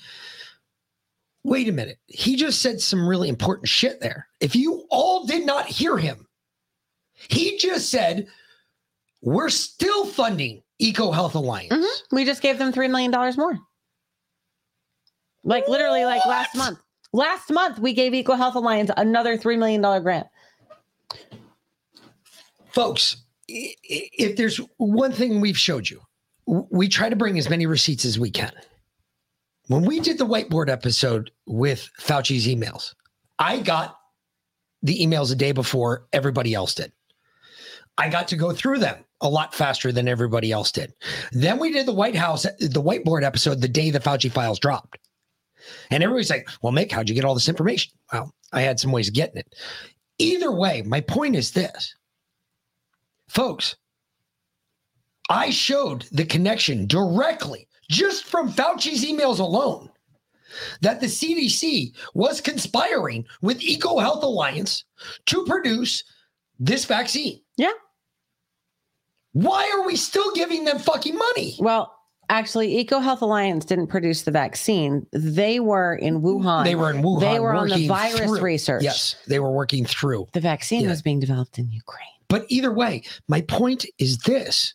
wait 1.44 1.68
a 1.68 1.72
minute 1.72 1.98
he 2.08 2.36
just 2.36 2.62
said 2.62 2.80
some 2.80 3.08
really 3.08 3.30
important 3.30 3.68
shit 3.68 4.00
there 4.00 4.28
if 4.40 4.56
you 4.56 4.86
all 4.90 5.26
did 5.26 5.46
not 5.46 5.66
hear 5.66 5.98
him 5.98 6.28
he 7.30 7.58
just 7.58 7.90
said 7.90 8.28
we're 9.22 9.50
still 9.50 10.06
funding 10.06 10.62
eco 10.80 11.12
health 11.12 11.36
alliance 11.36 11.74
Mhm. 11.74 12.02
We 12.12 12.26
just 12.26 12.42
gave 12.42 12.58
them 12.58 12.74
$3 12.74 12.90
million 12.90 13.12
more. 13.38 13.58
Like 15.44 15.68
literally, 15.68 16.04
like 16.06 16.26
last 16.26 16.56
month. 16.56 16.80
Last 17.14 17.50
month, 17.52 17.80
we 17.80 17.94
gave 17.94 18.14
Eco 18.14 18.36
Health 18.36 18.56
Alliance 18.56 18.92
another 18.96 19.38
$3 19.38 19.58
million 19.58 19.82
grant. 20.04 20.28
folks 22.72 23.18
if 23.48 24.36
there's 24.38 24.58
one 24.78 25.12
thing 25.12 25.42
we've 25.42 25.58
showed 25.58 25.90
you 25.90 26.00
we 26.46 26.88
try 26.88 27.10
to 27.10 27.16
bring 27.16 27.38
as 27.38 27.50
many 27.50 27.66
receipts 27.66 28.06
as 28.06 28.18
we 28.18 28.30
can 28.32 28.52
when 29.72 29.86
we 29.86 30.00
did 30.00 30.18
the 30.18 30.26
whiteboard 30.26 30.70
episode 30.70 31.32
with 31.46 31.90
fauci's 32.00 32.48
emails 32.48 32.94
i 33.40 33.60
got 33.60 33.98
the 34.84 35.00
emails 35.00 35.32
a 35.32 35.36
day 35.36 35.52
before 35.52 36.08
everybody 36.14 36.54
else 36.54 36.74
did. 36.74 36.92
I 37.98 38.10
got 38.10 38.28
to 38.30 38.36
go 38.36 38.52
through 38.52 38.80
them 38.80 39.04
a 39.20 39.30
lot 39.30 39.54
faster 39.54 39.92
than 39.92 40.08
everybody 40.08 40.52
else 40.52 40.72
did. 40.72 40.94
Then 41.32 41.60
we 41.60 41.72
did 41.72 41.86
the 41.86 41.94
white 41.94 42.16
house 42.16 42.44
the 42.44 42.82
whiteboard 42.82 43.24
episode 43.24 43.62
the 43.62 43.68
day 43.68 43.92
the 43.92 44.00
fauci 44.00 44.32
files 44.32 44.60
dropped. 44.60 44.98
And 45.92 46.04
everybody's 46.04 46.30
like 46.30 46.50
well 46.62 46.74
mick 46.74 46.92
how'd 46.92 47.10
you 47.10 47.16
get 47.16 47.26
all 47.26 47.36
this 47.36 47.50
information? 47.50 47.94
Well 48.12 48.34
i 48.54 48.62
had 48.62 48.80
some 48.80 48.92
ways 48.92 49.08
of 49.08 49.14
getting 49.14 49.38
it. 49.38 49.54
Either 50.18 50.52
way 50.52 50.82
my 50.82 51.02
point 51.02 51.36
is 51.36 51.52
this. 51.52 51.96
Folks, 53.28 53.76
I 55.30 55.52
showed 55.52 56.06
the 56.12 56.26
connection 56.26 56.88
directly 56.88 57.68
just 57.92 58.24
from 58.26 58.50
Fauci's 58.52 59.06
emails 59.06 59.40
alone 59.40 59.90
that 60.82 61.00
the 61.00 61.08
CDC 61.08 61.94
was 62.14 62.42
conspiring 62.42 63.26
with 63.42 63.62
Eco 63.62 64.00
Health 64.00 64.24
Alliance 64.24 64.84
to 65.28 65.46
produce 65.46 66.04
this 66.60 66.86
vaccine. 66.86 67.42
Yeah. 67.58 67.72
Why 69.34 69.70
are 69.76 69.86
we 69.86 69.96
still 69.96 70.32
giving 70.34 70.66
them 70.66 70.80
fucking 70.80 71.16
money? 71.16 71.56
Well, 71.60 71.94
actually, 72.30 72.78
Eco 72.80 73.00
Health 73.00 73.22
Alliance 73.22 73.64
didn't 73.66 73.88
produce 73.88 74.24
the 74.24 74.32
vaccine. 74.32 75.06
They 75.14 75.60
were 75.62 75.96
in 75.96 76.22
Wuhan. 76.22 76.66
They 76.66 76.76
were 76.76 76.92
in 76.92 77.02
Wuhan. 77.02 77.20
They 77.22 77.40
were 77.40 77.54
on 77.54 77.70
the 77.70 77.88
virus 77.88 78.20
through- 78.20 78.42
research. 78.42 78.84
Yes, 78.84 79.16
they 79.28 79.40
were 79.40 79.52
working 79.52 79.86
through. 79.86 80.28
The 80.34 80.42
vaccine 80.42 80.82
Yeah. 80.84 80.90
was 80.90 81.02
being 81.02 81.20
developed 81.20 81.60
in 81.60 81.72
Ukraine. 81.72 82.08
But 82.28 82.46
either 82.50 82.72
way, 82.74 83.04
my 83.28 83.42
point 83.42 83.86
is 83.98 84.18
this. 84.20 84.74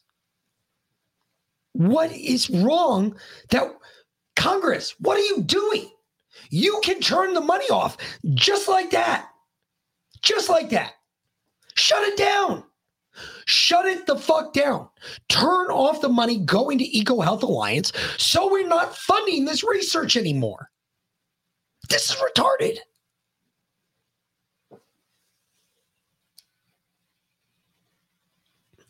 What 1.77 2.11
is 2.13 2.49
wrong 2.49 3.17
that 3.51 3.71
Congress, 4.35 4.95
what 4.99 5.19
are 5.19 5.23
you 5.23 5.43
doing? 5.43 5.91
You 6.51 6.81
can 6.83 7.01
turn 7.01 7.35
the 7.35 7.41
money 7.41 7.69
off 7.69 7.97
just 8.35 8.69
like 8.69 8.91
that. 8.91 9.29
Just 10.23 10.49
like 10.49 10.71
that. 10.71 10.95
Shut 11.75 12.03
it 12.03 12.17
down. 12.17 12.65
Shut 13.47 13.85
it 13.87 14.07
the 14.07 14.17
fuck 14.17 14.55
down. 14.55 14.89
Turn 15.29 15.71
off 15.71 16.01
the 16.01 16.09
money 16.09 16.39
going 16.39 16.79
to 16.79 16.97
Eco 16.97 17.21
Health 17.21 17.43
Alliance 17.43 17.93
so 18.17 18.51
we're 18.51 18.67
not 18.67 18.97
funding 18.97 19.45
this 19.45 19.63
research 19.63 20.17
anymore. 20.17 20.71
This 21.89 22.11
is 22.11 22.17
retarded. 22.17 22.79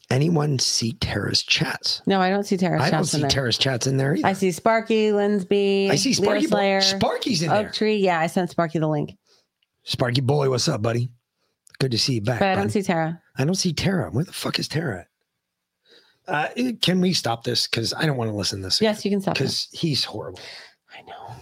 Anyone 0.08 0.58
see 0.60 0.92
Tara's 0.92 1.42
chats? 1.42 2.00
No, 2.06 2.20
I 2.20 2.30
don't 2.30 2.44
see 2.44 2.56
Tara's 2.56 2.80
I 2.82 2.90
don't 2.90 3.00
chats 3.00 3.14
in 3.14 3.18
see 3.18 3.20
there. 3.22 3.30
Tara's 3.30 3.58
chats 3.58 3.86
in 3.88 3.96
there 3.96 4.14
either. 4.14 4.26
I 4.26 4.34
see 4.34 4.52
Sparky, 4.52 5.08
Linsby. 5.08 5.90
I 5.90 5.96
see 5.96 6.12
Sparky 6.12 6.46
Bo- 6.46 6.56
Slayer, 6.56 6.80
Sparky's 6.80 7.42
in 7.42 7.50
Oak 7.50 7.56
there. 7.56 7.72
Tree. 7.72 7.96
Yeah, 7.96 8.20
I 8.20 8.28
sent 8.28 8.50
Sparky 8.50 8.78
the 8.78 8.86
link, 8.88 9.16
Sparky 9.82 10.20
boy, 10.20 10.48
what's 10.48 10.68
up, 10.68 10.80
buddy? 10.82 11.10
Good 11.78 11.90
to 11.90 11.98
see 11.98 12.14
you 12.14 12.20
back. 12.20 12.38
but 12.38 12.48
I 12.48 12.54
don't 12.54 12.70
see 12.70 12.82
Tara. 12.82 13.20
I 13.36 13.44
don't 13.44 13.54
see 13.56 13.72
Tara. 13.72 14.10
Where 14.10 14.24
the 14.24 14.32
fuck 14.32 14.58
is 14.58 14.68
Tara 14.68 15.00
at? 15.00 15.06
Uh, 16.28 16.48
eh, 16.56 16.72
can 16.80 17.00
we 17.00 17.12
stop 17.12 17.44
this? 17.44 17.66
Because 17.66 17.92
I 17.92 18.06
don't 18.06 18.16
want 18.16 18.30
to 18.30 18.36
listen 18.36 18.60
to 18.60 18.66
this. 18.66 18.80
Yes, 18.80 19.04
you 19.04 19.10
can 19.10 19.20
stop. 19.20 19.34
Because 19.34 19.68
he's 19.72 20.04
horrible. 20.04 20.40
I 20.96 21.02
know. 21.02 21.34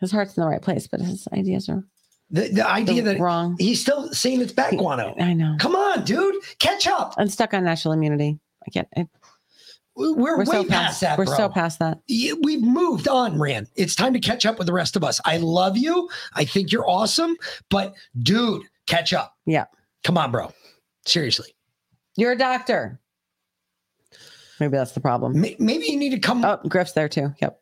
His 0.00 0.10
heart's 0.10 0.36
in 0.36 0.42
the 0.42 0.48
right 0.48 0.60
place, 0.60 0.86
but 0.86 1.00
his 1.00 1.26
ideas 1.32 1.68
are 1.68 1.84
The, 2.30 2.48
the 2.48 2.66
idea 2.68 3.02
They're 3.02 3.14
that 3.14 3.20
wrong. 3.20 3.56
he's 3.58 3.80
still 3.80 4.12
saying 4.12 4.40
it's 4.40 4.52
back 4.52 4.72
guano. 4.76 5.14
I 5.20 5.34
know. 5.34 5.56
Come 5.60 5.76
on, 5.76 6.04
dude. 6.04 6.34
Catch 6.58 6.86
up. 6.86 7.14
I'm 7.18 7.28
stuck 7.28 7.54
on 7.54 7.64
national 7.64 7.94
immunity. 7.94 8.38
I 8.66 8.70
get 8.70 8.88
it. 8.96 9.08
We're, 9.96 10.16
We're 10.16 10.38
way 10.38 10.44
so 10.46 10.64
past, 10.64 10.70
past- 10.70 11.00
that. 11.02 11.18
We're 11.18 11.26
bro. 11.26 11.36
so 11.36 11.48
past 11.48 11.78
that. 11.78 11.98
We've 12.08 12.62
moved 12.62 13.06
on, 13.06 13.38
Rand. 13.38 13.68
It's 13.76 13.94
time 13.94 14.12
to 14.14 14.18
catch 14.18 14.44
up 14.46 14.58
with 14.58 14.66
the 14.66 14.72
rest 14.72 14.96
of 14.96 15.04
us. 15.04 15.20
I 15.24 15.36
love 15.36 15.76
you. 15.76 16.08
I 16.32 16.44
think 16.44 16.72
you're 16.72 16.88
awesome, 16.88 17.36
but 17.70 17.94
dude, 18.20 18.64
catch 18.86 19.12
up. 19.12 19.36
Yeah. 19.46 19.66
Come 20.02 20.18
on, 20.18 20.32
bro. 20.32 20.52
Seriously. 21.06 21.54
You're 22.16 22.32
a 22.32 22.38
doctor. 22.38 23.00
Maybe 24.58 24.76
that's 24.76 24.92
the 24.92 25.00
problem. 25.00 25.40
Maybe 25.40 25.86
you 25.86 25.96
need 25.96 26.10
to 26.10 26.18
come. 26.18 26.44
Oh, 26.44 26.58
Griff's 26.68 26.92
there 26.92 27.08
too. 27.08 27.32
Yep. 27.40 27.60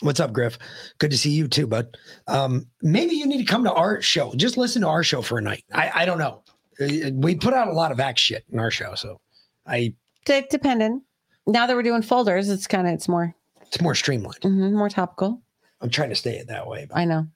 What's 0.00 0.20
up, 0.20 0.32
Griff? 0.32 0.58
Good 0.98 1.10
to 1.10 1.18
see 1.18 1.30
you 1.30 1.46
too, 1.46 1.66
bud. 1.66 1.96
Um, 2.26 2.66
maybe 2.82 3.14
you 3.16 3.26
need 3.26 3.38
to 3.38 3.50
come 3.50 3.64
to 3.64 3.72
our 3.72 4.00
show. 4.00 4.32
Just 4.34 4.56
listen 4.56 4.82
to 4.82 4.88
our 4.88 5.02
show 5.04 5.20
for 5.20 5.38
a 5.38 5.42
night. 5.42 5.64
I, 5.72 5.90
I 5.94 6.04
don't 6.06 6.18
know. 6.18 6.42
Uh, 6.80 7.10
We 7.14 7.34
put 7.34 7.52
out 7.52 7.68
a 7.68 7.72
lot 7.72 7.92
of 7.92 8.00
act 8.00 8.18
shit 8.18 8.44
in 8.50 8.58
our 8.58 8.70
show, 8.70 8.94
so 8.94 9.20
I 9.66 9.94
D- 10.24 10.44
dependent. 10.50 11.02
Now 11.46 11.66
that 11.66 11.76
we're 11.76 11.82
doing 11.82 12.02
folders, 12.02 12.48
it's 12.48 12.66
kind 12.66 12.86
of 12.86 12.94
it's 12.94 13.08
more 13.08 13.34
it's 13.62 13.80
more 13.80 13.94
streamlined. 13.94 14.40
mhm, 14.42 14.72
more 14.72 14.88
topical. 14.88 15.42
I'm 15.82 15.90
trying 15.90 16.10
to 16.10 16.14
stay 16.14 16.36
it 16.38 16.48
that 16.48 16.66
way. 16.66 16.86
I 16.94 17.04
know. 17.04 17.26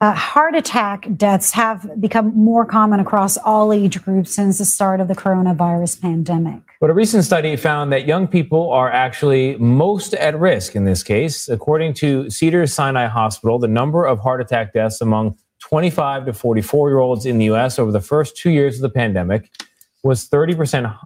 Uh, 0.00 0.14
heart 0.14 0.54
attack 0.54 1.08
deaths 1.16 1.50
have 1.50 2.00
become 2.00 2.32
more 2.36 2.64
common 2.64 3.00
across 3.00 3.36
all 3.38 3.72
age 3.72 4.00
groups 4.04 4.32
since 4.32 4.58
the 4.58 4.64
start 4.64 5.00
of 5.00 5.08
the 5.08 5.14
coronavirus 5.14 6.00
pandemic. 6.00 6.60
But 6.80 6.90
a 6.90 6.94
recent 6.94 7.24
study 7.24 7.56
found 7.56 7.92
that 7.92 8.06
young 8.06 8.28
people 8.28 8.70
are 8.70 8.92
actually 8.92 9.56
most 9.56 10.14
at 10.14 10.38
risk 10.38 10.76
in 10.76 10.84
this 10.84 11.02
case. 11.02 11.48
According 11.48 11.94
to 11.94 12.30
Cedars 12.30 12.72
Sinai 12.72 13.06
Hospital, 13.08 13.58
the 13.58 13.66
number 13.66 14.06
of 14.06 14.20
heart 14.20 14.40
attack 14.40 14.72
deaths 14.72 15.00
among 15.00 15.36
25 15.62 16.26
to 16.26 16.32
44 16.32 16.90
year 16.90 16.98
olds 16.98 17.26
in 17.26 17.38
the 17.38 17.46
US 17.46 17.80
over 17.80 17.90
the 17.90 18.00
first 18.00 18.36
two 18.36 18.50
years 18.50 18.76
of 18.76 18.82
the 18.82 18.90
pandemic 18.90 19.50
was 20.04 20.28
30% 20.28 20.96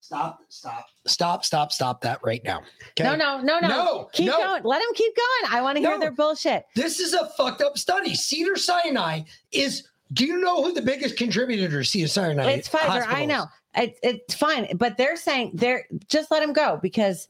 Stop, 0.00 0.38
stop, 0.48 0.86
stop, 1.06 1.44
stop, 1.44 1.72
stop 1.72 2.00
that 2.02 2.20
right 2.22 2.42
now. 2.44 2.62
Okay? 2.90 3.04
No, 3.04 3.14
no, 3.14 3.40
no, 3.40 3.60
no. 3.60 3.68
No, 3.68 4.08
keep 4.12 4.26
no. 4.26 4.36
going. 4.36 4.62
Let 4.64 4.78
them 4.80 4.94
keep 4.94 5.14
going. 5.16 5.52
I 5.54 5.62
want 5.62 5.76
to 5.76 5.80
hear 5.80 5.92
No. 5.92 5.98
their 5.98 6.12
bullshit. 6.12 6.66
This 6.74 7.00
is 7.00 7.14
a 7.14 7.26
fucked 7.36 7.62
up 7.62 7.78
study. 7.78 8.14
Cedar 8.14 8.56
Sinai 8.56 9.22
is. 9.52 9.88
Do 10.12 10.24
you 10.24 10.38
know 10.38 10.62
who 10.62 10.72
the 10.72 10.82
biggest 10.82 11.16
contributor 11.16 11.68
to 11.68 11.84
Cedar 11.84 12.06
Sinai? 12.06 12.50
It's 12.52 12.68
Pfizer. 12.68 12.78
Hospital 12.86 13.16
I 13.16 13.24
know. 13.24 13.46
It, 13.74 13.98
it's 14.02 14.34
fine, 14.34 14.68
but 14.76 14.96
they're 14.96 15.16
saying 15.16 15.50
they're 15.54 15.84
just 16.08 16.30
let 16.30 16.40
them 16.40 16.52
go 16.52 16.78
because 16.80 17.28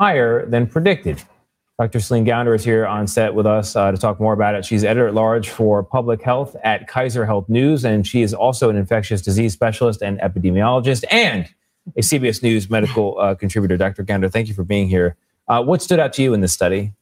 higher 0.00 0.46
than 0.46 0.66
predicted. 0.66 1.22
Dr. 1.78 2.00
Celine 2.00 2.24
Gounder 2.24 2.54
is 2.54 2.64
here 2.64 2.86
on 2.86 3.06
set 3.06 3.34
with 3.34 3.44
us 3.44 3.76
uh, 3.76 3.90
to 3.90 3.98
talk 3.98 4.18
more 4.18 4.32
about 4.32 4.54
it. 4.54 4.64
She's 4.64 4.82
editor 4.82 5.08
at 5.08 5.14
large 5.14 5.50
for 5.50 5.82
public 5.82 6.22
health 6.22 6.56
at 6.64 6.88
Kaiser 6.88 7.26
Health 7.26 7.50
News, 7.50 7.84
and 7.84 8.06
she 8.06 8.22
is 8.22 8.32
also 8.32 8.70
an 8.70 8.76
infectious 8.76 9.20
disease 9.20 9.52
specialist 9.52 10.00
and 10.00 10.18
epidemiologist 10.20 11.04
and 11.10 11.46
a 11.96 12.00
CBS 12.00 12.42
News 12.42 12.68
medical 12.68 13.18
uh, 13.18 13.34
contributor. 13.34 13.76
Dr. 13.76 14.04
Gounder, 14.04 14.30
thank 14.30 14.48
you 14.48 14.54
for 14.54 14.64
being 14.64 14.88
here. 14.88 15.16
Uh, 15.48 15.62
what 15.62 15.82
stood 15.82 16.00
out 16.00 16.12
to 16.14 16.22
you 16.22 16.34
in 16.34 16.40
this 16.40 16.52
study? 16.52 16.92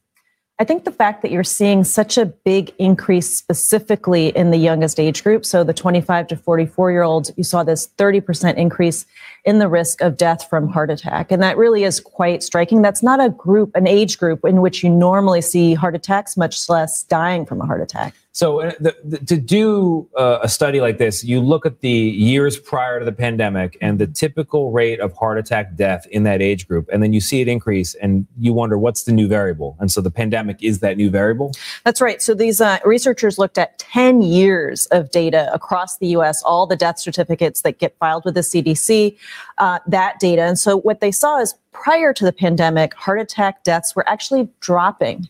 I 0.57 0.63
think 0.63 0.85
the 0.85 0.91
fact 0.91 1.21
that 1.21 1.31
you're 1.31 1.43
seeing 1.43 1.83
such 1.83 2.17
a 2.17 2.25
big 2.25 2.73
increase 2.79 3.35
specifically 3.35 4.29
in 4.29 4.51
the 4.51 4.57
youngest 4.57 5.01
age 5.01 5.21
group, 5.21 5.45
so 5.45 5.65
the 5.65 5.73
25 5.73 6.27
to 6.27 6.37
44 6.37 6.91
year 6.91 7.03
olds, 7.03 7.31
you 7.35 7.43
saw 7.43 7.63
this 7.63 7.89
30% 7.97 8.55
increase 8.55 9.05
in 9.45 9.59
the 9.59 9.67
risk 9.67 10.01
of 10.01 10.17
death 10.17 10.49
from 10.49 10.67
heart 10.67 10.89
attack. 10.89 11.31
And 11.31 11.41
that 11.41 11.57
really 11.57 11.83
is 11.83 11.99
quite 11.99 12.43
striking. 12.43 12.81
That's 12.81 13.03
not 13.03 13.23
a 13.23 13.29
group, 13.29 13.71
an 13.75 13.87
age 13.87 14.17
group 14.17 14.43
in 14.43 14.61
which 14.61 14.83
you 14.83 14.89
normally 14.89 15.41
see 15.41 15.75
heart 15.75 15.95
attacks, 15.95 16.35
much 16.35 16.67
less 16.67 17.03
dying 17.03 17.45
from 17.45 17.61
a 17.61 17.65
heart 17.65 17.81
attack. 17.81 18.15
So, 18.35 18.59
uh, 18.59 18.73
the, 18.81 18.93
the, 19.01 19.17
to 19.19 19.37
do 19.37 20.09
uh, 20.17 20.39
a 20.43 20.49
study 20.49 20.81
like 20.81 20.97
this, 20.97 21.23
you 21.23 21.39
look 21.39 21.65
at 21.65 21.79
the 21.79 21.89
years 21.89 22.59
prior 22.59 22.99
to 22.99 23.05
the 23.05 23.13
pandemic 23.13 23.77
and 23.79 23.97
the 23.97 24.07
typical 24.07 24.73
rate 24.73 24.99
of 24.99 25.13
heart 25.13 25.37
attack 25.37 25.77
death 25.77 26.05
in 26.07 26.23
that 26.23 26.41
age 26.41 26.67
group, 26.67 26.89
and 26.91 27.01
then 27.01 27.13
you 27.13 27.21
see 27.21 27.39
it 27.39 27.47
increase, 27.47 27.93
and 27.95 28.27
you 28.37 28.51
wonder 28.51 28.77
what's 28.77 29.03
the 29.03 29.13
new 29.13 29.29
variable. 29.29 29.77
And 29.79 29.89
so, 29.89 30.01
the 30.01 30.11
pandemic 30.11 30.61
is 30.61 30.79
that 30.79 30.97
new 30.97 31.09
variable. 31.09 31.53
That's 31.85 32.01
right. 32.01 32.21
So 32.21 32.33
these 32.33 32.59
uh, 32.59 32.79
researchers 32.83 33.37
looked 33.37 33.57
at 33.57 33.79
10 33.79 34.21
years 34.21 34.85
of 34.87 35.11
data 35.11 35.49
across 35.53 35.97
the 35.99 36.07
US, 36.07 36.43
all 36.43 36.67
the 36.67 36.75
death 36.75 36.99
certificates 36.99 37.61
that 37.61 37.79
get 37.79 37.95
filed 37.99 38.25
with 38.25 38.33
the 38.33 38.41
CDC, 38.41 39.15
uh, 39.57 39.79
that 39.87 40.19
data. 40.19 40.41
And 40.41 40.59
so 40.59 40.77
what 40.77 40.99
they 40.99 41.11
saw 41.11 41.39
is 41.39 41.55
prior 41.71 42.13
to 42.13 42.23
the 42.23 42.33
pandemic, 42.33 42.93
heart 42.93 43.19
attack 43.19 43.63
deaths 43.63 43.95
were 43.95 44.07
actually 44.07 44.47
dropping. 44.59 45.27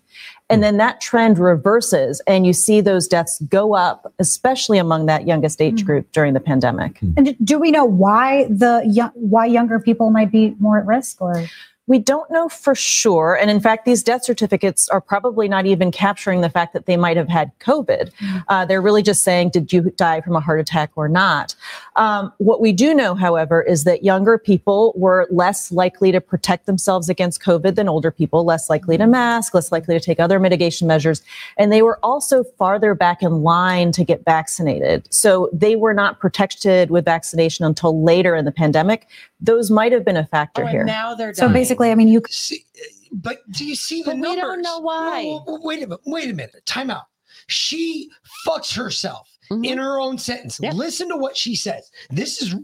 And 0.47 0.61
then 0.61 0.77
that 0.77 1.01
trend 1.01 1.39
reverses, 1.39 2.21
and 2.27 2.45
you 2.45 2.53
see 2.53 2.79
those 2.79 3.07
deaths 3.07 3.41
go 3.49 3.73
up, 3.73 4.13
especially 4.19 4.77
among 4.77 5.07
that 5.07 5.25
youngest 5.25 5.59
age 5.59 5.83
group 5.83 6.11
during 6.11 6.35
the 6.35 6.39
pandemic. 6.39 6.99
And 7.17 7.35
do 7.43 7.57
we 7.57 7.71
know 7.71 7.83
why 7.83 8.45
the 8.45 8.83
young, 8.85 9.09
why 9.15 9.47
younger 9.47 9.79
people 9.79 10.11
might 10.11 10.31
be 10.31 10.55
more 10.59 10.77
at 10.77 10.85
risk 10.85 11.19
or 11.19 11.45
We 11.87 11.99
don't 11.99 12.29
know 12.31 12.49
for 12.49 12.73
sure. 12.73 13.37
And 13.39 13.51
in 13.51 13.59
fact, 13.59 13.85
these 13.85 14.01
death 14.01 14.23
certificates 14.23 14.89
are 14.89 15.01
probably 15.01 15.47
not 15.47 15.67
even 15.67 15.91
capturing 15.91 16.41
the 16.41 16.49
fact 16.49 16.73
that 16.73 16.87
they 16.87 16.97
might 16.97 17.15
have 17.15 17.29
had 17.29 17.51
COVID. 17.59 18.11
Uh, 18.47 18.65
they're 18.65 18.81
really 18.81 19.03
just 19.03 19.23
saying, 19.23 19.51
did 19.51 19.71
you 19.71 19.91
die 19.95 20.21
from 20.21 20.35
a 20.35 20.39
heart 20.39 20.59
attack 20.59 20.91
or 20.95 21.07
not? 21.07 21.53
Um, 21.95 22.33
what 22.39 22.59
we 22.59 22.71
do 22.73 22.93
know, 22.93 23.15
however, 23.15 23.61
is 23.61 23.83
that 23.85 24.03
younger 24.03 24.37
people 24.37 24.93
were 24.95 25.27
less 25.31 25.71
likely 25.71 26.11
to 26.11 26.19
protect 26.19 26.65
themselves 26.65 27.09
against 27.09 27.41
COVID 27.41 27.75
than 27.75 27.87
older 27.87 28.11
people, 28.11 28.43
less 28.43 28.69
likely 28.69 28.97
to 28.97 29.07
mask, 29.07 29.53
less 29.53 29.71
likely 29.71 29.97
to 29.97 30.03
take 30.03 30.19
other 30.19 30.39
mitigation 30.39 30.87
measures. 30.87 31.21
And 31.57 31.71
they 31.71 31.81
were 31.81 31.99
also 32.03 32.43
farther 32.57 32.95
back 32.95 33.23
in 33.23 33.43
line 33.43 33.91
to 33.93 34.03
get 34.03 34.25
vaccinated. 34.25 35.07
So 35.09 35.49
they 35.53 35.75
were 35.75 35.93
not 35.93 36.19
protected 36.19 36.89
with 36.91 37.05
vaccination 37.05 37.65
until 37.65 38.03
later 38.03 38.35
in 38.35 38.45
the 38.45 38.51
pandemic. 38.51 39.07
Those 39.39 39.71
might 39.71 39.91
have 39.91 40.03
been 40.03 40.17
a 40.17 40.25
factor 40.25 40.63
Oh, 40.63 40.67
here. 40.67 40.83
now 40.83 41.15
they're 41.15 41.33
so 41.33 41.47
basically? 41.49 41.91
I 41.91 41.95
mean, 41.95 42.07
you 42.07 42.21
See, 42.29 42.65
but 43.11 43.39
do 43.51 43.65
you 43.65 43.75
see 43.75 44.01
the 44.01 44.11
But 44.11 44.19
we 44.19 44.35
don't 44.35 44.61
know 44.61 44.79
why. 44.79 45.23
Whoa, 45.23 45.39
whoa, 45.39 45.57
whoa, 45.57 45.59
wait 45.67 45.77
a 45.83 45.87
minute. 45.87 46.01
Wait 46.05 46.29
a 46.29 46.33
minute. 46.33 46.65
Time 46.65 46.89
out. 46.89 47.03
She 47.47 48.09
fucks 48.47 48.75
herself 48.75 49.29
Mm-hmm. 49.51 49.63
in 49.63 49.77
her 49.77 49.99
own 49.99 50.17
sentence. 50.17 50.59
Listen 50.59 51.07
to 51.09 51.17
what 51.17 51.37
she 51.37 51.55
says. 51.55 51.91
This 52.09 52.41
is 52.41 52.55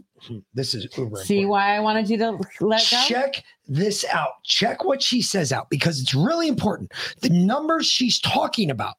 this 0.54 0.74
is 0.74 0.86
uber. 0.96 1.22
see 1.24 1.46
why 1.46 1.76
I 1.76 1.80
wanted 1.80 2.10
you 2.10 2.16
to 2.18 2.38
let 2.60 2.88
go. 2.90 2.96
Check 3.06 3.44
this 3.68 4.04
out. 4.06 4.42
Check 4.42 4.84
what 4.84 5.00
she 5.00 5.22
says 5.22 5.52
out 5.52 5.70
because 5.70 6.00
it's 6.00 6.14
really 6.14 6.48
important. 6.48 6.92
The 7.20 7.30
numbers 7.30 7.86
she's 7.86 8.20
talking 8.20 8.70
about. 8.70 8.96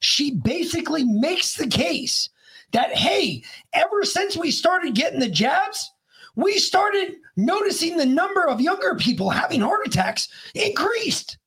She 0.00 0.32
basically 0.32 1.04
makes 1.04 1.56
the 1.56 1.66
case 1.66 2.28
that 2.72 2.94
hey, 2.94 3.42
ever 3.72 4.04
since 4.04 4.36
we 4.36 4.50
started 4.50 4.94
getting 4.94 5.20
the 5.20 5.28
jabs, 5.28 5.90
we 6.36 6.58
started 6.58 7.16
noticing 7.36 7.96
the 7.96 8.06
number 8.06 8.46
of 8.46 8.60
younger 8.60 8.94
people 8.94 9.30
having 9.30 9.60
heart 9.60 9.86
attacks 9.86 10.28
increased. 10.54 11.38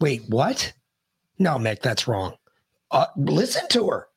Wait, 0.00 0.22
what? 0.28 0.72
No, 1.38 1.56
Mick, 1.56 1.80
that's 1.80 2.08
wrong. 2.08 2.34
Uh, 2.90 3.06
listen 3.16 3.66
to 3.68 3.88
her. 3.88 4.08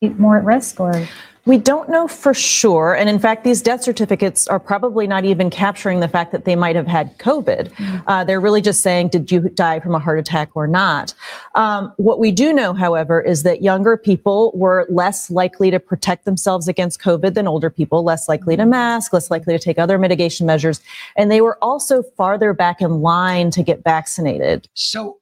More 0.00 0.38
at 0.38 0.44
risk 0.44 0.80
or 0.80 1.08
We 1.48 1.56
don't 1.56 1.88
know 1.88 2.06
for 2.06 2.34
sure. 2.34 2.94
And 2.94 3.08
in 3.08 3.18
fact, 3.18 3.42
these 3.42 3.62
death 3.62 3.82
certificates 3.82 4.46
are 4.48 4.60
probably 4.60 5.06
not 5.06 5.24
even 5.24 5.48
capturing 5.48 6.00
the 6.00 6.06
fact 6.06 6.30
that 6.32 6.44
they 6.44 6.54
might 6.54 6.76
have 6.76 6.86
had 6.86 7.16
COVID. 7.16 7.72
Uh, 8.06 8.22
they're 8.22 8.38
really 8.38 8.60
just 8.60 8.82
saying, 8.82 9.08
did 9.08 9.32
you 9.32 9.48
die 9.48 9.80
from 9.80 9.94
a 9.94 9.98
heart 9.98 10.18
attack 10.18 10.50
or 10.54 10.66
not? 10.66 11.14
Um, 11.54 11.90
what 11.96 12.18
we 12.18 12.32
do 12.32 12.52
know, 12.52 12.74
however, 12.74 13.22
is 13.22 13.44
that 13.44 13.62
younger 13.62 13.96
people 13.96 14.52
were 14.54 14.86
less 14.90 15.30
likely 15.30 15.70
to 15.70 15.80
protect 15.80 16.26
themselves 16.26 16.68
against 16.68 17.00
COVID 17.00 17.32
than 17.32 17.48
older 17.48 17.70
people, 17.70 18.02
less 18.04 18.28
likely 18.28 18.54
to 18.54 18.66
mask, 18.66 19.14
less 19.14 19.30
likely 19.30 19.56
to 19.56 19.58
take 19.58 19.78
other 19.78 19.96
mitigation 19.96 20.46
measures. 20.46 20.82
And 21.16 21.30
they 21.30 21.40
were 21.40 21.56
also 21.64 22.02
farther 22.02 22.52
back 22.52 22.82
in 22.82 23.00
line 23.00 23.50
to 23.52 23.62
get 23.62 23.82
vaccinated. 23.82 24.68
So 24.74 25.17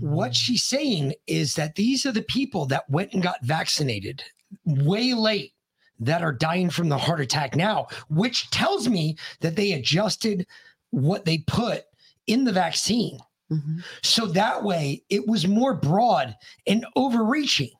what 0.00 0.34
she's 0.34 0.62
saying 0.62 1.14
is 1.26 1.54
that 1.54 1.74
these 1.74 2.06
are 2.06 2.12
the 2.12 2.22
people 2.22 2.66
that 2.66 2.88
went 2.88 3.12
and 3.12 3.22
got 3.22 3.42
vaccinated 3.42 4.22
way 4.64 5.14
late 5.14 5.52
that 6.00 6.22
are 6.22 6.32
dying 6.32 6.70
from 6.70 6.88
the 6.88 6.98
heart 6.98 7.20
attack 7.20 7.56
now, 7.56 7.86
which 8.08 8.50
tells 8.50 8.88
me 8.88 9.16
that 9.40 9.56
they 9.56 9.72
adjusted 9.72 10.46
what 10.90 11.24
they 11.24 11.38
put 11.38 11.84
in 12.26 12.44
the 12.44 12.52
vaccine. 12.52 13.18
Mm-hmm. 13.50 13.78
So 14.02 14.26
that 14.26 14.62
way 14.62 15.02
it 15.10 15.26
was 15.26 15.46
more 15.46 15.74
broad 15.74 16.34
and 16.66 16.86
overreaching. 16.96 17.70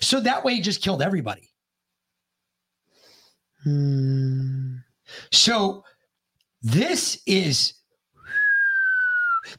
So 0.00 0.20
that 0.20 0.44
way 0.44 0.54
it 0.54 0.62
just 0.62 0.82
killed 0.82 1.02
everybody. 1.02 1.50
Hmm. 3.64 4.76
So 5.32 5.84
this 6.62 7.20
is 7.26 7.74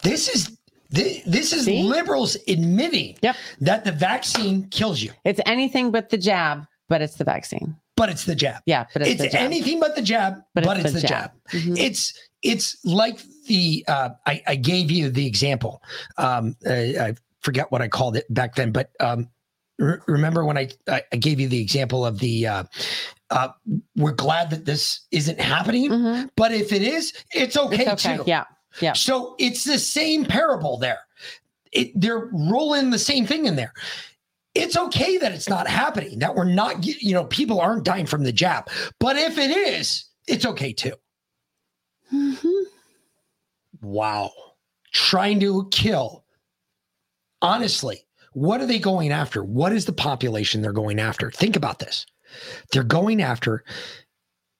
this 0.03 0.29
is 0.29 0.57
this, 0.89 1.21
this 1.25 1.53
is 1.53 1.67
liberals 1.67 2.35
admitting 2.47 3.17
that 3.61 3.83
the 3.85 3.91
vaccine 3.91 4.67
kills 4.69 5.01
you. 5.01 5.11
It's 5.23 5.39
anything 5.45 5.91
but 5.91 6.09
the 6.09 6.17
jab, 6.17 6.65
but 6.87 7.01
it's 7.01 7.15
the 7.15 7.23
vaccine. 7.23 7.75
But 7.95 8.09
it's 8.09 8.23
the 8.25 8.35
jab. 8.35 8.61
Yeah, 8.65 8.85
but 8.93 9.01
it's, 9.01 9.11
It's, 9.11 9.21
the 9.21 9.29
jab. 9.29 9.41
anything 9.41 9.79
but 9.79 9.95
the 9.95 10.01
jab, 10.01 10.41
but, 10.55 10.65
it's, 10.79 10.93
the, 10.93 11.01
jab. 11.01 11.31
Mhm. 11.51 11.77
It's 11.77 12.13
it's 12.41 12.77
like 12.85 13.19
the 13.47 13.83
uh, 13.87 14.09
I, 14.25 14.41
I 14.47 14.55
gave 14.55 14.89
you 14.89 15.09
the 15.09 15.27
example. 15.27 15.83
Um, 16.17 16.55
I, 16.65 16.95
I 16.97 17.15
forget 17.41 17.69
what 17.71 17.81
I 17.81 17.89
called 17.89 18.15
it 18.15 18.25
back 18.33 18.55
then, 18.55 18.71
but 18.71 18.91
um, 19.01 19.27
re- 19.77 19.97
remember 20.07 20.45
when 20.45 20.57
I, 20.57 20.69
I 20.89 21.17
gave 21.17 21.41
you 21.41 21.49
the 21.49 21.59
example 21.61 22.05
of 22.05 22.19
the 22.19 22.47
uh, 22.47 22.63
Uh, 23.29 23.49
we're 23.95 24.13
glad 24.15 24.49
that 24.51 24.65
this 24.65 25.01
isn't 25.11 25.39
happening, 25.39 26.29
but 26.35 26.51
if 26.53 26.71
it 26.73 26.81
is, 26.81 27.13
it's 27.31 27.55
okay, 27.57 27.83
Mm-hmm. 27.85 27.91
It's 27.93 28.05
okay. 28.05 28.17
too. 28.17 28.23
Yeah. 28.25 28.45
Yeah. 28.81 28.93
So 28.93 29.35
it's 29.39 29.63
the 29.63 29.79
same 29.79 30.25
parable 30.25 30.77
there. 30.77 30.99
It, 31.71 31.91
they're 31.99 32.29
rolling 32.31 32.89
the 32.89 32.99
same 32.99 33.25
thing 33.25 33.45
in 33.45 33.55
there. 33.55 33.73
It's 34.55 34.77
okay 34.77 35.17
that 35.19 35.31
it's 35.31 35.49
not 35.49 35.67
happening, 35.67 36.19
that 36.19 36.35
we're 36.35 36.43
not, 36.43 36.83
you 36.83 37.13
know, 37.13 37.25
people 37.25 37.61
aren't 37.61 37.83
dying 37.83 38.05
from 38.05 38.23
the 38.23 38.31
jab. 38.31 38.69
But 38.99 39.15
if 39.15 39.37
it 39.37 39.51
is, 39.51 40.05
it's 40.27 40.45
okay 40.45 40.73
too. 40.73 40.93
Hmm. 42.09 42.33
Wow. 43.81 44.31
Trying 44.91 45.39
to 45.41 45.67
kill. 45.71 46.25
Honestly, 47.41 48.05
what 48.33 48.59
are 48.59 48.65
they 48.65 48.79
going 48.79 49.11
after? 49.11 49.43
What 49.43 49.71
is 49.71 49.85
the 49.85 49.93
population 49.93 50.61
they're 50.61 50.73
going 50.73 50.99
after? 50.99 51.31
Think 51.31 51.55
about 51.55 51.79
this. 51.79 52.05
They're 52.71 52.83
going 52.83 53.21
after 53.21 53.63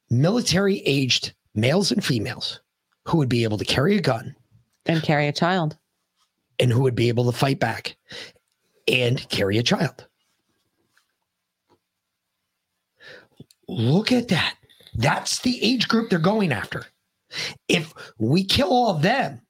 military 0.09 0.79
aged 0.85 1.33
males 1.55 1.91
and 1.91 2.03
females 2.03 2.61
who 3.05 3.17
would 3.17 3.29
be 3.29 3.43
able 3.43 3.57
to 3.57 3.65
carry 3.65 3.97
a 3.97 4.01
gun 4.01 4.35
and 4.85 5.01
carry 5.01 5.27
a 5.27 5.33
child 5.33 5.77
and 6.59 6.71
who 6.71 6.81
would 6.81 6.95
be 6.95 7.07
able 7.07 7.31
to 7.31 7.37
fight 7.37 7.59
back 7.59 7.95
and 8.87 9.27
carry 9.29 9.57
a 9.57 9.63
child. 9.63 10.07
Look 13.67 14.11
at 14.11 14.29
that. 14.29 14.55
That's 14.95 15.39
the 15.39 15.63
age 15.63 15.87
group 15.87 16.09
they're 16.09 16.19
going 16.19 16.51
after. 16.51 16.85
If 17.67 17.93
we 18.17 18.43
kill 18.43 18.69
all 18.69 18.95
of 18.95 19.01
them, 19.01 19.41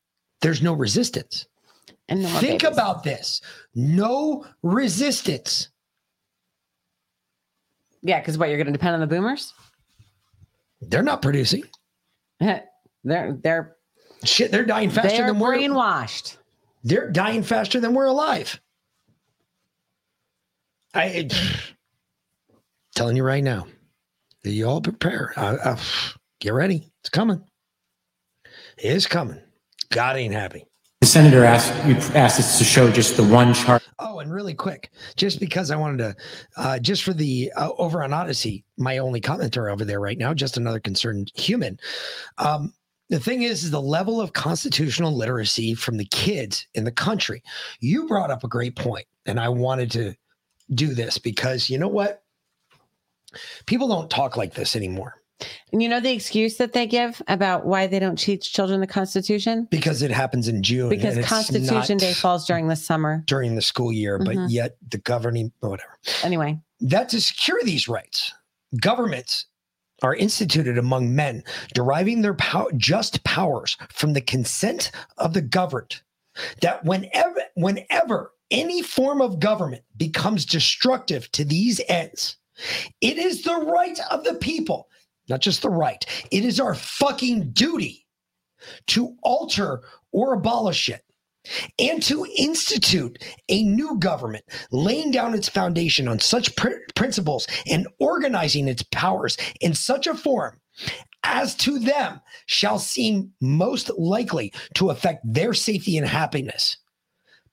there's 0.42 0.62
no 0.62 0.74
resistance. 0.74 1.48
And 2.10 2.24
no 2.24 2.30
think 2.30 2.64
babies. 2.64 2.78
about 2.78 3.04
this 3.04 3.42
no 3.76 4.46
resistance. 4.64 5.70
Yeah, 8.02 8.20
because 8.20 8.38
what 8.38 8.50
you're 8.50 8.58
going 8.58 8.68
to 8.68 8.74
depend 8.74 8.96
on 8.96 9.00
the 9.00 9.08
boomers? 9.08 9.54
They're 10.82 11.04
not 11.04 11.22
producing. 11.22 11.64
they're 13.04 13.38
they're 13.42 13.78
shit. 14.24 14.52
They're 14.52 14.66
dying 14.66 14.90
faster 14.90 15.18
They're 15.18 15.28
than 15.28 15.40
we're 15.40 15.56
brainwashed. 15.56 16.38
They're 16.84 17.12
dying 17.12 17.44
faster 17.44 17.80
than 17.80 17.94
we're 17.94 18.06
alive. 18.06 18.60
I 20.94 21.30
telling 22.96 23.16
you 23.16 23.24
right 23.24 23.44
now, 23.44 23.68
you 24.44 24.68
all 24.68 24.82
prepare. 24.82 25.34
Uh, 25.38 25.58
uh, 25.64 25.78
get 26.40 26.54
ready. 26.54 26.92
It's 27.02 27.10
coming. 27.10 27.44
It's 28.78 29.08
coming. 29.08 29.40
God 29.92 30.18
ain't 30.18 30.34
happy. 30.34 30.66
The 31.02 31.08
senator 31.08 31.46
asked 31.46 31.74
you 31.86 31.96
asked 32.14 32.40
us 32.40 32.58
to 32.58 32.66
show 32.66 32.92
just 32.92 33.16
the 33.16 33.24
one 33.24 33.54
chart. 33.54 33.82
Oh, 34.00 34.20
and 34.20 34.34
really 34.34 34.54
quick, 34.54 34.92
just 35.16 35.40
because 35.40 35.72
I 35.72 35.78
wanted 35.78 35.98
to, 36.00 36.16
uh, 36.58 36.80
just 36.80 37.04
for 37.04 37.14
the 37.14 37.52
uh, 37.56 37.72
over 37.78 38.04
on 38.04 38.14
Odysee, 38.14 38.66
my 38.78 38.98
only 38.98 39.22
commenter 39.22 39.72
over 39.72 39.86
there 39.86 40.02
right 40.02 40.18
now, 40.18 40.34
just 40.34 40.58
another 40.58 40.80
concerned 40.80 41.32
human. 41.36 41.80
Um, 42.38 42.74
the 43.10 43.20
thing 43.20 43.44
is, 43.44 43.64
is 43.64 43.72
the 43.72 43.82
level 43.82 44.22
of 44.22 44.34
constitutional 44.34 45.16
literacy 45.16 45.74
from 45.74 45.98
the 45.98 46.06
kids 46.06 46.68
in 46.76 46.84
the 46.84 46.92
country. 46.92 47.42
You 47.80 48.08
brought 48.08 48.32
up 48.32 48.44
a 48.44 48.48
great 48.48 48.76
point, 48.76 49.06
and 49.26 49.40
I 49.40 49.50
wanted 49.50 49.92
to 49.92 50.14
do 50.74 50.94
this 50.94 51.18
because 51.18 51.70
you 51.70 51.78
know 51.78 51.88
what? 51.88 52.24
People 53.66 53.88
don't 53.88 54.10
talk 54.10 54.38
like 54.38 54.54
this 54.56 54.76
anymore 54.76 55.14
And 55.72 55.84
you 55.84 55.88
know 55.90 56.00
the 56.00 56.12
excuse 56.12 56.58
that 56.58 56.74
they 56.74 56.88
give 56.88 57.22
about 57.28 57.64
why 57.66 57.86
they 57.86 58.00
don't 58.00 58.18
teach 58.18 58.52
children 58.52 58.80
the 58.82 58.88
Constitution? 58.88 59.68
because 59.70 60.02
it 60.02 60.10
happens 60.12 60.48
in 60.48 60.64
June. 60.64 60.90
Because 60.90 61.18
Constitution 61.26 61.98
Day 61.98 62.14
falls 62.14 62.46
during 62.48 62.68
the 62.68 62.76
summer. 62.76 63.24
during 63.28 63.56
the 63.56 63.62
school 63.62 63.92
year, 63.92 64.18
but 64.18 64.36
Mhm. 64.36 64.48
yet 64.50 64.78
the 64.90 64.98
governing 64.98 65.52
whatever. 65.60 65.98
Anyway, 66.24 66.60
that 66.82 67.10
to 67.10 67.22
secure 67.22 67.60
these 67.64 67.88
rights, 67.88 68.34
governments 68.82 69.46
are 70.02 70.16
instituted 70.16 70.78
among 70.78 71.16
men, 71.16 71.44
deriving 71.74 72.22
their 72.22 72.34
pow- 72.34 72.70
just 72.78 73.24
powers 73.24 73.78
from 73.92 74.14
the 74.14 74.22
consent 74.22 74.92
of 75.18 75.34
the 75.34 75.42
governed. 75.42 76.02
That 76.62 76.84
whenever, 76.86 77.42
whenever 77.56 78.34
any 78.52 78.82
form 78.82 79.22
of 79.22 79.40
government 79.40 79.84
becomes 79.98 80.46
destructive 80.46 81.32
to 81.34 81.44
these 81.44 81.82
ends, 81.90 82.38
it 83.02 83.18
is 83.18 83.44
the 83.44 83.56
right 83.56 84.00
of 84.12 84.24
the 84.24 84.36
people, 84.36 84.90
not 85.28 85.42
just 85.42 85.62
the 85.62 85.70
right, 85.70 86.06
it 86.32 86.46
is 86.46 86.60
our 86.60 86.76
fucking 86.76 87.52
duty 87.52 88.06
to 88.88 89.16
alter 89.24 89.84
or 90.12 90.34
abolish 90.34 90.90
it 90.90 91.04
and 91.78 92.02
to 92.04 92.26
institute 92.38 93.24
a 93.50 93.64
new 93.64 93.98
government, 94.00 94.46
laying 94.72 95.12
down 95.12 95.34
its 95.34 95.50
foundation 95.50 96.08
on 96.08 96.20
such 96.20 96.56
pr- 96.56 96.70
principles 96.96 97.48
and 97.68 97.88
organizing 98.00 98.68
its 98.68 98.84
powers 98.92 99.38
in 99.62 99.74
such 99.74 100.08
a 100.08 100.16
form 100.16 100.60
as 101.24 101.56
to 101.56 101.80
them 101.80 102.22
shall 102.46 102.80
seem 102.80 103.32
most 103.42 103.90
likely 103.98 104.54
to 104.76 104.90
affect 104.90 105.22
their 105.26 105.54
safety 105.54 105.98
and 105.98 106.08
happiness. 106.08 106.78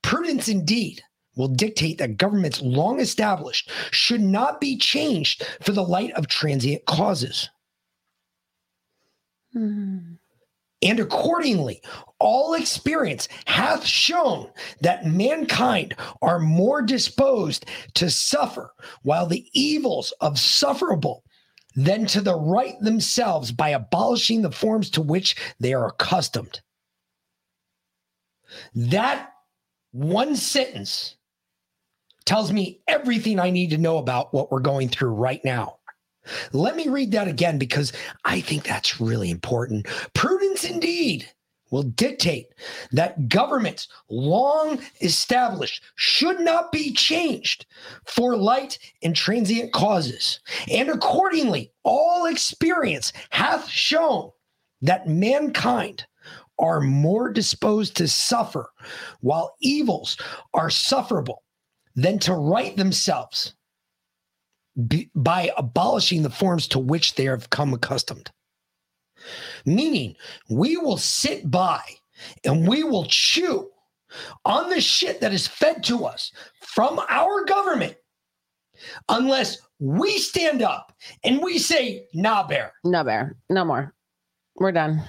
Prudence 0.02 0.48
indeed 0.48 1.02
will 1.36 1.48
dictate 1.48 1.98
that 1.98 2.16
governments 2.16 2.62
long 2.62 3.00
established 3.00 3.70
should 3.90 4.20
not 4.20 4.60
be 4.60 4.78
changed 4.78 5.44
for 5.60 5.72
the 5.72 5.82
light 5.82 6.12
of 6.12 6.28
transient 6.28 6.84
causes. 6.86 7.50
Hmm. 9.52 10.14
And 10.82 11.00
accordingly, 11.00 11.82
all 12.18 12.54
experience 12.54 13.28
hath 13.46 13.84
shown 13.84 14.50
that 14.82 15.06
mankind 15.06 15.96
are 16.20 16.38
more 16.38 16.82
disposed 16.82 17.64
to 17.94 18.10
suffer, 18.10 18.72
while 19.02 19.26
the 19.26 19.46
evils 19.54 20.12
of 20.20 20.38
sufferable 20.38 21.24
than 21.74 22.06
to 22.06 22.20
the 22.20 22.34
right 22.34 22.74
themselves 22.80 23.52
by 23.52 23.70
abolishing 23.70 24.42
the 24.42 24.50
forms 24.50 24.90
to 24.90 25.02
which 25.02 25.36
they 25.60 25.72
are 25.72 25.88
accustomed. 25.88 26.60
That 28.74 29.32
one 29.92 30.36
sentence 30.36 31.16
tells 32.26 32.52
me 32.52 32.80
everything 32.86 33.38
I 33.38 33.50
need 33.50 33.70
to 33.70 33.78
know 33.78 33.98
about 33.98 34.34
what 34.34 34.50
we're 34.50 34.60
going 34.60 34.88
through 34.88 35.14
right 35.14 35.42
now. 35.44 35.78
Let 36.52 36.76
me 36.76 36.88
read 36.88 37.12
that 37.12 37.28
again 37.28 37.58
because 37.58 37.92
I 38.24 38.40
think 38.40 38.64
that's 38.64 39.00
really 39.00 39.30
important. 39.30 39.86
Prudence 40.14 40.64
indeed 40.64 41.28
will 41.70 41.82
dictate 41.82 42.46
that 42.92 43.28
governments 43.28 43.88
long 44.08 44.78
established 45.00 45.82
should 45.96 46.38
not 46.40 46.70
be 46.70 46.92
changed 46.92 47.66
for 48.06 48.36
light 48.36 48.78
and 49.02 49.16
transient 49.16 49.72
causes. 49.72 50.40
And 50.70 50.88
accordingly, 50.88 51.72
all 51.82 52.26
experience 52.26 53.12
hath 53.30 53.68
shown 53.68 54.30
that 54.82 55.08
mankind 55.08 56.06
are 56.58 56.80
more 56.80 57.30
disposed 57.30 57.96
to 57.96 58.08
suffer, 58.08 58.70
while 59.20 59.54
evils 59.60 60.16
are 60.54 60.70
sufferable 60.70 61.42
than 61.96 62.18
to 62.20 62.34
right 62.34 62.76
themselves 62.76 63.55
by 65.14 65.50
abolishing 65.56 66.22
the 66.22 66.30
forms 66.30 66.68
to 66.68 66.78
which 66.78 67.14
they 67.14 67.24
have 67.24 67.50
come 67.50 67.72
accustomed. 67.72 68.30
Meaning, 69.64 70.16
we 70.48 70.76
will 70.76 70.98
sit 70.98 71.50
by 71.50 71.80
and 72.44 72.68
we 72.68 72.84
will 72.84 73.06
chew 73.06 73.70
on 74.44 74.68
the 74.70 74.80
shit 74.80 75.20
that 75.20 75.32
is 75.32 75.46
fed 75.46 75.82
to 75.84 76.04
us 76.04 76.32
from 76.60 77.00
our 77.08 77.44
government 77.44 77.96
unless 79.08 79.58
we 79.78 80.18
stand 80.18 80.62
up 80.62 80.92
and 81.24 81.42
we 81.42 81.58
say, 81.58 82.06
nah, 82.14 82.46
bear. 82.46 82.72
no 82.84 83.02
bear, 83.04 83.36
no 83.50 83.64
more. 83.64 83.94
We're 84.56 84.72
done. 84.72 85.02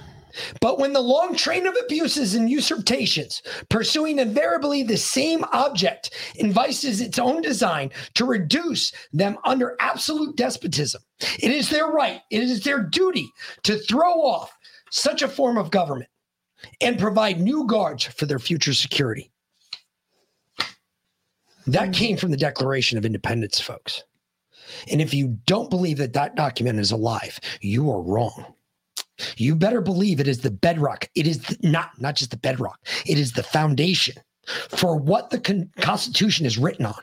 But 0.60 0.78
when 0.78 0.92
the 0.92 1.00
long 1.00 1.34
train 1.34 1.66
of 1.66 1.76
abuses 1.84 2.34
and 2.34 2.50
usurpations, 2.50 3.42
pursuing 3.68 4.18
invariably 4.18 4.82
the 4.82 4.96
same 4.96 5.44
object, 5.52 6.14
invices 6.36 7.00
its 7.00 7.18
own 7.18 7.42
design 7.42 7.90
to 8.14 8.24
reduce 8.24 8.92
them 9.12 9.38
under 9.44 9.76
absolute 9.80 10.36
despotism, 10.36 11.02
it 11.38 11.50
is 11.50 11.70
their 11.70 11.86
right, 11.86 12.20
it 12.30 12.42
is 12.42 12.62
their 12.62 12.82
duty 12.82 13.28
to 13.64 13.78
throw 13.78 14.14
off 14.14 14.56
such 14.90 15.22
a 15.22 15.28
form 15.28 15.58
of 15.58 15.70
government 15.70 16.10
and 16.80 16.98
provide 16.98 17.40
new 17.40 17.66
guards 17.66 18.04
for 18.04 18.26
their 18.26 18.38
future 18.38 18.74
security. 18.74 19.30
That 21.66 21.84
mm-hmm. 21.84 21.92
came 21.92 22.16
from 22.16 22.30
the 22.30 22.36
Declaration 22.36 22.98
of 22.98 23.04
Independence, 23.04 23.60
folks. 23.60 24.02
And 24.90 25.00
if 25.00 25.14
you 25.14 25.38
don't 25.46 25.70
believe 25.70 25.98
that 25.98 26.12
that 26.14 26.34
document 26.34 26.78
is 26.78 26.90
alive, 26.90 27.38
you 27.60 27.90
are 27.90 28.02
wrong. 28.02 28.54
You 29.36 29.54
better 29.54 29.80
believe 29.80 30.20
it 30.20 30.28
is 30.28 30.40
the 30.40 30.50
bedrock. 30.50 31.08
It 31.14 31.26
is 31.26 31.38
th- 31.38 31.60
not 31.62 32.00
not 32.00 32.16
just 32.16 32.30
the 32.30 32.36
bedrock. 32.36 32.78
It 33.06 33.18
is 33.18 33.32
the 33.32 33.42
foundation 33.42 34.14
for 34.46 34.96
what 34.96 35.30
the 35.30 35.40
con- 35.40 35.70
Constitution 35.80 36.46
is 36.46 36.58
written 36.58 36.86
on. 36.86 37.00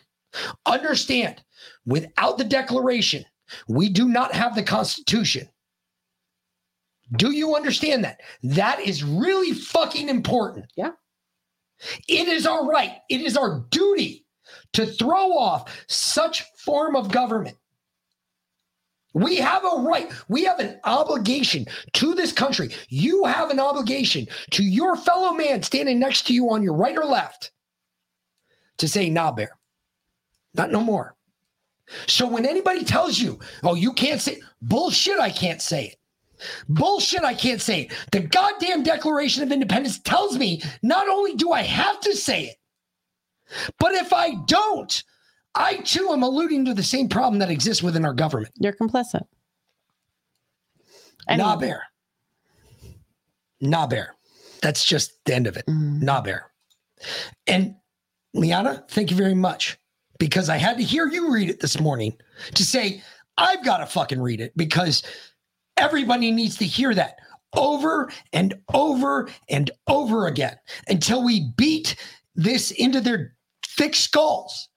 Understand, 0.65 1.43
without 1.85 2.37
the 2.37 2.43
Declaration, 2.43 3.25
we 3.67 3.89
do 3.89 4.07
not 4.07 4.33
have 4.33 4.55
the 4.55 4.63
Constitution. 4.63 5.47
Do 7.17 7.31
you 7.31 7.55
understand 7.55 8.03
that? 8.03 8.21
That 8.43 8.79
is 8.79 9.03
really 9.03 9.51
fucking 9.53 10.09
important. 10.09 10.65
Yeah. 10.75 10.91
It 12.07 12.27
is 12.27 12.45
our 12.45 12.65
right. 12.65 12.97
It 13.09 13.21
is 13.21 13.37
our 13.37 13.65
duty 13.69 14.25
to 14.73 14.85
throw 14.85 15.33
off 15.37 15.85
such 15.87 16.43
form 16.57 16.95
of 16.95 17.11
government 17.11 17.57
We 19.15 19.37
have 19.37 19.63
a 19.63 19.81
right, 19.81 20.11
we 20.27 20.43
have 20.43 20.59
an 20.59 20.77
obligation 20.83 21.65
to 21.93 22.13
this 22.13 22.33
country. 22.33 22.69
You 22.89 23.23
have 23.23 23.49
an 23.49 23.61
obligation 23.61 24.27
to 24.51 24.63
your 24.63 24.97
fellow 24.97 25.31
man 25.31 25.63
standing 25.63 25.99
next 25.99 26.27
to 26.27 26.33
you 26.33 26.51
on 26.51 26.61
your 26.61 26.73
right 26.73 26.97
or 26.97 27.05
left 27.05 27.51
to 28.77 28.89
say, 28.89 29.09
nah, 29.09 29.31
bear, 29.31 29.57
not 30.53 30.69
no 30.69 30.81
more. 30.81 31.15
So 32.07 32.27
when 32.27 32.45
anybody 32.45 32.83
tells 32.83 33.17
you, 33.17 33.39
oh, 33.63 33.75
you 33.75 33.93
can't 33.93 34.19
say 34.19 34.41
bullshit, 34.61 35.17
I 35.17 35.29
can't 35.29 35.61
say 35.61 35.85
it. 35.85 35.97
Bullshit, 36.67 37.23
I 37.23 37.35
can't 37.35 37.61
say 37.61 37.83
it. 37.83 37.93
The 38.11 38.19
goddamn 38.19 38.83
Declaration 38.83 39.43
of 39.43 39.51
Independence 39.53 39.99
tells 39.99 40.37
me 40.37 40.61
not 40.83 41.07
only 41.07 41.35
do 41.35 41.53
I 41.53 41.61
have 41.61 42.01
to 42.01 42.17
say 42.17 42.47
it, 42.47 42.57
but 43.79 43.93
if 43.93 44.11
I 44.11 44.35
don't, 44.45 45.01
I 45.55 45.77
too 45.77 46.09
am 46.11 46.23
alluding 46.23 46.65
to 46.65 46.73
the 46.73 46.83
same 46.83 47.07
problem 47.07 47.39
that 47.39 47.49
exists 47.49 47.81
within 47.81 48.05
our 48.05 48.13
government. 48.13 48.53
You're 48.57 48.73
complicit. 48.73 49.25
Nah, 51.29 51.55
bear. 51.55 51.83
Nah, 53.61 53.87
bear. 53.87 54.15
That's 54.61 54.85
just 54.85 55.13
the 55.25 55.33
end 55.33 55.47
of 55.47 55.57
it. 55.57 55.65
Mm. 55.65 56.01
Nah, 56.01 56.21
bear. 56.21 56.51
And 57.47 57.75
Liana, 58.33 58.83
thank 58.89 59.11
you 59.11 59.17
very 59.17 59.33
much 59.33 59.77
because 60.19 60.49
I 60.49 60.57
had 60.57 60.77
to 60.77 60.83
hear 60.83 61.07
you 61.07 61.31
read 61.31 61.49
it 61.49 61.61
this 61.61 61.79
morning 61.79 62.15
to 62.53 62.63
say, 62.63 63.01
I've 63.37 63.63
got 63.63 63.77
to 63.77 63.85
fucking 63.85 64.21
read 64.21 64.41
it 64.41 64.55
because 64.55 65.03
everybody 65.77 66.31
needs 66.31 66.57
to 66.57 66.65
hear 66.65 66.93
that 66.93 67.17
over 67.55 68.11
and 68.33 68.53
over 68.73 69.29
and 69.49 69.71
over 69.87 70.27
again 70.27 70.57
until 70.87 71.23
we 71.23 71.51
beat 71.57 71.95
this 72.35 72.71
into 72.71 72.99
their 72.99 73.35
thick 73.65 73.95
skulls 73.95 74.69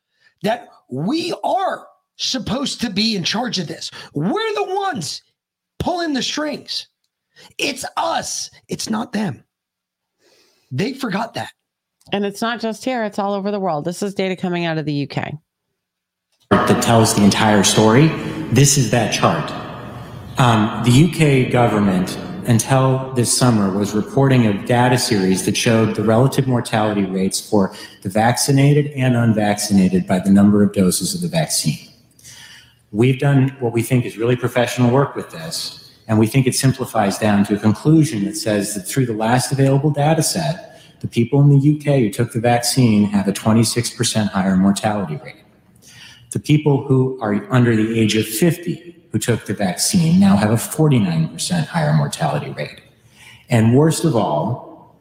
that 0.43 0.69
we 0.90 1.35
are 1.44 1.86
supposed 2.16 2.81
to 2.81 2.90
be 2.90 3.16
in 3.16 3.24
charge 3.24 3.59
of 3.59 3.66
this. 3.66 3.90
We're 4.12 4.55
the 4.55 4.74
ones 4.74 5.23
pulling 5.78 6.12
the 6.12 6.23
strings. 6.23 6.89
It's 7.56 7.85
us, 7.97 8.51
it's 8.69 8.90
not 8.90 9.12
them. 9.12 9.44
They 10.70 10.93
forgot 10.93 11.35
that. 11.35 11.52
And 12.12 12.24
it's 12.24 12.43
not 12.43 12.60
just 12.60 12.85
here, 12.85 13.05
it's 13.05 13.19
all 13.19 13.35
over 13.35 13.51
the 13.51 13.60
world. 13.60 13.85
This 13.85 14.02
is 14.02 14.15
data 14.15 14.35
coming 14.36 14.65
out 14.65 14.78
of 14.78 14.85
the 14.85 15.09
UK. 15.09 15.35
that 16.51 16.82
tells 16.82 17.15
the 17.15 17.23
entire 17.23 17.62
story. 17.62 18.09
This 18.51 18.78
is 18.78 18.90
that 18.90 19.12
chart. 19.12 19.51
Um, 20.39 20.82
the 20.85 21.05
UK 21.05 21.52
government, 21.52 22.19
until 22.49 23.12
this 23.12 23.37
summer, 23.37 23.70
was 23.70 23.93
reporting 23.93 24.47
a 24.47 24.66
data 24.66 24.97
series 24.97 25.45
that 25.45 25.55
showed 25.55 25.95
the 25.95 26.03
relative 26.03 26.49
mortality 26.49 27.05
rates 27.05 27.39
for 27.39 27.75
the 28.01 28.09
vaccinated 28.09 28.87
and 28.93 29.15
unvaccinated 29.15 30.07
by 30.07 30.19
the 30.19 30.31
number 30.31 30.62
of 30.62 30.73
doses 30.73 31.15
of 31.15 31.20
the 31.20 31.29
vaccine. 31.29 31.79
We've 32.91 33.19
done 33.19 33.51
what 33.61 33.75
we 33.75 33.83
think 33.83 34.07
is 34.07 34.16
really 34.16 34.35
professional 34.35 34.91
work 34.91 35.15
with 35.15 35.31
this, 35.31 35.93
and 36.09 36.19
we 36.19 36.27
think 36.27 36.47
it 36.47 36.55
simplifies 36.55 37.19
down 37.19 37.45
to 37.45 37.55
a 37.55 37.59
conclusion 37.59 38.25
that 38.25 38.35
says 38.35 38.75
that 38.75 38.89
through 38.89 39.05
the 39.05 39.12
last 39.12 39.53
available 39.53 39.91
data 39.91 40.23
set, 40.23 40.81
the 41.01 41.09
people 41.09 41.43
in 41.43 41.51
the 41.51 41.77
UK 41.77 42.01
who 42.01 42.11
took 42.11 42.33
the 42.33 42.41
vaccine 42.41 43.05
have 43.05 43.29
a 43.29 43.33
26% 43.33 44.31
higher 44.31 44.57
mortality 44.57 45.20
rate. 45.23 45.45
The 46.31 46.41
people 46.41 46.85
who 46.85 47.19
are 47.20 47.47
under 47.53 47.77
the 47.77 48.01
age 48.01 48.16
of 48.16 48.27
50 48.27 48.98
who 49.10 49.18
took 49.18 49.47
the 49.47 49.55
vaccine 49.55 50.20
now 50.20 50.36
have 50.36 50.51
a 50.51 50.55
49% 50.55 51.66
higher 51.66 51.94
mortality 51.94 52.51
rate. 52.51 52.82
And 53.48 53.76
worst 53.76 54.05
of 54.05 54.14
all, 54.14 54.97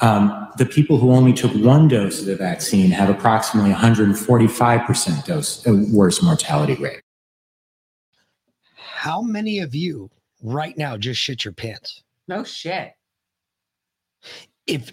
um, 0.00 0.48
the 0.58 0.66
people 0.66 0.98
who 0.98 1.12
only 1.12 1.32
took 1.32 1.52
one 1.54 1.88
dose 1.88 2.20
of 2.20 2.26
the 2.26 2.36
vaccine 2.36 2.92
have 2.92 3.10
approximately 3.10 3.72
145% 3.72 5.24
dose 5.24 5.66
uh, 5.66 5.84
worse 5.92 6.22
mortality 6.22 6.74
rate. 6.74 7.02
How 8.74 9.20
many 9.22 9.58
of 9.58 9.74
you 9.74 10.08
right 10.42 10.76
now 10.76 10.96
just 10.96 11.20
shit 11.20 11.44
your 11.44 11.52
pants? 11.52 12.04
No 12.28 12.44
shit. 12.44 12.92
If 14.66 14.92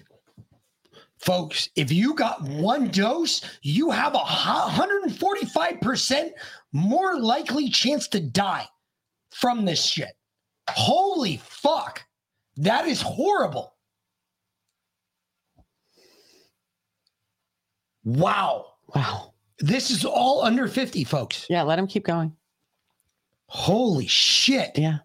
folks, 1.19 1.69
if 1.75 1.91
you 1.91 2.13
got 2.13 2.41
one 2.43 2.87
dose, 2.89 3.41
you 3.61 3.91
have 3.91 4.15
a 4.15 4.19
145% 4.19 6.31
more 6.75 7.17
likely 7.21 7.69
chance 7.69 8.09
to 8.09 8.19
die 8.19 8.67
from 9.31 9.63
this 9.63 9.81
shit. 9.81 10.11
Holy 10.69 11.37
fuck. 11.37 12.03
That 12.57 12.85
is 12.85 13.01
horrible. 13.01 13.73
Wow. 18.03 18.65
Wow. 18.93 19.33
This 19.59 19.89
is 19.89 20.03
all 20.03 20.43
under 20.43 20.67
50, 20.67 21.05
folks. 21.05 21.45
Yeah, 21.49 21.61
let 21.63 21.79
him 21.79 21.87
keep 21.87 22.03
going. 22.03 22.35
Holy 23.47 24.07
shit. 24.07 24.77
Yeah. 24.77 24.97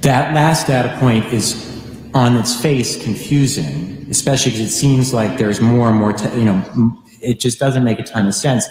That 0.00 0.34
last 0.34 0.66
data 0.66 0.96
point 0.98 1.26
is 1.26 1.54
on 2.14 2.36
its 2.36 2.60
face 2.60 3.00
confusing, 3.00 4.08
especially 4.10 4.50
because 4.50 4.66
it 4.66 4.74
seems 4.74 5.14
like 5.14 5.38
there's 5.38 5.60
more 5.60 5.88
and 5.88 5.96
more, 5.96 6.12
te- 6.12 6.36
you 6.36 6.44
know, 6.44 7.00
it 7.22 7.38
just 7.38 7.60
doesn't 7.60 7.84
make 7.84 8.00
a 8.00 8.02
ton 8.02 8.26
of 8.26 8.34
sense 8.34 8.66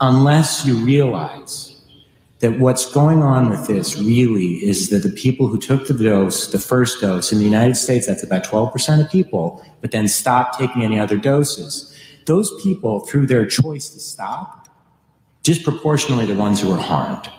unless 0.00 0.66
you 0.66 0.76
realize 0.76 1.76
that 2.40 2.58
what's 2.58 2.92
going 2.92 3.22
on 3.22 3.48
with 3.48 3.66
this 3.66 3.96
really 3.96 4.56
is 4.56 4.90
that 4.90 5.02
the 5.02 5.10
people 5.10 5.48
who 5.48 5.58
took 5.58 5.86
the 5.86 5.94
dose, 5.94 6.48
the 6.52 6.58
first 6.58 7.00
dose 7.00 7.32
in 7.32 7.38
the 7.38 7.44
United 7.44 7.76
States, 7.76 8.06
that's 8.06 8.22
about 8.22 8.44
12% 8.44 9.00
of 9.02 9.10
people, 9.10 9.64
but 9.80 9.90
then 9.90 10.06
stopped 10.06 10.58
taking 10.58 10.82
any 10.82 10.98
other 10.98 11.16
doses. 11.16 11.94
Those 12.26 12.62
people, 12.62 13.00
through 13.00 13.26
their 13.26 13.46
choice 13.46 13.88
to 13.90 14.00
stop, 14.00 14.68
disproportionately 15.42 16.26
the 16.26 16.34
ones 16.34 16.60
who 16.60 16.68
were 16.68 16.76
harmed. 16.76 17.30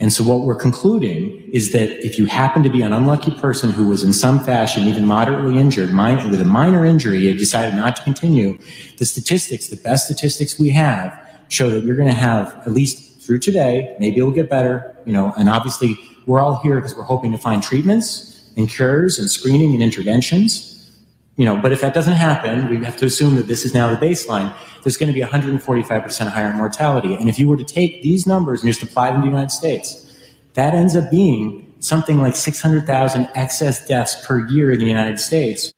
And 0.00 0.12
so 0.12 0.24
what 0.24 0.40
we're 0.40 0.56
concluding 0.56 1.48
is 1.52 1.70
that 1.72 2.04
if 2.04 2.18
you 2.18 2.26
happen 2.26 2.62
to 2.64 2.68
be 2.68 2.82
an 2.82 2.92
unlucky 2.92 3.30
person 3.30 3.70
who 3.70 3.86
was 3.86 4.02
in 4.02 4.12
some 4.12 4.42
fashion 4.42 4.84
even 4.84 5.06
moderately 5.06 5.58
injured, 5.58 5.92
min- 5.92 6.30
with 6.30 6.40
a 6.40 6.44
minor 6.44 6.84
injury, 6.84 7.30
and 7.30 7.38
decided 7.38 7.74
not 7.74 7.94
to 7.96 8.02
continue, 8.02 8.58
the 8.98 9.06
statistics, 9.06 9.68
the 9.68 9.76
best 9.76 10.06
statistics 10.06 10.58
we 10.58 10.70
have, 10.70 11.23
show 11.48 11.70
that 11.70 11.84
you're 11.84 11.96
going 11.96 12.08
to 12.08 12.14
have 12.14 12.54
at 12.66 12.72
least 12.72 13.20
through 13.22 13.38
today, 13.38 13.96
maybe 13.98 14.18
it'll 14.18 14.30
get 14.30 14.50
better, 14.50 14.96
you 15.06 15.12
know, 15.12 15.32
and 15.38 15.48
obviously 15.48 15.96
we're 16.26 16.40
all 16.40 16.56
here 16.56 16.76
because 16.76 16.94
we're 16.94 17.02
hoping 17.04 17.32
to 17.32 17.38
find 17.38 17.62
treatments 17.62 18.50
and 18.56 18.68
cures 18.68 19.18
and 19.18 19.30
screening 19.30 19.72
and 19.74 19.82
interventions 19.82 20.74
you 21.36 21.44
know, 21.44 21.56
but 21.56 21.72
if 21.72 21.80
that 21.80 21.94
doesn't 21.94 22.14
happen, 22.14 22.68
we 22.68 22.84
have 22.84 22.96
to 22.98 23.06
assume 23.06 23.34
that 23.36 23.48
this 23.48 23.64
is 23.64 23.74
now 23.74 23.92
the 23.92 23.96
baseline. 23.96 24.54
There's 24.82 24.96
going 24.96 25.12
to 25.12 25.18
be 25.18 25.24
145% 25.24 26.28
higher 26.28 26.52
mortality. 26.52 27.14
And 27.14 27.28
if 27.28 27.38
you 27.38 27.48
were 27.48 27.56
to 27.56 27.64
take 27.64 28.02
these 28.02 28.26
numbers 28.26 28.62
and 28.62 28.72
just 28.72 28.82
apply 28.84 29.10
them 29.10 29.22
to 29.22 29.26
the 29.26 29.30
United 29.30 29.50
States, 29.50 30.12
that 30.52 30.74
ends 30.74 30.94
up 30.94 31.10
being 31.10 31.74
something 31.80 32.20
like 32.20 32.36
600,000 32.36 33.28
excess 33.34 33.86
deaths 33.86 34.24
per 34.24 34.46
year 34.48 34.70
in 34.70 34.78
the 34.78 34.86
United 34.86 35.18
States. 35.18 35.73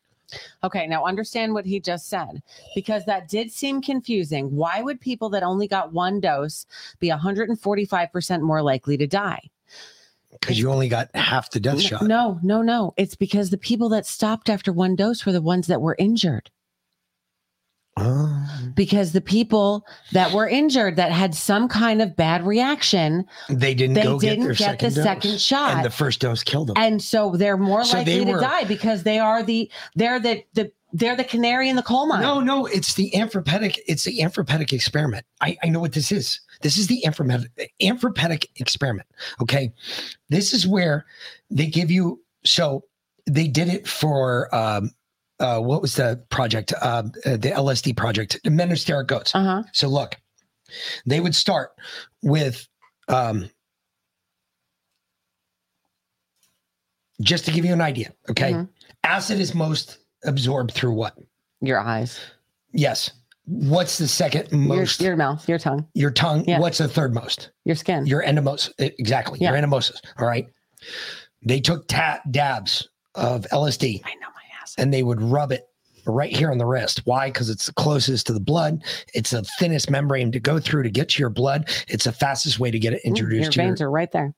Okay, 0.67 0.89
now 0.89 1.05
understand 1.05 1.55
what 1.55 1.65
he 1.65 1.79
just 1.79 2.09
said 2.09 2.43
because 2.75 3.05
that 3.05 3.29
did 3.29 3.53
seem 3.53 3.81
confusing. 3.81 4.55
Why 4.57 4.83
would 4.83 5.01
people 5.01 5.29
that 5.31 5.45
only 5.45 5.69
got 5.69 5.93
one 5.93 6.19
dose 6.19 6.67
be 6.99 7.09
145% 7.09 8.41
more 8.41 8.63
likely 8.63 8.97
to 8.97 9.07
die? 9.07 9.49
Because 10.33 10.59
you 10.59 10.69
only 10.69 10.89
got 10.89 11.15
half 11.15 11.51
the 11.51 11.61
death 11.61 11.81
shot. 11.81 12.03
No, 12.03 12.41
no, 12.43 12.63
no. 12.63 12.95
It's 12.97 13.15
because 13.15 13.51
the 13.51 13.57
people 13.57 13.89
that 13.91 14.07
stopped 14.07 14.51
after 14.51 14.73
one 14.73 14.97
dose 14.97 15.25
were 15.25 15.31
the 15.31 15.41
ones 15.41 15.69
that 15.69 15.81
were 15.81 15.95
injured. 16.01 16.51
Because 18.75 19.13
the 19.13 19.21
people 19.23 19.87
that 20.13 20.33
were 20.33 20.47
injured 20.49 20.97
that 20.97 21.13
had 21.13 21.35
some 21.35 21.67
kind 21.69 22.03
of 22.03 22.15
bad 22.15 22.47
reaction, 22.47 23.25
They 23.49 23.75
didn't 23.75 23.95
They 23.95 24.03
go 24.03 24.19
get 24.19 24.31
didn't 24.31 24.45
their 24.45 24.53
get 24.55 24.59
second 24.59 24.89
the 24.91 24.95
dose. 24.97 25.05
second 25.05 25.41
shot. 25.41 25.75
And 25.77 25.85
the 25.85 25.91
first 25.91 26.21
dose 26.21 26.43
killed 26.43 26.69
them. 26.69 26.77
and 26.79 27.03
so 27.03 27.35
they're 27.37 27.57
more 27.57 27.85
So 27.85 28.03
they 28.05 28.19
likely 28.21 28.33
to 28.35 28.41
die 28.41 28.65
because 28.65 29.03
they 29.05 29.19
are 29.19 29.43
the 29.43 29.71
they're 29.95 30.21
the 30.21 30.45
the 30.55 30.71
they're 30.93 31.17
the 31.17 31.25
canary 31.25 31.69
in 31.69 31.77
the 31.77 31.83
coal 31.83 32.07
mine. 32.07 32.21
No, 32.23 32.41
no, 32.41 32.65
it's 32.67 32.95
the 32.95 33.11
anthropetic. 33.15 33.79
It's 33.87 34.05
the 34.05 34.19
anthropetic 34.21 34.73
experiment. 34.73 35.27
I, 35.41 35.57
I 35.63 35.69
know 35.69 35.81
what 35.81 35.93
this 35.93 36.11
is. 36.13 36.41
This 36.63 36.79
is 36.79 36.87
the 36.87 37.03
anthropetic, 37.07 37.49
anthropetic 37.83 38.47
experiment. 38.57 39.07
Okay, 39.43 39.73
this 40.31 40.53
is 40.55 40.67
where 40.67 41.05
they 41.51 41.67
give 41.67 41.91
you. 41.91 42.23
So 42.45 42.85
they 43.27 43.49
did 43.49 43.69
it 43.69 43.87
for 43.89 44.55
um, 44.55 44.91
uh, 45.41 45.61
what 45.61 45.83
was 45.83 45.95
the 45.97 46.23
project? 46.31 46.73
Uh, 46.81 47.03
uh, 47.25 47.37
the 47.37 47.53
LSD 47.55 47.97
project, 47.97 48.39
the 48.45 48.51
men 48.51 48.69
who 48.71 48.77
stare 48.77 49.01
at 49.01 49.07
goats. 49.07 49.35
Uh-huh. 49.35 49.63
So 49.73 49.89
look, 49.89 50.17
they 51.07 51.21
would 51.21 51.35
start 51.35 51.71
with. 52.23 52.67
Um, 53.09 53.49
just 57.23 57.45
to 57.47 57.51
give 57.51 57.65
you 57.65 57.73
an 57.73 57.81
idea, 57.81 58.13
okay, 58.31 58.53
Mhm. 58.53 58.69
acid 59.05 59.41
is 59.41 59.55
most 59.55 59.99
absorbed 60.25 60.73
through 60.73 60.93
what? 60.93 61.17
Your 61.61 61.79
eyes, 61.81 62.21
Yes. 62.73 63.11
What's 63.47 63.97
the 63.97 64.09
second 64.09 64.49
your, 64.51 64.61
most? 64.61 65.01
your 65.01 65.17
mouth, 65.17 65.49
your 65.49 65.59
tongue, 65.59 65.87
Your 65.95 66.11
tongue. 66.11 66.45
Yeah. 66.49 66.59
What's 66.59 66.79
the 66.79 66.89
third 66.89 67.15
most? 67.15 67.51
your 67.65 67.77
skin. 67.77 68.05
Your 68.05 68.23
endomosis. 68.25 68.71
Exactly. 68.79 69.39
Your 69.41 69.53
endomosis. 69.53 70.01
All 70.19 70.27
right. 70.27 70.47
They 71.43 71.61
took 71.61 71.87
ta- 71.87 72.21
dabs 72.31 72.89
of 73.15 73.47
LSD 73.53 74.03
I 74.05 74.15
know 74.17 74.27
ass. 74.67 74.75
and 74.79 74.93
they 74.93 75.03
would 75.03 75.23
rub 75.23 75.53
it 75.53 75.69
right 76.07 76.35
here 76.35 76.51
on 76.51 76.59
the 76.59 76.67
wrist. 76.67 77.03
Why? 77.05 77.29
Because 77.29 77.51
it's 77.51 77.67
the 77.67 77.73
closest 77.73 78.27
to 78.27 78.33
the 78.33 78.41
blood. 78.41 78.83
It's 79.15 79.31
the 79.31 79.43
thinnest 79.59 79.91
membrane 79.91 80.31
to 80.33 80.41
go 80.41 80.59
through 80.59 80.85
to 80.85 80.91
get 80.91 81.09
to 81.11 81.23
your 81.23 81.31
blood. 81.31 81.69
It's 81.89 82.05
the 82.05 82.13
fastest 82.13 82.59
way 82.59 82.71
to 82.71 82.79
get 82.79 82.93
it 82.93 83.01
introduced 83.05 83.53
to 83.53 83.61
your, 83.61 83.69
veins 83.69 83.81
are 83.81 83.91
right 83.91 84.11
there. 84.13 84.35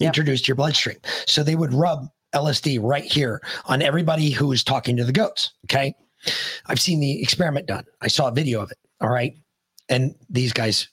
introduced 0.00 0.44
to 0.44 0.48
your 0.48 0.56
bloodstream. 0.56 0.96
So 1.26 1.42
they 1.42 1.56
would 1.56 1.74
rub 1.74 2.08
LSD 2.34 2.78
right 2.82 3.04
here 3.04 3.42
on 3.66 3.82
everybody 3.82 4.30
who 4.30 4.52
is 4.52 4.64
talking 4.64 4.96
to 4.96 5.04
the 5.04 5.12
goats. 5.12 5.52
Okay. 5.66 5.94
I've 6.66 6.80
seen 6.80 7.00
the 7.00 7.22
experiment 7.22 7.66
done. 7.66 7.84
I 8.00 8.08
saw 8.08 8.28
a 8.28 8.32
video 8.32 8.62
of 8.62 8.70
it. 8.70 8.78
All 9.00 9.10
right. 9.10 9.34
And 9.88 10.14
these 10.28 10.52
guys, 10.52 10.88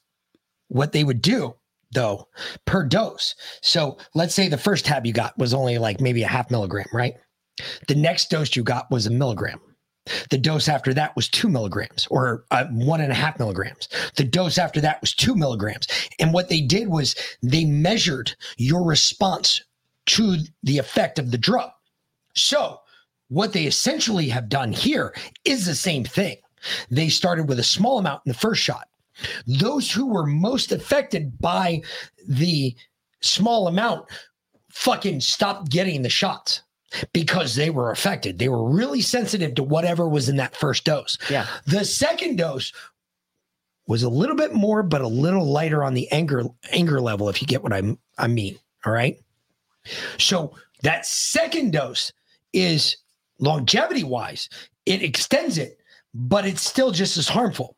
what 0.70 0.92
they 0.92 1.04
would 1.04 1.22
do 1.22 1.56
though, 1.92 2.28
per 2.66 2.84
dose. 2.84 3.36
So 3.62 3.98
let's 4.14 4.34
say 4.34 4.50
the 4.50 4.58
first 4.58 4.86
tab 4.86 5.06
you 5.06 5.14
got 5.14 5.38
was 5.38 5.54
only 5.54 5.78
like 5.78 6.02
maybe 6.02 6.24
a 6.24 6.28
half 6.28 6.52
milligram, 6.52 6.88
right? 6.94 7.16
The 7.88 7.96
next 7.96 8.30
dose 8.30 8.56
you 8.56 8.64
got 8.64 8.90
was 8.92 9.08
a 9.08 9.12
milligram. 9.12 9.60
The 10.30 10.38
dose 10.38 10.70
after 10.70 10.94
that 10.94 11.16
was 11.16 11.28
two 11.28 11.50
milligrams 11.50 12.08
or 12.10 12.46
uh, 12.52 12.66
one 12.72 13.02
and 13.02 13.12
a 13.12 13.16
half 13.16 13.40
milligrams. 13.40 13.90
The 14.16 14.24
dose 14.24 14.58
after 14.58 14.80
that 14.82 15.02
was 15.02 15.14
two 15.14 15.36
milligrams. 15.36 15.88
And 16.20 16.34
what 16.34 16.50
they 16.50 16.62
did 16.62 16.88
was 16.88 17.16
they 17.44 17.66
measured 17.66 18.36
your 18.58 18.84
response 18.84 19.62
to 20.08 20.38
the 20.64 20.78
effect 20.78 21.20
of 21.20 21.32
the 21.32 21.38
drug. 21.38 21.70
So, 22.36 22.80
what 23.30 23.52
they 23.52 23.66
essentially 23.66 24.30
have 24.30 24.48
done 24.48 24.72
here 24.72 25.14
is 25.44 25.66
the 25.66 25.76
same 25.76 26.06
thing. 26.06 26.38
They 26.90 27.10
started 27.10 27.50
with 27.50 27.60
a 27.60 27.64
small 27.64 28.00
amount 28.00 28.22
in 28.26 28.32
the 28.32 28.38
first 28.38 28.62
shot. 28.62 28.88
Those 29.46 29.92
who 29.92 30.08
were 30.08 30.26
most 30.26 30.72
affected 30.72 31.38
by 31.40 31.82
the 32.26 32.76
small 33.22 33.68
amount 33.68 34.06
fucking 34.72 35.20
stopped 35.20 35.70
getting 35.70 36.04
the 36.04 36.10
shots 36.10 36.62
because 37.14 37.56
they 37.56 37.70
were 37.70 37.92
affected. 37.92 38.40
They 38.40 38.50
were 38.50 38.70
really 38.70 39.02
sensitive 39.02 39.56
to 39.56 39.64
whatever 39.64 40.08
was 40.08 40.30
in 40.30 40.38
that 40.38 40.56
first 40.56 40.86
dose. 40.86 41.18
Yeah. 41.30 41.48
The 41.66 41.86
second 41.86 42.38
dose 42.38 42.74
was 43.88 44.04
a 44.04 44.10
little 44.10 44.36
bit 44.36 44.54
more, 44.54 44.84
but 44.84 45.02
a 45.02 45.08
little 45.08 45.46
lighter 45.46 45.84
on 45.84 45.94
the 45.94 46.12
anger 46.12 46.44
anger 46.72 47.00
level, 47.00 47.30
if 47.30 47.42
you 47.42 47.48
get 47.48 47.64
what 47.64 47.74
I 47.74 47.98
I 48.18 48.28
mean. 48.28 48.60
All 48.86 48.92
right. 48.92 49.18
So 50.18 50.54
that 50.84 51.06
second 51.06 51.72
dose 51.72 52.12
is 52.54 52.98
longevity 53.40 54.04
wise, 54.04 54.50
it 54.86 55.02
extends 55.02 55.58
it, 55.58 55.80
but 56.14 56.46
it's 56.46 56.62
still 56.62 56.92
just 56.92 57.18
as 57.18 57.28
harmful. 57.28 57.77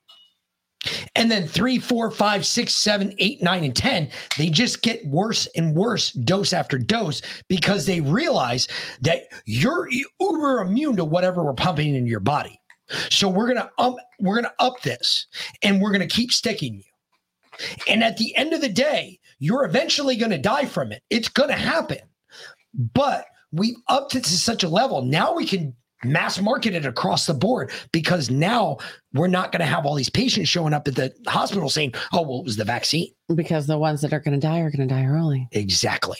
And 1.15 1.29
then 1.29 1.47
three, 1.47 1.77
four, 1.77 2.09
five, 2.09 2.45
six, 2.45 2.73
seven, 2.73 3.13
eight, 3.17 3.43
nine, 3.43 3.63
and 3.63 3.75
10, 3.75 4.09
they 4.37 4.49
just 4.49 4.81
get 4.81 5.05
worse 5.05 5.45
and 5.55 5.75
worse 5.75 6.11
dose 6.11 6.53
after 6.53 6.77
dose 6.77 7.21
because 7.47 7.85
they 7.85 8.01
realize 8.01 8.67
that 9.01 9.23
you're 9.45 9.89
uber 10.19 10.61
immune 10.61 10.95
to 10.95 11.05
whatever 11.05 11.43
we're 11.43 11.53
pumping 11.53 11.95
into 11.95 12.09
your 12.09 12.21
body. 12.21 12.59
So 13.09 13.29
we're 13.29 13.47
gonna 13.47 13.69
up, 13.77 13.95
we're 14.19 14.35
gonna 14.35 14.53
up 14.59 14.81
this 14.81 15.27
and 15.61 15.81
we're 15.81 15.91
gonna 15.91 16.07
keep 16.07 16.31
sticking 16.31 16.75
you. 16.75 16.83
And 17.87 18.03
at 18.03 18.17
the 18.17 18.35
end 18.35 18.53
of 18.53 18.61
the 18.61 18.69
day, 18.69 19.19
you're 19.37 19.65
eventually 19.65 20.15
gonna 20.15 20.37
die 20.37 20.65
from 20.65 20.91
it. 20.91 21.03
It's 21.09 21.29
gonna 21.29 21.53
happen. 21.53 21.99
But 22.73 23.25
we've 23.51 23.75
upped 23.87 24.15
it 24.15 24.23
to 24.23 24.37
such 24.37 24.63
a 24.63 24.69
level. 24.69 25.03
Now 25.03 25.33
we 25.33 25.45
can 25.45 25.75
mass 26.03 26.39
marketed 26.39 26.85
across 26.85 27.25
the 27.25 27.33
board 27.33 27.71
because 27.91 28.29
now 28.29 28.77
we're 29.13 29.27
not 29.27 29.51
going 29.51 29.59
to 29.59 29.65
have 29.65 29.85
all 29.85 29.95
these 29.95 30.09
patients 30.09 30.49
showing 30.49 30.73
up 30.73 30.87
at 30.87 30.95
the 30.95 31.13
hospital 31.27 31.69
saying, 31.69 31.93
oh, 32.13 32.21
well, 32.21 32.39
it 32.39 32.45
was 32.45 32.55
the 32.57 32.63
vaccine. 32.63 33.11
Because 33.33 33.67
the 33.67 33.77
ones 33.77 34.01
that 34.01 34.13
are 34.13 34.19
going 34.19 34.39
to 34.39 34.45
die 34.45 34.59
are 34.59 34.71
going 34.71 34.87
to 34.87 34.93
die 34.93 35.05
early. 35.05 35.47
Exactly. 35.51 36.17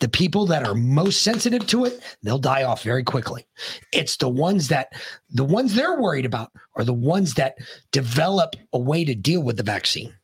The 0.00 0.08
people 0.08 0.44
that 0.46 0.66
are 0.66 0.74
most 0.74 1.22
sensitive 1.22 1.66
to 1.68 1.86
it, 1.86 2.02
they'll 2.22 2.38
die 2.38 2.64
off 2.64 2.82
very 2.82 3.02
quickly. 3.02 3.46
It's 3.92 4.18
the 4.18 4.28
ones 4.28 4.68
that 4.68 4.92
the 5.30 5.44
ones 5.44 5.74
they're 5.74 5.98
worried 5.98 6.26
about 6.26 6.52
are 6.74 6.84
the 6.84 6.92
ones 6.92 7.34
that 7.34 7.56
develop 7.92 8.56
a 8.74 8.78
way 8.78 9.06
to 9.06 9.14
deal 9.14 9.42
with 9.42 9.56
the 9.56 9.62
vaccine. 9.62 10.14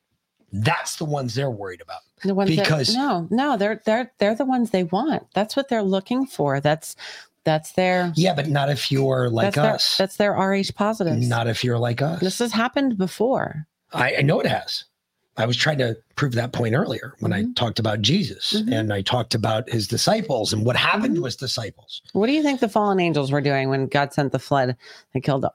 That's 0.53 0.97
the 0.97 1.07
ones 1.07 1.35
they're 1.35 1.51
worried 1.51 1.81
about. 1.81 2.01
The 2.23 2.35
ones 2.35 2.51
because 2.51 2.89
that, 2.89 2.99
no, 2.99 3.27
no, 3.31 3.57
they're 3.57 3.81
they're 3.86 4.12
they're 4.19 4.35
the 4.35 4.44
ones 4.44 4.70
they 4.70 4.85
want. 4.85 5.23
That's 5.35 5.57
what 5.57 5.70
they're 5.70 5.82
looking 5.82 6.27
for. 6.27 6.61
That's 6.61 6.94
that's 7.44 7.73
their 7.73 8.12
yeah, 8.16 8.35
but 8.35 8.48
not 8.48 8.70
if 8.70 8.90
you're 8.93 9.28
like 9.28 9.55
that's 9.55 9.59
us. 9.59 9.97
Their, 9.97 10.06
that's 10.06 10.16
their 10.16 10.32
RH 10.32 10.74
positive. 10.74 11.19
Not 11.19 11.48
if 11.48 11.64
you're 11.64 11.78
like 11.78 12.02
us. 12.02 12.20
This 12.20 12.39
has 12.39 12.52
happened 12.52 12.97
before. 12.97 13.66
I, 13.93 14.16
I 14.16 14.23
know 14.23 14.40
it 14.40 14.47
has. 14.47 14.85
I 15.36 15.47
was 15.47 15.56
trying 15.56 15.78
to 15.78 15.97
prove 16.14 16.32
that 16.32 16.52
point 16.52 16.74
earlier 16.74 17.14
when 17.20 17.32
I 17.32 17.43
mm-hmm. 17.43 17.52
talked 17.55 17.78
about 17.78 18.02
Jesus 18.02 18.52
mm-hmm. 18.52 18.73
and 18.73 18.93
I 18.93 19.01
talked 19.01 19.35
about 19.35 19.69
his 19.69 19.89
disciples 19.89 20.52
and 20.52 20.64
what 20.64 20.77
happened 20.77 21.14
mm-hmm. 21.14 21.23
to 21.23 21.24
his 21.24 21.36
disciples. 21.36 22.02
What 22.12 22.27
do 22.27 22.32
you 22.32 22.43
think 22.43 22.60
the 22.60 22.69
fallen 22.69 23.01
angels 23.01 23.32
were 23.32 23.40
doing 23.40 23.70
when 23.70 23.86
God 23.86 24.12
sent 24.12 24.32
the 24.32 24.39
flood 24.39 24.77
that 25.14 25.20
killed 25.23 25.47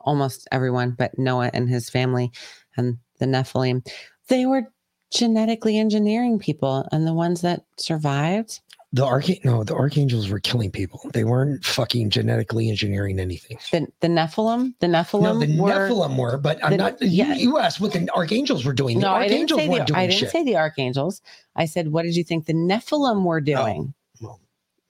almost 0.00 0.48
everyone 0.52 0.90
but 0.92 1.18
Noah 1.18 1.50
and 1.54 1.68
his 1.68 1.88
family 1.88 2.30
and 2.76 2.98
the 3.20 3.26
Nephilim? 3.26 3.86
They 4.28 4.44
were 4.44 4.70
genetically 5.12 5.78
engineering 5.78 6.38
people, 6.38 6.88
and 6.90 7.06
the 7.06 7.12
ones 7.12 7.42
that 7.42 7.64
survived. 7.76 8.60
The 8.94 9.06
arch 9.06 9.30
no, 9.42 9.64
the 9.64 9.74
archangels 9.74 10.28
were 10.28 10.38
killing 10.38 10.70
people. 10.70 11.00
They 11.14 11.24
weren't 11.24 11.64
fucking 11.64 12.10
genetically 12.10 12.68
engineering 12.68 13.18
anything. 13.18 13.58
The, 13.70 13.86
the 14.00 14.08
Nephilim, 14.08 14.74
the 14.80 14.86
Nephilim, 14.86 15.22
No, 15.22 15.38
the 15.38 15.58
were, 15.58 15.70
Nephilim 15.70 16.18
were, 16.18 16.36
but 16.36 16.62
I'm 16.62 16.72
the- 16.72 16.76
not. 16.76 17.00
yeah. 17.00 17.32
You, 17.32 17.52
you 17.52 17.58
asked 17.58 17.80
what 17.80 17.92
the 17.92 18.06
archangels 18.14 18.66
were 18.66 18.74
doing. 18.74 18.98
The 18.98 19.06
No, 19.06 19.14
I 19.14 19.28
didn't 19.28 19.50
archangels 19.50 19.60
say 19.60 19.68
weren't 19.68 19.86
the 19.86 19.92
doing 19.94 19.98
I 19.98 20.06
didn't 20.08 20.18
shit. 20.18 20.30
say 20.30 20.44
the 20.44 20.56
archangels. 20.56 21.22
I 21.56 21.64
said, 21.64 21.88
what 21.90 22.02
did 22.02 22.16
you 22.16 22.22
think 22.22 22.44
the 22.44 22.52
Nephilim 22.52 23.24
were 23.24 23.38
oh, 23.38 23.40
doing? 23.40 23.94
Well, 24.20 24.40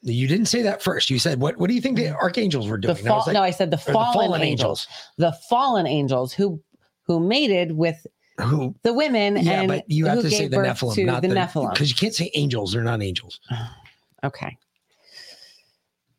you 0.01 0.27
didn't 0.27 0.47
say 0.47 0.63
that 0.63 0.83
first. 0.83 1.09
You 1.09 1.21
said 1.21 1.39
what? 1.39 1.59
What 1.59 1.69
do 1.69 1.75
you 1.75 1.81
think 1.81 1.97
the 1.97 2.07
mm-hmm. 2.07 2.17
archangels 2.17 2.69
were 2.69 2.79
doing? 2.79 2.97
the 2.97 3.09
I 3.09 3.19
like, 3.19 3.35
no, 3.35 3.43
I 3.43 3.51
said 3.53 3.71
the 3.71 3.77
or 3.77 3.93
fallen, 3.93 4.43
angels. 4.43 4.89
The 5.17 5.33
fallen 5.49 5.87
angels 5.87 6.33
who 6.33 6.61
who 7.03 7.21
mated 7.21 7.71
with 7.77 8.05
who 8.41 8.75
the 8.83 8.93
women 8.93 9.37
Yeah, 9.37 9.61
and 9.61 9.69
but 9.69 9.89
you 9.89 10.07
have 10.07 10.23
to 10.23 10.31
say 10.31 10.41
gave 10.41 10.51
the 10.51 10.57
Nephilim, 10.57 10.95
to 10.97 11.05
not 11.05 11.23
the, 11.23 11.29
the 11.29 11.37
Nephilim. 11.37 11.73
because 11.73 11.89
you 11.89 11.95
can't 11.95 12.15
say 12.15 12.33
angels. 12.35 12.73
They're 12.73 12.83
not 12.83 13.01
angels. 13.01 13.39
Okay. 14.25 14.57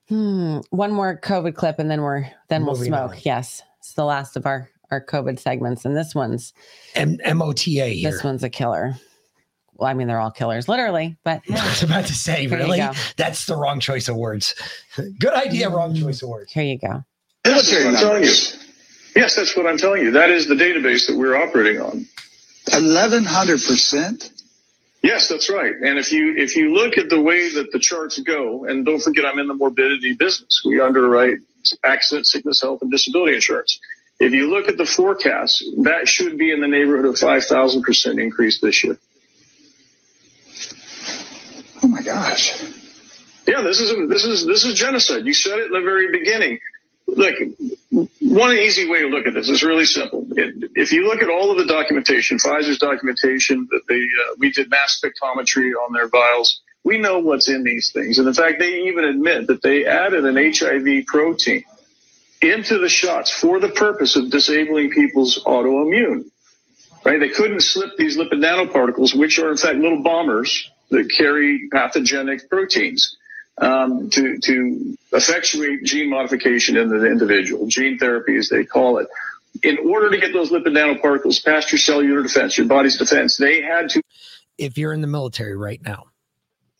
Hmm. 0.09 0.59
One 0.69 0.91
more 0.91 1.17
COVID 1.19 1.55
clip, 1.55 1.79
and 1.79 1.89
then 1.89 2.01
we're 2.01 2.25
then 2.49 2.65
we'll 2.65 2.75
Moving 2.75 2.89
smoke. 2.89 3.11
on. 3.11 3.17
Yes, 3.23 3.61
it's 3.79 3.93
the 3.93 4.03
last 4.05 4.35
of 4.35 4.45
our 4.45 4.69
our 4.91 5.03
COVID 5.03 5.39
segments, 5.39 5.85
and 5.85 5.95
this 5.95 6.13
one's 6.13 6.53
M 6.95 7.17
M 7.23 7.41
O 7.41 7.53
T 7.53 7.79
A 7.79 7.93
here. 7.93 8.11
this 8.11 8.23
one's 8.23 8.43
a 8.43 8.49
killer. 8.49 8.95
Well, 9.75 9.89
I 9.89 9.93
mean, 9.95 10.07
they're 10.07 10.19
all 10.19 10.29
killers, 10.29 10.67
literally. 10.67 11.17
But 11.23 11.41
I 11.49 11.65
was 11.67 11.81
about 11.83 12.05
to 12.05 12.13
say, 12.13 12.41
Here 12.47 12.49
you 12.51 12.55
really? 12.57 12.77
go. 12.77 12.91
That's 13.17 13.45
the 13.45 13.55
wrong 13.55 13.79
choice 13.79 14.07
of 14.07 14.15
words. 14.17 14.53
Good 15.19 15.33
idea, 15.33 15.69
wrong 15.69 15.95
choice 15.95 16.21
of 16.21 16.29
words. 16.29 16.51
here 16.51 16.63
you 16.63 16.77
go. 16.77 17.03
That's 17.43 17.71
what 17.71 17.87
I'm 17.87 17.95
telling 17.95 18.23
you. 18.23 18.33
Yes, 19.15 19.35
that's 19.35 19.55
what 19.55 19.65
I'm 19.67 19.77
telling 19.77 20.03
you. 20.03 20.11
That 20.11 20.29
is 20.31 20.47
the 20.47 20.55
database 20.55 21.07
that 21.07 21.15
we're 21.17 21.35
operating 21.35 21.81
on. 21.81 22.05
Eleven 22.73 23.23
hundred 23.23 23.61
percent. 23.61 24.31
Yes, 25.03 25.27
that's 25.27 25.49
right. 25.49 25.75
And 25.75 25.99
if 25.99 26.13
you 26.13 26.33
if 26.37 26.55
you 26.55 26.73
look 26.73 26.97
at 26.97 27.09
the 27.09 27.21
way 27.21 27.49
that 27.49 27.73
the 27.73 27.79
charts 27.79 28.17
go, 28.19 28.63
and 28.63 28.85
don't 28.85 29.01
forget, 29.01 29.25
I'm 29.25 29.37
in 29.37 29.47
the 29.47 29.53
morbidity 29.53 30.13
business. 30.13 30.61
We 30.63 30.79
underwrite 30.79 31.39
accident, 31.83 32.25
sickness, 32.25 32.61
health, 32.61 32.81
and 32.81 32.89
disability 32.89 33.35
insurance. 33.35 33.79
If 34.19 34.31
you 34.31 34.49
look 34.49 34.69
at 34.69 34.77
the 34.77 34.85
forecast, 34.85 35.61
that 35.83 36.07
should 36.07 36.37
be 36.37 36.51
in 36.51 36.61
the 36.61 36.69
neighborhood 36.69 37.05
of 37.05 37.19
five 37.19 37.43
thousand 37.43 37.83
percent 37.83 38.17
increase 38.17 38.61
this 38.61 38.81
year. 38.81 38.97
Oh 41.83 41.87
my 41.89 42.01
gosh. 42.01 42.53
Yeah, 43.45 43.61
this 43.61 43.81
is 43.81 44.07
this 44.07 44.23
is 44.23 44.45
this 44.45 44.63
is 44.63 44.73
genocide. 44.73 45.25
You 45.25 45.33
said 45.33 45.59
it 45.59 45.65
in 45.65 45.73
the 45.73 45.81
very 45.81 46.11
beginning. 46.11 46.59
Look, 47.15 47.35
one 48.19 48.51
easy 48.53 48.89
way 48.89 49.01
to 49.01 49.07
look 49.07 49.27
at 49.27 49.33
this 49.33 49.49
is 49.49 49.63
really 49.63 49.85
simple. 49.85 50.25
If 50.31 50.91
you 50.91 51.07
look 51.07 51.21
at 51.21 51.29
all 51.29 51.51
of 51.51 51.57
the 51.57 51.65
documentation, 51.65 52.37
Pfizer's 52.37 52.79
documentation, 52.79 53.67
that 53.71 53.81
they 53.87 53.99
uh, 53.99 54.35
we 54.39 54.51
did 54.51 54.69
mass 54.69 55.01
spectrometry 55.03 55.71
on 55.73 55.93
their 55.93 56.07
vials. 56.07 56.61
We 56.83 56.97
know 56.97 57.19
what's 57.19 57.49
in 57.49 57.63
these 57.63 57.91
things, 57.91 58.17
and 58.17 58.27
in 58.27 58.33
fact, 58.33 58.59
they 58.59 58.81
even 58.83 59.05
admit 59.05 59.47
that 59.47 59.61
they 59.61 59.85
added 59.85 60.25
an 60.25 60.35
HIV 60.35 61.05
protein 61.05 61.63
into 62.41 62.77
the 62.77 62.89
shots 62.89 63.31
for 63.31 63.59
the 63.59 63.69
purpose 63.69 64.15
of 64.15 64.29
disabling 64.29 64.89
people's 64.91 65.41
autoimmune. 65.45 66.25
Right? 67.05 67.19
They 67.19 67.29
couldn't 67.29 67.61
slip 67.61 67.91
these 67.97 68.17
lipid 68.17 68.33
nanoparticles, 68.33 69.17
which 69.17 69.39
are 69.39 69.51
in 69.51 69.57
fact 69.57 69.77
little 69.77 70.03
bombers 70.03 70.69
that 70.89 71.09
carry 71.15 71.69
pathogenic 71.71 72.49
proteins 72.49 73.17
um, 73.57 74.09
to, 74.09 74.39
to 74.39 74.97
effectuate 75.11 75.83
gene 75.83 76.09
modification 76.09 76.77
in 76.77 76.89
the 76.89 77.05
individual, 77.05 77.67
gene 77.67 77.97
therapy 77.97 78.35
as 78.37 78.49
they 78.49 78.63
call 78.65 78.97
it. 78.97 79.07
In 79.61 79.77
order 79.79 80.09
to 80.09 80.17
get 80.17 80.33
those 80.33 80.49
lipid 80.49 80.67
nanoparticles 80.67 81.43
past 81.43 81.71
your 81.71 81.79
cellular 81.79 82.23
defense, 82.23 82.57
your 82.57 82.67
body's 82.67 82.97
defense, 82.97 83.37
they 83.37 83.61
had 83.61 83.89
to. 83.89 84.01
If 84.57 84.77
you're 84.77 84.93
in 84.93 85.01
the 85.01 85.07
military 85.07 85.55
right 85.55 85.81
now, 85.83 86.05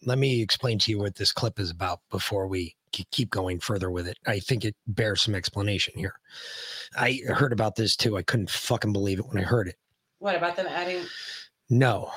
let 0.05 0.17
me 0.17 0.41
explain 0.41 0.79
to 0.79 0.91
you 0.91 0.99
what 0.99 1.15
this 1.15 1.31
clip 1.31 1.59
is 1.59 1.69
about 1.69 1.99
before 2.09 2.47
we 2.47 2.75
keep 3.11 3.29
going 3.29 3.59
further 3.59 3.89
with 3.89 4.07
it. 4.07 4.17
I 4.25 4.39
think 4.39 4.65
it 4.65 4.75
bears 4.87 5.21
some 5.21 5.35
explanation 5.35 5.93
here. 5.97 6.15
I 6.95 7.19
heard 7.27 7.53
about 7.53 7.75
this 7.75 7.95
too. 7.95 8.17
I 8.17 8.21
couldn't 8.21 8.49
fucking 8.49 8.93
believe 8.93 9.19
it 9.19 9.27
when 9.27 9.37
I 9.37 9.43
heard 9.45 9.67
it. 9.67 9.75
What 10.19 10.35
about 10.35 10.55
them 10.55 10.67
adding? 10.67 11.03
No, 11.69 12.11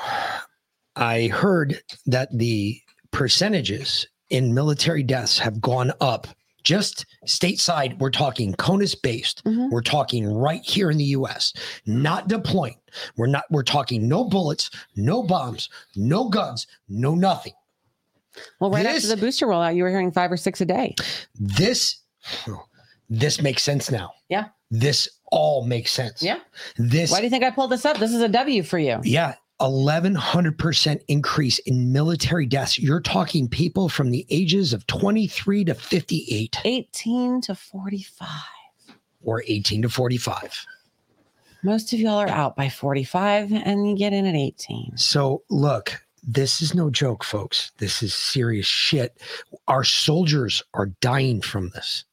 I 0.95 1.29
heard 1.29 1.81
that 2.07 2.29
the 2.37 2.81
percentages 3.11 4.07
in 4.31 4.55
military 4.55 5.03
deaths 5.03 5.39
have 5.39 5.61
gone 5.61 5.93
up 6.01 6.27
just 6.67 7.07
stateside, 7.27 7.97
we're 8.01 8.11
talking 8.11 8.53
CONUS 8.55 8.97
based. 9.01 9.45
Mm-hmm. 9.45 9.71
We're 9.71 9.83
talking 9.83 10.27
right 10.27 10.63
here 10.65 10.91
in 10.91 10.99
the 10.99 11.05
US, 11.05 11.53
not 11.87 12.27
deploying. 12.27 12.75
We're 13.17 13.29
not, 13.29 13.45
we're 13.51 13.63
talking 13.63 14.09
no 14.09 14.25
bullets, 14.25 14.71
no 14.97 15.23
bombs, 15.23 15.69
no 15.95 16.29
guns, 16.29 16.67
no 16.89 17.15
nothing. 17.15 17.53
Well, 18.61 18.71
right 18.73 18.83
This- 18.83 19.05
after 19.05 19.15
the 19.15 19.21
booster 19.21 19.47
rollout, 19.47 19.77
you 19.77 19.85
were 19.85 19.91
hearing 19.91 20.11
five 20.11 20.31
or 20.33 20.37
six 20.37 20.61
a 20.61 20.65
day. 20.65 20.97
This, 21.39 22.01
this 23.09 23.41
makes 23.41 23.63
sense 23.63 23.89
now. 23.89 24.11
Yeah. 24.29 24.47
This 24.69 25.09
all 25.31 25.65
makes 25.65 25.93
sense. 25.93 26.21
Yeah. 26.21 26.41
This 26.77 27.13
Why 27.13 27.19
do 27.19 27.25
you 27.25 27.31
think 27.31 27.45
I 27.45 27.51
pulled 27.51 27.71
this 27.71 27.85
up? 27.85 27.99
This 27.99 28.13
is 28.13 28.21
a 28.21 28.29
W 28.29 28.65
for 28.65 28.81
you. 28.81 28.99
Yeah. 29.05 29.37
1100% 29.61 31.01
increase 31.09 31.59
in 31.61 31.93
military 31.93 32.47
deaths. 32.47 32.79
You're 32.79 33.01
talking 33.01 33.49
people 33.49 33.89
from 33.89 34.11
the 34.11 34.27
ages 34.29 34.73
of 34.73 34.87
23 34.87 35.65
to 35.65 35.75
58 35.75 36.59
18 36.65 37.41
to 37.43 37.55
45. 37.55 38.29
or 39.23 39.43
18 39.47 39.83
to 39.83 39.89
45. 39.89 40.67
Most 41.63 41.93
of 41.93 41.99
y'all 41.99 42.19
are 42.19 42.29
out 42.29 42.55
by 42.55 42.69
45 42.69 43.53
and 43.53 43.89
you 43.89 43.97
get 43.97 44.13
in 44.13 44.27
at 44.27 44.37
18. 44.37 44.93
So, 44.97 45.43
look, 45.51 46.01
this 46.23 46.61
is 46.61 46.75
no 46.75 46.91
joke, 46.91 47.25
folks. 47.25 47.73
This 47.79 48.03
is 48.03 48.15
serious 48.15 48.67
shit. 48.67 49.21
Our 49.67 49.85
soldiers 49.85 50.63
are 50.75 50.87
dying 51.01 51.41
from 51.41 51.71
this. 51.71 52.05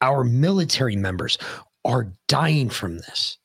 Our 0.00 0.24
military 0.24 0.96
members 0.96 1.38
are 1.84 2.12
dying 2.26 2.68
from 2.68 2.98
this. 2.98 3.38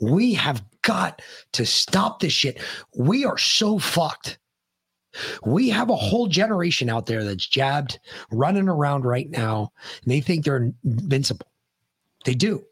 We 0.00 0.34
have 0.34 0.64
got 0.82 1.22
to 1.52 1.66
stop 1.66 2.20
this 2.20 2.32
shit. 2.32 2.60
We 2.96 3.24
are 3.24 3.38
so 3.38 3.78
fucked. 3.78 4.38
We 5.44 5.68
have 5.70 5.90
a 5.90 5.96
whole 5.96 6.28
generation 6.28 6.88
out 6.88 7.06
there 7.06 7.24
that's 7.24 7.46
jabbed, 7.46 7.98
running 8.30 8.68
around 8.68 9.04
right 9.04 9.28
now, 9.28 9.72
and 10.02 10.12
they 10.12 10.20
think 10.20 10.44
they're 10.44 10.72
invincible. 10.84 11.46
They 12.24 12.34
do. 12.34 12.64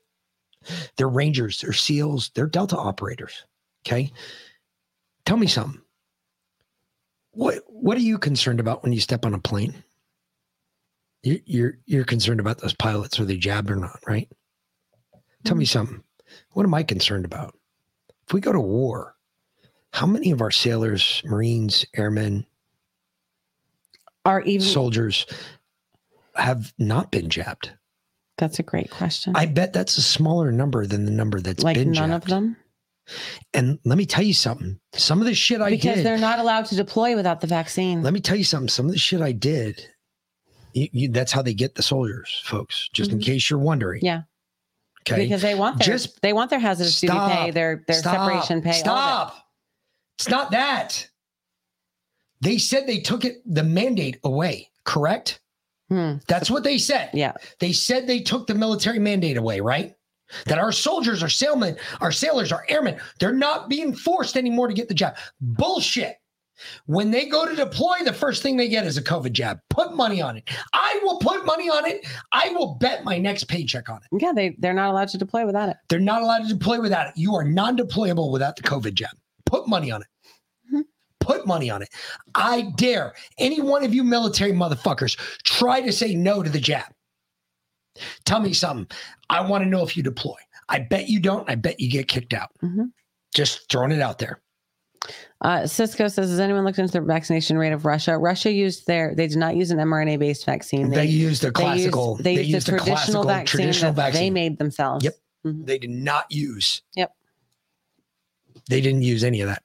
They're 0.97 1.09
Rangers, 1.09 1.61
they're 1.61 1.73
SEALs, 1.73 2.31
they're 2.35 2.47
Delta 2.47 2.77
operators. 2.77 3.45
Okay. 3.87 4.13
Tell 5.25 5.37
me 5.37 5.47
something. 5.47 5.81
What 7.33 7.63
what 7.69 7.97
are 7.97 8.03
you 8.03 8.19
concerned 8.19 8.61
about 8.61 8.83
when 8.83 8.93
you 8.93 9.01
step 9.01 9.25
on 9.25 9.35
a 9.35 9.39
plane? 9.39 9.83
You, 11.23 11.41
you're 11.45 11.79
you're 11.87 12.05
concerned 12.05 12.41
about 12.41 12.59
those 12.59 12.75
pilots, 12.75 13.19
are 13.21 13.25
they 13.25 13.37
jabbed 13.37 13.71
or 13.71 13.77
not, 13.77 14.01
right? 14.07 14.29
Tell 15.45 15.57
me 15.57 15.65
mm. 15.65 15.69
something. 15.69 16.03
What 16.53 16.65
am 16.65 16.75
I 16.75 16.83
concerned 16.83 17.25
about? 17.25 17.55
If 18.27 18.33
we 18.33 18.41
go 18.41 18.53
to 18.53 18.61
war, 18.61 19.17
how 19.93 20.07
many 20.07 20.31
of 20.31 20.41
our 20.43 20.51
sailors, 20.51 21.23
Marines, 21.25 21.87
airmen, 21.97 22.47
Are 24.25 24.43
even 24.43 24.67
soldiers 24.67 25.27
have 26.35 26.73
not 26.79 27.11
been 27.11 27.31
jabbed? 27.31 27.73
That's 28.37 28.59
a 28.59 28.63
great 28.63 28.91
question. 28.91 29.35
I 29.35 29.47
bet 29.47 29.73
that's 29.73 29.97
a 29.99 30.03
smaller 30.03 30.53
number 30.53 30.87
than 30.87 31.05
the 31.05 31.11
number 31.11 31.41
that's 31.41 31.65
like 31.65 31.75
been 31.75 31.93
jabbed. 31.95 32.11
none 32.11 32.21
jabbed. 32.21 32.25
of 32.25 32.31
them 32.31 32.57
And 33.55 33.79
let 33.85 33.99
me 33.99 34.07
tell 34.07 34.23
you 34.23 34.35
something. 34.35 34.79
Some 34.93 35.21
of 35.21 35.27
the 35.27 35.35
shit 35.35 35.61
I 35.61 35.71
because 35.71 35.83
did. 35.83 35.91
Because 35.91 36.05
they're 36.05 36.19
not 36.19 36.39
allowed 36.39 36.67
to 36.67 36.77
deploy 36.77 37.17
without 37.17 37.41
the 37.41 37.47
vaccine. 37.49 38.03
Let 38.03 38.13
me 38.13 38.21
tell 38.21 38.37
you 38.37 38.45
something. 38.45 38.69
Some 38.69 38.87
of 38.87 38.93
the 38.93 38.99
shit 38.99 39.21
I 39.23 39.33
did. 39.33 39.85
You, 40.75 40.89
you, 40.93 41.09
that's 41.09 41.33
how 41.33 41.41
they 41.43 41.55
get 41.55 41.75
the 41.75 41.83
soldiers, 41.83 42.43
folks. 42.45 42.89
Just 42.93 43.11
in 43.11 43.19
Mhm. 43.19 43.25
case 43.25 43.49
you're 43.51 43.59
wondering. 43.59 44.05
Yeah. 44.05 44.23
Okay. 45.11 45.25
Because 45.25 45.43
they 45.43 45.55
want 45.55 45.79
their 45.79 45.87
Just 45.87 46.21
they 46.23 46.33
want 46.33 46.51
their 46.51 46.59
hazardous 46.59 47.01
duty 47.01 47.17
pay, 47.17 47.51
their 47.51 47.85
their 47.87 47.97
Stop. 47.97 48.15
separation 48.15 48.63
pay. 48.63 48.71
of 48.71 48.77
it. 48.77 48.79
Stop. 48.81 49.37
It's 50.19 50.29
not 50.29 50.51
that. 50.51 51.09
They 52.41 52.59
said 52.59 52.87
they 52.87 53.01
took 53.01 53.25
it 53.25 53.43
the 53.47 53.63
mandate 53.63 54.19
away. 54.25 54.71
Correct. 54.85 55.41
That's 55.91 56.51
what 56.51 56.65
they 56.65 56.77
said. 56.79 57.11
Hmm. 57.11 57.17
Yeah. 57.17 57.33
They 57.61 57.73
said 57.73 58.07
they 58.07 58.21
took 58.21 58.47
the 58.47 58.55
military 58.55 58.99
mandate 58.99 59.37
away. 59.37 59.61
Right. 59.61 59.95
That 60.45 60.59
our 60.59 60.73
soldiers, 60.73 61.23
our 61.23 61.29
sailmen, 61.31 61.79
our 62.03 62.13
sailors, 62.13 62.53
our 62.53 62.65
airmen, 62.69 63.01
they're 63.19 63.33
not 63.33 63.71
being 63.71 63.95
forced 63.95 64.37
anymore 64.37 64.69
to 64.69 64.75
get 64.75 64.89
the 64.89 64.95
job. 64.95 65.17
Bullshit. 65.41 66.19
When 66.87 67.11
they 67.11 67.27
go 67.27 67.47
to 67.47 67.55
deploy, 67.55 67.97
the 68.05 68.13
first 68.13 68.43
thing 68.43 68.57
they 68.57 68.69
get 68.69 68.87
is 68.87 68.97
a 68.97 69.03
COVID 69.03 69.33
jab. 69.33 69.61
Put 69.71 69.95
money 69.95 70.21
on 70.21 70.37
it. 70.37 70.49
I 70.73 70.99
will 71.03 71.19
put 71.19 71.45
money 71.45 71.69
on 71.69 71.87
it. 71.87 72.07
I 72.33 72.51
will 72.51 72.75
bet 72.75 73.05
my 73.05 73.19
next 73.19 73.45
paycheck 73.45 73.89
on 73.89 73.99
it. 73.99 74.23
Yeah, 74.23 74.33
they 74.33 74.57
they're 74.59 74.75
not 74.75 74.91
allowed 74.91 75.09
to 75.09 75.19
deploy 75.19 75.47
without 75.47 75.69
it. 75.69 75.77
They're 75.89 76.01
not 76.01 76.23
allowed 76.23 76.43
to 76.43 76.49
deploy 76.49 76.81
without 76.81 77.09
it. 77.09 77.15
You 77.17 77.35
are 77.37 77.45
non-deployable 77.45 78.31
without 78.33 78.57
the 78.57 78.63
COVID 78.63 78.95
jab. 78.95 79.11
Put 79.47 79.69
money 79.69 79.91
on 79.91 80.03
it. 80.03 80.09
Mm-hmm. 80.67 80.81
Put 81.21 81.47
money 81.47 81.71
on 81.71 81.83
it. 81.83 81.89
I 82.35 82.73
dare 82.77 83.15
any 83.39 83.61
one 83.61 83.85
of 83.85 83.95
you 83.95 84.03
military 84.05 84.53
motherfuckers 84.53 85.17
try 85.45 85.81
to 85.81 85.93
say 85.93 86.15
no 86.15 86.43
to 86.43 86.51
the 86.51 86.61
jab. 86.61 86.87
Tell 88.25 88.41
me 88.41 88.53
something. 88.53 88.87
I 89.31 89.41
want 89.41 89.65
to 89.65 89.71
know 89.71 89.83
if 89.83 89.97
you 89.97 90.03
deploy. 90.03 90.37
I 90.69 90.81
bet 90.81 91.09
you 91.09 91.21
don't. 91.21 91.49
I 91.49 91.55
bet 91.55 91.81
you 91.81 91.91
get 91.91 92.09
kicked 92.09 92.35
out. 92.35 92.51
Mhm. 92.63 92.91
Just 93.35 93.71
throwing 93.71 93.93
it 93.93 94.01
out 94.01 94.19
there. 94.19 94.41
Uh, 95.41 95.67
Cisco 95.67 96.09
says, 96.09 96.31
has 96.31 96.41
anyone 96.41 96.65
looked 96.65 96.79
into 96.81 96.93
the 96.93 97.01
vaccination 97.01 97.57
rate 97.59 97.73
of 97.73 97.85
Russia? 97.85 98.19
Russia 98.19 98.51
used 98.51 98.87
their, 98.89 99.15
they 99.15 99.29
did 99.29 99.39
not 99.39 99.55
use 99.55 99.71
an 99.71 99.79
mRNA 99.79 100.19
based 100.19 100.45
vaccine. 100.45 100.91
They 100.91 101.05
used 101.05 101.45
a 101.45 101.53
they 101.53 101.75
used- 101.77 101.93
classical- 101.93 102.17
They 102.17 102.37
they 102.37 102.43
used, 102.43 102.69
a 102.69 102.73
traditional 102.73 103.23
classical- 103.23 103.25
vaccine 103.25 103.61
traditional 103.61 103.93
that 103.93 104.13
they 104.15 104.31
made 104.31 104.59
themselves. 104.59 105.05
Yep. 105.05 105.15
They 105.45 105.79
did 105.79 105.91
not 105.91 106.27
use. 106.31 106.83
Yep. 106.97 107.13
They 108.69 108.81
didn't 108.81 109.03
use 109.03 109.23
any 109.23 109.41
of 109.41 109.49
that. 109.49 109.63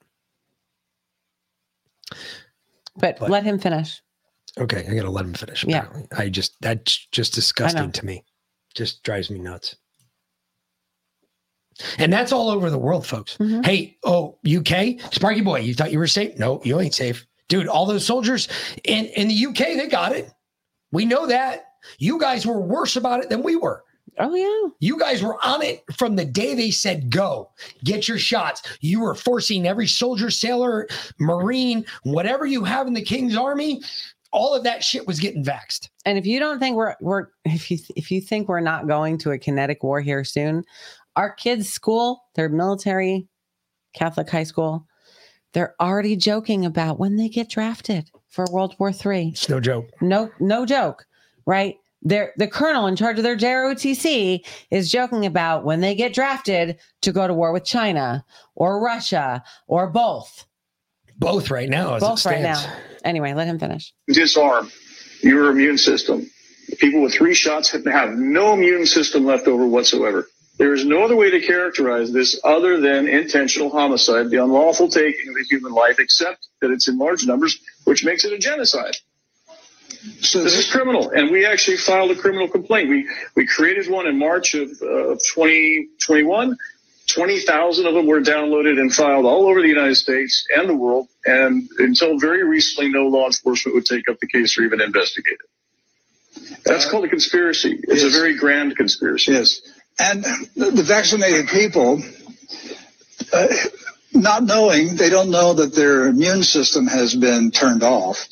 But, 2.96 3.18
But- 3.18 3.30
let 3.30 3.42
him 3.42 3.58
finish. 3.58 4.00
Okay, 4.56 4.86
I 4.88 4.94
gotta 4.94 5.10
let 5.10 5.24
him 5.24 5.34
finish. 5.34 5.64
Yeah. 5.64 5.88
I 6.16 6.28
just 6.28 6.54
that's 6.60 7.08
just 7.10 7.34
disgusting 7.34 7.90
to 7.90 8.06
me. 8.06 8.22
Just 8.74 9.02
drives 9.02 9.28
me 9.28 9.40
nuts. 9.40 9.74
And 11.98 12.12
that's 12.12 12.32
all 12.32 12.50
over 12.50 12.70
the 12.70 12.78
world, 12.78 13.06
folks. 13.06 13.36
Mm-hmm. 13.38 13.62
Hey, 13.62 13.96
oh 14.04 14.38
UK, 14.46 15.00
Sparky 15.12 15.40
boy, 15.40 15.60
you 15.60 15.74
thought 15.74 15.92
you 15.92 15.98
were 15.98 16.06
safe? 16.06 16.38
No, 16.38 16.60
you 16.64 16.80
ain't 16.80 16.94
safe, 16.94 17.26
dude. 17.48 17.68
All 17.68 17.86
those 17.86 18.04
soldiers 18.04 18.48
in 18.84 19.06
in 19.06 19.28
the 19.28 19.46
UK, 19.46 19.76
they 19.76 19.88
got 19.88 20.12
it. 20.12 20.30
We 20.92 21.04
know 21.04 21.26
that. 21.26 21.66
You 21.98 22.18
guys 22.18 22.46
were 22.46 22.60
worse 22.60 22.96
about 22.96 23.20
it 23.22 23.28
than 23.28 23.42
we 23.42 23.56
were. 23.56 23.84
Oh 24.18 24.34
yeah. 24.34 24.70
You 24.78 24.98
guys 24.98 25.22
were 25.22 25.44
on 25.44 25.62
it 25.62 25.82
from 25.96 26.16
the 26.16 26.24
day 26.24 26.54
they 26.54 26.70
said 26.70 27.10
go. 27.10 27.50
Get 27.82 28.06
your 28.06 28.18
shots. 28.18 28.62
You 28.80 29.00
were 29.00 29.14
forcing 29.14 29.66
every 29.66 29.88
soldier, 29.88 30.30
sailor, 30.30 30.86
marine, 31.18 31.84
whatever 32.04 32.46
you 32.46 32.64
have 32.64 32.86
in 32.86 32.94
the 32.94 33.02
King's 33.02 33.36
army, 33.36 33.82
all 34.30 34.54
of 34.54 34.64
that 34.64 34.84
shit 34.84 35.06
was 35.06 35.18
getting 35.18 35.44
vaxxed. 35.44 35.88
And 36.04 36.18
if 36.18 36.26
you 36.26 36.38
don't 36.38 36.58
think 36.58 36.76
we're 36.76 36.94
we're 37.00 37.28
if 37.44 37.70
you 37.70 37.78
if 37.96 38.10
you 38.10 38.20
think 38.20 38.48
we're 38.48 38.60
not 38.60 38.86
going 38.86 39.18
to 39.18 39.32
a 39.32 39.38
kinetic 39.38 39.82
war 39.82 40.00
here 40.00 40.24
soon, 40.24 40.64
our 41.16 41.32
kids' 41.32 41.68
school, 41.68 42.24
their 42.34 42.48
military, 42.48 43.28
Catholic 43.94 44.28
high 44.28 44.44
school, 44.44 44.86
they're 45.52 45.74
already 45.80 46.16
joking 46.16 46.64
about 46.64 46.98
when 46.98 47.16
they 47.16 47.28
get 47.28 47.48
drafted 47.48 48.10
for 48.28 48.44
World 48.50 48.74
War 48.78 48.90
III. 48.90 49.28
It's 49.28 49.48
no 49.48 49.60
joke. 49.60 49.86
No, 50.00 50.30
no 50.40 50.66
joke, 50.66 51.06
right? 51.46 51.76
They're, 52.02 52.34
the 52.36 52.48
colonel 52.48 52.86
in 52.86 52.96
charge 52.96 53.16
of 53.18 53.22
their 53.22 53.36
JROTC 53.36 54.44
is 54.70 54.90
joking 54.90 55.24
about 55.24 55.64
when 55.64 55.80
they 55.80 55.94
get 55.94 56.12
drafted 56.12 56.78
to 57.02 57.12
go 57.12 57.26
to 57.26 57.32
war 57.32 57.52
with 57.52 57.64
China 57.64 58.24
or 58.56 58.84
Russia 58.84 59.42
or 59.68 59.88
both. 59.88 60.44
Both 61.16 61.50
right 61.50 61.70
now, 61.70 61.94
as 61.94 62.02
it 62.02 62.06
both 62.06 62.26
right 62.26 62.42
now. 62.42 62.62
Anyway, 63.04 63.32
let 63.32 63.46
him 63.46 63.58
finish. 63.58 63.94
disarm 64.08 64.70
your 65.22 65.50
immune 65.50 65.78
system. 65.78 66.28
People 66.78 67.02
with 67.02 67.14
three 67.14 67.34
shots 67.34 67.70
have 67.70 67.84
have 67.86 68.10
no 68.16 68.54
immune 68.54 68.86
system 68.86 69.24
left 69.24 69.46
over 69.46 69.66
whatsoever. 69.66 70.26
There 70.56 70.72
is 70.72 70.84
no 70.84 71.02
other 71.02 71.16
way 71.16 71.30
to 71.30 71.40
characterize 71.40 72.12
this 72.12 72.38
other 72.44 72.80
than 72.80 73.08
intentional 73.08 73.70
homicide, 73.70 74.30
the 74.30 74.42
unlawful 74.42 74.88
taking 74.88 75.28
of 75.28 75.34
a 75.36 75.44
human 75.44 75.72
life, 75.72 75.98
except 75.98 76.46
that 76.60 76.70
it's 76.70 76.86
in 76.88 76.96
large 76.96 77.26
numbers, 77.26 77.58
which 77.84 78.04
makes 78.04 78.24
it 78.24 78.32
a 78.32 78.38
genocide. 78.38 78.96
So 80.20 80.42
this 80.42 80.56
is 80.56 80.70
criminal, 80.70 81.10
and 81.10 81.30
we 81.30 81.46
actually 81.46 81.78
filed 81.78 82.10
a 82.10 82.14
criminal 82.14 82.46
complaint. 82.46 82.90
We 82.90 83.08
we 83.34 83.46
created 83.46 83.90
one 83.90 84.06
in 84.06 84.18
March 84.18 84.54
of 84.54 84.70
uh, 84.70 85.16
2021. 85.34 86.56
20,000 87.06 87.86
of 87.86 87.94
them 87.94 88.06
were 88.06 88.20
downloaded 88.20 88.80
and 88.80 88.92
filed 88.92 89.26
all 89.26 89.46
over 89.46 89.60
the 89.60 89.68
United 89.68 89.94
States 89.94 90.46
and 90.56 90.68
the 90.68 90.74
world. 90.74 91.06
And 91.26 91.68
until 91.78 92.18
very 92.18 92.42
recently, 92.44 92.90
no 92.90 93.06
law 93.08 93.26
enforcement 93.26 93.74
would 93.74 93.84
take 93.84 94.08
up 94.08 94.18
the 94.20 94.26
case 94.26 94.56
or 94.58 94.62
even 94.62 94.80
investigate 94.80 95.36
it. 95.44 96.62
That's 96.64 96.86
called 96.86 97.04
a 97.04 97.08
conspiracy. 97.08 97.78
It's 97.82 98.04
a 98.04 98.10
very 98.10 98.36
grand 98.36 98.76
conspiracy. 98.76 99.32
Yes. 99.32 99.60
And 99.98 100.24
the, 100.56 100.82
vaccinated 100.84 101.48
people, 101.48 102.02
uh, 103.32 103.46
not 104.12 104.42
knowing, 104.42 104.96
they 104.96 105.08
don't 105.08 105.30
know 105.30 105.54
that 105.54 105.74
their 105.74 106.06
immune 106.06 106.42
system 106.42 106.86
has 106.86 107.14
been 107.14 107.50
turned 107.50 107.82
off. 107.82 108.26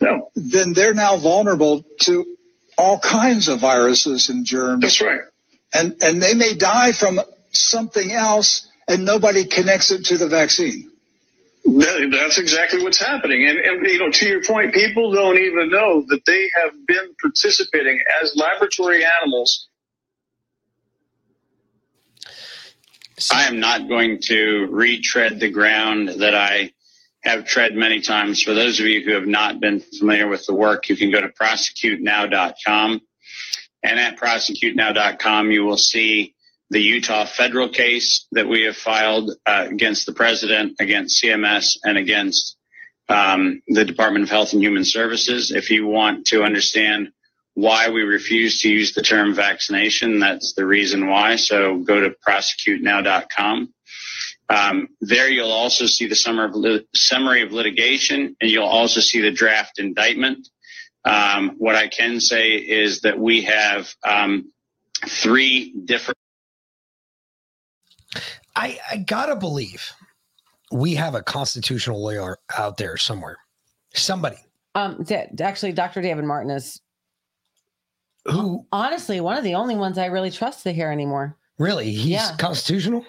No. 0.00 0.30
Then 0.34 0.72
they're 0.72 0.94
now 0.94 1.16
vulnerable 1.16 1.84
to 2.00 2.36
all 2.76 2.98
kinds 2.98 3.48
of 3.48 3.60
viruses 3.60 4.28
and 4.28 4.44
germs. 4.44 4.82
That's 4.82 5.00
right. 5.00 5.20
And, 5.72 5.96
and 6.02 6.20
they 6.20 6.34
may 6.34 6.54
die 6.54 6.92
from 6.92 7.20
something 7.52 8.10
else 8.10 8.68
and 8.88 9.04
nobody 9.04 9.44
connects 9.44 9.90
it 9.92 10.06
to 10.06 10.18
the 10.18 10.26
vaccine. 10.26 10.90
That, 11.64 12.08
that's 12.10 12.38
exactly 12.38 12.82
what's 12.82 12.98
happening. 12.98 13.46
And, 13.46 13.58
and, 13.58 13.86
you 13.86 13.98
know, 14.00 14.10
to 14.10 14.28
your 14.28 14.42
point, 14.42 14.74
people 14.74 15.12
don't 15.12 15.38
even 15.38 15.70
know 15.70 16.04
that 16.08 16.24
they 16.26 16.50
have 16.60 16.72
been 16.86 17.14
participating 17.20 18.00
as 18.20 18.34
laboratory 18.34 19.04
animals. 19.20 19.68
I 23.30 23.44
am 23.44 23.60
not 23.60 23.88
going 23.88 24.20
to 24.22 24.66
retread 24.70 25.38
the 25.38 25.50
ground 25.50 26.08
that 26.08 26.34
I 26.34 26.72
have 27.22 27.46
tread 27.46 27.74
many 27.74 28.00
times. 28.00 28.42
For 28.42 28.54
those 28.54 28.80
of 28.80 28.86
you 28.86 29.02
who 29.02 29.12
have 29.12 29.26
not 29.26 29.60
been 29.60 29.80
familiar 29.80 30.26
with 30.28 30.46
the 30.46 30.54
work, 30.54 30.88
you 30.88 30.96
can 30.96 31.10
go 31.10 31.20
to 31.20 31.28
prosecutenow.com. 31.28 33.00
And 33.84 34.00
at 34.00 34.16
prosecutenow.com, 34.16 35.50
you 35.50 35.64
will 35.64 35.76
see 35.76 36.34
the 36.70 36.80
Utah 36.80 37.26
federal 37.26 37.68
case 37.68 38.26
that 38.32 38.48
we 38.48 38.62
have 38.62 38.76
filed 38.76 39.32
uh, 39.46 39.66
against 39.68 40.06
the 40.06 40.12
president, 40.12 40.76
against 40.80 41.22
CMS, 41.22 41.76
and 41.84 41.98
against 41.98 42.56
um, 43.08 43.60
the 43.68 43.84
Department 43.84 44.22
of 44.22 44.30
Health 44.30 44.52
and 44.52 44.62
Human 44.62 44.84
Services. 44.84 45.50
If 45.50 45.70
you 45.70 45.86
want 45.86 46.26
to 46.28 46.44
understand 46.44 47.12
why 47.54 47.88
we 47.88 48.02
refuse 48.02 48.60
to 48.62 48.70
use 48.70 48.94
the 48.94 49.02
term 49.02 49.34
vaccination, 49.34 50.18
that's 50.18 50.54
the 50.54 50.64
reason 50.66 51.08
why. 51.08 51.36
So 51.36 51.78
go 51.78 52.00
to 52.00 52.14
prosecutenow.com. 52.26 53.72
Um, 54.48 54.88
there 55.00 55.30
you'll 55.30 55.50
also 55.50 55.86
see 55.86 56.06
the 56.06 56.14
summary 56.14 56.46
of, 56.46 56.54
lit- 56.54 56.88
summary 56.94 57.42
of 57.42 57.52
litigation, 57.52 58.36
and 58.40 58.50
you'll 58.50 58.66
also 58.66 59.00
see 59.00 59.20
the 59.20 59.30
draft 59.30 59.78
indictment. 59.78 60.48
Um, 61.04 61.54
what 61.58 61.74
I 61.74 61.88
can 61.88 62.20
say 62.20 62.52
is 62.52 63.00
that 63.00 63.18
we 63.18 63.42
have 63.42 63.92
um, 64.06 64.52
three 65.06 65.74
different. 65.84 66.18
I, 68.54 68.78
I 68.90 68.96
gotta 68.98 69.36
believe 69.36 69.90
we 70.70 70.94
have 70.94 71.14
a 71.14 71.22
constitutional 71.22 72.02
lawyer 72.02 72.38
out 72.56 72.76
there 72.76 72.96
somewhere. 72.98 73.38
Somebody 73.94 74.36
Um, 74.74 75.02
d- 75.02 75.16
actually, 75.40 75.72
Dr. 75.72 76.02
David 76.02 76.24
Martin 76.24 76.50
is 76.50 76.80
who 78.26 78.66
honestly 78.72 79.20
one 79.20 79.36
of 79.36 79.44
the 79.44 79.54
only 79.54 79.74
ones 79.76 79.98
I 79.98 80.06
really 80.06 80.30
trust 80.30 80.62
to 80.64 80.72
hear 80.72 80.90
anymore. 80.90 81.36
really 81.58 81.90
he's 81.92 82.06
Yeah. 82.06 82.36
constitutional. 82.38 83.04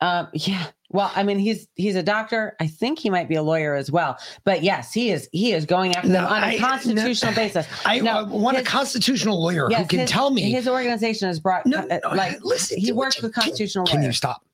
Um, 0.00 0.28
yeah. 0.32 0.66
Well, 0.90 1.10
I 1.16 1.22
mean, 1.22 1.38
he's 1.38 1.66
he's 1.74 1.96
a 1.96 2.02
doctor. 2.02 2.56
I 2.60 2.66
think 2.68 2.98
he 2.98 3.10
might 3.10 3.28
be 3.28 3.34
a 3.34 3.42
lawyer 3.42 3.74
as 3.74 3.90
well. 3.90 4.16
But 4.44 4.62
yes, 4.62 4.92
he 4.92 5.10
is 5.10 5.28
he 5.32 5.52
is 5.52 5.66
going 5.66 5.94
after 5.96 6.08
them 6.08 6.24
on 6.24 6.42
a 6.42 6.46
I- 6.46 6.58
constitutional 6.58 7.32
no, 7.32 7.36
basis. 7.36 7.66
I, 7.84 7.98
No, 8.00 8.12
I 8.18 8.22
want 8.22 8.56
a 8.56 8.62
constitutional 8.62 9.42
lawyer 9.42 9.68
who 9.68 9.84
can 9.86 9.98
his- 10.00 10.10
tell 10.10 10.30
me. 10.30 10.50
his 10.50 10.66
organization 10.68 11.28
has 11.28 11.40
brought 11.40 11.66
No, 11.66 11.78
uh, 11.78 11.98
no, 12.04 12.14
like 12.14 12.38
listen, 12.44 12.78
he 12.78 12.92
works 12.92 13.16
you- 13.18 13.24
with 13.24 13.34
constitutional 13.34 13.86
Can 13.86 14.02
you 14.02 14.12
stop? 14.12 14.44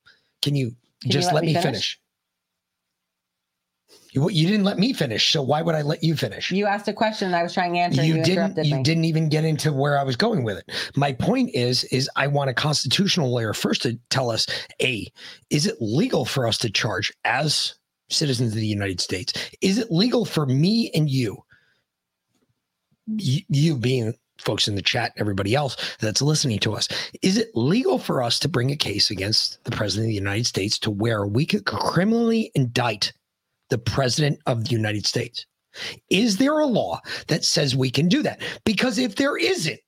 Can 0.43 0.57
you 0.57 0.75
you 1.05 1.11
just 1.11 1.27
let 1.27 1.35
let, 1.37 1.41
me 1.45 1.49
me 1.49 1.55
finish? 1.55 1.65
finish? 1.65 2.01
You, 4.15 4.31
you 4.31 4.47
didn't 4.47 4.65
let 4.65 4.79
me 4.79 4.93
finish, 4.93 5.33
so 5.33 5.43
why 5.43 5.61
would 5.61 5.75
I 5.75 5.83
let 5.83 6.05
you 6.05 6.15
finish? 6.15 6.53
You 6.53 6.67
asked 6.67 6.87
a 6.87 6.93
question 6.93 7.27
and 7.27 7.37
I 7.37 7.43
was 7.43 7.53
trying 7.53 7.73
to 7.75 7.81
answer. 7.81 8.05
you 8.05 8.17
You, 8.17 8.23
didn't 8.23 8.65
you 8.65 8.77
me. 8.77 8.83
didn't 8.85 9.05
even 9.07 9.29
get 9.29 9.45
into 9.45 9.73
where 9.73 9.99
I 9.99 10.05
was 10.05 10.15
going 10.15 10.45
with 10.45 10.57
it. 10.57 10.71
My 10.95 11.13
point 11.13 11.51
is 11.53 11.83
is 11.85 12.09
I 12.15 12.29
want 12.29 12.49
a 12.49 12.55
constitutional 12.55 13.33
lawyer 13.33 13.53
first 13.53 13.83
to 13.83 13.99
tell 14.11 14.31
us 14.31 14.47
a 14.81 15.11
is 15.51 15.67
it 15.67 15.77
legal 15.81 16.25
for 16.25 16.47
us 16.47 16.59
to 16.59 16.71
charge 16.71 17.13
as 17.25 17.75
citizens 18.09 18.53
of 18.53 18.61
the 18.61 18.67
United 18.67 19.01
States? 19.01 19.33
Is 19.61 19.79
it 19.79 19.91
legal 19.91 20.25
for 20.25 20.47
me 20.47 20.93
and 20.95 21.11
you 21.11 21.43
you, 23.17 23.43
you 23.49 23.77
being 23.77 24.15
folks 24.39 24.69
in 24.69 24.77
the 24.77 24.83
chat 24.83 25.11
and 25.15 25.21
everybody 25.21 25.57
else 25.57 25.77
that's 25.99 26.23
listening 26.23 26.59
to 26.59 26.75
us 26.75 26.89
is 27.23 27.37
it 27.37 27.51
legal 27.55 27.99
for 27.99 28.23
us 28.23 28.39
to 28.39 28.49
bring 28.49 28.71
a 28.71 28.77
case 28.77 29.11
against 29.11 29.63
the 29.65 29.71
president 29.71 30.07
of 30.07 30.09
the 30.09 30.15
United 30.15 30.47
States 30.47 30.79
to 30.79 30.91
where 30.91 31.27
we 31.27 31.47
could 31.47 31.65
criminally 31.65 32.51
indict 32.55 33.13
the 33.75 33.79
president 33.79 34.39
of 34.47 34.63
the 34.63 34.71
United 34.71 35.05
States 35.05 35.47
is 36.09 36.37
there 36.37 36.61
a 36.61 36.65
law 36.67 37.01
that 37.27 37.45
says 37.45 37.75
we 37.75 37.91
can 37.91 38.09
do 38.09 38.23
that? 38.23 38.41
Because 38.65 38.99
if 38.99 39.17
there 39.17 39.37
isn't, 39.37 39.81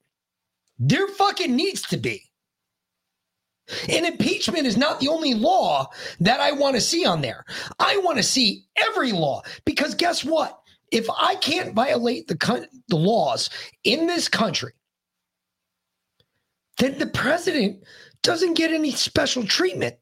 there 0.80 1.06
fucking 1.06 1.54
needs 1.54 1.82
to 1.82 1.96
be. 1.96 2.20
And 3.88 4.04
impeachment 4.04 4.66
is 4.66 4.76
not 4.76 4.98
the 4.98 5.06
only 5.06 5.34
law 5.34 5.86
that 6.18 6.40
I 6.40 6.50
want 6.50 6.74
to 6.74 6.80
see 6.80 7.06
on 7.06 7.20
there. 7.20 7.44
I 7.78 7.96
want 7.98 8.16
to 8.16 8.24
see 8.24 8.64
every 8.76 9.12
law 9.12 9.42
because 9.64 9.94
guess 9.94 10.24
what? 10.24 10.58
If 10.90 11.06
I 11.16 11.36
can't 11.36 11.72
violate 11.72 12.26
the 12.26 12.36
coun- 12.36 12.66
the 12.88 12.96
laws 12.96 13.48
in 13.84 14.08
this 14.08 14.28
country, 14.28 14.72
then 16.78 16.98
the 16.98 17.06
president 17.06 17.84
doesn't 18.22 18.54
get 18.54 18.72
any 18.72 18.90
special 18.90 19.44
treatment. 19.44 19.94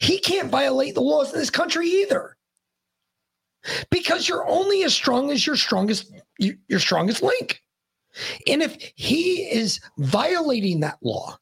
He 0.00 0.20
can't 0.20 0.48
violate 0.48 0.94
the 0.94 1.00
laws 1.00 1.32
in 1.32 1.40
this 1.40 1.50
country 1.50 1.88
either 1.88 2.35
because 3.90 4.28
you're 4.28 4.48
only 4.48 4.82
as 4.84 4.94
strong 4.94 5.30
as 5.30 5.46
your 5.46 5.56
strongest 5.56 6.12
your, 6.38 6.80
strongest 6.80 7.22
link 7.22 7.60
and 8.46 8.62
if 8.62 8.76
he 8.94 9.42
is 9.50 9.80
violating 9.98 10.80
that 10.80 10.98
law 11.02 11.36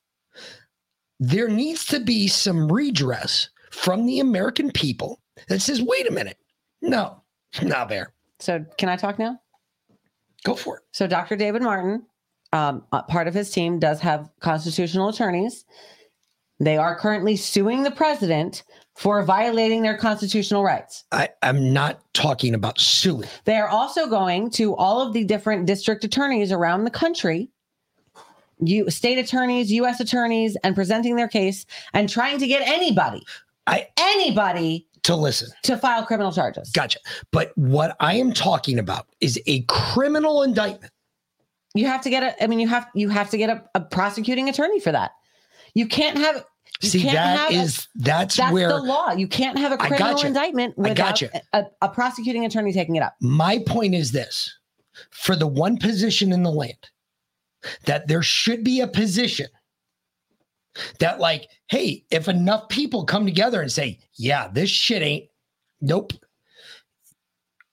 there 1.21 1.49
needs 1.49 1.85
to 1.85 2.01
be 2.01 2.27
some 2.29 2.71
redress 2.71 3.49
from 3.71 4.07
the 4.07 4.21
american 4.21 4.71
people 4.71 5.21
that 5.49 5.61
says 5.61 5.83
wait 5.83 6.09
a 6.09 6.13
minute 6.13 6.39
no 6.83 7.21
not 7.63 7.89
there 7.89 8.15
So 8.41 8.65
can 8.79 8.89
I 8.89 8.97
talk 8.97 9.19
now? 9.19 9.41
Go 10.45 10.55
for 10.55 10.79
it. 10.79 10.83
So 10.93 11.07
Dr. 11.07 11.37
David 11.37 11.63
Martin, 11.63 12.05
um, 12.53 12.85
part 13.09 13.29
of 13.29 13.35
his 13.35 13.51
team 13.51 13.79
does 13.79 14.01
have 14.01 14.29
constitutional 14.41 15.09
attorneys. 15.09 15.65
They 16.61 16.77
are 16.77 16.99
currently 16.99 17.37
suing 17.37 17.83
the 17.83 17.91
president 17.91 18.63
for 18.95 19.23
violating 19.23 19.83
their 19.83 19.97
constitutional 19.97 20.62
rights. 20.62 21.05
I, 21.12 21.29
i'm 21.43 21.73
not 21.73 22.01
talking 22.15 22.55
about 22.55 22.79
suing 22.81 23.29
They 23.45 23.57
are 23.57 23.69
also 23.69 24.07
going 24.07 24.51
to 24.51 24.75
all 24.77 25.01
of 25.01 25.12
the 25.12 25.25
different 25.25 25.66
district 25.66 26.05
attorneys 26.05 26.53
around 26.53 26.85
the 26.85 26.91
country, 26.91 27.51
you 28.61 28.89
state 28.91 29.19
attorneys, 29.19 29.73
U.S. 29.73 30.01
attorneys, 30.01 30.57
and 30.62 30.75
presenting 30.75 31.16
their 31.16 31.29
case 31.29 31.66
and 31.93 32.09
trying 32.09 32.39
to 32.39 32.47
get 32.47 32.66
anybody, 32.66 33.23
I 33.66 33.89
anybody 33.99 34.87
to 35.05 35.16
listen 35.16 35.51
to 35.62 35.77
file 35.77 36.05
criminal 36.05 36.33
charges. 36.33 36.71
Gotcha. 36.71 36.99
But 37.31 37.53
what 37.57 37.97
I 38.01 38.15
am 38.15 38.33
talking 38.33 38.79
about 38.79 39.07
is 39.21 39.41
a 39.47 39.62
criminal 39.62 40.43
indictment. 40.43 40.93
You 41.75 41.87
have 41.87 42.03
to 42.03 42.11
get 42.11 42.23
a. 42.23 42.43
I 42.43 42.47
mean, 42.47 42.61
you 42.61 42.69
have 42.69 42.89
you 42.95 43.09
have 43.09 43.31
to 43.31 43.37
get 43.37 43.51
a, 43.51 43.65
a 43.75 43.81
prosecuting 43.81 44.49
attorney 44.49 44.81
for 44.81 44.93
that. 44.93 45.12
You 45.75 45.87
can't 45.87 46.19
have. 46.19 46.45
You 46.83 46.89
See, 46.89 47.03
that 47.05 47.39
have 47.39 47.53
a- 47.53 47.57
that's, 47.57 47.89
that's 48.37 48.53
where 48.53 48.69
the 48.69 48.77
law. 48.79 49.13
You 49.13 49.29
can't 49.29 49.57
have 49.59 49.73
a 49.73 49.77
criminal 49.77 50.15
gotcha. 50.15 50.27
indictment 50.27 50.75
I 50.77 50.81
without 50.81 50.97
gotcha. 50.97 51.41
a, 51.53 51.65
a 51.83 51.89
prosecuting 51.89 52.45
attorney 52.45 52.73
taking 52.73 52.97
it 52.97 53.03
up. 53.03 53.15
My 53.21 53.63
point 53.67 53.95
is 53.95 54.13
this 54.13 54.53
for 55.11 55.37
the 55.37 55.47
one 55.47 55.79
position 55.79 56.33
in 56.33 56.43
the 56.43 56.51
land 56.51 56.91
that 57.87 58.09
there 58.09 58.23
should 58.23 58.65
be 58.65 58.81
a 58.81 58.89
position 58.89 59.47
that, 60.99 61.21
like, 61.21 61.49
hey, 61.69 62.05
if 62.11 62.29
enough 62.29 62.69
people 62.69 63.05
come 63.05 63.25
together 63.25 63.63
and 63.63 63.71
say, 63.71 63.99
yeah, 64.15 64.49
this 64.49 64.69
shit 64.69 65.03
ain't, 65.03 65.29
nope. 65.81 66.13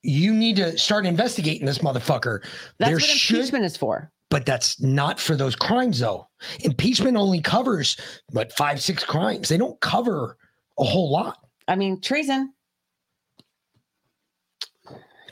You 0.04 0.34
need 0.34 0.56
to 0.56 0.78
start 0.78 1.06
investigating 1.06 1.66
this 1.66 1.80
motherfucker. 1.80 2.42
That's 2.78 2.90
there 2.90 2.96
what 2.96 3.04
should, 3.04 3.38
impeachment 3.38 3.66
is 3.66 3.76
for. 3.76 4.12
But 4.32 4.46
that's 4.46 4.82
not 4.82 5.20
for 5.20 5.36
those 5.36 5.56
crimes, 5.56 6.00
though. 6.00 6.28
Impeachment 6.62 7.18
only 7.18 7.42
covers 7.42 7.98
but 8.32 8.52
five, 8.54 8.82
six 8.82 9.04
crimes. 9.04 9.50
They 9.50 9.58
don't 9.58 9.80
cover 9.82 10.38
a 10.80 10.84
whole 10.84 11.12
lot. 11.12 11.38
I 11.68 11.76
mean, 11.76 12.02
treason. 12.02 12.54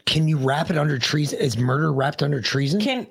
Can 0.06 0.28
you 0.28 0.38
wrap 0.38 0.70
it 0.70 0.78
under 0.78 1.00
treason? 1.00 1.40
Is 1.40 1.58
murder 1.58 1.94
wrapped 1.94 2.22
under 2.22 2.42
treason? 2.42 2.82
Can 2.82 3.08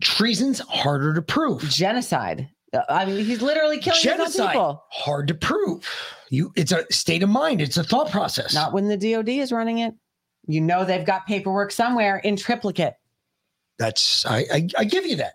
treason's 0.00 0.60
harder 0.60 1.14
to 1.14 1.22
prove. 1.22 1.62
Genocide. 1.62 2.48
I 2.88 3.04
mean, 3.04 3.24
he's 3.24 3.40
literally 3.40 3.78
killing 3.78 4.00
Genocide 4.02 4.50
people. 4.50 4.84
hard 4.90 5.28
to 5.28 5.34
prove. 5.34 5.88
You, 6.30 6.52
it's 6.56 6.72
a 6.72 6.84
state 6.92 7.22
of 7.22 7.28
mind. 7.28 7.62
It's 7.62 7.76
a 7.76 7.84
thought 7.84 8.10
process. 8.10 8.52
Not 8.52 8.72
when 8.72 8.88
the 8.88 8.96
DOD 8.96 9.28
is 9.28 9.52
running 9.52 9.78
it. 9.78 9.94
You 10.46 10.60
know 10.60 10.84
they've 10.84 11.06
got 11.06 11.26
paperwork 11.26 11.72
somewhere 11.72 12.18
in 12.18 12.36
triplicate. 12.36 12.94
That's 13.78 14.24
I. 14.26 14.44
I, 14.52 14.68
I 14.78 14.84
give 14.84 15.06
you 15.06 15.16
that. 15.16 15.34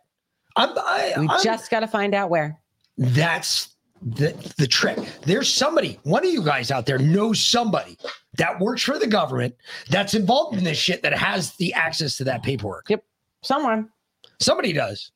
I'm, 0.55 0.69
I, 0.77 1.13
We 1.17 1.27
I'm- 1.27 1.43
just 1.43 1.69
got 1.69 1.81
to 1.81 1.87
find 1.87 2.13
out 2.13 2.29
where. 2.29 2.59
That's 2.97 3.75
the 4.01 4.33
the 4.57 4.67
trick. 4.67 4.97
There's 5.23 5.51
somebody. 5.51 5.99
One 6.03 6.25
of 6.25 6.31
you 6.31 6.43
guys 6.43 6.71
out 6.71 6.85
there 6.85 6.97
knows 6.97 7.39
somebody 7.43 7.97
that 8.37 8.59
works 8.59 8.83
for 8.83 8.97
the 8.99 9.07
government 9.07 9.55
that's 9.89 10.13
involved 10.13 10.57
in 10.57 10.63
this 10.63 10.77
shit 10.77 11.01
that 11.03 11.13
has 11.13 11.53
the 11.55 11.73
access 11.73 12.17
to 12.17 12.23
that 12.25 12.43
paperwork. 12.43 12.89
Yep, 12.89 13.03
someone. 13.41 13.89
Somebody 14.39 14.73
does. 14.73 15.11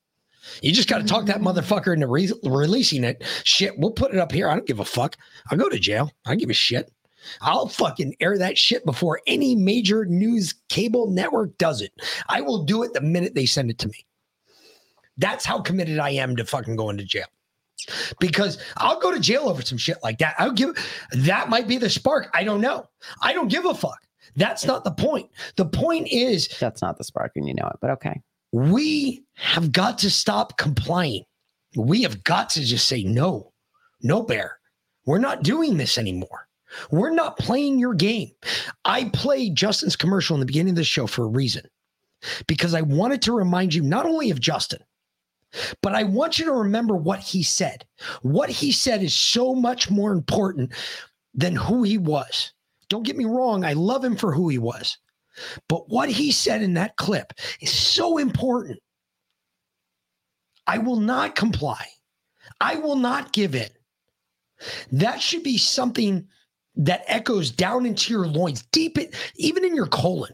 You 0.62 0.74
just 0.74 0.90
got 0.90 0.98
to 1.00 1.06
talk 1.06 1.26
that 1.28 1.40
motherfucker 1.40 1.94
into 1.94 2.08
re- 2.08 2.30
releasing 2.44 3.06
it. 3.06 3.24
Shit, 3.46 3.78
we'll 3.80 3.92
put 3.92 4.14
it 4.14 4.20
up 4.20 4.32
here. 4.34 4.50
I 4.50 4.56
don't 4.56 4.68
give 4.68 4.82
a 4.82 4.86
fuck. 4.86 5.16
I'll 5.50 5.58
go 5.58 5.70
to 5.70 5.80
jail. 5.80 6.12
I 6.26 6.32
don't 6.32 6.40
give 6.40 6.50
a 6.50 6.54
shit. 6.54 6.92
I'll 7.42 7.68
fucking 7.68 8.16
air 8.20 8.38
that 8.38 8.58
shit 8.58 8.86
before 8.86 9.22
any 9.28 9.56
major 9.56 10.06
news 10.06 10.54
cable 10.70 11.10
network 11.10 11.58
does 11.58 11.82
it. 11.82 11.92
I 12.30 12.42
will 12.42 12.64
do 12.64 12.84
it 12.84 12.94
the 12.94 13.02
minute 13.02 13.36
they 13.36 13.46
send 13.46 13.70
it 13.70 13.78
to 13.80 13.88
me. 13.88 14.06
That's 15.18 15.46
how 15.46 15.62
committed 15.62 16.00
I 16.00 16.10
am 16.12 16.36
to 16.38 16.46
fucking 16.46 16.76
going 16.76 16.98
to 16.98 17.04
jail. 17.04 17.26
because 18.20 18.58
I'll 18.78 19.00
go 19.00 19.12
to 19.12 19.20
jail 19.20 19.50
over 19.50 19.62
some 19.62 19.78
shit 19.78 19.98
like 20.04 20.18
that. 20.20 20.36
I'll 20.38 20.52
give 20.52 20.76
that 21.14 21.50
might 21.50 21.68
be 21.68 21.78
the 21.78 21.90
spark. 21.90 22.30
I 22.34 22.44
don't 22.44 22.62
know. 22.62 22.88
I 23.22 23.34
don't 23.34 23.50
give 23.50 23.66
a 23.66 23.74
fuck. 23.74 24.00
That's 24.36 24.66
not 24.66 24.84
the 24.84 24.92
point. 24.92 25.30
The 25.58 25.66
point 25.66 26.08
is 26.10 26.48
that's 26.60 26.82
not 26.82 26.98
the 26.98 27.04
spark, 27.04 27.34
and 27.36 27.48
you 27.48 27.54
know 27.54 27.68
it. 27.68 27.78
But 27.82 27.92
okay, 27.92 28.22
we 28.52 29.24
have 29.36 29.72
got 29.72 29.98
to 30.00 30.10
stop 30.10 30.58
complying. 30.58 31.26
We 31.76 32.04
have 32.04 32.24
got 32.24 32.50
to 32.52 32.64
just 32.64 32.88
say 32.88 33.04
no, 33.04 33.52
no 34.02 34.24
bear. 34.24 34.60
We're 35.06 35.20
not 35.20 35.44
doing 35.44 35.78
this 35.78 35.98
anymore. 35.98 36.43
We're 36.92 37.12
not 37.12 37.38
playing 37.38 37.80
your 37.80 37.94
game. 37.94 38.32
I 38.86 39.06
played 39.06 39.56
Justin's 39.56 39.96
commercial 39.96 40.36
in 40.36 40.40
the 40.40 40.46
beginning 40.46 40.72
of 40.72 40.78
the 40.78 40.84
show 40.84 41.08
for 41.08 41.24
a 41.24 41.30
reason 41.30 41.64
because 42.48 42.74
I 42.74 42.82
wanted 42.82 43.22
to 43.24 43.34
remind 43.34 43.74
you 43.74 43.82
not 43.82 44.06
only 44.06 44.32
of 44.32 44.40
Justin, 44.40 44.80
but 45.82 45.94
I 45.94 46.04
want 46.04 46.40
you 46.40 46.46
to 46.46 46.52
remember 46.52 46.96
what 46.96 47.20
he 47.20 47.44
said. 47.44 47.86
What 48.22 48.50
he 48.50 48.72
said 48.72 49.04
is 49.04 49.14
so 49.14 49.54
much 49.54 49.90
more 49.90 50.12
important 50.12 50.74
than 51.34 51.56
who 51.56 51.84
he 51.84 51.98
was. 51.98 52.54
Don't 52.90 53.06
get 53.06 53.18
me 53.18 53.26
wrong, 53.26 53.64
I 53.64 53.74
love 53.74 54.04
him 54.04 54.16
for 54.16 54.34
who 54.34 54.50
he 54.50 54.58
was. 54.58 54.98
But 55.68 55.90
what 55.90 56.10
he 56.10 56.32
said 56.32 56.62
in 56.62 56.76
that 56.76 56.96
clip 56.98 57.34
is 57.60 57.72
so 57.72 58.18
important. 58.18 58.80
I 60.68 60.78
will 60.78 61.00
not 61.00 61.36
comply. 61.36 61.86
I 62.62 62.76
will 62.76 62.96
not 62.96 63.34
give 63.34 63.56
in. 63.56 63.70
That 64.92 65.22
should 65.22 65.44
be 65.44 65.58
something 65.58 66.28
that 66.76 67.04
echoes 67.08 67.52
down 67.52 67.86
into 67.86 68.14
your 68.14 68.28
loins, 68.28 68.64
deep 68.72 68.98
in, 68.98 69.10
even 69.36 69.64
in 69.64 69.76
your 69.76 69.88
colon. 69.88 70.32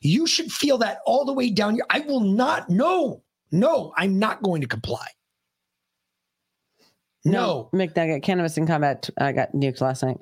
You 0.00 0.26
should 0.26 0.50
feel 0.50 0.78
that 0.78 0.98
all 1.06 1.24
the 1.24 1.32
way 1.32 1.50
down 1.50 1.76
your. 1.76 1.86
I 1.90 2.00
will 2.00 2.20
not. 2.20 2.68
No, 2.68 3.22
no, 3.50 3.92
I'm 3.96 4.18
not 4.18 4.42
going 4.42 4.60
to 4.62 4.66
comply. 4.66 5.06
No, 7.24 7.70
McNugget, 7.72 8.22
cannabis 8.22 8.56
in 8.56 8.66
combat. 8.66 9.08
I 9.18 9.32
got 9.32 9.52
nuked 9.52 9.80
last 9.80 10.02
night. 10.02 10.18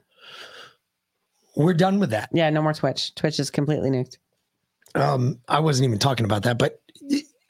We're 1.57 1.75
done 1.75 1.99
with 1.99 2.11
that. 2.11 2.29
Yeah, 2.33 2.51
no 2.51 2.63
more 2.63 2.75
Twitch. 2.75 3.15
Twitch 3.15 3.41
is 3.41 3.51
completely 3.51 3.91
nuked. 3.91 4.19
Um, 4.95 5.41
I 5.49 5.61
wasn't 5.61 5.87
even 5.89 5.99
talking 5.99 6.25
about 6.25 6.43
that, 6.43 6.59
but 6.59 6.81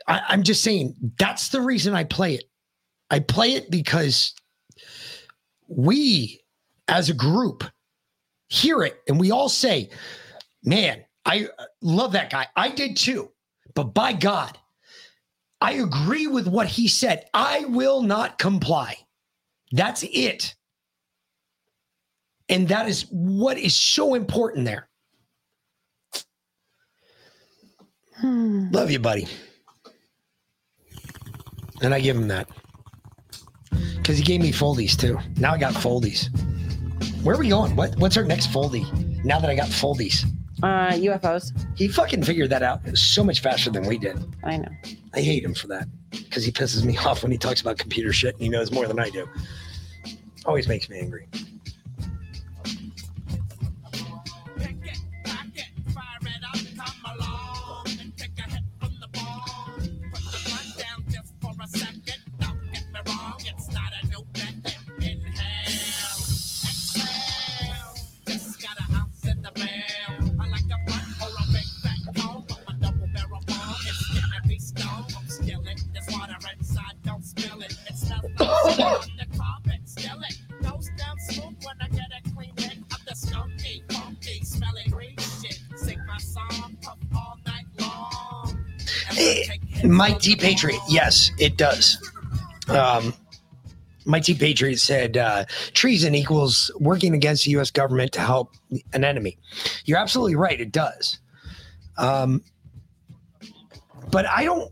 I, 0.07 0.21
I'm 0.29 0.43
just 0.43 0.63
saying 0.63 0.95
that's 1.19 1.49
the 1.49 1.61
reason 1.61 1.95
I 1.95 2.05
play 2.05 2.35
it. 2.35 2.45
I 3.11 3.19
play 3.21 3.55
it 3.55 3.71
because 3.71 4.35
we 5.67 6.41
as 6.91 7.09
a 7.09 7.15
group 7.15 7.65
hear 8.51 8.83
it 8.83 9.01
and 9.09 9.19
we 9.19 9.31
all 9.31 9.49
say, 9.49 9.89
man, 10.63 11.05
I 11.25 11.49
uh, 11.59 11.65
love 11.81 12.13
that 12.13 12.31
guy. 12.31 12.47
I 12.57 12.69
did 12.69 12.97
too. 12.97 13.31
But 13.75 13.95
by 13.95 14.13
God, 14.13 14.59
I 15.61 15.75
agree 15.75 16.27
with 16.27 16.49
what 16.49 16.67
he 16.67 16.89
said. 16.89 17.27
I 17.33 17.65
will 17.67 18.03
not 18.03 18.39
comply. 18.39 18.97
That's 19.73 20.03
it. 20.03 20.55
And 22.49 22.67
that 22.69 22.89
is 22.89 23.07
what 23.11 23.57
is 23.57 23.77
so 23.77 24.15
important 24.15 24.65
there. 24.65 24.89
Hmm. 28.17 28.69
Love 28.73 28.91
you, 28.91 28.99
buddy. 28.99 29.29
And 31.83 31.95
I 31.95 32.01
give 32.01 32.17
him 32.17 32.29
that. 32.29 32.49
Because 33.71 34.19
he 34.19 34.25
gave 34.25 34.41
me 34.41 34.51
foldies 34.51 34.99
too. 34.99 35.19
Now 35.37 35.53
I 35.53 35.59
got 35.59 35.75
foldies. 35.75 36.29
Where 37.23 37.37
are 37.37 37.39
we 37.39 37.49
going? 37.51 37.77
What 37.77 37.97
what's 37.99 38.17
our 38.17 38.25
next 38.25 38.49
foldy? 38.51 38.85
Now 39.25 39.39
that 39.41 39.51
I 39.51 39.55
got 39.55 39.69
foldies. 39.69 40.25
Uh, 40.63 40.93
UFOs. 40.93 41.53
He 41.77 41.87
fucking 41.89 42.23
figured 42.23 42.51
that 42.51 42.63
out 42.63 42.81
so 42.97 43.23
much 43.23 43.41
faster 43.41 43.71
than 43.71 43.87
we 43.87 43.99
did. 43.99 44.19
I 44.43 44.57
know. 44.57 44.69
I 45.15 45.21
hate 45.21 45.45
him 45.45 45.55
for 45.55 45.67
that. 45.69 45.87
Because 46.11 46.45
he 46.45 46.53
pisses 46.53 46.85
me 46.85 46.97
off 47.07 47.23
when 47.23 47.31
he 47.31 47.39
talks 47.39 47.61
about 47.61 47.77
computer 47.79 48.13
shit 48.13 48.35
and 48.35 48.43
he 48.43 48.49
knows 48.49 48.73
more 48.73 48.87
than 48.87 48.99
I 48.99 49.11
do. 49.11 49.29
Always 50.47 50.67
makes 50.67 50.89
me 50.89 50.99
angry. 50.99 51.29
Mike 90.21 90.25
T. 90.25 90.37
Patriot, 90.37 90.81
yes, 90.87 91.31
it 91.39 91.57
does. 91.57 91.97
Um, 92.69 93.15
Mike 94.05 94.25
T. 94.25 94.35
Patriot 94.35 94.79
said 94.79 95.17
uh, 95.17 95.47
treason 95.73 96.15
equals 96.15 96.71
working 96.79 97.15
against 97.15 97.47
the 97.47 97.53
U.S. 97.53 97.71
government 97.71 98.13
to 98.13 98.21
help 98.21 98.53
an 98.93 99.03
enemy. 99.03 99.39
You're 99.87 99.97
absolutely 99.97 100.37
right. 100.37 100.61
It 100.61 100.73
does. 100.73 101.21
Um, 101.97 102.43
but 104.11 104.27
I 104.29 104.45
don't. 104.45 104.71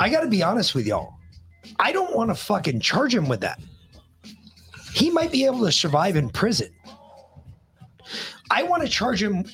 I 0.00 0.08
got 0.08 0.22
to 0.22 0.28
be 0.28 0.42
honest 0.42 0.74
with 0.74 0.84
y'all. 0.84 1.14
I 1.78 1.92
don't 1.92 2.12
want 2.16 2.30
to 2.30 2.34
fucking 2.34 2.80
charge 2.80 3.14
him 3.14 3.28
with 3.28 3.42
that. 3.42 3.60
He 4.94 5.10
might 5.10 5.30
be 5.30 5.44
able 5.44 5.60
to 5.60 5.70
survive 5.70 6.16
in 6.16 6.28
prison. 6.28 6.70
I 8.50 8.64
want 8.64 8.82
to 8.82 8.88
charge 8.88 9.22
him 9.22 9.44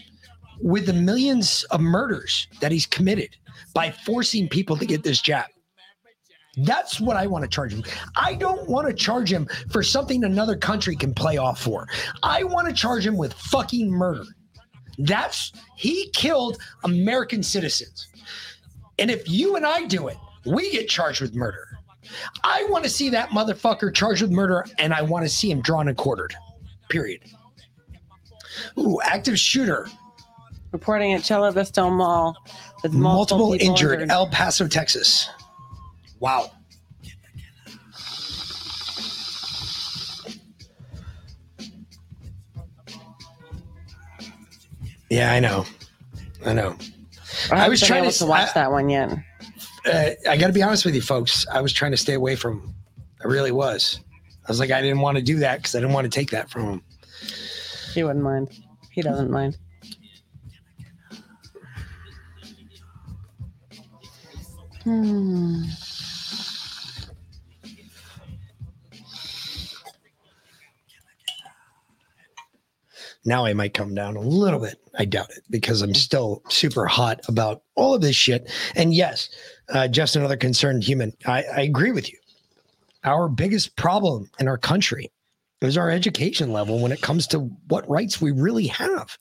with 0.60 0.86
the 0.86 0.92
millions 0.92 1.64
of 1.70 1.80
murders 1.80 2.48
that 2.60 2.72
he's 2.72 2.86
committed 2.86 3.36
by 3.74 3.90
forcing 3.90 4.48
people 4.48 4.76
to 4.76 4.86
get 4.86 5.02
this 5.02 5.20
jab. 5.20 5.46
That's 6.58 7.00
what 7.00 7.16
I 7.16 7.26
want 7.26 7.42
to 7.44 7.48
charge 7.48 7.72
him. 7.72 7.84
I 8.16 8.34
don't 8.34 8.68
want 8.68 8.86
to 8.86 8.94
charge 8.94 9.30
him 9.30 9.46
for 9.70 9.82
something 9.82 10.24
another 10.24 10.56
country 10.56 10.96
can 10.96 11.12
play 11.12 11.36
off 11.36 11.60
for. 11.60 11.86
I 12.22 12.44
want 12.44 12.66
to 12.66 12.72
charge 12.72 13.06
him 13.06 13.16
with 13.16 13.34
fucking 13.34 13.90
murder. 13.90 14.24
That's 14.98 15.52
he 15.76 16.08
killed 16.14 16.58
American 16.84 17.42
citizens. 17.42 18.08
And 18.98 19.10
if 19.10 19.28
you 19.28 19.56
and 19.56 19.66
I 19.66 19.84
do 19.84 20.08
it, 20.08 20.16
we 20.46 20.70
get 20.70 20.88
charged 20.88 21.20
with 21.20 21.34
murder. 21.34 21.78
I 22.44 22.64
want 22.70 22.84
to 22.84 22.90
see 22.90 23.10
that 23.10 23.30
motherfucker 23.30 23.94
charged 23.94 24.22
with 24.22 24.30
murder 24.30 24.64
and 24.78 24.94
I 24.94 25.02
want 25.02 25.24
to 25.24 25.28
see 25.28 25.50
him 25.50 25.60
drawn 25.60 25.88
and 25.88 25.96
quartered. 25.96 26.34
Period. 26.88 27.20
Ooh, 28.78 28.98
active 29.02 29.38
shooter. 29.38 29.88
Reporting 30.72 31.12
at 31.14 31.24
Cielo 31.24 31.50
Vista 31.50 31.88
Mall 31.88 32.36
with 32.82 32.92
Multiple, 32.92 33.38
multiple, 33.38 33.52
people 33.52 33.68
injured, 33.68 34.10
El 34.10 34.28
Paso, 34.28 34.66
Texas. 34.68 35.28
Wow. 36.20 36.50
Yeah, 45.08 45.32
I 45.32 45.40
know. 45.40 45.64
I 46.44 46.52
know. 46.52 46.76
I, 47.50 47.66
I 47.66 47.68
was 47.68 47.80
trying 47.80 48.04
to- 48.04 48.18
to 48.18 48.26
watch 48.26 48.48
I- 48.50 48.52
that 48.54 48.70
one 48.72 48.88
yet. 48.88 49.12
uh, 49.86 50.10
I 50.28 50.36
got 50.36 50.48
to 50.48 50.52
be 50.52 50.62
honest 50.62 50.84
with 50.84 50.94
you, 50.94 51.02
folks. 51.02 51.46
I 51.48 51.60
was 51.60 51.72
trying 51.72 51.92
to 51.92 51.96
stay 51.96 52.14
away 52.14 52.34
from. 52.36 52.74
I 53.22 53.28
really 53.28 53.52
was. 53.52 54.00
I 54.44 54.48
was 54.50 54.60
like, 54.60 54.70
I 54.70 54.80
didn't 54.80 55.00
want 55.00 55.16
to 55.16 55.22
do 55.22 55.38
that 55.40 55.56
because 55.58 55.74
I 55.74 55.78
didn't 55.80 55.92
want 55.94 56.04
to 56.04 56.10
take 56.10 56.30
that 56.30 56.50
from 56.50 56.64
him. 56.64 56.82
He 57.94 58.02
wouldn't 58.04 58.24
mind. 58.24 58.48
He 58.90 59.02
doesn't 59.02 59.30
mind. 59.30 59.56
Hmm. 64.86 65.64
Now 73.24 73.44
I 73.44 73.52
might 73.52 73.74
come 73.74 73.96
down 73.96 74.14
a 74.14 74.20
little 74.20 74.60
bit. 74.60 74.78
I 74.96 75.04
doubt 75.04 75.30
it 75.30 75.42
because 75.50 75.82
I'm 75.82 75.92
still 75.92 76.40
super 76.50 76.86
hot 76.86 77.20
about 77.26 77.64
all 77.74 77.94
of 77.94 78.00
this 78.00 78.14
shit. 78.14 78.48
And 78.76 78.94
yes, 78.94 79.28
uh, 79.70 79.88
just 79.88 80.14
another 80.14 80.36
concerned 80.36 80.84
human. 80.84 81.12
I, 81.26 81.42
I 81.42 81.60
agree 81.62 81.90
with 81.90 82.08
you. 82.08 82.18
Our 83.02 83.28
biggest 83.28 83.74
problem 83.74 84.30
in 84.38 84.46
our 84.46 84.56
country 84.56 85.10
is 85.62 85.76
our 85.76 85.90
education 85.90 86.52
level 86.52 86.78
when 86.78 86.92
it 86.92 87.02
comes 87.02 87.26
to 87.28 87.40
what 87.66 87.90
rights 87.90 88.20
we 88.20 88.30
really 88.30 88.68
have. 88.68 89.18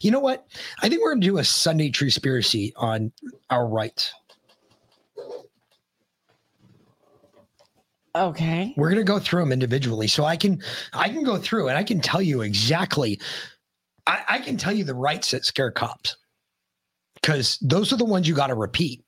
You 0.00 0.12
know 0.12 0.20
what? 0.20 0.46
I 0.80 0.88
think 0.88 1.02
we're 1.02 1.10
going 1.10 1.22
to 1.22 1.26
do 1.26 1.38
a 1.38 1.44
Sunday 1.44 1.90
Truspiracy 1.90 2.70
on 2.76 3.10
our 3.50 3.66
rights. 3.66 4.12
Okay. 8.16 8.72
We're 8.76 8.88
going 8.88 9.04
to 9.04 9.04
go 9.04 9.18
through 9.18 9.40
them 9.40 9.52
individually, 9.52 10.08
so 10.08 10.24
I 10.24 10.36
can 10.36 10.62
I 10.94 11.08
can 11.10 11.22
go 11.22 11.36
through 11.36 11.68
and 11.68 11.76
I 11.76 11.84
can 11.84 12.00
tell 12.00 12.22
you 12.22 12.40
exactly. 12.40 13.20
I, 14.06 14.22
I 14.28 14.38
can 14.38 14.56
tell 14.56 14.72
you 14.72 14.84
the 14.84 14.94
rights 14.94 15.32
that 15.32 15.44
scare 15.44 15.70
cops 15.70 16.16
because 17.14 17.58
those 17.60 17.92
are 17.92 17.96
the 17.96 18.04
ones 18.04 18.26
you 18.26 18.34
got 18.34 18.46
to 18.48 18.54
repeat. 18.54 19.04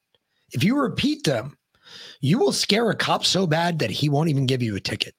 If 0.53 0.63
you 0.63 0.77
repeat 0.79 1.25
them, 1.25 1.57
You 2.21 2.39
will 2.39 2.53
scare 2.53 2.91
a 2.91 2.97
cop 2.97 3.25
so 3.25 3.47
bad 3.47 3.79
that 3.79 3.91
he 3.91 4.09
won't 4.09 4.31
even 4.31 4.47
give 4.47 4.63
you 4.63 4.77
a 4.77 4.81
ticket. 4.81 5.15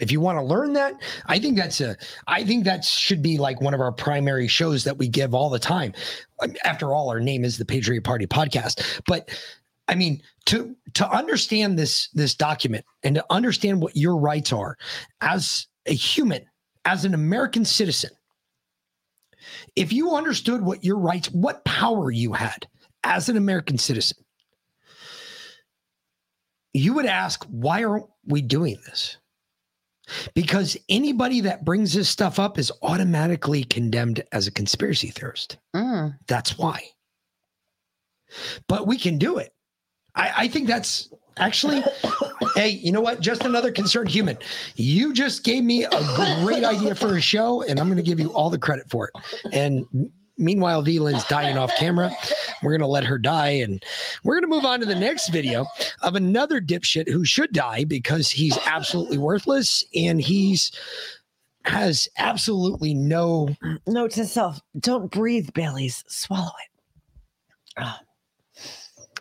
If 0.00 0.10
you 0.10 0.20
want 0.20 0.38
to 0.38 0.42
learn 0.42 0.72
that, 0.72 0.94
I 1.26 1.38
think 1.38 1.56
that's 1.56 1.80
a 1.80 1.96
I 2.26 2.44
think 2.44 2.64
that 2.64 2.84
should 2.84 3.22
be 3.22 3.36
like 3.38 3.60
one 3.60 3.74
of 3.74 3.80
our 3.80 3.92
primary 3.92 4.48
shows 4.48 4.84
that 4.84 4.96
we 4.96 5.06
give 5.06 5.34
all 5.34 5.50
the 5.50 5.58
time. 5.58 5.92
After 6.64 6.94
all, 6.94 7.10
our 7.10 7.20
name 7.20 7.44
is 7.44 7.58
the 7.58 7.64
Patriot 7.64 8.02
Party 8.02 8.26
podcast. 8.26 9.02
But 9.06 9.30
I 9.92 9.94
mean, 9.94 10.22
to 10.46 10.74
to 10.94 11.06
understand 11.10 11.78
this 11.78 12.08
this 12.14 12.34
document 12.34 12.86
and 13.02 13.14
to 13.16 13.24
understand 13.28 13.82
what 13.82 13.94
your 13.94 14.16
rights 14.16 14.50
are 14.50 14.78
as 15.20 15.66
a 15.84 15.92
human, 15.92 16.46
as 16.86 17.04
an 17.04 17.12
American 17.12 17.66
citizen, 17.66 18.10
if 19.76 19.92
you 19.92 20.16
understood 20.16 20.62
what 20.62 20.82
your 20.82 20.98
rights, 20.98 21.30
what 21.30 21.62
power 21.66 22.10
you 22.10 22.32
had 22.32 22.66
as 23.04 23.28
an 23.28 23.36
American 23.36 23.76
citizen, 23.76 24.16
you 26.72 26.94
would 26.94 27.04
ask, 27.04 27.44
why 27.50 27.84
aren't 27.84 28.06
we 28.24 28.40
doing 28.40 28.78
this? 28.86 29.18
Because 30.32 30.74
anybody 30.88 31.42
that 31.42 31.66
brings 31.66 31.92
this 31.92 32.08
stuff 32.08 32.38
up 32.38 32.58
is 32.58 32.72
automatically 32.80 33.64
condemned 33.64 34.22
as 34.32 34.46
a 34.46 34.52
conspiracy 34.52 35.08
theorist. 35.08 35.58
Mm. 35.76 36.16
That's 36.28 36.56
why. 36.56 36.82
But 38.68 38.86
we 38.86 38.96
can 38.96 39.18
do 39.18 39.36
it. 39.36 39.52
I, 40.14 40.32
I 40.36 40.48
think 40.48 40.66
that's 40.68 41.08
actually, 41.38 41.82
hey, 42.54 42.68
you 42.68 42.92
know 42.92 43.00
what? 43.00 43.20
Just 43.20 43.44
another 43.44 43.72
concerned 43.72 44.08
human. 44.08 44.38
You 44.76 45.12
just 45.12 45.44
gave 45.44 45.64
me 45.64 45.84
a 45.84 46.14
great 46.42 46.64
idea 46.64 46.94
for 46.94 47.16
a 47.16 47.20
show, 47.20 47.62
and 47.62 47.80
I'm 47.80 47.86
going 47.86 47.96
to 47.96 48.02
give 48.02 48.20
you 48.20 48.32
all 48.32 48.50
the 48.50 48.58
credit 48.58 48.88
for 48.90 49.08
it. 49.08 49.52
And 49.52 50.10
meanwhile, 50.38 50.82
V 50.82 50.98
Lynn's 50.98 51.24
dying 51.24 51.56
off 51.56 51.74
camera. 51.76 52.10
We're 52.62 52.72
going 52.72 52.80
to 52.80 52.86
let 52.86 53.04
her 53.04 53.18
die. 53.18 53.50
And 53.50 53.82
we're 54.24 54.34
going 54.34 54.50
to 54.50 54.54
move 54.54 54.64
on 54.64 54.80
to 54.80 54.86
the 54.86 54.94
next 54.94 55.28
video 55.28 55.66
of 56.02 56.14
another 56.14 56.60
dipshit 56.60 57.08
who 57.08 57.24
should 57.24 57.52
die 57.52 57.84
because 57.84 58.30
he's 58.30 58.58
absolutely 58.66 59.18
worthless 59.18 59.84
and 59.94 60.20
he's 60.20 60.72
has 61.64 62.08
absolutely 62.18 62.92
no 62.92 63.48
Note 63.86 64.10
to 64.12 64.26
self: 64.26 64.60
Don't 64.80 65.12
breathe, 65.12 65.50
Bailey's. 65.54 66.02
Swallow 66.08 66.46
it. 66.48 66.82
Ah. 67.78 68.00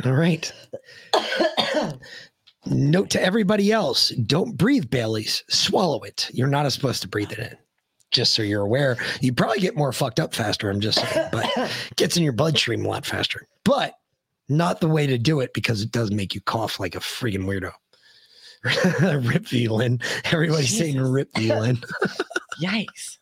All 0.06 0.14
right. 0.14 0.52
Note 2.66 3.10
to 3.10 3.22
everybody 3.22 3.72
else 3.72 4.10
don't 4.10 4.56
breathe 4.58 4.90
Bailey's, 4.90 5.44
swallow 5.50 6.02
it. 6.04 6.30
You're 6.32 6.48
not 6.48 6.72
supposed 6.72 7.02
to 7.02 7.08
breathe 7.08 7.32
it 7.32 7.40
in. 7.40 7.58
Just 8.12 8.34
so 8.34 8.42
you're 8.44 8.62
aware, 8.62 8.98
you 9.22 9.34
probably 9.34 9.60
get 9.60 9.76
more 9.76 9.92
fucked 9.94 10.20
up 10.20 10.36
faster. 10.36 10.70
I'm 10.70 10.82
just 10.82 11.00
saying, 11.00 11.30
but 11.32 11.72
gets 11.96 12.18
in 12.18 12.24
your 12.24 12.34
bloodstream 12.34 12.86
a 12.86 12.88
lot 12.88 13.06
faster. 13.06 13.48
But 13.64 13.94
not 14.50 14.82
the 14.82 14.90
way 14.90 15.08
to 15.08 15.18
do 15.18 15.40
it 15.40 15.54
because 15.54 15.82
it 15.82 15.92
does 15.92 16.12
make 16.12 16.36
you 16.36 16.42
cough 16.42 16.80
like 16.80 16.96
a 16.96 17.00
freaking 17.00 17.46
weirdo. 17.46 17.72
rip 19.26 19.44
Velin. 19.46 20.04
Everybody's 20.26 20.78
saying 20.78 21.00
rip 21.00 21.32
Velin. 21.34 21.84
Yikes. 22.62 23.18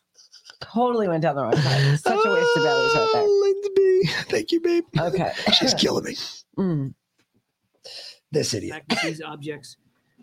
Totally 0.60 1.08
went 1.08 1.22
down 1.22 1.36
the 1.36 1.42
wrong 1.42 1.52
path. 1.52 2.00
Such 2.00 2.24
a 2.24 2.30
waste 2.32 2.56
of 2.56 2.62
Bailey's 2.62 2.94
right 2.94 3.10
there. 3.12 3.28
Lindsay, 3.28 4.12
thank 4.28 4.52
you, 4.52 4.60
babe. 4.60 4.84
Okay. 4.98 5.32
She's 5.58 5.74
killing 5.74 6.04
me. 6.04 6.16
Mm. 6.58 6.94
This 8.30 8.54
idiot. 8.54 8.74
fact 8.74 8.88
that 8.90 9.02
these 9.02 9.22
objects 9.22 9.76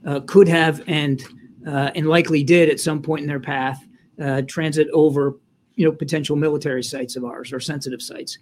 uh, 0.05 0.22
could 0.22 0.47
have 0.47 0.81
and 0.88 1.23
uh, 1.65 1.91
and 1.95 2.07
likely 2.07 2.43
did 2.43 2.69
at 2.69 2.80
some 2.80 3.01
point 3.01 3.22
in 3.22 3.27
their 3.27 3.39
path 3.39 3.85
uh, 4.22 4.43
transit 4.47 4.88
over 4.93 5.38
you 5.76 5.85
know 5.85 5.91
potential 5.91 6.35
military 6.35 6.84
sites 6.84 7.15
of 7.15 7.23
ours 7.23 7.53
or 7.53 7.59
sensitive 7.59 8.01
sites. 8.01 8.38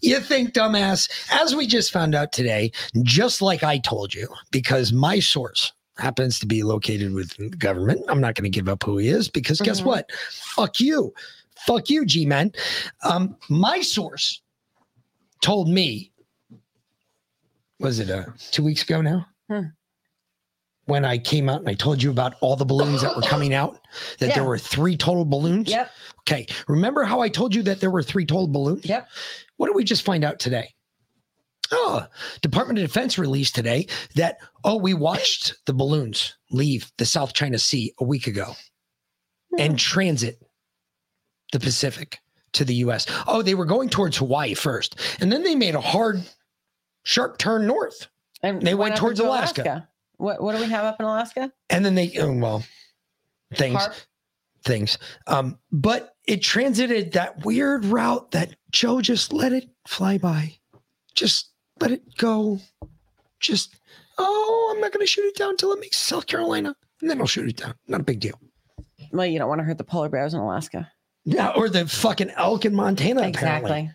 You 0.00 0.20
think, 0.20 0.52
dumbass, 0.52 1.10
as 1.32 1.54
we 1.54 1.66
just 1.66 1.92
found 1.92 2.14
out 2.14 2.32
today, 2.32 2.72
just 3.02 3.42
like 3.42 3.62
I 3.62 3.78
told 3.78 4.14
you, 4.14 4.28
because 4.50 4.92
my 4.92 5.18
source 5.18 5.72
happens 5.98 6.38
to 6.40 6.46
be 6.46 6.62
located 6.62 7.12
with 7.12 7.36
the 7.36 7.48
government. 7.50 8.00
I'm 8.08 8.20
not 8.20 8.34
going 8.34 8.50
to 8.50 8.56
give 8.56 8.68
up 8.68 8.82
who 8.82 8.98
he 8.98 9.08
is 9.08 9.28
because 9.28 9.60
guess 9.60 9.80
Mhm. 9.80 9.84
what? 9.86 10.10
Fuck 10.30 10.80
you. 10.80 11.12
Fuck 11.66 11.90
you, 11.90 12.04
G 12.06 12.26
Man. 12.26 12.52
Um, 13.04 13.36
my 13.48 13.80
source 13.82 14.40
told 15.42 15.68
me, 15.68 16.10
was 17.78 17.98
it 17.98 18.10
uh, 18.10 18.24
two 18.50 18.64
weeks 18.64 18.82
ago 18.82 19.00
now? 19.02 19.26
Hmm. 19.50 19.62
When 20.86 21.04
I 21.04 21.18
came 21.18 21.48
out 21.48 21.60
and 21.60 21.68
I 21.68 21.74
told 21.74 22.02
you 22.02 22.10
about 22.10 22.34
all 22.40 22.56
the 22.56 22.64
balloons 22.64 23.02
that 23.02 23.14
were 23.14 23.22
coming 23.22 23.54
out, 23.54 23.78
that 24.18 24.34
there 24.34 24.44
were 24.44 24.58
three 24.58 24.96
total 24.96 25.24
balloons. 25.24 25.68
Yep. 25.70 25.90
Okay. 26.20 26.46
Remember 26.66 27.04
how 27.04 27.20
I 27.20 27.28
told 27.28 27.54
you 27.54 27.62
that 27.62 27.80
there 27.80 27.90
were 27.90 28.02
three 28.02 28.26
total 28.26 28.48
balloons? 28.48 28.84
Yep. 28.84 29.08
What 29.58 29.68
did 29.68 29.76
we 29.76 29.84
just 29.84 30.02
find 30.04 30.24
out 30.24 30.40
today? 30.40 30.74
Oh, 31.72 32.06
Department 32.42 32.78
of 32.78 32.86
Defense 32.86 33.18
released 33.18 33.54
today 33.54 33.86
that, 34.14 34.38
oh, 34.62 34.76
we 34.76 34.94
watched 34.94 35.54
the 35.66 35.72
balloons 35.72 36.36
leave 36.50 36.92
the 36.98 37.06
South 37.06 37.32
China 37.32 37.58
Sea 37.58 37.94
a 37.98 38.04
week 38.04 38.26
ago 38.26 38.52
and 39.58 39.78
transit 39.78 40.38
the 41.52 41.60
Pacific 41.60 42.18
to 42.52 42.64
the 42.64 42.74
US. 42.76 43.06
Oh, 43.26 43.42
they 43.42 43.54
were 43.54 43.64
going 43.64 43.88
towards 43.88 44.18
Hawaii 44.18 44.54
first, 44.54 45.00
and 45.20 45.32
then 45.32 45.42
they 45.42 45.54
made 45.54 45.74
a 45.74 45.80
hard, 45.80 46.22
sharp 47.04 47.38
turn 47.38 47.66
north. 47.66 48.08
And 48.42 48.60
They 48.60 48.74
went 48.74 48.96
towards 48.96 49.20
to 49.20 49.26
Alaska. 49.26 49.88
What 50.16 50.42
What 50.42 50.54
do 50.54 50.60
we 50.62 50.70
have 50.70 50.84
up 50.84 51.00
in 51.00 51.06
Alaska? 51.06 51.52
And 51.70 51.84
then 51.84 51.94
they, 51.94 52.12
oh, 52.18 52.32
well, 52.32 52.64
things, 53.54 53.80
HAARP? 53.80 54.06
things. 54.64 54.98
Um, 55.26 55.58
but 55.70 56.14
it 56.26 56.42
transited 56.42 57.12
that 57.12 57.44
weird 57.44 57.84
route 57.84 58.30
that 58.32 58.56
Joe 58.70 59.00
just 59.00 59.32
let 59.32 59.52
it 59.52 59.68
fly 59.86 60.18
by. 60.18 60.54
Just 61.14 61.51
let 61.82 61.90
it 61.92 62.16
go. 62.16 62.58
Just, 63.40 63.74
oh, 64.18 64.72
I'm 64.74 64.80
not 64.80 64.92
going 64.92 65.04
to 65.04 65.10
shoot 65.10 65.24
it 65.26 65.36
down 65.36 65.50
until 65.50 65.72
it 65.72 65.80
makes 65.80 65.96
South 65.98 66.26
Carolina. 66.26 66.74
And 67.00 67.10
then 67.10 67.20
I'll 67.20 67.26
shoot 67.26 67.48
it 67.48 67.56
down. 67.56 67.74
Not 67.88 68.00
a 68.00 68.04
big 68.04 68.20
deal. 68.20 68.38
Well, 69.10 69.26
you 69.26 69.38
don't 69.38 69.48
want 69.48 69.58
to 69.58 69.64
hurt 69.64 69.78
the 69.78 69.84
polar 69.84 70.08
bears 70.08 70.32
in 70.34 70.40
Alaska. 70.40 70.90
Yeah, 71.24 71.50
or 71.56 71.68
the 71.68 71.86
fucking 71.86 72.30
elk 72.36 72.64
in 72.64 72.74
Montana. 72.74 73.22
Exactly. 73.26 73.90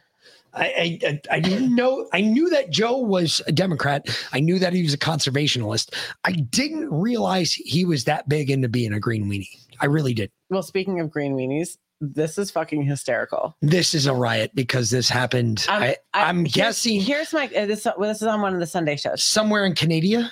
I, 0.54 0.64
I 0.66 1.00
I- 1.08 1.22
I 1.32 1.40
didn't 1.40 1.76
know. 1.76 2.08
I 2.14 2.22
knew 2.22 2.50
that 2.50 2.70
Joe 2.72 2.98
was 2.98 3.42
a 3.48 3.52
Democrat. 3.52 4.06
I 4.32 4.40
knew 4.40 4.60
that 4.60 4.74
he 4.74 4.82
was 4.84 4.94
a 4.94 4.98
conservationalist. 4.98 5.94
I 6.24 6.32
didn't 6.34 6.90
realize 6.92 7.54
he 7.54 7.86
was 7.86 8.06
that 8.06 8.28
big 8.30 8.50
into 8.50 8.68
being 8.70 8.94
a 8.94 9.00
green 9.00 9.26
weenie. 9.30 9.50
I 9.80 9.86
really 9.86 10.14
did. 10.14 10.32
Well, 10.50 10.64
speaking 10.64 11.00
of 11.00 11.12
green 11.12 11.34
weenies, 11.36 11.78
this 12.02 12.38
is 12.38 12.52
fucking 12.52 12.84
hysterical. 12.84 13.56
This 13.62 13.94
is 13.94 14.06
a 14.06 14.14
riot 14.14 14.52
because 14.54 14.90
this 14.90 15.10
happened. 15.10 15.66
Um, 15.70 15.84
I, 15.84 15.98
I'm 16.14 16.38
here's- 16.40 16.54
guessing 16.54 17.02
Here's 17.02 17.34
my 17.34 17.46
uh, 17.56 17.66
this. 17.66 17.86
Well, 17.98 18.10
this 18.10 18.22
is 18.22 18.28
on 18.28 18.42
one 18.42 18.54
of 18.54 18.60
the 18.60 18.66
Sunday 18.68 18.96
shows. 18.98 19.24
somewhere 19.24 19.66
in 19.66 19.74
Canada. 19.76 20.30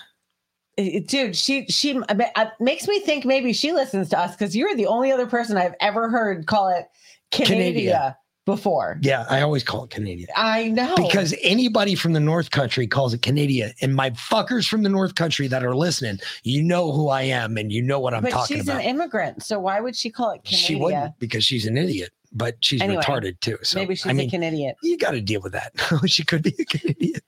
Uh, 0.77 0.83
Dude, 1.07 1.35
she 1.35 1.65
she 1.67 1.97
I 2.09 2.31
uh, 2.35 2.45
makes 2.59 2.87
me 2.87 2.99
think 2.99 3.25
maybe 3.25 3.53
she 3.53 3.71
listens 3.71 4.09
to 4.09 4.19
us 4.19 4.35
because 4.35 4.55
you're 4.55 4.75
the 4.75 4.87
only 4.87 5.11
other 5.11 5.25
person 5.27 5.57
I've 5.57 5.75
ever 5.79 6.09
heard 6.09 6.45
call 6.47 6.67
it 6.69 6.85
Canada 7.31 7.79
Canada. 7.79 8.17
Before. 8.45 8.97
Yeah, 9.01 9.25
I 9.29 9.41
always 9.41 9.63
call 9.63 9.83
it 9.83 9.89
Canadian. 9.89 10.29
I 10.35 10.69
know 10.69 10.95
Because 10.95 11.33
anybody 11.41 11.95
from 11.95 12.13
the 12.13 12.19
North 12.19 12.51
Country 12.51 12.87
calls 12.87 13.13
it 13.13 13.21
Canada, 13.21 13.73
and 13.81 13.95
my 13.95 14.11
fuckers 14.11 14.67
from 14.67 14.83
the 14.83 14.89
North 14.89 15.15
Country 15.15 15.47
that 15.47 15.63
are 15.63 15.75
listening, 15.75 16.19
you 16.43 16.63
know 16.63 16.91
who 16.91 17.09
I 17.09 17.23
am, 17.23 17.57
and 17.57 17.71
you 17.71 17.81
know 17.81 17.99
what 17.99 18.13
I'm 18.13 18.23
but 18.23 18.31
talking 18.31 18.57
she's 18.57 18.65
about. 18.65 18.81
She's 18.81 18.89
an 18.89 18.95
immigrant, 18.95 19.43
so 19.43 19.59
why 19.59 19.79
would 19.81 19.95
she 19.95 20.09
call 20.09 20.31
it 20.31 20.43
Canada? 20.43 20.57
She 20.67 20.75
wouldn't 20.75 21.19
because 21.19 21.43
she's 21.43 21.65
an 21.65 21.77
idiot, 21.77 22.11
but 22.31 22.55
she's 22.61 22.81
Anyway, 22.81 23.01
retarded 23.01 23.39
too. 23.39 23.57
So 23.63 23.79
maybe 23.79 23.95
she's 23.95 24.07
I 24.07 24.13
mean, 24.13 24.27
a 24.27 24.31
Canadian. 24.31 24.75
you 24.83 24.97
got 24.97 25.11
to 25.11 25.21
deal 25.21 25.41
with 25.41 25.53
that. 25.53 25.71
she 26.05 26.23
could 26.23 26.43
be 26.43 26.55
a 26.59 26.65
Canadian. 26.65 27.21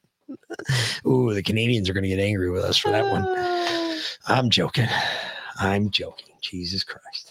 Ooh, 1.08 1.34
the 1.34 1.44
Canadians 1.44 1.90
are 1.90 1.94
going 1.94 2.04
to 2.04 2.10
get 2.10 2.20
angry 2.20 2.50
with 2.52 2.64
us 2.64 2.78
for 2.78 2.92
that 2.92 3.06
one. 3.06 3.24
Uh. 3.24 3.98
I'm 4.28 4.50
joking. 4.50 4.88
I'm 5.60 5.90
joking. 5.90 6.36
Jesus 6.42 6.84
Christ. 6.84 7.27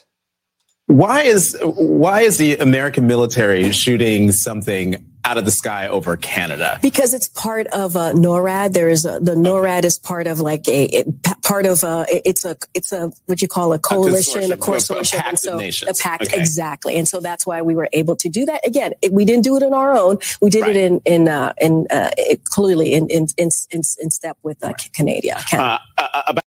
Why 0.86 1.22
is 1.22 1.56
why 1.62 2.20
is 2.22 2.38
the 2.38 2.56
American 2.58 3.06
military 3.08 3.72
shooting 3.72 4.30
something 4.30 5.04
out 5.24 5.36
of 5.36 5.44
the 5.44 5.50
sky 5.50 5.88
over 5.88 6.16
Canada? 6.16 6.78
because 6.80 7.12
it's 7.12 7.26
part 7.26 7.66
of 7.68 7.96
uh, 7.96 8.12
NORAD. 8.12 8.72
There 8.72 8.88
is 8.88 9.04
a, 9.04 9.18
the 9.18 9.34
NORAD 9.34 9.82
is 9.84 9.98
part 9.98 10.28
of 10.28 10.38
like 10.38 10.68
a 10.68 10.84
it, 10.84 11.22
part 11.42 11.66
of 11.66 11.82
uh 11.82 12.04
it's 12.08 12.44
a 12.44 12.56
it's 12.72 12.92
a 12.92 13.10
what 13.24 13.42
you 13.42 13.48
call 13.48 13.72
a 13.72 13.80
coalition, 13.80 14.52
a, 14.52 14.56
consortium, 14.56 15.18
a- 15.18 15.24
a 15.24 15.28
and 15.28 15.38
so 15.40 15.58
a 15.90 15.94
pact 15.94 16.26
Okay. 16.28 16.38
exactly. 16.40 16.94
And 16.96 17.08
so 17.08 17.18
that's 17.18 17.44
why 17.44 17.62
we 17.62 17.74
were 17.74 17.88
able 17.92 18.14
to 18.14 18.28
do 18.28 18.44
that. 18.46 18.64
Again, 18.64 18.92
it, 19.02 19.12
we 19.12 19.24
didn't 19.24 19.42
do 19.42 19.56
it 19.56 19.64
on 19.64 19.74
our 19.74 19.96
own. 19.96 20.18
We 20.40 20.50
did 20.50 20.68
it 20.68 20.76
in 20.76 21.00
in 21.04 21.26
uh, 21.26 21.52
in 21.60 21.88
uh, 21.90 22.10
it, 22.16 22.44
clearly 22.44 22.94
in 22.94 23.08
in 23.08 23.26
in 23.36 23.50
in, 23.72 23.82
in 24.00 24.10
step 24.10 24.38
with 24.44 24.62
uh, 24.62 24.72
Canada. 24.94 25.40
Uh, 25.52 25.78
uh, 25.98 26.22
about 26.28 26.44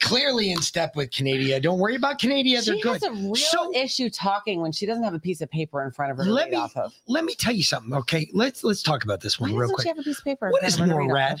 Clearly 0.00 0.50
in 0.52 0.60
step 0.62 0.94
with 0.96 1.10
Canada. 1.10 1.58
Don't 1.60 1.78
worry 1.78 1.96
about 1.96 2.18
Canada. 2.20 2.50
They're 2.54 2.62
She 2.76 2.80
good. 2.80 2.94
has 2.94 3.02
a 3.02 3.12
real 3.12 3.70
issue 3.74 4.08
talking 4.10 4.60
when 4.60 4.72
she 4.72 4.86
doesn't 4.86 5.02
have 5.02 5.14
a 5.14 5.18
piece 5.18 5.40
of 5.40 5.50
paper 5.50 5.82
in 5.84 5.90
front 5.90 6.12
of 6.12 6.18
her 6.18 6.24
to 6.24 6.30
Let 6.32 6.50
me 6.50 6.56
off 6.56 6.76
of. 6.76 6.92
let 7.08 7.24
me 7.24 7.34
tell 7.34 7.52
you 7.54 7.62
something. 7.62 7.92
Okay, 7.94 8.28
let's 8.32 8.62
let's 8.64 8.82
talk 8.82 9.04
about 9.04 9.20
this 9.20 9.40
Why 9.40 9.48
one 9.48 9.56
real 9.56 9.60
doesn't 9.62 9.74
quick. 9.76 9.84
she 9.84 9.88
have 9.88 9.98
a 9.98 10.02
piece 10.02 10.18
of 10.18 10.24
paper? 10.24 10.50
What 10.50 10.62
is 10.64 10.74
of 10.74 10.80
her 10.80 10.86
to 10.88 10.94
read 10.96 11.10
off 11.10 11.40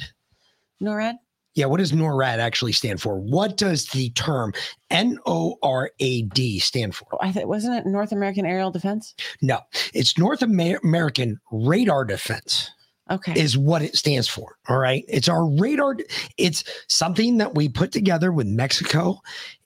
NORAD? 0.82 1.14
Yeah, 1.54 1.64
what 1.66 1.78
does 1.78 1.92
NORAD 1.92 2.36
actually 2.38 2.72
stand 2.72 3.00
for? 3.00 3.18
What 3.18 3.56
does 3.56 3.86
the 3.86 4.10
term 4.10 4.52
N 4.90 5.18
O 5.24 5.56
R 5.62 5.90
A 6.00 6.22
D 6.22 6.58
stand 6.58 6.94
for? 6.94 7.06
Oh, 7.12 7.18
I 7.20 7.32
th- 7.32 7.46
wasn't 7.46 7.76
it 7.76 7.86
North 7.88 8.12
American 8.12 8.44
Aerial 8.44 8.70
Defense? 8.70 9.14
No, 9.40 9.60
it's 9.94 10.18
North 10.18 10.42
Amer- 10.42 10.80
American 10.84 11.40
Radar 11.50 12.04
Defense. 12.04 12.70
Okay. 13.10 13.40
is 13.40 13.56
what 13.56 13.82
it 13.82 13.96
stands 13.96 14.28
for. 14.28 14.56
All 14.68 14.78
right. 14.78 15.04
It's 15.06 15.28
our 15.28 15.46
radar. 15.46 15.96
It's 16.38 16.64
something 16.88 17.38
that 17.38 17.54
we 17.54 17.68
put 17.68 17.92
together 17.92 18.32
with 18.32 18.46
Mexico 18.46 19.20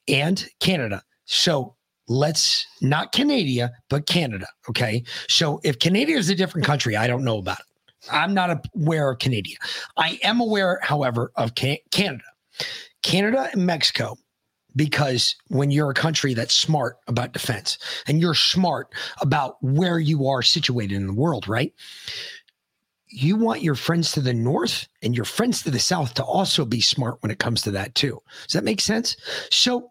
and 0.09 0.47
Canada. 0.61 1.03
So 1.25 1.75
let's 2.07 2.67
not 2.83 3.13
Canada, 3.13 3.71
but 3.89 4.07
Canada. 4.07 4.47
Okay. 4.69 5.05
So 5.29 5.61
if 5.65 5.79
Canada 5.79 6.13
is 6.13 6.29
a 6.29 6.35
different 6.35 6.67
country, 6.67 6.97
I 6.97 7.07
don't 7.07 7.25
know 7.25 7.39
about 7.39 7.61
it. 7.61 7.67
I'm 8.11 8.35
not 8.35 8.67
aware 8.75 9.11
of 9.11 9.19
Canada. 9.19 9.51
I 9.97 10.19
am 10.23 10.41
aware, 10.41 10.81
however, 10.83 11.33
of 11.37 11.55
Canada. 11.55 12.25
Canada 13.03 13.49
and 13.53 13.65
Mexico 13.65 14.17
because 14.77 15.37
when 15.49 15.71
you're 15.71 15.91
a 15.91 15.95
country 15.95 16.35
that's 16.35 16.55
smart 16.55 16.97
about 17.09 17.33
defense 17.33 17.79
and 18.07 18.21
you're 18.21 18.35
smart 18.35 18.89
about 19.21 19.57
where 19.63 19.99
you 19.99 20.27
are 20.27 20.43
situated 20.43 20.95
in 20.95 21.07
the 21.07 21.13
world, 21.13 21.49
right? 21.49 21.73
You 23.11 23.37
want 23.37 23.63
your 23.63 23.75
friends 23.75 24.13
to 24.13 24.21
the 24.21 24.33
north 24.33 24.89
and 25.03 25.15
your 25.15 25.25
friends 25.25 25.63
to 25.63 25.71
the 25.71 25.79
south 25.79 26.15
to 26.15 26.25
also 26.25 26.65
be 26.65 26.81
smart 26.81 27.19
when 27.21 27.31
it 27.31 27.39
comes 27.39 27.63
to 27.63 27.71
that 27.73 27.95
too. 27.95 28.23
Does 28.45 28.53
that 28.53 28.65
make 28.65 28.81
sense? 28.81 29.17
So 29.51 29.91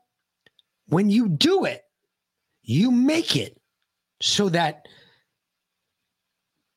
when 0.87 1.09
you 1.09 1.27
do 1.27 1.65
it, 1.65 1.83
you 2.63 2.91
make 2.91 3.35
it 3.35 3.59
so 4.21 4.49
that 4.49 4.87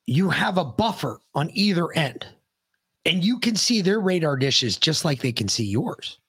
you 0.05 0.29
have 0.29 0.57
a 0.57 0.65
buffer 0.65 1.19
on 1.33 1.49
either 1.53 1.91
end 1.93 2.25
and 3.05 3.23
you 3.23 3.39
can 3.39 3.55
see 3.55 3.81
their 3.81 3.99
radar 3.99 4.35
dishes 4.35 4.77
just 4.77 5.05
like 5.05 5.21
they 5.21 5.31
can 5.31 5.47
see 5.47 5.65
yours. 5.65 6.19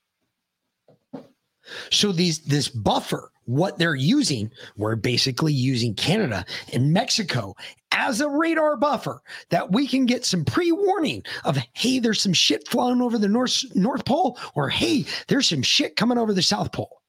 So 1.90 2.12
these 2.12 2.40
this 2.40 2.68
buffer, 2.68 3.30
what 3.46 3.78
they're 3.78 3.94
using, 3.94 4.50
we're 4.76 4.96
basically 4.96 5.52
using 5.52 5.94
Canada 5.94 6.44
and 6.72 6.92
Mexico 6.92 7.54
as 7.92 8.20
a 8.20 8.28
radar 8.28 8.76
buffer 8.76 9.22
that 9.50 9.72
we 9.72 9.86
can 9.86 10.06
get 10.06 10.24
some 10.24 10.44
pre-warning 10.44 11.22
of 11.44 11.58
hey, 11.74 11.98
there's 11.98 12.20
some 12.20 12.32
shit 12.32 12.66
flying 12.68 13.00
over 13.00 13.18
the 13.18 13.28
North 13.28 13.64
North 13.74 14.04
Pole, 14.04 14.38
or 14.54 14.68
hey, 14.68 15.04
there's 15.28 15.48
some 15.48 15.62
shit 15.62 15.96
coming 15.96 16.18
over 16.18 16.32
the 16.32 16.42
South 16.42 16.72
Pole. 16.72 17.02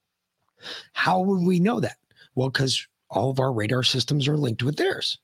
How 0.93 1.19
would 1.19 1.45
we 1.45 1.59
know 1.59 1.79
that? 1.79 1.97
Well, 2.35 2.49
because 2.49 2.87
all 3.09 3.29
of 3.29 3.39
our 3.39 3.53
radar 3.53 3.83
systems 3.83 4.27
are 4.27 4.37
linked 4.37 4.63
with 4.63 4.77
theirs. 4.77 5.19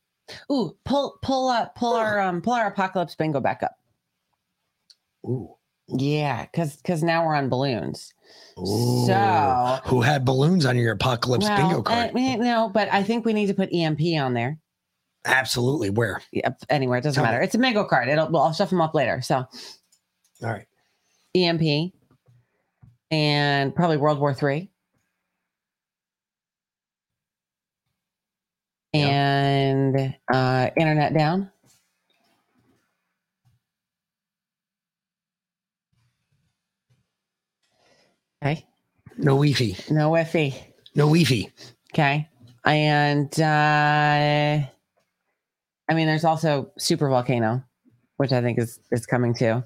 Ooh, 0.51 0.75
pull 0.85 1.17
pull 1.21 1.49
up 1.49 1.75
pull 1.75 1.93
our 1.93 2.19
um 2.19 2.41
pull 2.41 2.53
our 2.53 2.67
apocalypse 2.67 3.15
bingo 3.15 3.39
back 3.39 3.63
up. 3.63 3.75
Ooh. 5.25 5.55
Yeah, 5.87 6.45
because 6.45 6.77
because 6.77 7.03
now 7.03 7.25
we're 7.25 7.35
on 7.35 7.49
balloons. 7.49 8.13
Ooh. 8.59 9.05
So 9.05 9.79
who 9.85 10.01
had 10.01 10.25
balloons 10.25 10.65
on 10.65 10.77
your 10.77 10.93
apocalypse 10.93 11.45
well, 11.47 11.57
bingo 11.57 11.81
card? 11.81 12.09
I 12.09 12.13
mean, 12.13 12.41
no, 12.43 12.69
but 12.73 12.89
I 12.91 13.03
think 13.03 13.25
we 13.25 13.33
need 13.33 13.47
to 13.47 13.53
put 13.53 13.73
EMP 13.73 14.01
on 14.19 14.33
there. 14.33 14.59
Absolutely. 15.25 15.89
Where? 15.89 16.21
Yep. 16.31 16.63
Anywhere, 16.69 16.97
it 16.97 17.01
doesn't 17.01 17.15
Tell 17.15 17.23
me. 17.23 17.35
matter. 17.35 17.43
It's 17.43 17.55
a 17.55 17.59
bingo 17.59 17.85
card. 17.85 18.07
It'll 18.09 18.29
well, 18.29 18.43
I'll 18.43 18.53
shove 18.53 18.69
them 18.69 18.81
up 18.81 18.95
later. 18.95 19.21
So 19.21 19.35
All 19.35 19.47
right. 20.41 20.65
EMP 21.35 21.93
and 23.11 23.75
probably 23.75 23.97
World 23.97 24.19
War 24.19 24.33
Three. 24.33 24.69
And 28.93 30.15
uh, 30.33 30.69
internet 30.75 31.13
down. 31.13 31.49
Okay. 38.43 38.65
No 39.17 39.33
Wi-Fi. 39.35 39.75
No 39.93 40.09
Wi-Fi. 40.09 40.73
No 40.95 41.05
Wi-Fi. 41.05 41.51
Okay. 41.93 42.27
And 42.65 43.39
uh 43.39 44.59
I 45.89 45.93
mean 45.93 46.07
there's 46.07 46.25
also 46.25 46.71
super 46.77 47.07
volcano, 47.09 47.63
which 48.17 48.31
I 48.31 48.41
think 48.41 48.57
is 48.59 48.79
is 48.91 49.05
coming 49.05 49.33
too. 49.33 49.63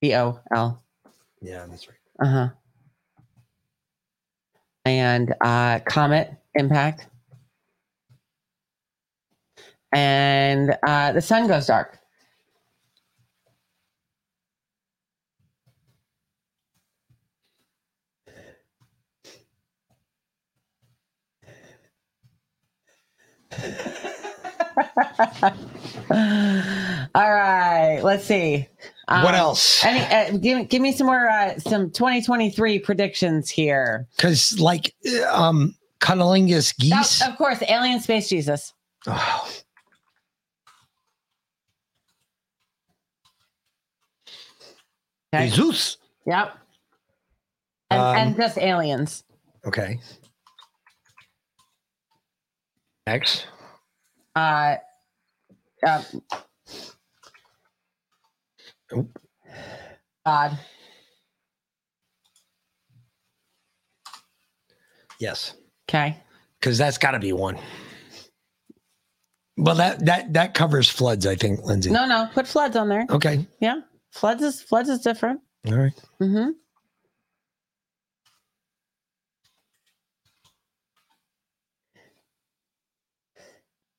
B 0.00 0.14
O 0.14 0.40
L. 0.54 0.82
Yeah, 1.40 1.66
that's 1.68 1.86
right. 1.88 1.98
Uh-huh. 2.26 2.48
And 4.84 5.34
uh 5.40 5.80
comet 5.86 6.34
impact. 6.54 7.06
And 9.92 10.76
uh 10.86 11.12
the 11.12 11.20
sun 11.20 11.46
goes 11.46 11.66
dark. 11.66 11.99
All 27.14 27.32
right, 27.32 28.00
let's 28.02 28.24
see. 28.24 28.66
What 29.08 29.34
else? 29.34 29.84
Any, 29.84 30.00
uh, 30.00 30.38
give, 30.38 30.68
give 30.68 30.80
me 30.80 30.92
some 30.92 31.06
more 31.08 31.28
uh, 31.28 31.58
some 31.58 31.90
2023 31.90 32.78
predictions 32.78 33.50
here. 33.50 34.06
Because 34.16 34.58
like 34.60 34.94
um 35.28 35.74
cunnilingus 36.00 36.76
geese. 36.78 37.20
Oh, 37.22 37.28
of 37.30 37.36
course, 37.36 37.62
alien 37.68 38.00
space 38.00 38.28
Jesus. 38.28 38.72
Oh. 39.06 39.48
Okay. 45.34 45.48
Jesus. 45.48 45.96
Yep. 46.26 46.56
And, 47.90 48.00
Um, 48.00 48.16
and 48.16 48.36
just 48.36 48.58
aliens. 48.58 49.24
Okay. 49.66 49.98
Next. 53.06 53.46
Uh, 54.36 54.76
uh, 55.86 56.02
God. 60.26 60.58
Yes. 65.20 65.54
Okay. 65.88 66.16
Because 66.60 66.78
that's 66.78 66.98
got 66.98 67.12
to 67.12 67.18
be 67.18 67.32
one. 67.32 67.58
Well, 69.56 69.74
that 69.76 70.04
that 70.06 70.32
that 70.32 70.54
covers 70.54 70.88
floods, 70.88 71.26
I 71.26 71.34
think, 71.34 71.62
Lindsay. 71.64 71.90
No, 71.90 72.06
no, 72.06 72.28
put 72.32 72.46
floods 72.46 72.76
on 72.76 72.88
there. 72.88 73.04
Okay. 73.10 73.46
Yeah, 73.60 73.80
floods 74.10 74.42
is 74.42 74.62
floods 74.62 74.88
is 74.88 75.00
different. 75.00 75.40
All 75.66 75.74
right. 75.74 75.92
Mm-hmm. 76.20 76.50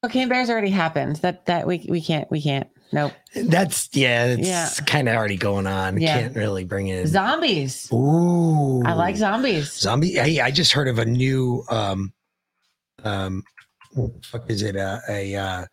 Cocaine 0.03 0.29
bears 0.29 0.49
already 0.49 0.71
happened. 0.71 1.17
That 1.17 1.45
that 1.45 1.67
we 1.67 1.85
we 1.87 2.01
can't 2.01 2.29
we 2.31 2.41
can't. 2.41 2.67
Nope. 2.91 3.13
That's 3.35 3.87
yeah. 3.93 4.25
It's 4.25 4.47
Yeah. 4.47 4.69
kind 4.85 5.07
of 5.07 5.15
already 5.15 5.37
going 5.37 5.67
on. 5.67 6.01
Yeah. 6.01 6.21
Can't 6.21 6.35
really 6.35 6.63
bring 6.65 6.87
in 6.87 7.05
Zombies. 7.05 7.87
Ooh. 7.93 8.81
I 8.83 8.93
like 8.93 9.15
zombies. 9.15 9.71
Zombie. 9.73 10.13
Hey, 10.13 10.39
I 10.39 10.49
just 10.49 10.71
heard 10.73 10.87
of 10.87 10.97
a 10.97 11.05
new 11.05 11.63
um 11.69 12.11
um 13.03 13.43
what 13.93 14.21
the 14.21 14.27
fuck 14.27 14.49
is 14.49 14.63
it? 14.63 14.75
Uh, 14.75 14.99
a 15.07 15.35
uh 15.35 15.65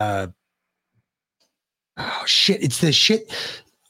uh 0.00 0.26
oh 1.96 2.22
shit! 2.26 2.62
It's 2.62 2.80
the 2.80 2.92
shit. 2.92 3.32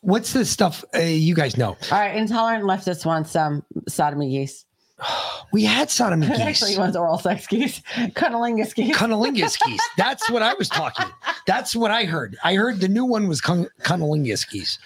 What's 0.03 0.33
the 0.33 0.45
stuff 0.45 0.85
uh, 0.95 1.01
you 1.01 1.35
guys 1.35 1.57
know? 1.57 1.71
All 1.91 1.99
right, 1.99 2.15
intolerant 2.17 2.65
leftists 2.65 3.05
wants 3.05 3.33
some 3.33 3.65
sodomy 3.89 4.31
geese. 4.31 4.65
We 5.51 5.65
had 5.65 5.91
sodomy 5.91 6.27
geese. 6.29 6.41
Actually, 6.41 6.73
he 6.73 6.79
wants 6.79 6.95
oral 6.95 7.17
sex 7.17 7.47
geese, 7.47 7.81
cunnilingus 8.15 8.75
geese. 8.75 8.95
Cunnilingus 8.95 9.59
geese. 9.65 9.81
That's 9.97 10.29
what 10.31 10.43
I 10.43 10.53
was 10.55 10.69
talking. 10.69 11.07
That's 11.47 11.75
what 11.75 11.91
I 11.91 12.05
heard. 12.05 12.37
I 12.45 12.55
heard 12.55 12.81
the 12.81 12.89
new 12.89 13.07
one 13.07 13.29
was 13.29 13.41
cun- 13.41 13.71
cunnilingus 13.81 14.47
geese. 14.51 14.79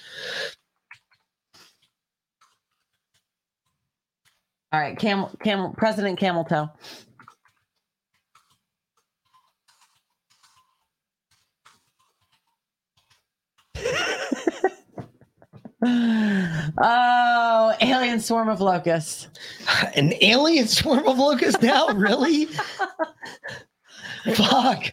All 4.73 4.81
right, 4.81 4.97
camel, 4.97 5.33
camel, 5.43 5.75
President 5.77 6.19
Camel 6.19 6.45
Toe. 6.45 6.71
Oh, 16.79 17.75
alien 17.81 18.21
swarm 18.21 18.49
of 18.49 18.61
locusts. 18.61 19.29
An 19.95 20.13
alien 20.21 20.67
swarm 20.69 21.07
of 21.07 21.19
locusts 21.19 21.63
now? 21.63 21.89
Really? 21.89 22.47
Fuck. 24.35 24.85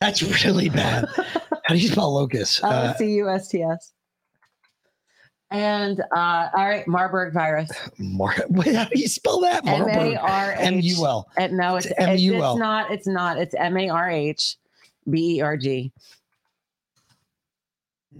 That's 0.00 0.44
really 0.44 0.68
bad. 0.68 1.06
How 1.64 1.74
do 1.74 1.76
you 1.76 1.88
spell 1.88 2.12
locust? 2.12 2.62
Uh, 2.64 2.68
L 2.88 2.94
C 2.96 3.12
U 3.14 3.28
S 3.28 3.48
T 3.48 3.62
S. 3.62 3.92
And 5.50 6.00
uh, 6.00 6.48
all 6.56 6.68
right, 6.68 6.86
Marburg 6.88 7.34
virus. 7.34 7.70
Mar- 7.98 8.34
wait, 8.48 8.74
how 8.74 8.84
do 8.86 8.98
you 8.98 9.06
spell 9.06 9.40
that? 9.42 9.66
M 9.66 9.82
A 9.82 9.86
Marburg. 9.86 10.16
R 10.20 10.52
H. 10.52 10.58
M-U-L. 10.60 11.28
Uh, 11.36 11.46
No, 11.48 11.76
it's 11.76 11.86
It's 11.86 11.94
it's, 11.98 12.08
M-U-L. 12.08 12.52
it's 12.52 12.58
not. 12.58 12.90
It's 12.90 13.06
not. 13.06 13.38
It's 13.38 13.54
M 13.54 13.76
A 13.76 13.88
R 13.90 14.10
H 14.10 14.56
B 15.08 15.36
E 15.36 15.40
R 15.42 15.56
G. 15.56 15.92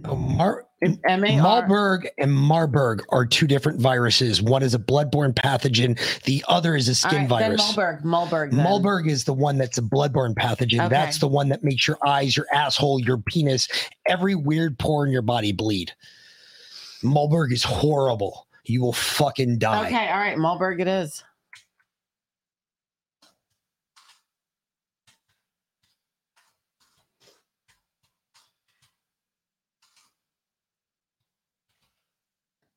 Oh, 0.05 0.15
Mar- 0.15 0.65
M-A-R- 0.83 1.41
Marburg 1.41 2.09
and 2.17 2.31
Marburg 2.33 3.03
are 3.09 3.25
two 3.25 3.47
different 3.47 3.79
viruses. 3.79 4.41
One 4.41 4.63
is 4.63 4.73
a 4.73 4.79
bloodborne 4.79 5.33
pathogen. 5.33 5.99
The 6.23 6.43
other 6.47 6.75
is 6.75 6.87
a 6.87 6.95
skin 6.95 7.27
right, 7.27 7.29
virus. 7.29 7.61
Mulberg. 7.61 8.03
Mulberg. 8.03 8.51
Then. 8.51 8.65
Mulberg 8.65 9.07
is 9.07 9.23
the 9.23 9.33
one 9.33 9.57
that's 9.57 9.77
a 9.77 9.81
bloodborne 9.81 10.33
pathogen. 10.35 10.79
Okay. 10.79 10.89
That's 10.89 11.19
the 11.19 11.27
one 11.27 11.49
that 11.49 11.63
makes 11.63 11.87
your 11.87 11.97
eyes, 12.05 12.35
your 12.35 12.47
asshole, 12.53 12.99
your 12.99 13.17
penis, 13.17 13.67
every 14.07 14.35
weird 14.35 14.77
pore 14.79 15.05
in 15.05 15.11
your 15.11 15.21
body 15.21 15.51
bleed. 15.51 15.91
Mulberg 17.03 17.51
is 17.51 17.63
horrible. 17.63 18.47
You 18.65 18.81
will 18.81 18.93
fucking 18.93 19.57
die. 19.59 19.87
Okay. 19.87 20.09
All 20.09 20.19
right. 20.19 20.37
Mulberg 20.37 20.79
it 20.79 20.87
is. 20.87 21.23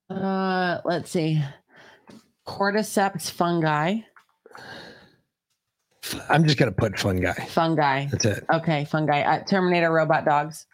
Uh, 0.09 0.81
let's 0.85 1.11
see. 1.11 1.43
Cordyceps 2.47 3.31
fungi. 3.31 3.99
I'm 6.29 6.45
just 6.45 6.59
gonna 6.59 6.73
put 6.73 6.99
fungi. 6.99 7.33
Fungi. 7.33 8.07
That's 8.07 8.25
it. 8.25 8.45
Okay, 8.53 8.85
fungi. 8.85 9.23
Uh, 9.23 9.43
Terminator 9.45 9.91
robot 9.91 10.25
dogs. 10.25 10.67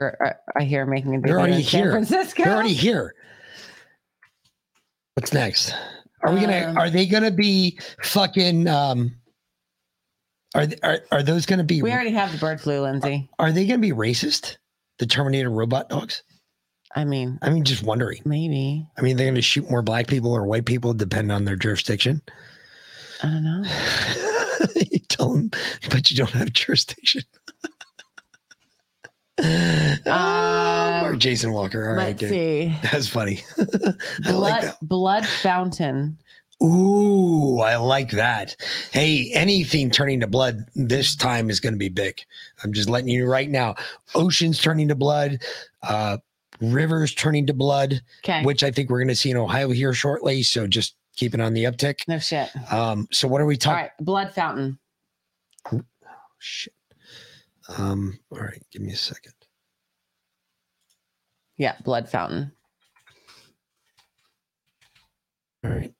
Uh, 0.00 0.10
I 0.56 0.62
hear 0.62 0.86
making 0.86 1.16
a 1.16 1.20
They're 1.20 1.38
already 1.40 1.56
in 1.56 1.62
San 1.64 1.82
here. 1.82 1.90
Francisco. 1.90 2.44
They're 2.44 2.54
already 2.54 2.74
here. 2.74 3.14
What's 5.14 5.32
next? 5.32 5.74
Are 6.22 6.32
we 6.32 6.40
gonna? 6.40 6.68
Um, 6.68 6.78
are 6.78 6.90
they 6.90 7.06
gonna 7.06 7.32
be 7.32 7.78
fucking? 8.02 8.68
Um, 8.68 9.16
are 10.54 10.66
are 10.84 11.00
are 11.10 11.22
those 11.24 11.44
gonna 11.46 11.64
be? 11.64 11.82
We 11.82 11.92
already 11.92 12.12
have 12.12 12.30
the 12.30 12.38
bird 12.38 12.60
flu, 12.60 12.82
Lindsay. 12.82 13.28
Are 13.40 13.50
they 13.50 13.66
gonna 13.66 13.78
be 13.78 13.90
racist? 13.90 14.58
The 14.98 15.06
Terminator 15.06 15.50
robot 15.50 15.88
dogs. 15.88 16.22
I 16.94 17.04
mean, 17.04 17.38
I 17.42 17.50
mean, 17.50 17.64
just 17.64 17.82
wondering. 17.82 18.22
Maybe. 18.24 18.86
I 18.96 19.02
mean, 19.02 19.16
they're 19.16 19.28
gonna 19.28 19.42
shoot 19.42 19.70
more 19.70 19.82
black 19.82 20.06
people 20.06 20.32
or 20.32 20.46
white 20.46 20.64
people, 20.64 20.94
depending 20.94 21.30
on 21.30 21.44
their 21.44 21.56
jurisdiction. 21.56 22.22
I 23.22 23.26
don't 23.26 23.44
know. 23.44 23.62
you 24.90 24.98
tell 25.08 25.34
them, 25.34 25.50
but 25.90 26.10
you 26.10 26.16
don't 26.16 26.30
have 26.30 26.52
jurisdiction. 26.52 27.22
Um, 30.04 31.04
or 31.04 31.14
Jason 31.14 31.52
Walker. 31.52 31.88
All 31.88 31.94
right, 31.94 32.08
let's 32.08 32.18
dude. 32.18 32.30
see. 32.30 32.76
That's 32.82 33.06
funny. 33.06 33.44
Blood, 34.22 34.34
like 34.34 34.62
that. 34.62 34.76
blood 34.82 35.26
fountain. 35.26 36.18
Ooh, 36.62 37.60
I 37.60 37.76
like 37.76 38.10
that. 38.12 38.56
Hey, 38.90 39.30
anything 39.32 39.90
turning 39.90 40.18
to 40.20 40.26
blood 40.26 40.64
this 40.74 41.14
time 41.14 41.50
is 41.50 41.60
going 41.60 41.74
to 41.74 41.78
be 41.78 41.88
big. 41.88 42.20
I'm 42.64 42.72
just 42.72 42.88
letting 42.88 43.08
you 43.08 43.24
know 43.24 43.30
right 43.30 43.48
now. 43.48 43.76
Oceans 44.16 44.60
turning 44.60 44.88
to 44.88 44.96
blood, 44.96 45.40
uh, 45.84 46.18
rivers 46.60 47.14
turning 47.14 47.46
to 47.46 47.54
blood, 47.54 48.00
Okay. 48.24 48.42
which 48.44 48.62
I 48.62 48.70
think 48.70 48.90
we're 48.90 48.98
going 48.98 49.08
to 49.08 49.16
see 49.16 49.30
in 49.30 49.36
Ohio 49.36 49.70
here 49.70 49.92
shortly. 49.94 50.42
So 50.42 50.66
just 50.66 50.94
keep 51.16 51.34
it 51.34 51.40
on 51.40 51.52
the 51.54 51.64
uptick. 51.64 52.00
No 52.08 52.18
shit. 52.18 52.50
Um, 52.72 53.08
so 53.12 53.26
what 53.28 53.40
are 53.40 53.46
we 53.46 53.56
talking? 53.56 53.82
right, 53.82 53.90
blood 54.00 54.32
fountain. 54.34 54.78
Oh, 55.72 55.82
Shit. 56.38 56.72
Um, 57.76 58.18
all 58.32 58.38
right, 58.38 58.62
give 58.72 58.80
me 58.82 58.92
a 58.92 58.96
second. 58.96 59.32
Yeah, 61.56 61.74
blood 61.84 62.08
fountain. 62.08 62.52
All 65.64 65.70
right. 65.72 65.92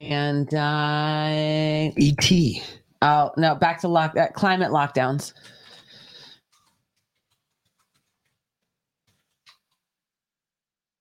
And 0.00 0.52
uh 0.52 1.92
ET. 1.96 2.30
Oh 3.00 3.30
no, 3.36 3.54
back 3.54 3.80
to 3.80 3.88
lock 3.88 4.16
uh, 4.16 4.28
climate 4.34 4.70
lockdowns. 4.72 5.32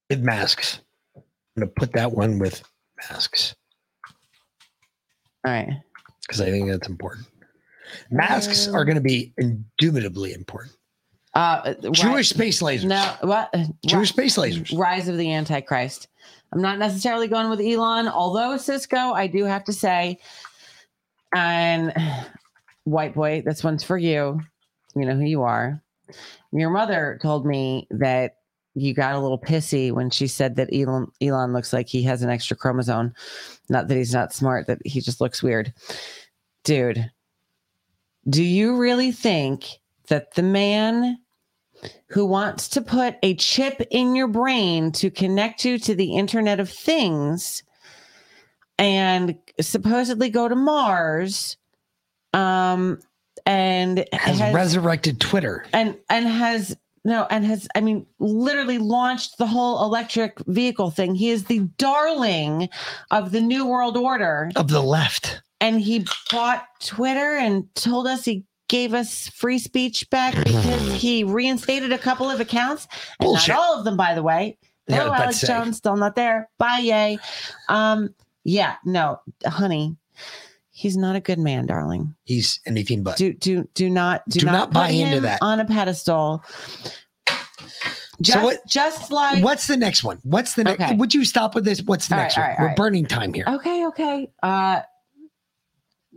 With 0.10 0.22
masks. 0.22 0.80
I'm 1.15 1.23
going 1.61 1.68
to 1.68 1.73
put 1.76 1.94
that 1.94 2.11
one 2.11 2.38
with 2.38 2.64
masks 2.98 3.56
All 5.45 5.52
right. 5.52 5.69
because 6.22 6.41
I 6.41 6.52
think 6.52 6.69
that's 6.69 6.88
important. 6.88 7.27
Masks 8.11 8.68
are 8.68 8.84
going 8.84 8.95
to 8.95 9.02
be 9.02 9.34
indubitably 9.38 10.34
important. 10.34 10.76
Uh, 11.34 11.73
Jewish 11.91 12.30
space 12.30 12.61
lasers. 12.61 12.86
No, 12.86 13.15
what? 13.22 13.53
Jewish 13.86 14.10
space 14.10 14.38
lasers. 14.38 14.77
Rise 14.77 15.07
of 15.07 15.18
the 15.18 15.34
Antichrist. 15.34 16.07
I'm 16.53 16.61
not 16.61 16.80
necessarily 16.80 17.27
going 17.27 17.49
with 17.49 17.60
Elon, 17.60 18.07
although 18.07 18.57
Cisco, 18.57 18.98
I 18.98 19.27
do 19.27 19.44
have 19.44 19.64
to 19.65 19.73
say, 19.73 20.19
and 21.34 21.94
white 22.86 23.14
boy, 23.14 23.44
this 23.45 23.64
one's 23.64 23.84
for 23.84 23.98
you. 23.98 24.40
You 24.95 25.06
know 25.06 25.15
who 25.15 25.26
you 25.26 25.44
are. 25.44 25.82
Your 26.53 26.69
mother 26.69 27.19
told 27.22 27.45
me 27.45 27.88
that 27.91 28.38
you 28.76 28.93
got 28.93 29.15
a 29.15 29.19
little 29.19 29.39
pissy 29.39 29.91
when 29.91 30.10
she 30.10 30.27
said 30.27 30.56
that 30.57 30.69
Elon 30.73 31.07
Elon 31.22 31.53
looks 31.53 31.73
like 31.73 31.88
he 31.88 32.03
has 32.03 32.22
an 32.22 32.30
extra 32.30 32.56
chromosome. 32.57 33.14
Not 33.69 33.88
that 33.88 33.97
he's 33.97 34.14
not 34.14 34.34
smart, 34.34 34.68
that 34.68 34.80
he 34.85 35.02
just 35.02 35.22
looks 35.22 35.41
weird. 35.41 35.73
Dude, 36.64 37.10
do 38.30 38.43
you 38.43 38.76
really 38.76 39.11
think 39.11 39.65
that 40.07 40.34
the 40.35 40.43
man 40.43 41.18
who 42.07 42.26
wants 42.26 42.68
to 42.69 42.81
put 42.81 43.15
a 43.23 43.35
chip 43.35 43.81
in 43.91 44.15
your 44.15 44.27
brain 44.27 44.91
to 44.93 45.10
connect 45.10 45.65
you 45.65 45.77
to 45.80 45.95
the 45.95 46.15
Internet 46.15 46.60
of 46.60 46.69
Things 46.69 47.64
and 48.77 49.38
supposedly 49.61 50.30
go 50.30 50.47
to 50.47 50.56
Mars, 50.56 51.57
um, 52.34 52.99
and 53.45 54.06
Has, 54.11 54.53
resurrected 54.53 55.22
Twitter. 55.22 55.65
and 55.72 55.95
and 56.10 56.27
has 56.27 56.76
no 57.06 57.26
and 57.30 57.45
has 57.45 57.68
I 57.76 57.80
mean 57.82 58.06
literally 58.19 58.77
launched 58.80 59.38
the 59.38 59.48
whole 59.48 59.84
electric 59.86 60.40
vehicle 60.48 60.90
thing. 60.91 61.15
He 61.15 61.30
is 61.30 61.45
the 61.45 61.60
darling 61.77 62.68
of 63.11 63.32
the 63.32 63.40
new 63.41 63.65
world 63.65 63.95
order 63.95 64.52
Of 64.57 64.68
the 64.68 64.82
left. 64.82 65.41
and 65.61 65.80
he 65.80 66.06
bought 66.32 66.65
Twitter 66.84 67.38
and 67.38 67.73
told 67.76 68.07
us 68.07 68.26
he 68.26 68.44
gave 68.68 68.94
us 68.95 69.30
free 69.30 69.60
speech 69.60 70.10
back 70.10 70.36
because 70.44 70.94
he 70.94 71.23
reinstated 71.23 71.94
a 71.94 71.98
couple 71.99 72.30
of 72.30 72.40
accounts 72.41 72.88
and 73.19 73.27
Bullshit. 73.27 73.49
not 73.56 73.60
all 73.60 73.77
of 73.80 73.86
them, 73.86 73.95
by 73.95 74.14
the 74.15 74.23
way. 74.23 74.57
Yeah, 74.88 74.95
I 74.95 74.99
Hello, 74.99 75.10
was 75.11 75.19
about 75.19 75.19
to 75.19 75.23
Alex. 75.23 75.65
Jones, 75.65 75.77
still 75.77 75.95
not 75.95 76.15
there. 76.15 76.49
Bye, 76.60 76.80
yay. 76.84 77.18
Um, 77.69 78.14
yeah, 78.44 78.76
no, 78.84 79.19
honey, 79.45 79.95
he's 80.77 80.97
not 80.97 81.15
a 81.15 81.22
good 81.22 81.39
man, 81.39 81.65
darling. 81.65 82.14
He's 82.26 82.60
anything 82.65 83.02
but. 83.02 83.15
Do 83.18 83.34
do 83.34 83.68
do 83.73 83.89
not 83.89 84.27
do, 84.27 84.41
Do 84.41 84.45
not, 84.47 84.52
not 84.52 84.73
buy 84.73 84.89
into 84.89 85.22
that. 85.22 85.39
on 85.41 85.60
a 85.61 85.65
pedestal. 85.65 86.43
Just, 88.22 88.38
so 88.39 88.43
what? 88.43 88.65
Just 88.68 89.11
like 89.11 89.43
What's 89.43 89.68
the 89.68 89.76
next 89.77 90.03
one? 90.03 90.19
What's 90.23 90.53
the 90.56 90.64
next? 90.64 90.81
Okay. 90.84 90.95
Would 90.95 91.14
you 91.14 91.26
stop 91.26 91.53
with 91.56 91.65
this? 91.65 91.81
What's 91.81 92.07
the 92.07 92.15
All 92.15 92.22
next 92.22 92.38
right, 92.38 92.43
one? 92.43 92.49
right, 92.52 92.60
We're 92.60 92.68
right. 92.68 92.77
burning 92.77 93.06
time 93.06 93.34
here. 93.34 93.45
Okay, 93.47 93.85
okay. 93.88 94.30
Uh 94.43 94.81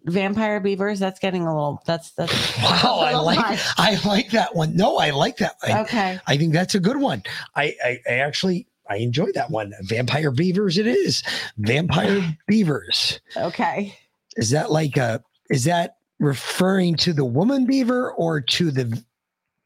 vampire 0.05 0.61
beavers, 0.61 0.99
that's 1.01 1.19
getting 1.19 1.43
a 1.43 1.53
little 1.55 1.83
that's 1.87 2.13
that's 2.13 2.33
Wow, 2.63 3.01
I 3.03 3.15
like 3.17 3.39
much. 3.39 3.61
I 3.77 3.99
like 4.07 4.31
that 4.31 4.55
one. 4.55 4.77
No, 4.77 4.97
I 4.99 5.11
like 5.11 5.39
that. 5.39 5.57
I, 5.63 5.81
Okay. 5.83 6.21
I 6.27 6.37
think 6.37 6.53
that's 6.53 6.75
a 6.75 6.81
good 6.81 6.97
one. 6.99 7.23
I, 7.57 7.75
I 7.85 7.99
I 8.09 8.13
actually 8.21 8.69
I 8.89 8.97
enjoy 8.99 9.33
that 9.35 9.51
one. 9.51 9.75
Vampire 9.83 10.31
beavers. 10.31 10.79
It 10.79 10.87
is 10.87 11.23
vampire 11.59 12.37
beavers. 12.47 13.21
Okay. 13.37 13.95
Is 14.39 14.51
that 14.51 14.71
like 14.71 14.97
a? 14.97 15.23
Is 15.51 15.65
that 15.65 15.97
referring 16.21 16.97
to 16.97 17.13
the 17.13 17.25
woman 17.25 17.67
beaver 17.67 18.13
or 18.13 18.41
to 18.41 18.71
the 18.71 19.03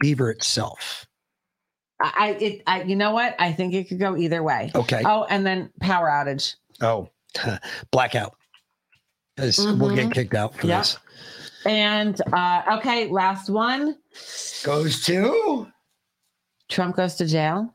beaver 0.00 0.30
itself? 0.30 1.06
I, 2.02 2.12
I 2.16 2.28
it 2.40 2.62
I 2.66 2.82
you 2.82 2.96
know 2.96 3.12
what? 3.12 3.36
I 3.38 3.52
think 3.52 3.74
it 3.74 3.88
could 3.88 4.00
go 4.00 4.16
either 4.16 4.42
way. 4.42 4.72
Okay. 4.74 5.02
Oh, 5.04 5.24
and 5.28 5.46
then 5.46 5.70
power 5.80 6.08
outage. 6.08 6.54
Oh, 6.80 7.08
blackout. 7.92 8.34
'Cause 9.38 9.58
We'll 9.78 9.94
get 9.94 10.12
kicked 10.12 10.34
out 10.34 10.54
for 10.54 10.66
Yep. 10.66 10.80
this. 10.80 10.98
And 11.64 12.20
uh 12.32 12.62
okay, 12.78 13.08
last 13.08 13.48
one. 13.50 13.96
Goes 14.64 15.02
to 15.04 15.66
Trump 16.68 16.96
goes 16.96 17.14
to 17.16 17.26
jail 17.26 17.72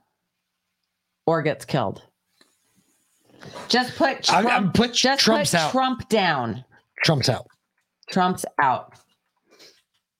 or 1.25 1.41
gets 1.41 1.63
killed. 1.65 2.01
Just 3.69 3.95
put 3.95 4.23
Trump, 4.23 4.47
I'm 4.49 4.71
put 4.71 4.93
just 4.93 5.21
Trump's 5.21 5.51
put 5.51 5.59
out. 5.59 5.71
Trump 5.71 6.09
down. 6.09 6.63
Trump's 7.03 7.29
out. 7.29 7.47
Trump's 8.09 8.45
out. 8.61 8.93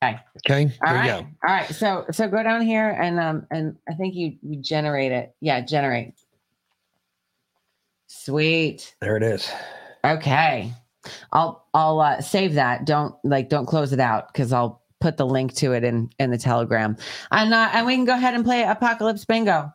Okay. 0.04 0.20
Okay. 0.46 0.78
All 0.86 0.94
right. 0.94 1.12
All 1.12 1.26
right. 1.44 1.70
So 1.74 2.06
so 2.12 2.28
go 2.28 2.44
down 2.44 2.62
here 2.62 2.90
and 2.90 3.20
um 3.20 3.48
and 3.50 3.76
I 3.90 3.94
think 3.94 4.16
you 4.16 4.38
you 4.44 4.62
generate 4.62 5.12
it. 5.12 5.36
Yeah, 5.42 5.62
generate. 5.62 6.14
Sweet. 8.08 8.96
There 9.02 9.18
it 9.18 9.24
is. 9.24 9.50
Okay. 10.06 10.72
I'll 11.32 11.66
I'll 11.74 12.00
uh, 12.00 12.22
save 12.22 12.54
that. 12.56 12.86
Don't 12.86 13.16
like 13.24 13.50
don't 13.50 13.66
close 13.66 13.94
it 13.94 14.00
out 14.00 14.32
because 14.32 14.54
I'll 14.54 14.84
put 15.00 15.18
the 15.18 15.26
link 15.26 15.54
to 15.56 15.74
it 15.74 15.84
in 15.84 16.10
in 16.20 16.32
the 16.32 16.38
telegram. 16.38 16.98
And 17.32 17.54
uh, 17.54 17.70
and 17.74 17.86
we 17.86 17.96
can 17.96 18.06
go 18.06 18.14
ahead 18.14 18.34
and 18.34 18.44
play 18.46 18.64
Apocalypse 18.64 19.26
Bingo. 19.26 19.72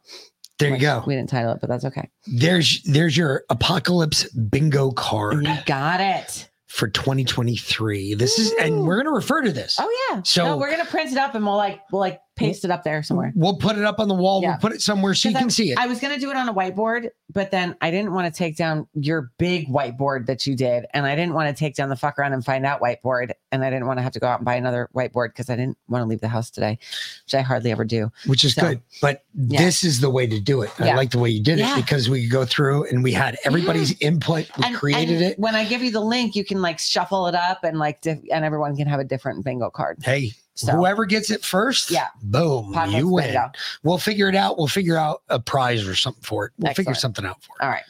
There 0.59 0.69
you 0.69 0.75
Which 0.75 0.83
go. 0.83 1.03
We 1.07 1.17
didn't 1.17 1.31
title 1.31 1.53
it, 1.53 1.61
but 1.61 1.69
that's 1.69 1.85
okay. 1.85 2.09
There's 2.27 2.83
there's 2.85 3.17
your 3.17 3.45
apocalypse 3.51 4.31
bingo 4.33 4.93
card 4.93 5.45
You 5.45 5.57
got 5.67 6.01
it. 6.01 6.49
For 6.73 6.89
2023. 6.89 8.15
This 8.15 8.39
is 8.39 8.51
and 8.59 8.87
we're 8.87 8.97
gonna 8.97 9.15
refer 9.15 9.43
to 9.43 9.53
this. 9.53 9.77
Oh 9.79 10.09
yeah. 10.11 10.23
So- 10.25 10.45
no, 10.45 10.57
we're 10.57 10.71
gonna 10.71 10.87
print 10.87 11.13
it 11.13 11.19
up 11.19 11.35
and 11.35 11.45
we'll 11.45 11.57
like 11.57 11.81
we'll 11.93 12.01
like 12.01 12.21
paste 12.47 12.65
it 12.65 12.71
up 12.71 12.83
there 12.85 13.03
somewhere. 13.03 13.33
We'll 13.35 13.57
put 13.57 13.77
it 13.79 13.85
up 13.85 13.99
on 14.01 14.09
the 14.09 14.15
wall. 14.15 14.43
Yeah. 14.43 14.51
We'll 14.51 14.59
put 14.59 14.73
it 14.73 14.83
somewhere 14.83 15.15
so 15.15 15.29
you 15.29 15.35
can 15.37 15.47
I- 15.47 15.49
see 15.49 15.71
it. 15.73 15.79
I 15.79 15.87
was 15.87 16.01
going 16.01 16.15
to 16.15 16.21
do 16.21 16.31
it 16.31 16.37
on 16.37 16.49
a 16.49 16.55
whiteboard, 16.55 17.09
but 17.33 17.51
then 17.51 17.77
I 17.81 17.91
didn't 17.91 18.13
want 18.13 18.33
to 18.33 18.37
take 18.37 18.57
down 18.57 18.87
your 18.95 19.31
big 19.39 19.69
whiteboard 19.69 20.27
that 20.27 20.47
you 20.47 20.55
did. 20.57 20.87
And 20.95 21.07
I 21.07 21.15
didn't 21.17 21.35
want 21.35 21.55
to 21.55 21.59
take 21.59 21.75
down 21.75 21.89
the 21.89 21.97
fuck 21.97 22.19
around 22.19 22.33
and 22.33 22.45
find 22.45 22.67
out 22.67 22.81
whiteboard. 22.81 23.33
And 23.51 23.65
I 23.65 23.71
didn't 23.71 23.87
want 23.87 23.99
to 23.99 24.03
have 24.03 24.13
to 24.13 24.21
go 24.21 24.27
out 24.27 24.41
and 24.41 24.45
buy 24.45 24.55
another 24.57 24.89
whiteboard 24.95 25.29
because 25.29 25.51
I 25.51 25.57
didn't 25.57 25.79
want 25.89 26.03
to 26.03 26.07
leave 26.07 26.21
the 26.21 26.29
house 26.29 26.51
today, 26.51 26.79
which 27.27 27.35
I 27.35 27.41
hardly 27.43 27.71
ever 27.71 27.85
do. 27.85 28.11
which 28.27 28.45
is 28.45 28.55
So, 28.55 28.63
good. 28.63 28.81
But 29.01 29.25
yeah. 29.35 29.61
this 29.61 29.85
is 29.85 30.01
the 30.01 30.11
way 30.11 30.27
to 30.27 30.41
do 30.41 30.63
it. 30.63 30.71
I 30.81 30.95
like 30.95 31.11
the 31.11 31.19
way 31.19 31.31
you 31.31 31.43
did 31.43 31.59
Yeah. 31.59 31.73
it 31.79 31.83
because 31.83 32.09
we 32.09 32.23
could 32.23 32.31
go 32.33 32.45
through 32.45 32.85
and 32.89 33.03
we 33.03 33.13
had 33.13 33.37
everybody's 33.45 33.99
input. 34.01 34.49
We 34.59 34.65
And- 34.65 34.75
created 34.77 35.17
and 35.17 35.25
it. 35.33 35.39
When 35.39 35.55
I 35.55 35.65
give 35.65 35.83
you 35.83 35.91
the 35.91 36.01
link, 36.01 36.35
you 36.35 36.45
can 36.45 36.61
like 36.63 36.79
shuffle 36.79 37.27
it 37.27 37.35
up 37.35 37.65
and 37.65 37.79
like, 37.79 38.01
diff- 38.01 38.21
and 38.33 38.45
everyone 38.45 38.77
can 38.77 38.87
have 38.89 39.01
a 39.01 39.05
different 39.05 39.45
bingo 39.45 39.71
card. 39.71 39.99
Hey, 40.03 40.33
So- 40.55 40.73
whoever 40.73 41.05
gets 41.07 41.31
it 41.31 41.45
first, 41.45 41.91
Yeah. 41.91 42.09
boom, 42.23 42.73
Pockets 42.75 42.97
you 42.97 43.09
win. 43.09 43.37
We'll 43.83 43.99
figure 43.99 44.29
it 44.29 44.35
out. 44.35 44.59
We'll 44.59 44.67
figure 44.69 44.97
out 44.99 45.23
a 45.29 45.39
prize 45.41 45.87
or 45.87 45.95
something 45.95 46.23
for 46.23 46.47
it. 46.47 46.53
We'll 46.59 46.75
figure 46.75 46.95
something 46.95 47.25
out 47.25 47.43
for 47.43 47.55
it. 47.61 47.65
All 47.65 47.71
right. 47.71 47.85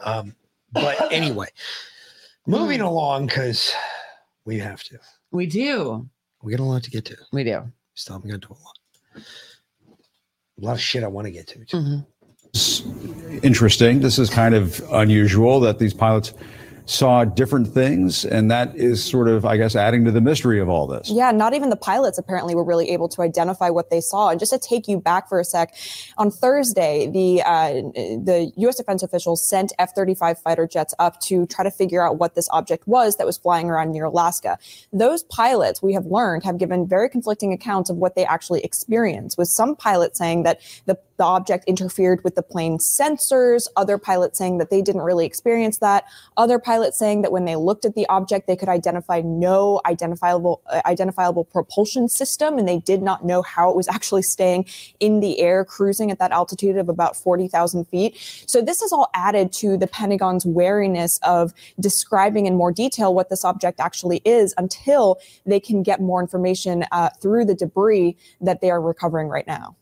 Um, 0.00 0.34
but 0.72 0.96
anyway, 1.12 1.48
moving 2.46 2.80
along 2.80 3.26
because 3.26 3.72
we 4.46 4.58
have 4.58 4.82
to. 4.84 4.98
We 5.30 5.46
do. 5.46 6.08
We 6.42 6.52
got 6.52 6.60
a 6.62 6.64
lot 6.64 6.82
to 6.84 6.90
get 6.90 7.04
to. 7.06 7.16
We 7.32 7.44
do. 7.44 7.70
Still 7.94 8.16
haven't 8.16 8.30
got 8.30 8.40
to 8.42 8.48
do 8.48 8.54
a 8.54 8.60
lot. 8.64 9.22
A 10.62 10.64
lot 10.64 10.72
of 10.72 10.80
shit 10.80 11.02
I 11.04 11.08
want 11.08 11.26
to 11.26 11.30
get 11.30 11.46
to. 11.48 11.64
too. 11.64 11.76
Mm-hmm. 11.76 13.38
interesting. 13.42 14.00
This 14.00 14.18
is 14.18 14.30
kind 14.30 14.54
of 14.54 14.80
unusual 14.92 15.60
that 15.60 15.78
these 15.78 15.92
pilots 15.92 16.32
saw 16.86 17.24
different 17.24 17.66
things, 17.68 18.24
and 18.24 18.50
that 18.50 18.74
is 18.76 19.04
sort 19.04 19.28
of, 19.28 19.44
I 19.44 19.56
guess, 19.56 19.74
adding 19.74 20.04
to 20.04 20.12
the 20.12 20.20
mystery 20.20 20.60
of 20.60 20.68
all 20.68 20.86
this. 20.86 21.10
Yeah, 21.10 21.32
not 21.32 21.52
even 21.52 21.68
the 21.68 21.76
pilots 21.76 22.16
apparently 22.16 22.54
were 22.54 22.64
really 22.64 22.90
able 22.90 23.08
to 23.08 23.22
identify 23.22 23.70
what 23.70 23.90
they 23.90 24.00
saw. 24.00 24.30
And 24.30 24.38
just 24.38 24.52
to 24.52 24.58
take 24.58 24.86
you 24.86 24.98
back 25.00 25.28
for 25.28 25.40
a 25.40 25.44
sec, 25.44 25.74
on 26.16 26.30
Thursday, 26.30 27.08
the 27.08 27.42
uh, 27.42 27.72
the 27.92 28.52
U.S. 28.56 28.76
defense 28.76 29.02
officials 29.02 29.44
sent 29.44 29.72
F-35 29.78 30.38
fighter 30.38 30.66
jets 30.66 30.94
up 30.98 31.20
to 31.22 31.44
try 31.46 31.64
to 31.64 31.70
figure 31.70 32.06
out 32.06 32.18
what 32.18 32.36
this 32.36 32.48
object 32.50 32.86
was 32.86 33.16
that 33.16 33.26
was 33.26 33.36
flying 33.36 33.68
around 33.68 33.90
near 33.90 34.04
Alaska. 34.04 34.56
Those 34.92 35.24
pilots, 35.24 35.82
we 35.82 35.92
have 35.92 36.06
learned, 36.06 36.44
have 36.44 36.56
given 36.56 36.86
very 36.86 37.08
conflicting 37.08 37.52
accounts 37.52 37.90
of 37.90 37.96
what 37.96 38.14
they 38.14 38.24
actually 38.24 38.62
experienced. 38.62 39.36
With 39.36 39.48
some 39.48 39.74
pilots 39.74 40.18
saying 40.18 40.44
that 40.44 40.60
the 40.86 40.96
the 41.16 41.24
object 41.24 41.64
interfered 41.66 42.22
with 42.24 42.34
the 42.34 42.42
plane's 42.42 42.86
sensors. 42.86 43.68
Other 43.76 43.98
pilots 43.98 44.38
saying 44.38 44.58
that 44.58 44.70
they 44.70 44.82
didn't 44.82 45.02
really 45.02 45.26
experience 45.26 45.78
that. 45.78 46.04
Other 46.36 46.58
pilots 46.58 46.98
saying 46.98 47.22
that 47.22 47.32
when 47.32 47.44
they 47.44 47.56
looked 47.56 47.84
at 47.84 47.94
the 47.94 48.06
object, 48.08 48.46
they 48.46 48.56
could 48.56 48.68
identify 48.68 49.20
no 49.22 49.80
identifiable 49.86 50.62
uh, 50.70 50.82
identifiable 50.86 51.44
propulsion 51.44 52.08
system, 52.08 52.58
and 52.58 52.68
they 52.68 52.78
did 52.78 53.02
not 53.02 53.24
know 53.24 53.42
how 53.42 53.70
it 53.70 53.76
was 53.76 53.88
actually 53.88 54.22
staying 54.22 54.66
in 55.00 55.20
the 55.20 55.40
air, 55.40 55.64
cruising 55.64 56.10
at 56.10 56.18
that 56.18 56.32
altitude 56.32 56.76
of 56.76 56.88
about 56.88 57.16
forty 57.16 57.48
thousand 57.48 57.86
feet. 57.86 58.16
So 58.46 58.60
this 58.60 58.80
has 58.80 58.92
all 58.92 59.08
added 59.14 59.52
to 59.54 59.76
the 59.76 59.86
Pentagon's 59.86 60.44
wariness 60.44 61.18
of 61.22 61.52
describing 61.80 62.46
in 62.46 62.56
more 62.56 62.72
detail 62.72 63.14
what 63.14 63.30
this 63.30 63.44
object 63.44 63.80
actually 63.80 64.20
is 64.24 64.54
until 64.58 65.18
they 65.46 65.60
can 65.60 65.82
get 65.82 66.00
more 66.00 66.20
information 66.20 66.84
uh, 66.92 67.10
through 67.20 67.44
the 67.44 67.54
debris 67.54 68.16
that 68.40 68.60
they 68.60 68.70
are 68.70 68.80
recovering 68.80 69.28
right 69.28 69.46
now. 69.46 69.76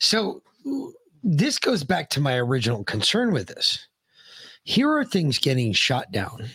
So 0.00 0.42
this 1.22 1.58
goes 1.58 1.84
back 1.84 2.10
to 2.10 2.20
my 2.20 2.36
original 2.36 2.84
concern 2.84 3.32
with 3.32 3.48
this. 3.48 3.88
Here 4.64 4.90
are 4.90 5.04
things 5.04 5.38
getting 5.38 5.72
shot 5.72 6.10
down 6.10 6.48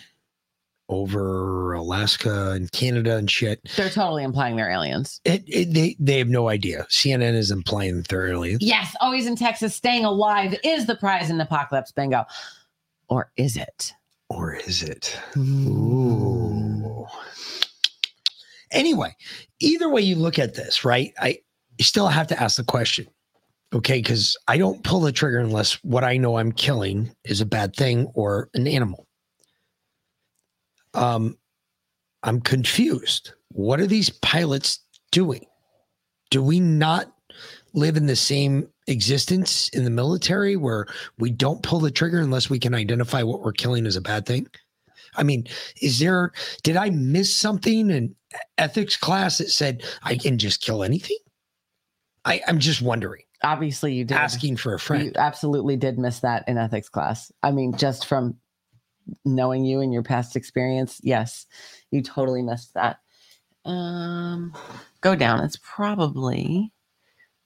over 0.89 1.73
Alaska 1.73 2.51
and 2.51 2.71
Canada 2.71 3.15
and 3.15 3.29
shit. 3.29 3.61
They're 3.77 3.89
totally 3.89 4.23
implying 4.23 4.55
they're 4.55 4.71
aliens. 4.71 5.21
It, 5.23 5.43
it, 5.47 5.73
they 5.73 5.95
they 5.99 6.17
have 6.17 6.27
no 6.27 6.49
idea. 6.49 6.87
CNN 6.89 7.35
is 7.35 7.51
implying 7.51 7.97
that 7.97 8.07
they're 8.07 8.27
aliens. 8.27 8.61
Yes, 8.61 8.95
always 8.99 9.27
in 9.27 9.35
Texas, 9.35 9.75
staying 9.75 10.05
alive 10.05 10.55
is 10.63 10.87
the 10.87 10.95
prize 10.95 11.29
in 11.29 11.37
the 11.37 11.43
apocalypse 11.43 11.91
bingo. 11.91 12.25
Or 13.07 13.31
is 13.37 13.55
it? 13.55 13.93
Or 14.29 14.53
is 14.55 14.83
it? 14.83 15.17
Mm. 15.33 15.67
Ooh. 15.67 17.07
Anyway, 18.71 19.15
either 19.59 19.89
way 19.89 20.01
you 20.01 20.15
look 20.15 20.37
at 20.37 20.55
this, 20.55 20.85
right? 20.85 21.11
I 21.19 21.39
still 21.83 22.07
have 22.07 22.27
to 22.27 22.41
ask 22.41 22.57
the 22.57 22.63
question. 22.63 23.07
Okay, 23.71 23.99
because 23.99 24.35
I 24.47 24.57
don't 24.57 24.83
pull 24.83 25.01
the 25.01 25.11
trigger 25.11 25.39
unless 25.39 25.73
what 25.83 26.03
I 26.03 26.17
know 26.17 26.37
I'm 26.37 26.51
killing 26.51 27.11
is 27.23 27.39
a 27.39 27.45
bad 27.45 27.75
thing 27.75 28.07
or 28.15 28.49
an 28.55 28.67
animal. 28.67 29.05
Um, 30.95 31.37
I'm 32.23 32.41
confused. 32.41 33.33
What 33.49 33.79
are 33.79 33.87
these 33.87 34.09
pilots 34.09 34.79
doing? 35.11 35.45
Do 36.31 36.41
we 36.41 36.59
not 36.59 37.11
live 37.73 37.95
in 37.95 38.07
the 38.07 38.15
same 38.15 38.67
existence 38.87 39.69
in 39.69 39.83
the 39.83 39.89
military 39.91 40.55
where 40.55 40.87
we 41.19 41.29
don't 41.29 41.61
pull 41.61 41.79
the 41.79 41.91
trigger 41.91 42.19
unless 42.19 42.49
we 42.49 42.59
can 42.59 42.73
identify 42.73 43.21
what 43.21 43.41
we're 43.41 43.51
killing 43.51 43.85
as 43.85 43.95
a 43.95 44.01
bad 44.01 44.25
thing? 44.25 44.47
I 45.15 45.23
mean, 45.23 45.45
is 45.81 45.99
there, 45.99 46.31
did 46.63 46.75
I 46.75 46.89
miss 46.89 47.35
something 47.35 47.89
in 47.89 48.15
ethics 48.57 48.97
class 48.97 49.37
that 49.37 49.51
said 49.51 49.83
I 50.03 50.15
can 50.15 50.37
just 50.37 50.61
kill 50.61 50.83
anything? 50.83 51.17
I, 52.29 52.41
I'm 52.47 52.59
just 52.59 52.81
wondering. 52.81 53.23
Obviously, 53.43 53.93
you 53.93 54.05
did. 54.05 54.15
Asking 54.17 54.57
for 54.57 54.73
a 54.73 54.79
friend. 54.79 55.05
You 55.05 55.11
absolutely 55.15 55.75
did 55.77 55.97
miss 55.97 56.19
that 56.19 56.43
in 56.47 56.57
ethics 56.57 56.89
class. 56.89 57.31
I 57.41 57.51
mean, 57.51 57.75
just 57.75 58.05
from 58.05 58.37
knowing 59.25 59.65
you 59.65 59.81
and 59.81 59.91
your 59.93 60.03
past 60.03 60.35
experience, 60.35 60.99
yes, 61.03 61.45
you 61.91 62.01
totally 62.01 62.41
missed 62.41 62.73
that. 62.75 62.99
Um, 63.65 64.53
go 65.01 65.15
down. 65.15 65.43
It's 65.43 65.57
probably 65.61 66.71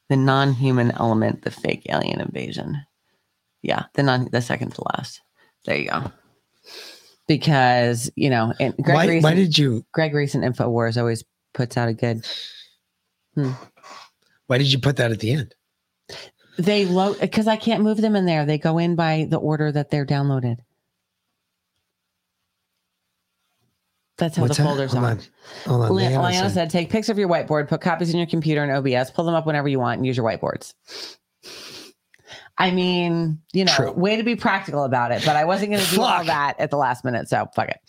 the 0.09 0.17
non-human 0.17 0.91
element, 0.91 1.43
the 1.43 1.51
fake 1.51 1.85
alien 1.89 2.19
invasion. 2.19 2.83
Yeah, 3.61 3.85
the 3.93 4.03
non, 4.03 4.27
the 4.31 4.41
second 4.41 4.71
to 4.75 4.83
last. 4.93 5.21
There 5.65 5.77
you 5.77 5.89
go. 5.89 6.11
Because 7.27 8.11
you 8.15 8.29
know, 8.29 8.53
and 8.59 8.75
Greg 8.77 8.95
Why- 8.95 9.07
Reese 9.07 9.23
why 9.23 9.33
did 9.33 9.57
you- 9.57 9.85
Greg 9.93 10.13
Reese 10.13 10.35
and 10.35 10.43
Infowars 10.43 10.97
always 10.97 11.23
puts 11.53 11.77
out 11.77 11.87
a 11.87 11.93
good. 11.93 12.25
Hmm. 13.35 13.51
Why 14.47 14.57
did 14.57 14.71
you 14.71 14.79
put 14.79 14.97
that 14.97 15.11
at 15.11 15.19
the 15.19 15.31
end? 15.31 15.55
They 16.57 16.85
load 16.85 17.19
because 17.19 17.47
I 17.47 17.55
can't 17.55 17.83
move 17.83 17.99
them 17.99 18.15
in 18.15 18.25
there. 18.25 18.45
They 18.45 18.57
go 18.57 18.77
in 18.77 18.95
by 18.95 19.25
the 19.29 19.37
order 19.37 19.71
that 19.71 19.89
they're 19.89 20.05
downloaded. 20.05 20.57
That's 24.17 24.35
how 24.37 24.43
What's 24.43 24.57
the 24.57 24.63
that? 24.63 24.69
folders 24.69 24.91
Hold 24.93 25.03
are. 25.05 25.09
on. 25.11 25.19
Hold 25.65 25.81
on. 25.85 25.95
Li- 25.95 26.07
Liana 26.09 26.49
said- 26.49 26.53
said, 26.53 26.69
take 26.69 26.89
pics 26.91 27.09
of 27.09 27.17
your 27.17 27.27
whiteboard, 27.27 27.67
put 27.67 27.81
copies 27.81 28.11
in 28.11 28.17
your 28.17 28.27
computer 28.27 28.63
and 28.63 28.71
OBS, 28.71 29.09
pull 29.11 29.25
them 29.25 29.33
up 29.33 29.45
whenever 29.47 29.67
you 29.67 29.79
want, 29.79 29.97
and 29.97 30.05
use 30.05 30.15
your 30.15 30.25
whiteboards. 30.29 30.73
I 32.57 32.69
mean, 32.69 33.39
you 33.51 33.65
know, 33.65 33.73
True. 33.73 33.91
way 33.93 34.15
to 34.17 34.23
be 34.23 34.35
practical 34.35 34.83
about 34.83 35.11
it, 35.11 35.23
but 35.25 35.35
I 35.35 35.45
wasn't 35.45 35.71
going 35.71 35.83
to 35.83 35.95
do 35.95 36.01
all 36.01 36.23
that 36.25 36.59
at 36.59 36.69
the 36.69 36.77
last 36.77 37.03
minute, 37.03 37.27
so 37.27 37.47
fuck 37.55 37.69
it. 37.69 37.79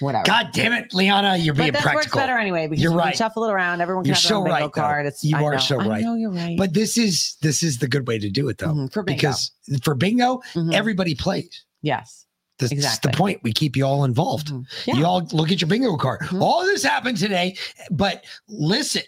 Whatever. 0.00 0.24
God 0.24 0.50
damn 0.52 0.72
it, 0.72 0.92
Liana, 0.92 1.36
you're 1.36 1.54
but 1.54 1.62
being 1.62 1.72
that 1.72 1.82
practical. 1.82 2.18
works 2.18 2.26
better 2.26 2.36
anyway 2.38 2.66
because 2.66 2.82
You're 2.82 2.92
you 2.92 2.98
can 2.98 3.06
right. 3.06 3.16
shuffle 3.16 3.44
it 3.44 3.52
around. 3.52 3.80
Everyone 3.80 4.02
can 4.04 4.08
You're 4.08 4.14
have 4.16 4.22
so 4.22 4.38
own 4.38 4.44
right. 4.44 4.72
card. 4.72 5.06
It's 5.06 5.22
you 5.22 5.36
I 5.36 5.42
are 5.42 5.52
know. 5.52 5.58
so 5.58 5.80
I 5.80 5.86
right. 5.86 6.02
know 6.02 6.14
you're 6.16 6.32
right. 6.32 6.58
But 6.58 6.74
this 6.74 6.98
is 6.98 7.36
this 7.42 7.62
is 7.62 7.78
the 7.78 7.86
good 7.86 8.08
way 8.08 8.18
to 8.18 8.28
do 8.28 8.48
it 8.48 8.58
though. 8.58 8.68
Mhm, 8.68 8.92
for 8.92 9.02
bingo. 9.04 9.16
Because 9.16 9.52
for 9.82 9.94
bingo, 9.94 10.38
mm-hmm. 10.54 10.72
everybody 10.72 11.14
plays. 11.14 11.64
yes. 11.82 12.22
That's 12.60 12.70
Exactly. 12.70 13.10
the 13.10 13.16
point. 13.16 13.40
We 13.42 13.52
keep 13.52 13.76
you 13.76 13.84
all 13.84 14.04
involved. 14.04 14.46
Mm-hmm. 14.52 14.62
Yeah. 14.90 14.94
You 14.96 15.06
all 15.06 15.26
look 15.32 15.50
at 15.50 15.60
your 15.60 15.66
bingo 15.68 15.96
card. 15.96 16.20
Mm-hmm. 16.20 16.40
All 16.40 16.64
this 16.64 16.84
happened 16.84 17.18
today, 17.18 17.56
but 17.90 18.24
listen, 18.48 19.02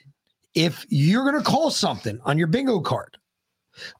if 0.55 0.85
you're 0.89 1.23
going 1.31 1.41
to 1.43 1.49
call 1.49 1.71
something 1.71 2.19
on 2.25 2.39
your 2.39 2.49
bingo 2.49 2.81
card, 2.81 3.17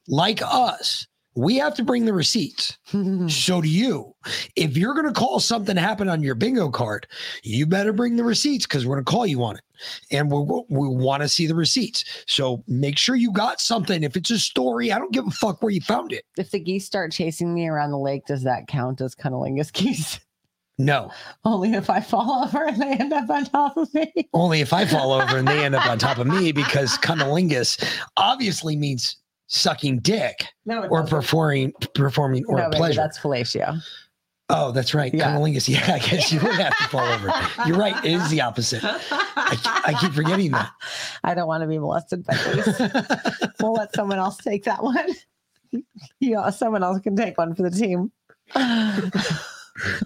like 0.09 0.41
us, 0.43 1.07
we 1.37 1.57
have 1.57 1.75
to 1.75 1.85
bring 1.85 2.07
the 2.07 2.13
receipts. 2.15 2.79
so 3.29 3.61
do 3.61 3.69
you. 3.69 4.15
If 4.57 4.77
you're 4.77 4.95
going 4.95 5.07
to 5.07 5.13
call 5.13 5.39
something 5.39 5.77
happen 5.77 6.09
on 6.09 6.23
your 6.23 6.35
bingo 6.35 6.71
card, 6.71 7.07
you 7.43 7.67
better 7.67 7.93
bring 7.93 8.17
the 8.17 8.25
receipts 8.25 8.67
because 8.67 8.87
we're 8.87 8.97
going 8.97 9.05
to 9.05 9.11
call 9.11 9.27
you 9.27 9.45
on 9.45 9.57
it. 9.57 9.63
And 10.11 10.33
we 10.33 10.41
we 10.71 10.89
want 10.89 11.23
to 11.23 11.29
see 11.29 11.47
the 11.47 11.55
receipts. 11.55 12.05
So 12.27 12.65
make 12.67 12.97
sure 12.97 13.15
you 13.15 13.31
got 13.31 13.61
something. 13.61 14.03
If 14.03 14.17
it's 14.17 14.31
a 14.31 14.39
story, 14.39 14.91
I 14.91 14.99
don't 14.99 15.13
give 15.13 15.27
a 15.27 15.31
fuck 15.31 15.63
where 15.63 15.71
you 15.71 15.83
found 15.83 16.13
it. 16.13 16.25
If 16.39 16.51
the 16.51 16.59
geese 16.59 16.87
start 16.87 17.13
chasing 17.13 17.53
me 17.53 17.69
around 17.69 17.91
the 17.91 17.99
lake, 17.99 18.25
does 18.27 18.43
that 18.45 18.67
count 18.67 19.03
as 19.03 19.15
cunnilingus 19.15 19.73
geese? 19.73 20.19
No. 20.79 21.11
Only 21.43 21.73
if 21.73 21.89
I 21.89 22.01
fall 22.01 22.45
over 22.45 22.67
and 22.67 22.81
they 22.81 22.93
end 22.93 23.11
up 23.11 23.31
on 23.31 23.47
top 23.47 23.79
of 23.79 23.93
me. 23.95 24.13
Only 24.35 24.61
if 24.61 24.75
I 24.75 24.85
fall 24.85 25.13
over 25.13 25.39
and 25.39 25.49
they 25.49 25.65
end 25.65 25.75
up 25.75 25.87
on 25.87 25.99
top 25.99 26.19
of 26.19 26.27
me 26.27 26.53
because 26.53 26.99
cunnilingus 26.99 27.83
obviously 28.19 28.77
means 28.77 29.17
sucking 29.49 30.01
dick 30.01 30.45
No, 30.65 30.85
or 30.85 31.01
doesn't. 31.03 31.09
performing 31.17 31.73
performing 31.95 32.45
or 32.47 32.59
no, 32.59 32.71
pleasure. 32.71 33.01
that's 33.01 33.19
fellatio. 33.19 33.81
oh, 34.49 34.73
that's 34.73 34.95
right. 34.95 35.13
Yeah. 35.15 35.35
Cunnilingus. 35.37 35.69
Yeah, 35.73 35.95
I 35.95 35.99
guess 35.99 36.33
you 36.33 36.41
would 36.41 36.55
have 36.55 36.77
to 36.77 36.85
fall 36.85 37.07
over. 37.07 37.33
You're 37.67 37.77
right. 37.79 38.05
It 38.05 38.13
is 38.13 38.29
the 38.31 38.41
opposite. 38.43 38.83
I, 38.85 39.83
I 39.87 39.95
keep 40.01 40.13
forgetting 40.13 40.51
that. 40.53 40.71
I 41.25 41.35
don't 41.35 41.47
want 41.47 41.63
to 41.63 41.67
be 41.69 41.79
molested 41.79 42.25
by 42.25 42.35
geese. 42.35 42.81
we'll 43.61 43.73
let 43.75 43.95
someone 43.95 44.19
else 44.19 44.37
take 44.39 44.65
that 44.65 44.83
one. 44.83 45.09
Yeah, 46.21 46.49
someone 46.51 46.83
else 46.83 47.01
can 47.01 47.17
take 47.17 47.37
one 47.39 47.55
for 47.55 47.63
the 47.63 47.71
team. 47.71 48.11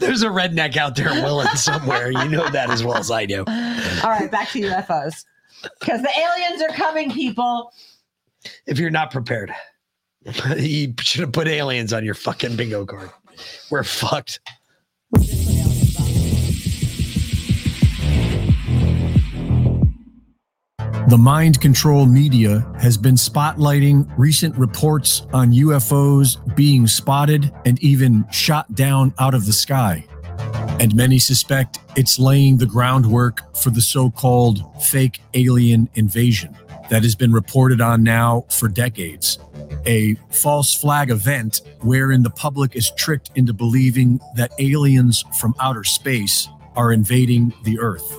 There's 0.01 0.23
a 0.23 0.29
redneck 0.29 0.77
out 0.77 0.97
there 0.97 1.11
willing 1.23 1.47
somewhere. 1.55 2.11
You 2.11 2.29
know 2.29 2.49
that 2.51 2.71
as 2.71 2.83
well 2.83 2.97
as 2.97 3.11
I 3.11 3.25
do. 3.27 3.45
All 3.47 4.11
right, 4.11 4.31
back 4.31 4.49
to 4.51 4.61
UFOs. 4.61 5.25
Because 5.79 6.03
the 6.03 6.11
aliens 6.19 6.63
are 6.63 6.75
coming, 6.75 7.11
people. 7.13 7.73
If 8.67 8.79
you're 8.79 8.91
not 8.91 9.11
prepared, 9.11 9.53
you 10.57 10.95
should 11.01 11.21
have 11.21 11.33
put 11.33 11.49
aliens 11.49 11.93
on 11.93 12.05
your 12.05 12.15
fucking 12.15 12.57
bingo 12.57 12.85
card. 12.85 13.11
We're 13.71 13.85
fucked. 13.85 14.41
The 21.09 21.19
mind 21.19 21.61
control 21.61 22.07
media 22.07 22.71
has 22.79 22.97
been 22.97 23.17
spotlighting 23.17 24.09
recent 24.17 24.55
reports 24.57 25.27
on 25.33 25.51
UFOs 25.51 26.37
being 26.55 26.87
spotted 26.87 27.53
and 27.65 27.83
even 27.83 28.25
shot 28.31 28.73
down 28.75 29.13
out 29.19 29.35
of 29.35 29.47
the 29.47 29.53
sky. 29.53 30.07
And 30.79 30.95
many 30.95 31.19
suspect 31.19 31.81
it's 31.97 32.19
laying 32.21 32.59
the 32.59 32.67
groundwork 32.67 33.57
for 33.57 33.71
the 33.71 33.83
so 33.83 34.11
called 34.11 34.63
fake 34.85 35.21
alien 35.35 35.91
invasion 35.95 36.57
that 36.91 37.03
has 37.03 37.15
been 37.15 37.33
reported 37.33 37.81
on 37.81 38.03
now 38.03 38.45
for 38.51 38.69
decades. 38.69 39.39
A 39.87 40.15
false 40.31 40.75
flag 40.75 41.11
event 41.11 41.63
wherein 41.81 42.23
the 42.23 42.31
public 42.31 42.77
is 42.77 42.91
tricked 42.97 43.31
into 43.37 43.53
believing 43.53 44.21
that 44.37 44.53
aliens 44.59 45.25
from 45.39 45.55
outer 45.61 45.85
space 45.85 46.49
are 46.77 46.93
invading 46.93 47.53
the 47.65 47.79
Earth. 47.79 48.11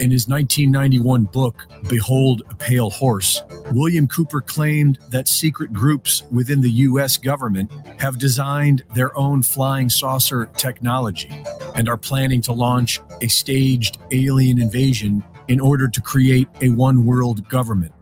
In 0.00 0.10
his 0.10 0.28
1991 0.28 1.24
book, 1.24 1.66
Behold 1.88 2.42
a 2.48 2.54
Pale 2.54 2.90
Horse, 2.90 3.42
William 3.72 4.08
Cooper 4.08 4.40
claimed 4.40 4.98
that 5.10 5.28
secret 5.28 5.72
groups 5.72 6.22
within 6.30 6.60
the 6.60 6.70
U.S. 6.70 7.16
government 7.16 7.70
have 8.00 8.18
designed 8.18 8.82
their 8.94 9.16
own 9.16 9.42
flying 9.42 9.90
saucer 9.90 10.46
technology 10.56 11.44
and 11.74 11.88
are 11.88 11.96
planning 11.96 12.40
to 12.42 12.52
launch 12.52 13.00
a 13.20 13.28
staged 13.28 13.98
alien 14.10 14.60
invasion 14.60 15.22
in 15.50 15.58
order 15.58 15.88
to 15.88 16.00
create 16.00 16.48
a 16.60 16.68
one 16.68 17.04
world 17.04 17.46
government. 17.48 17.92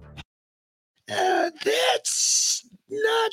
Uh, 1.10 1.50
that's 1.64 2.68
not 2.90 3.32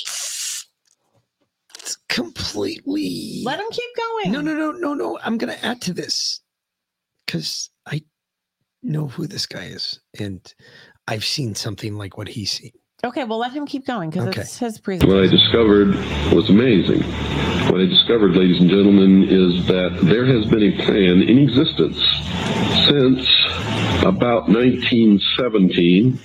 completely. 2.08 3.42
Let 3.44 3.60
him 3.60 3.70
keep 3.72 3.90
going. 3.98 4.32
No, 4.32 4.40
no, 4.40 4.54
no, 4.54 4.72
no, 4.72 4.94
no. 4.94 5.20
I'm 5.22 5.38
going 5.38 5.54
to 5.54 5.66
add 5.66 5.82
to 5.82 5.94
this 5.94 6.40
because 7.26 7.70
I 7.86 8.04
know 8.82 9.08
who 9.08 9.28
this 9.28 9.46
guy 9.46 9.66
is, 9.66 10.00
and 10.18 10.42
I've 11.10 11.26
seen 11.26 11.54
something 11.54 11.98
like 11.98 12.18
what 12.18 12.30
he's 12.30 12.54
seen. 12.54 12.72
Okay, 13.04 13.24
well, 13.24 13.38
let 13.38 13.52
him 13.52 13.66
keep 13.66 13.86
going 13.86 14.10
because 14.10 14.28
Okay. 14.30 14.42
it's 14.42 14.58
his 14.58 14.80
presentation. 14.80 15.14
What. 15.16 15.26
I 15.26 15.28
discovered 15.28 15.96
was 16.34 16.50
amazing. 16.50 17.04
What 17.72 17.82
I 17.82 17.86
discovered, 17.86 18.36
ladies 18.36 18.60
and 18.62 18.70
gentlemen, 18.70 19.24
is 19.24 19.66
that 19.68 20.00
there 20.04 20.26
has 20.26 20.46
been 20.48 20.64
a 20.64 20.72
plan 20.84 21.22
in 21.22 21.38
existence 21.38 21.98
since 22.88 23.28
about 24.04 24.48
1917 24.50 26.18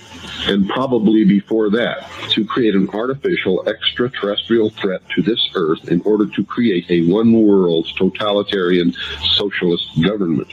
and 0.47 0.67
probably 0.69 1.23
before 1.23 1.69
that 1.69 2.09
to 2.31 2.45
create 2.45 2.73
an 2.73 2.89
artificial 2.89 3.67
extraterrestrial 3.67 4.69
threat 4.71 5.01
to 5.15 5.21
this 5.21 5.49
earth 5.55 5.87
in 5.89 6.01
order 6.01 6.25
to 6.25 6.43
create 6.43 6.85
a 6.89 7.01
one 7.11 7.31
world 7.33 7.87
totalitarian 7.97 8.93
socialist 9.35 9.85
government. 10.01 10.47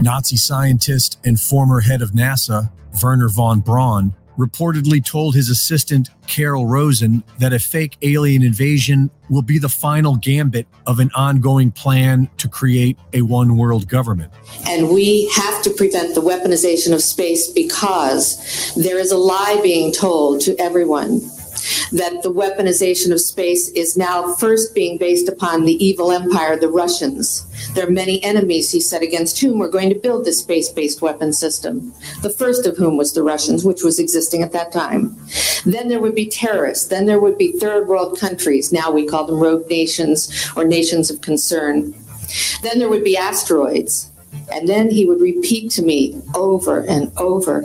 Nazi 0.00 0.36
scientist 0.36 1.18
and 1.24 1.38
former 1.38 1.80
head 1.80 2.00
of 2.00 2.12
NASA, 2.12 2.70
Werner 3.02 3.28
von 3.28 3.60
Braun, 3.60 4.14
reportedly 4.38 5.04
told 5.04 5.34
his 5.34 5.50
assistant, 5.50 6.10
Carol 6.26 6.66
Rosin, 6.66 7.22
that 7.38 7.52
a 7.52 7.58
fake 7.58 7.96
alien 8.02 8.42
invasion 8.42 9.10
will 9.28 9.42
be 9.42 9.58
the 9.58 9.68
final 9.68 10.16
gambit 10.16 10.66
of 10.86 11.00
an 11.00 11.10
ongoing 11.14 11.70
plan 11.72 12.28
to 12.36 12.48
create 12.48 12.98
a 13.12 13.22
one 13.22 13.56
world 13.56 13.88
government. 13.88 14.32
And 14.66 14.90
we 14.90 15.28
have 15.34 15.62
to 15.62 15.70
prevent 15.70 16.14
the 16.14 16.22
weaponization 16.22 16.92
of 16.92 17.02
space 17.02 17.50
because 17.50 18.74
there 18.76 18.98
is 18.98 19.10
a 19.10 19.16
lie 19.16 19.58
being 19.62 19.92
told 19.92 20.40
to 20.42 20.56
everyone 20.60 21.20
that 21.92 22.22
the 22.22 22.32
weaponization 22.32 23.12
of 23.12 23.20
space 23.20 23.68
is 23.70 23.96
now 23.96 24.34
first 24.34 24.74
being 24.74 24.98
based 24.98 25.28
upon 25.28 25.64
the 25.64 25.84
evil 25.84 26.12
empire, 26.12 26.58
the 26.58 26.68
Russians. 26.68 27.46
There 27.74 27.86
are 27.86 27.90
many 27.90 28.22
enemies, 28.22 28.72
he 28.72 28.80
said, 28.80 29.02
against 29.02 29.40
whom 29.40 29.58
we're 29.58 29.70
going 29.70 29.88
to 29.90 29.94
build 29.94 30.24
this 30.24 30.40
space 30.40 30.68
based 30.68 31.02
weapon 31.02 31.32
system. 31.32 31.92
The 32.22 32.30
first 32.30 32.66
of 32.66 32.76
whom 32.76 32.96
was 32.96 33.12
the 33.12 33.22
Russians, 33.22 33.64
which 33.64 33.82
was 33.82 33.98
existing 33.98 34.42
at 34.42 34.52
that 34.52 34.72
time. 34.72 35.16
Then 35.64 35.88
there 35.88 36.00
would 36.00 36.14
be 36.14 36.26
terrorists. 36.26 36.88
Then 36.88 37.06
there 37.06 37.20
would 37.20 37.38
be 37.38 37.52
third 37.52 37.88
world 37.88 38.18
countries. 38.18 38.72
Now 38.72 38.90
we 38.90 39.06
call 39.06 39.26
them 39.26 39.40
rogue 39.40 39.68
nations 39.68 40.50
or 40.56 40.64
nations 40.64 41.10
of 41.10 41.20
concern. 41.20 41.94
Then 42.62 42.78
there 42.78 42.88
would 42.88 43.04
be 43.04 43.16
asteroids. 43.16 44.10
And 44.52 44.68
then 44.68 44.90
he 44.90 45.04
would 45.04 45.20
repeat 45.20 45.70
to 45.72 45.82
me 45.82 46.20
over 46.34 46.80
and 46.80 47.12
over. 47.16 47.62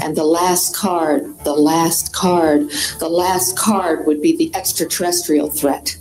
And 0.00 0.16
the 0.16 0.24
last 0.24 0.76
card, 0.76 1.38
the 1.44 1.54
last 1.54 2.14
card, 2.14 2.70
the 2.98 3.08
last 3.08 3.56
card 3.56 4.06
would 4.06 4.22
be 4.22 4.36
the 4.36 4.54
extraterrestrial 4.54 5.50
threat. 5.50 5.96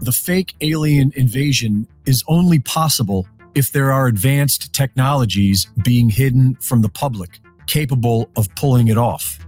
The 0.00 0.12
fake 0.12 0.54
alien 0.60 1.12
invasion 1.16 1.88
is 2.06 2.22
only 2.28 2.58
possible 2.58 3.26
if 3.54 3.72
there 3.72 3.90
are 3.90 4.06
advanced 4.06 4.72
technologies 4.72 5.66
being 5.82 6.08
hidden 6.08 6.54
from 6.56 6.82
the 6.82 6.88
public 6.88 7.40
capable 7.66 8.30
of 8.36 8.54
pulling 8.54 8.88
it 8.88 8.96
off. 8.96 9.38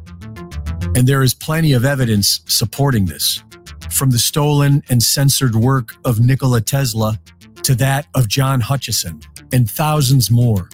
And 0.94 1.06
there 1.06 1.22
is 1.22 1.34
plenty 1.34 1.72
of 1.72 1.84
evidence 1.84 2.40
supporting 2.46 3.06
this, 3.06 3.42
from 3.90 4.10
the 4.10 4.18
stolen 4.18 4.82
and 4.90 5.02
censored 5.02 5.54
work 5.54 5.94
of 6.04 6.20
Nikola 6.20 6.60
Tesla 6.60 7.18
to 7.62 7.74
that 7.76 8.06
of 8.14 8.28
John 8.28 8.60
Hutchison, 8.60 9.20
and 9.52 9.70
thousands 9.70 10.30
more. 10.30 10.68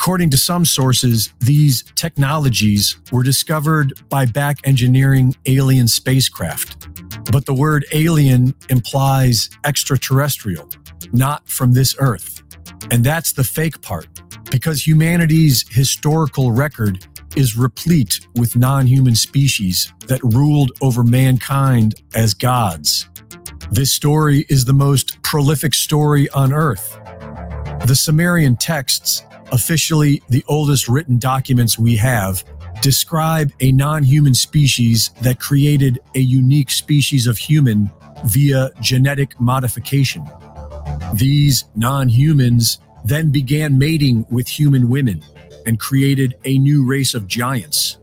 According 0.00 0.30
to 0.30 0.38
some 0.38 0.64
sources, 0.64 1.30
these 1.40 1.84
technologies 1.94 2.96
were 3.12 3.22
discovered 3.22 4.00
by 4.08 4.24
back 4.24 4.56
engineering 4.64 5.36
alien 5.44 5.88
spacecraft. 5.88 6.88
But 7.30 7.44
the 7.44 7.52
word 7.52 7.84
alien 7.92 8.54
implies 8.70 9.50
extraterrestrial, 9.66 10.70
not 11.12 11.46
from 11.46 11.74
this 11.74 11.94
earth. 11.98 12.42
And 12.90 13.04
that's 13.04 13.34
the 13.34 13.44
fake 13.44 13.82
part, 13.82 14.08
because 14.50 14.86
humanity's 14.86 15.68
historical 15.68 16.50
record 16.50 17.06
is 17.36 17.58
replete 17.58 18.26
with 18.36 18.56
non 18.56 18.86
human 18.86 19.14
species 19.14 19.92
that 20.06 20.22
ruled 20.22 20.72
over 20.80 21.04
mankind 21.04 22.00
as 22.14 22.32
gods. 22.32 23.06
This 23.70 23.92
story 23.92 24.46
is 24.48 24.64
the 24.64 24.72
most 24.72 25.20
prolific 25.22 25.74
story 25.74 26.26
on 26.30 26.54
earth. 26.54 26.98
The 27.86 27.96
Sumerian 27.96 28.56
texts, 28.56 29.24
officially 29.52 30.22
the 30.28 30.44
oldest 30.48 30.88
written 30.88 31.18
documents 31.18 31.78
we 31.78 31.96
have, 31.96 32.44
describe 32.82 33.52
a 33.60 33.72
non 33.72 34.02
human 34.04 34.34
species 34.34 35.10
that 35.22 35.40
created 35.40 35.98
a 36.14 36.20
unique 36.20 36.70
species 36.70 37.26
of 37.26 37.36
human 37.36 37.90
via 38.24 38.70
genetic 38.80 39.38
modification. 39.40 40.24
These 41.14 41.64
non 41.74 42.08
humans 42.08 42.78
then 43.04 43.30
began 43.30 43.78
mating 43.78 44.26
with 44.30 44.46
human 44.46 44.88
women 44.88 45.24
and 45.66 45.80
created 45.80 46.36
a 46.44 46.58
new 46.58 46.86
race 46.86 47.14
of 47.14 47.26
giants. 47.26 47.98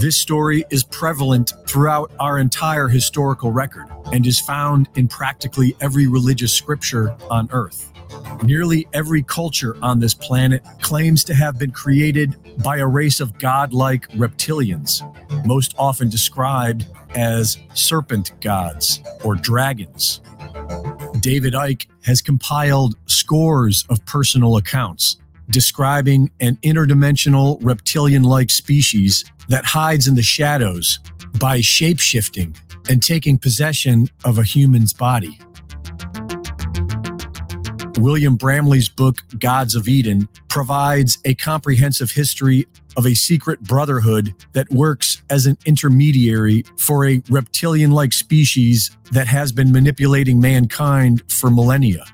This 0.00 0.20
story 0.20 0.64
is 0.70 0.84
prevalent 0.84 1.52
throughout 1.66 2.12
our 2.18 2.38
entire 2.38 2.88
historical 2.88 3.52
record 3.52 3.86
and 4.12 4.26
is 4.26 4.40
found 4.40 4.88
in 4.96 5.08
practically 5.08 5.76
every 5.80 6.08
religious 6.08 6.52
scripture 6.52 7.16
on 7.30 7.48
earth. 7.52 7.93
Nearly 8.42 8.86
every 8.92 9.22
culture 9.22 9.76
on 9.82 10.00
this 10.00 10.14
planet 10.14 10.62
claims 10.80 11.24
to 11.24 11.34
have 11.34 11.58
been 11.58 11.70
created 11.70 12.36
by 12.62 12.78
a 12.78 12.86
race 12.86 13.20
of 13.20 13.38
godlike 13.38 14.08
reptilians, 14.10 15.02
most 15.46 15.74
often 15.78 16.08
described 16.08 16.86
as 17.14 17.56
serpent 17.74 18.32
gods 18.40 19.00
or 19.24 19.34
dragons. 19.34 20.20
David 21.20 21.54
Icke 21.54 21.86
has 22.04 22.20
compiled 22.20 22.96
scores 23.06 23.84
of 23.88 24.04
personal 24.04 24.56
accounts 24.56 25.16
describing 25.50 26.30
an 26.40 26.56
interdimensional 26.62 27.58
reptilian 27.62 28.22
like 28.22 28.50
species 28.50 29.24
that 29.48 29.64
hides 29.64 30.08
in 30.08 30.14
the 30.14 30.22
shadows 30.22 31.00
by 31.38 31.58
shapeshifting 31.58 32.56
and 32.88 33.02
taking 33.02 33.38
possession 33.38 34.08
of 34.24 34.38
a 34.38 34.42
human's 34.42 34.92
body. 34.92 35.38
William 37.98 38.36
Bramley's 38.36 38.88
book, 38.88 39.22
Gods 39.38 39.74
of 39.74 39.88
Eden, 39.88 40.28
provides 40.48 41.18
a 41.24 41.34
comprehensive 41.34 42.10
history 42.10 42.66
of 42.96 43.06
a 43.06 43.14
secret 43.14 43.60
brotherhood 43.60 44.34
that 44.52 44.70
works 44.70 45.22
as 45.30 45.46
an 45.46 45.56
intermediary 45.64 46.64
for 46.76 47.06
a 47.06 47.22
reptilian 47.28 47.90
like 47.90 48.12
species 48.12 48.90
that 49.12 49.26
has 49.26 49.52
been 49.52 49.72
manipulating 49.72 50.40
mankind 50.40 51.22
for 51.30 51.50
millennia. 51.50 52.04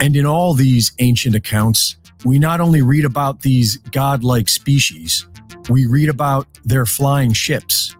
And 0.00 0.16
in 0.16 0.26
all 0.26 0.54
these 0.54 0.92
ancient 1.00 1.34
accounts, 1.34 1.96
we 2.24 2.38
not 2.38 2.60
only 2.60 2.82
read 2.82 3.04
about 3.04 3.42
these 3.42 3.76
godlike 3.76 4.48
species, 4.48 5.26
we 5.68 5.86
read 5.86 6.08
about 6.08 6.46
their 6.64 6.86
flying 6.86 7.32
ships, 7.32 7.94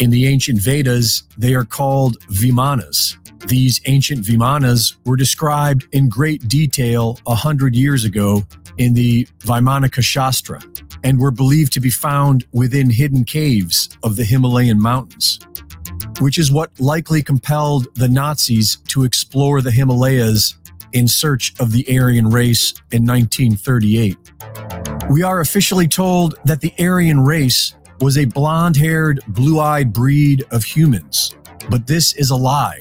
In 0.00 0.10
the 0.10 0.26
ancient 0.26 0.58
Vedas, 0.58 1.22
they 1.38 1.54
are 1.54 1.64
called 1.64 2.18
Vimanas. 2.26 3.16
These 3.46 3.80
ancient 3.86 4.24
Vimanas 4.24 4.96
were 5.04 5.16
described 5.16 5.86
in 5.92 6.08
great 6.08 6.48
detail 6.48 7.18
a 7.26 7.34
hundred 7.34 7.76
years 7.76 8.04
ago 8.04 8.44
in 8.76 8.94
the 8.94 9.26
Vaimanika 9.40 10.02
Shastra 10.02 10.60
and 11.04 11.20
were 11.20 11.30
believed 11.30 11.72
to 11.74 11.80
be 11.80 11.90
found 11.90 12.44
within 12.52 12.90
hidden 12.90 13.24
caves 13.24 13.88
of 14.02 14.16
the 14.16 14.24
Himalayan 14.24 14.80
mountains, 14.80 15.38
which 16.18 16.38
is 16.38 16.50
what 16.50 16.70
likely 16.80 17.22
compelled 17.22 17.86
the 17.94 18.08
Nazis 18.08 18.76
to 18.88 19.04
explore 19.04 19.60
the 19.60 19.70
Himalayas 19.70 20.56
in 20.92 21.06
search 21.06 21.52
of 21.60 21.70
the 21.70 21.86
Aryan 21.88 22.30
race 22.30 22.72
in 22.90 23.06
1938. 23.06 24.16
We 25.10 25.22
are 25.22 25.40
officially 25.40 25.86
told 25.86 26.36
that 26.46 26.62
the 26.62 26.72
Aryan 26.80 27.20
race 27.20 27.74
was 28.04 28.18
a 28.18 28.26
blonde 28.26 28.76
haired, 28.76 29.18
blue 29.28 29.58
eyed 29.58 29.90
breed 29.90 30.44
of 30.50 30.62
humans. 30.62 31.34
But 31.70 31.86
this 31.86 32.14
is 32.16 32.28
a 32.28 32.36
lie. 32.36 32.78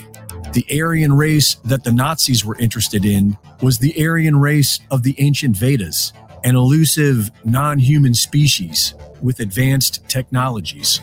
The 0.52 0.66
Aryan 0.70 1.14
race 1.14 1.56
that 1.64 1.86
the 1.86 1.94
Nazis 1.94 2.44
were 2.44 2.58
interested 2.58 3.06
in 3.06 3.38
was 3.62 3.78
the 3.78 4.06
Aryan 4.06 4.36
race 4.36 4.82
of 4.92 5.02
the 5.02 5.16
ancient 5.20 5.56
Vedas, 5.56 6.12
an 6.44 6.58
elusive, 6.58 7.32
non 7.46 7.80
human 7.80 8.14
species 8.14 8.96
with 9.22 9.40
advanced 9.40 10.06
technologies. 10.10 11.00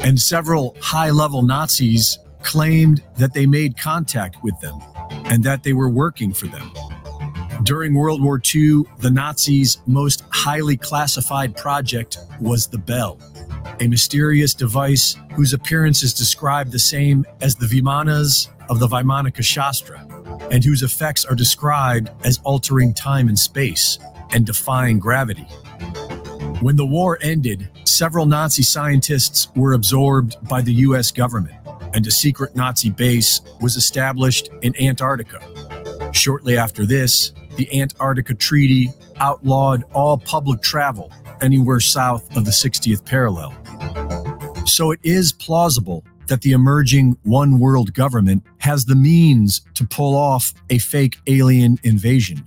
And 0.00 0.20
several 0.20 0.76
high 0.80 1.10
level 1.10 1.42
Nazis 1.42 2.18
claimed 2.42 3.04
that 3.18 3.34
they 3.34 3.46
made 3.46 3.78
contact 3.78 4.42
with 4.42 4.58
them 4.58 4.80
and 5.26 5.44
that 5.44 5.62
they 5.62 5.74
were 5.74 5.88
working 5.88 6.32
for 6.32 6.48
them. 6.48 6.72
During 7.62 7.94
World 7.94 8.20
War 8.20 8.42
II, 8.52 8.82
the 8.98 9.12
Nazis' 9.12 9.78
most 9.86 10.24
highly 10.30 10.76
classified 10.76 11.56
project 11.56 12.18
was 12.40 12.66
the 12.66 12.78
Bell, 12.78 13.16
a 13.80 13.88
mysterious 13.88 14.54
device 14.54 15.16
whose 15.34 15.52
appearance 15.52 16.02
is 16.02 16.14
described 16.14 16.72
the 16.72 16.78
same 16.78 17.24
as 17.40 17.54
the 17.54 17.66
Vimanas 17.66 18.48
of 18.68 18.78
the 18.78 18.86
Vaimanika 18.86 19.42
Shastra, 19.42 20.06
and 20.50 20.64
whose 20.64 20.82
effects 20.82 21.24
are 21.24 21.34
described 21.34 22.10
as 22.24 22.38
altering 22.44 22.94
time 22.94 23.28
and 23.28 23.38
space 23.38 23.98
and 24.32 24.46
defying 24.46 24.98
gravity. 24.98 25.46
When 26.60 26.76
the 26.76 26.86
war 26.86 27.18
ended, 27.20 27.68
several 27.84 28.26
Nazi 28.26 28.62
scientists 28.62 29.48
were 29.54 29.74
absorbed 29.74 30.36
by 30.48 30.62
the 30.62 30.72
US 30.74 31.10
government, 31.10 31.56
and 31.92 32.06
a 32.06 32.10
secret 32.10 32.56
Nazi 32.56 32.90
base 32.90 33.40
was 33.60 33.76
established 33.76 34.48
in 34.62 34.74
Antarctica. 34.80 35.40
Shortly 36.12 36.56
after 36.56 36.86
this, 36.86 37.32
the 37.56 37.80
Antarctica 37.80 38.34
Treaty 38.34 38.90
outlawed 39.16 39.84
all 39.92 40.18
public 40.18 40.60
travel 40.60 41.12
anywhere 41.42 41.80
south 41.80 42.36
of 42.36 42.44
the 42.44 42.50
60th 42.50 43.04
parallel. 43.04 43.54
So 44.66 44.90
it 44.90 45.00
is 45.02 45.32
plausible 45.32 46.04
that 46.26 46.42
the 46.42 46.52
emerging 46.52 47.18
one 47.22 47.58
world 47.58 47.92
government 47.92 48.42
has 48.58 48.84
the 48.84 48.94
means 48.94 49.60
to 49.74 49.86
pull 49.86 50.16
off 50.16 50.52
a 50.70 50.78
fake 50.78 51.18
alien 51.26 51.78
invasion. 51.82 52.46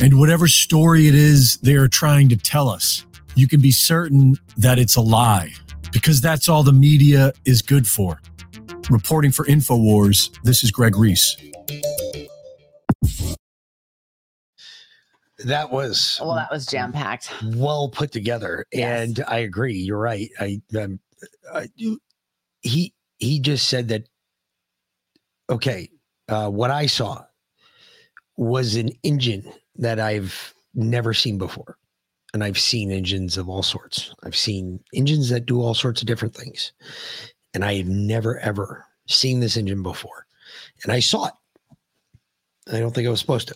And 0.00 0.18
whatever 0.18 0.48
story 0.48 1.06
it 1.06 1.14
is 1.14 1.58
they 1.58 1.74
are 1.74 1.88
trying 1.88 2.28
to 2.30 2.36
tell 2.36 2.68
us, 2.68 3.06
you 3.34 3.46
can 3.46 3.60
be 3.60 3.70
certain 3.70 4.36
that 4.56 4.78
it's 4.78 4.96
a 4.96 5.00
lie 5.00 5.52
because 5.92 6.20
that's 6.20 6.48
all 6.48 6.62
the 6.62 6.72
media 6.72 7.32
is 7.44 7.62
good 7.62 7.86
for. 7.86 8.20
Reporting 8.90 9.30
for 9.30 9.44
InfoWars, 9.44 10.36
this 10.42 10.64
is 10.64 10.70
Greg 10.70 10.96
Reese. 10.96 11.36
That 15.44 15.70
was 15.70 16.18
Well, 16.20 16.34
that 16.34 16.50
was 16.50 16.66
jam 16.66 16.92
packed. 16.92 17.32
well 17.56 17.88
put 17.88 18.12
together, 18.12 18.66
and 18.72 19.22
I 19.26 19.38
agree. 19.38 19.74
You're 19.76 19.98
right. 19.98 20.30
I, 20.40 20.60
um, 20.78 21.00
I 21.52 21.68
you- 21.74 22.00
he 22.60 22.94
he 23.18 23.40
just 23.40 23.68
said 23.68 23.88
that. 23.88 24.08
Okay, 25.50 25.90
uh, 26.28 26.48
what 26.48 26.70
I 26.70 26.86
saw 26.86 27.24
was 28.36 28.76
an 28.76 28.90
engine 29.02 29.52
that 29.76 29.98
I've 30.00 30.54
never 30.74 31.12
seen 31.12 31.38
before, 31.38 31.76
and 32.32 32.42
I've 32.44 32.58
seen 32.58 32.90
engines 32.90 33.36
of 33.36 33.48
all 33.48 33.62
sorts. 33.62 34.14
I've 34.22 34.36
seen 34.36 34.80
engines 34.94 35.28
that 35.30 35.46
do 35.46 35.60
all 35.60 35.74
sorts 35.74 36.00
of 36.00 36.06
different 36.06 36.34
things, 36.34 36.72
and 37.54 37.64
I 37.64 37.74
have 37.74 37.88
never 37.88 38.38
ever 38.38 38.86
seen 39.08 39.40
this 39.40 39.56
engine 39.56 39.82
before, 39.82 40.26
and 40.84 40.92
I 40.92 41.00
saw 41.00 41.26
it. 41.26 41.34
I 42.72 42.78
don't 42.78 42.94
think 42.94 43.06
I 43.06 43.10
was 43.10 43.20
supposed 43.20 43.48
to 43.48 43.54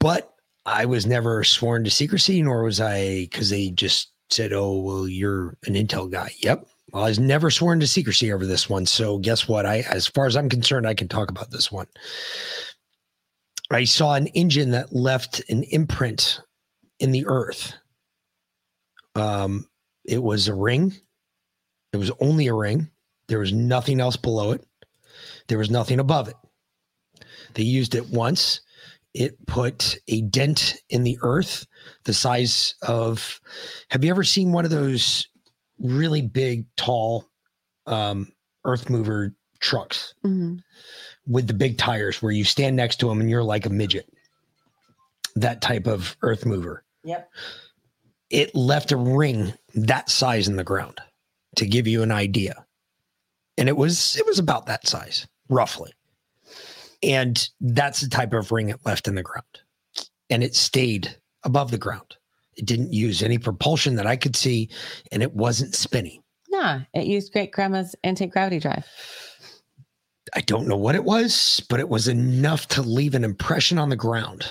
but 0.00 0.34
I 0.66 0.86
was 0.86 1.06
never 1.06 1.44
sworn 1.44 1.84
to 1.84 1.90
secrecy, 1.90 2.42
nor 2.42 2.64
was 2.64 2.80
I 2.80 3.28
because 3.30 3.50
they 3.50 3.70
just 3.70 4.12
said, 4.30 4.52
"Oh, 4.52 4.80
well, 4.80 5.08
you're 5.08 5.56
an 5.66 5.74
intel 5.74 6.10
guy." 6.10 6.32
Yep. 6.40 6.66
Well, 6.92 7.04
I 7.04 7.08
was 7.08 7.20
never 7.20 7.50
sworn 7.50 7.78
to 7.80 7.86
secrecy 7.86 8.32
over 8.32 8.44
this 8.44 8.68
one. 8.68 8.84
So 8.86 9.18
guess 9.18 9.46
what? 9.46 9.64
I, 9.64 9.80
as 9.90 10.08
far 10.08 10.26
as 10.26 10.36
I'm 10.36 10.48
concerned, 10.48 10.88
I 10.88 10.94
can 10.94 11.06
talk 11.06 11.30
about 11.30 11.50
this 11.50 11.70
one. 11.70 11.86
I 13.70 13.84
saw 13.84 14.14
an 14.14 14.26
engine 14.28 14.72
that 14.72 14.92
left 14.92 15.40
an 15.48 15.62
imprint 15.64 16.40
in 16.98 17.12
the 17.12 17.26
earth. 17.26 17.74
Um, 19.14 19.68
it 20.04 20.20
was 20.20 20.48
a 20.48 20.54
ring. 20.54 20.92
It 21.92 21.98
was 21.98 22.10
only 22.20 22.48
a 22.48 22.54
ring. 22.54 22.90
There 23.28 23.38
was 23.38 23.52
nothing 23.52 24.00
else 24.00 24.16
below 24.16 24.52
it. 24.52 24.66
There 25.46 25.58
was 25.58 25.70
nothing 25.70 26.00
above 26.00 26.28
it. 26.28 26.36
They 27.54 27.62
used 27.62 27.94
it 27.94 28.08
once 28.10 28.60
it 29.14 29.44
put 29.46 29.96
a 30.08 30.22
dent 30.22 30.76
in 30.88 31.02
the 31.02 31.18
earth 31.22 31.66
the 32.04 32.14
size 32.14 32.74
of 32.82 33.40
have 33.88 34.04
you 34.04 34.10
ever 34.10 34.24
seen 34.24 34.52
one 34.52 34.64
of 34.64 34.70
those 34.70 35.26
really 35.78 36.22
big 36.22 36.64
tall 36.76 37.26
um, 37.86 38.30
earth 38.64 38.88
mover 38.88 39.34
trucks? 39.60 40.14
With 41.26 41.46
the 41.46 41.54
big 41.54 41.78
tires 41.78 42.22
where 42.22 42.32
you 42.32 42.44
stand 42.44 42.76
next 42.76 42.96
to 43.00 43.08
them 43.08 43.20
and 43.20 43.28
you're 43.28 43.42
like 43.42 43.66
a 43.66 43.70
midget. 43.70 44.08
That 45.36 45.60
type 45.60 45.86
of 45.86 46.16
earth 46.22 46.44
mover. 46.46 46.84
Yep. 47.04 47.30
it 48.28 48.54
left 48.54 48.92
a 48.92 48.96
ring 48.96 49.54
that 49.74 50.10
size 50.10 50.48
in 50.48 50.56
the 50.56 50.64
ground 50.64 51.00
to 51.56 51.66
give 51.66 51.86
you 51.86 52.02
an 52.02 52.12
idea. 52.12 52.66
And 53.56 53.68
it 53.68 53.76
was 53.76 54.16
it 54.16 54.26
was 54.26 54.38
about 54.38 54.66
that 54.66 54.86
size 54.86 55.26
roughly 55.48 55.92
and 57.02 57.48
that's 57.60 58.00
the 58.00 58.08
type 58.08 58.32
of 58.32 58.52
ring 58.52 58.68
it 58.68 58.84
left 58.84 59.08
in 59.08 59.14
the 59.14 59.22
ground. 59.22 59.46
And 60.28 60.42
it 60.42 60.54
stayed 60.54 61.16
above 61.44 61.70
the 61.70 61.78
ground. 61.78 62.16
It 62.56 62.66
didn't 62.66 62.92
use 62.92 63.22
any 63.22 63.38
propulsion 63.38 63.96
that 63.96 64.06
i 64.06 64.16
could 64.16 64.36
see 64.36 64.68
and 65.12 65.22
it 65.22 65.32
wasn't 65.34 65.74
spinning. 65.74 66.22
Nah, 66.48 66.80
it 66.94 67.06
used 67.06 67.32
great 67.32 67.52
grandma's 67.52 67.94
anti-gravity 68.04 68.58
drive. 68.58 68.86
i 70.34 70.40
don't 70.42 70.68
know 70.68 70.76
what 70.76 70.94
it 70.94 71.04
was 71.04 71.62
but 71.68 71.80
it 71.80 71.88
was 71.88 72.08
enough 72.08 72.68
to 72.68 72.82
leave 72.82 73.14
an 73.14 73.24
impression 73.24 73.78
on 73.78 73.88
the 73.88 73.96
ground 73.96 74.46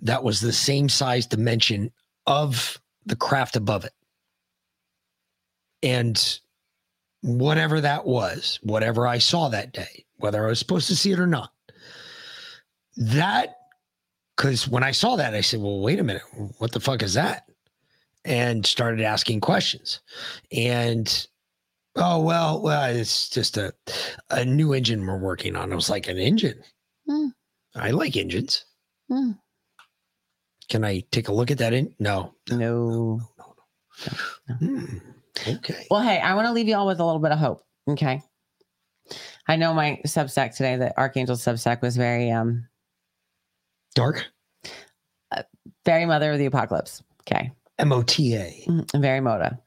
that 0.00 0.24
was 0.24 0.40
the 0.40 0.52
same 0.52 0.88
size 0.88 1.26
dimension 1.26 1.90
of 2.26 2.80
the 3.06 3.16
craft 3.16 3.56
above 3.56 3.84
it. 3.84 3.92
And 5.82 6.38
whatever 7.22 7.80
that 7.80 8.04
was 8.04 8.58
whatever 8.62 9.06
i 9.06 9.16
saw 9.16 9.48
that 9.48 9.72
day 9.72 10.04
whether 10.18 10.44
i 10.44 10.48
was 10.48 10.58
supposed 10.58 10.86
to 10.86 10.94
see 10.94 11.10
it 11.10 11.18
or 11.18 11.26
not 11.26 11.53
that 12.96 13.56
because 14.36 14.68
when 14.68 14.82
I 14.82 14.90
saw 14.90 15.16
that, 15.16 15.34
I 15.34 15.40
said, 15.40 15.60
well, 15.60 15.80
wait 15.80 16.00
a 16.00 16.04
minute, 16.04 16.22
what 16.58 16.72
the 16.72 16.80
fuck 16.80 17.02
is 17.02 17.14
that? 17.14 17.44
And 18.24 18.64
started 18.64 19.00
asking 19.02 19.40
questions. 19.40 20.00
And 20.50 21.26
oh 21.96 22.20
well, 22.20 22.60
well, 22.62 22.84
it's 22.94 23.28
just 23.28 23.56
a 23.56 23.72
a 24.30 24.44
new 24.44 24.72
engine 24.72 25.06
we're 25.06 25.18
working 25.18 25.56
on. 25.56 25.72
I 25.72 25.74
was 25.74 25.90
like, 25.90 26.08
an 26.08 26.18
engine. 26.18 26.62
Hmm. 27.06 27.28
I 27.76 27.90
like 27.90 28.16
engines. 28.16 28.64
Hmm. 29.10 29.32
Can 30.70 30.84
I 30.84 31.04
take 31.12 31.28
a 31.28 31.34
look 31.34 31.50
at 31.50 31.58
that? 31.58 31.74
In 31.74 31.94
no, 31.98 32.34
no, 32.50 33.20
Hmm. 34.58 34.98
Okay. 35.46 35.86
Well, 35.90 36.00
hey, 36.02 36.18
I 36.18 36.34
want 36.34 36.46
to 36.46 36.52
leave 36.52 36.68
you 36.68 36.76
all 36.76 36.86
with 36.86 37.00
a 37.00 37.04
little 37.04 37.20
bit 37.20 37.32
of 37.32 37.38
hope. 37.38 37.62
Okay. 37.88 38.22
I 39.46 39.56
know 39.56 39.74
my 39.74 40.00
Substack 40.06 40.56
today, 40.56 40.76
the 40.76 40.96
Archangel 40.98 41.36
Substack, 41.36 41.82
was 41.82 41.96
very 41.96 42.30
um 42.30 42.66
dark, 43.94 44.26
very 45.84 46.06
Mother 46.06 46.32
of 46.32 46.38
the 46.38 46.46
Apocalypse. 46.46 47.02
Okay. 47.22 47.52
M 47.78 47.92
O 47.92 48.02
T 48.02 48.34
A. 48.34 48.64
Mhm, 48.68 49.00
Very 49.00 49.20
Moda. 49.20 49.58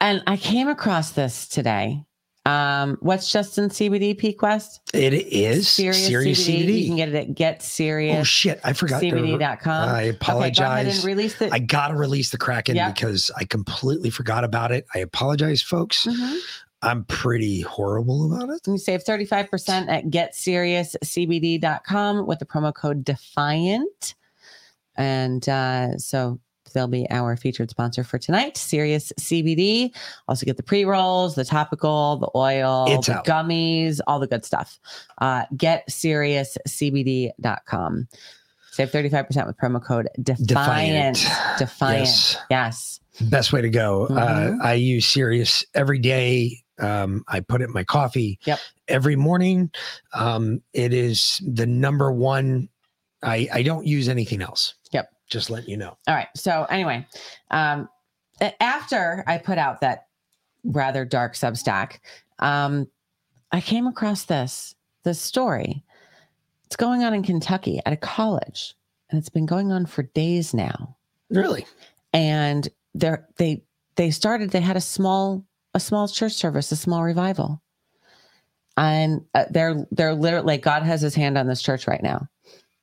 And 0.00 0.22
I 0.26 0.36
came 0.36 0.68
across 0.68 1.10
this 1.12 1.46
today. 1.46 2.02
Um, 2.46 2.96
what's 3.00 3.30
Justin 3.30 3.68
CBD 3.68 4.16
P 4.16 4.32
Quest? 4.32 4.80
It 4.94 5.12
is 5.12 5.68
Serious, 5.68 6.06
Serious 6.06 6.48
CBD. 6.48 6.64
CBD. 6.66 6.80
You 6.80 6.86
can 6.86 6.96
get 6.96 7.08
it 7.10 7.14
at 7.14 7.34
Get 7.34 7.62
Serious. 7.62 8.18
Oh 8.18 8.24
shit! 8.24 8.60
I 8.64 8.72
forgot. 8.72 9.02
CBD.com. 9.02 9.88
I 9.90 9.92
Okay, 10.00 10.10
go 10.10 10.16
apologize. 10.16 10.60
ahead 10.86 10.86
and 10.86 11.04
release 11.04 11.38
the. 11.38 11.50
I 11.52 11.58
gotta 11.58 11.94
release 11.94 12.30
the 12.30 12.38
Kraken 12.38 12.76
Yep. 12.76 12.94
because 12.94 13.30
I 13.36 13.44
completely 13.44 14.08
forgot 14.08 14.42
about 14.42 14.72
it. 14.72 14.86
I 14.94 15.00
apologize, 15.00 15.60
folks. 15.62 16.06
Mhm. 16.06 16.38
I'm 16.82 17.04
pretty 17.04 17.60
horrible 17.60 18.32
about 18.32 18.48
it. 18.50 18.62
You 18.66 18.78
save 18.78 19.04
35% 19.04 19.88
at 19.88 20.06
getseriouscbd.com 20.06 22.26
with 22.26 22.38
the 22.38 22.46
promo 22.46 22.74
code 22.74 23.04
defiant. 23.04 24.14
And 24.96 25.46
uh, 25.48 25.98
so 25.98 26.40
They'll 26.72 26.86
be 26.86 27.04
our 27.10 27.36
featured 27.36 27.68
sponsor 27.70 28.04
for 28.04 28.16
tonight. 28.18 28.56
Serious 28.56 29.12
CBD. 29.20 29.92
Also 30.28 30.46
get 30.46 30.56
the 30.56 30.62
pre 30.62 30.84
rolls, 30.84 31.34
the 31.34 31.44
topical, 31.44 32.16
the 32.18 32.30
oil, 32.36 32.84
It's 32.88 33.08
the 33.08 33.14
out. 33.18 33.26
gummies, 33.26 33.98
all 34.06 34.20
the 34.20 34.28
good 34.28 34.44
stuff. 34.44 34.78
Uh, 35.18 35.46
get 35.56 35.88
seriouscbd.com. 35.90 38.08
Save 38.70 38.92
35% 38.92 39.46
with 39.48 39.56
promo 39.56 39.84
code 39.84 40.08
Defiant. 40.22 40.46
Defiant. 40.46 41.26
Defiant. 41.58 42.06
Yes. 42.06 42.36
Yes. 42.50 43.00
Best 43.22 43.52
way 43.52 43.62
to 43.62 43.68
go. 43.68 44.06
Mhm. 44.08 44.60
Uh, 44.60 44.64
I 44.64 44.74
use 44.74 45.06
Serious 45.06 45.64
every 45.74 45.98
day. 45.98 46.56
Um, 46.80 47.24
I 47.28 47.40
put 47.40 47.60
it 47.60 47.64
in 47.64 47.72
my 47.72 47.84
coffee 47.84 48.38
Yep. 48.44 48.58
every 48.88 49.16
morning. 49.16 49.70
Um, 50.14 50.62
it 50.72 50.92
is 50.92 51.40
the 51.46 51.66
number 51.66 52.10
one. 52.12 52.68
I, 53.22 53.48
I 53.52 53.62
don't 53.62 53.86
use 53.86 54.08
anything 54.08 54.40
else. 54.42 54.74
Yep. 54.92 55.10
Just 55.28 55.50
letting 55.50 55.68
you 55.70 55.76
know. 55.76 55.96
All 56.08 56.14
right. 56.14 56.28
So 56.34 56.66
anyway, 56.70 57.06
um, 57.50 57.88
after 58.60 59.22
I 59.26 59.38
put 59.38 59.58
out 59.58 59.80
that 59.82 60.06
rather 60.64 61.04
dark 61.04 61.34
Substack, 61.34 61.98
um, 62.38 62.88
I 63.52 63.60
came 63.60 63.86
across 63.86 64.24
this 64.24 64.74
this 65.04 65.20
story. 65.20 65.84
It's 66.66 66.76
going 66.76 67.02
on 67.04 67.14
in 67.14 67.22
Kentucky 67.22 67.80
at 67.84 67.92
a 67.92 67.96
college, 67.96 68.74
and 69.10 69.18
it's 69.18 69.28
been 69.28 69.46
going 69.46 69.72
on 69.72 69.86
for 69.86 70.02
days 70.04 70.54
now. 70.54 70.96
Really? 71.28 71.66
And 72.12 72.68
they're 72.94 73.26
they 73.36 73.62
they 73.96 74.10
started. 74.10 74.50
They 74.50 74.60
had 74.60 74.76
a 74.76 74.80
small 74.80 75.44
a 75.74 75.80
small 75.80 76.08
church 76.08 76.32
service, 76.32 76.70
a 76.72 76.76
small 76.76 77.02
revival, 77.02 77.62
and 78.76 79.22
uh, 79.34 79.44
they're 79.50 79.86
they're 79.90 80.14
literally 80.14 80.46
like 80.46 80.62
God 80.62 80.82
has 80.82 81.00
His 81.00 81.14
hand 81.14 81.36
on 81.38 81.46
this 81.46 81.62
church 81.62 81.86
right 81.86 82.02
now. 82.02 82.26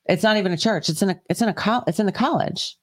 It's 0.06 0.24
not 0.24 0.38
even 0.38 0.52
a 0.52 0.58
church. 0.58 0.90
It's 0.90 1.02
in 1.02 1.10
a 1.12 1.22
it's 1.30 1.42
in 1.42 1.50
a 1.50 1.54
col- 1.54 1.84
it's 1.88 2.00
in 2.00 2.06
the 2.06 2.12
college, 2.12 2.78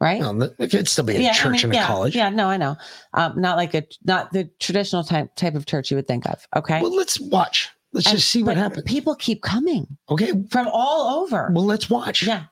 right? 0.00 0.20
Well, 0.20 0.42
it 0.58 0.70
could 0.70 0.88
still 0.88 1.04
be 1.04 1.16
a 1.24 1.30
I 1.30 1.32
church 1.32 1.64
mean, 1.64 1.64
and 1.64 1.72
a 1.72 1.76
yeah, 1.76 1.86
college. 1.86 2.14
Yeah, 2.16 2.28
no, 2.28 2.48
I 2.48 2.56
know. 2.58 2.76
Um, 3.14 3.40
not 3.40 3.56
like 3.56 3.74
a 3.74 3.82
not 4.04 4.32
the 4.32 4.50
traditional 4.60 5.02
type 5.04 5.34
type 5.36 5.54
of 5.54 5.64
church 5.66 5.90
you 5.90 5.96
would 5.96 6.06
think 6.06 6.26
of. 6.26 6.46
Okay. 6.54 6.82
Well, 6.82 6.94
let's 6.94 7.18
watch. 7.20 7.70
Let's 7.92 8.06
And- 8.08 8.16
just 8.18 8.30
see 8.30 8.42
what 8.42 8.56
happens. 8.58 8.82
People 8.84 9.14
keep 9.14 9.42
coming. 9.42 9.86
Okay. 10.10 10.32
From 10.50 10.68
all 10.70 11.22
over. 11.22 11.50
Well, 11.54 11.64
let's 11.64 11.88
watch. 11.88 12.22
Yeah. 12.24 12.44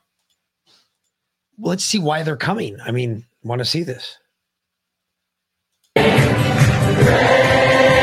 Let's 1.59 1.85
see 1.85 1.99
why 1.99 2.23
they're 2.23 2.35
coming. 2.35 2.77
I 2.83 2.91
mean, 2.91 3.25
want 3.43 3.59
to 3.59 3.65
see 3.65 3.83
this? 3.83 4.17
So 7.05 7.94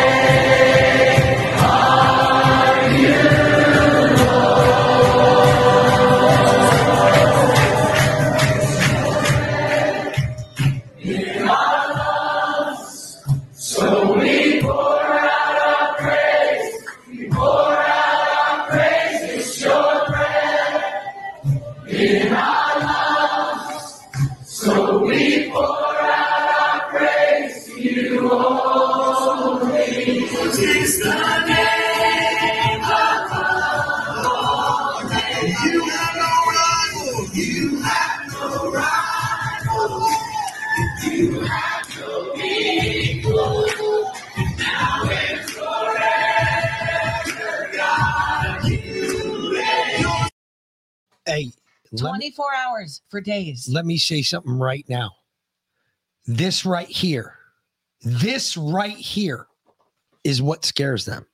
24 51.96 52.46
me, 52.50 52.56
hours 52.58 53.02
for 53.08 53.20
days. 53.20 53.68
Let 53.70 53.86
me 53.86 53.98
say 53.98 54.22
something 54.22 54.58
right 54.58 54.84
now. 54.88 55.10
This 56.26 56.64
right 56.64 56.88
here, 56.88 57.34
this 58.02 58.56
right 58.56 58.96
here 58.96 59.46
is 60.24 60.40
what 60.40 60.64
scares 60.64 61.04
them. 61.04 61.26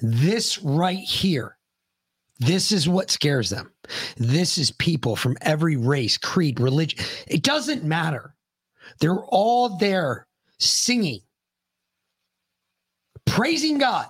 This 0.00 0.58
right 0.62 0.98
here, 0.98 1.56
this 2.38 2.72
is 2.72 2.88
what 2.88 3.10
scares 3.10 3.50
them. 3.50 3.70
This 4.16 4.56
is 4.56 4.70
people 4.72 5.16
from 5.16 5.36
every 5.42 5.76
race, 5.76 6.16
creed, 6.16 6.60
religion. 6.60 7.04
It 7.26 7.42
doesn't 7.42 7.84
matter. 7.84 8.34
They're 9.00 9.24
all 9.28 9.76
there 9.76 10.26
singing, 10.58 11.20
praising 13.26 13.78
God 13.78 14.06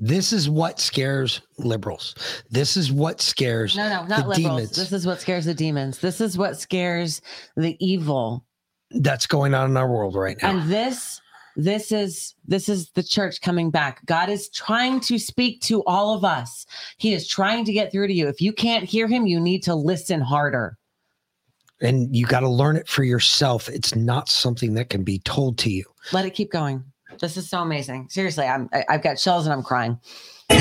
this 0.00 0.32
is 0.32 0.48
what 0.48 0.78
scares 0.80 1.40
liberals. 1.58 2.14
This 2.50 2.76
is 2.76 2.92
what 2.92 3.20
scares 3.20 3.76
No, 3.76 3.88
no, 3.88 4.06
not 4.06 4.28
liberals. 4.28 4.36
demons. 4.36 4.70
This 4.76 4.92
is 4.92 5.06
what 5.06 5.20
scares 5.20 5.44
the 5.46 5.54
demons. 5.54 5.98
This 5.98 6.20
is 6.20 6.38
what 6.38 6.58
scares 6.58 7.20
the 7.56 7.76
evil. 7.84 8.44
that's 8.92 9.26
going 9.26 9.54
on 9.54 9.70
in 9.70 9.76
our 9.76 9.90
world 9.90 10.14
right 10.14 10.36
now. 10.42 10.50
And 10.50 10.70
this 10.70 11.20
this 11.56 11.90
is 11.90 12.34
this 12.46 12.68
is 12.68 12.90
the 12.94 13.02
church 13.02 13.40
coming 13.40 13.70
back. 13.70 14.06
God 14.06 14.28
is 14.28 14.48
trying 14.50 15.00
to 15.00 15.18
speak 15.18 15.60
to 15.62 15.82
all 15.86 16.14
of 16.14 16.24
us. 16.24 16.64
He 16.98 17.12
is 17.12 17.26
trying 17.26 17.64
to 17.64 17.72
get 17.72 17.90
through 17.90 18.06
to 18.06 18.14
you. 18.14 18.28
If 18.28 18.40
you 18.40 18.52
can't 18.52 18.84
hear 18.84 19.08
him, 19.08 19.26
you 19.26 19.40
need 19.40 19.64
to 19.64 19.74
listen 19.74 20.20
harder. 20.20 20.78
and 21.80 22.14
you 22.14 22.26
got 22.26 22.40
to 22.40 22.48
learn 22.48 22.76
it 22.76 22.88
for 22.88 23.02
yourself. 23.02 23.68
It's 23.68 23.94
not 23.96 24.28
something 24.28 24.74
that 24.74 24.88
can 24.88 25.02
be 25.04 25.18
told 25.20 25.58
to 25.58 25.70
you. 25.70 25.84
Let 26.12 26.24
it 26.26 26.34
keep 26.34 26.50
going. 26.52 26.84
This 27.20 27.36
is 27.36 27.48
so 27.50 27.60
amazing. 27.60 28.08
Seriously, 28.10 28.46
I'm 28.46 28.68
I, 28.72 28.84
I've 28.88 29.02
got 29.02 29.16
chills 29.16 29.46
and 29.46 29.52
I'm 29.52 29.62
crying. 29.62 29.98
Yours 30.50 30.60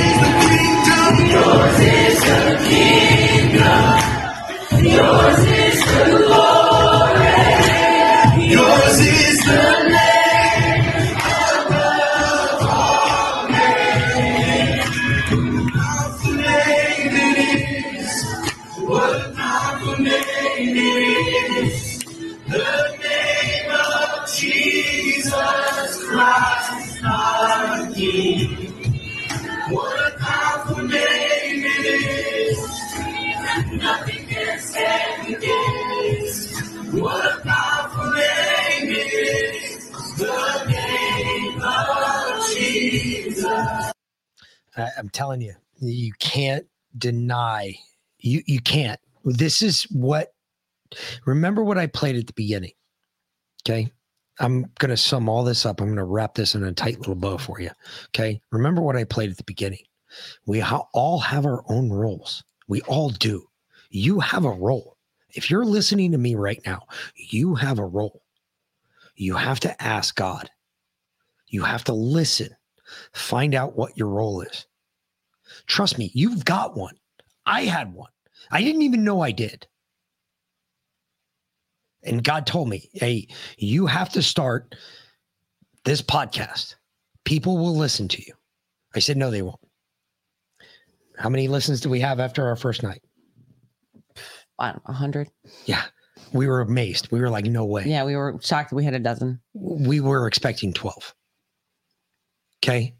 is 5.40 5.86
the 5.86 6.24
glory. 6.26 7.27
Yours 8.50 9.00
is 9.00 9.45
the 9.45 9.86
Christ, 26.18 27.04
our 27.06 27.94
King. 27.94 28.74
What 29.70 30.14
a 30.14 30.18
powerful 30.18 30.84
name 30.84 31.64
it 31.64 31.86
is. 31.86 32.60
Nothing 33.84 34.28
can 34.28 34.60
stand 34.60 35.36
against. 35.36 36.94
What 36.96 37.24
a 37.24 37.42
powerful 37.42 38.12
name 38.14 38.96
it 38.98 39.14
is. 39.14 40.18
The 40.18 40.66
name 40.66 41.62
of 41.62 42.50
Jesus. 42.56 43.94
I, 44.76 44.90
I'm 44.98 45.10
telling 45.10 45.42
you, 45.42 45.54
you 45.80 46.14
can't 46.18 46.66
deny. 46.98 47.76
You 48.18 48.42
you 48.48 48.60
can't. 48.60 49.00
This 49.24 49.62
is 49.62 49.84
what. 49.92 50.34
Remember 51.28 51.64
what 51.64 51.78
I 51.78 51.86
played 51.86 52.16
at 52.16 52.26
the 52.26 52.34
beginning. 52.34 52.72
Okay, 53.64 53.92
I'm 54.40 54.72
going 54.80 54.90
to 54.90 54.98
sum 54.98 55.30
all 55.30 55.43
this 55.43 55.66
up. 55.66 55.82
I'm 55.82 55.88
going 55.88 55.98
to 55.98 56.03
wrap 56.03 56.35
this 56.35 56.56
in 56.56 56.64
a 56.64 56.72
tight 56.72 56.99
little 56.99 57.16
bow 57.16 57.38
for 57.38 57.59
you. 57.59 57.72
Okay, 58.07 58.41
remember 58.51 58.82
what 58.82 58.95
I 58.95 59.03
played 59.03 59.32
at 59.32 59.38
the 59.38 59.43
beginning. 59.43 59.83
We 60.45 60.61
all 60.61 61.19
have 61.19 61.45
our 61.45 61.64
own 61.69 61.90
roles. 61.91 62.43
We 62.67 62.82
all 62.82 63.09
do. 63.09 63.48
You 63.90 64.19
have 64.19 64.45
a 64.45 64.51
role. 64.51 64.98
If 65.30 65.49
you're 65.49 65.66
listening 65.66 66.11
to 66.11 66.17
me 66.17 66.35
right 66.35 66.61
now, 66.66 66.83
you 67.16 67.56
have 67.56 67.80
a 67.80 67.85
role. 67.85 68.22
You 69.16 69.35
have 69.35 69.59
to 69.61 69.83
ask 69.83 70.16
God. 70.16 70.49
You 71.48 71.64
have 71.64 71.83
to 71.85 71.93
listen. 71.93 72.49
Find 73.14 73.56
out 73.56 73.75
what 73.75 73.98
your 73.98 74.09
role 74.09 74.41
is. 74.41 74.67
Trust 75.66 75.98
me, 75.98 76.11
you've 76.14 76.45
got 76.45 76.77
one. 76.77 76.95
I 77.45 77.64
had 77.64 77.93
one. 77.93 78.11
I 78.51 78.61
didn't 78.61 78.83
even 78.83 79.03
know 79.03 79.22
I 79.22 79.32
did. 79.32 79.67
And 82.08 82.24
God 82.24 82.48
told 82.48 82.69
me, 82.69 82.90
hey, 82.94 83.27
you 83.58 83.86
have 83.86 84.10
to 84.10 84.22
start 84.22 84.76
this 85.86 86.02
podcast. 86.02 86.76
People 87.26 87.58
will 87.58 87.76
listen 87.76 88.08
to 88.10 88.22
you. 88.22 88.34
I 88.95 89.00
said, 89.00 89.18
no, 89.18 89.30
they 89.30 89.42
won't. 89.42 89.60
How 91.18 91.30
many 91.30 91.48
listens 91.48 91.82
do 91.82 91.90
we 91.90 92.00
have 92.00 92.19
after 92.19 92.48
our 92.48 92.56
first 92.56 92.84
night? 92.84 93.02
I 94.60 94.68
don't 94.72 94.77
know, 94.77 94.94
100. 94.94 95.30
Yeah. 95.66 95.84
We 96.34 96.48
were 96.48 96.61
amazed. 96.61 97.11
We 97.11 97.22
were 97.22 97.30
like, 97.30 97.45
no 97.45 97.66
way. 97.66 97.84
Yeah, 97.86 98.03
we 98.03 98.16
were 98.16 98.38
shocked 98.42 98.72
that 98.72 98.76
we 98.76 98.84
had 98.84 98.94
a 98.94 99.00
dozen. 99.00 99.40
We 99.53 100.00
were 100.00 100.27
expecting 100.27 100.74
12. 100.74 101.14
Okay. 102.64 102.95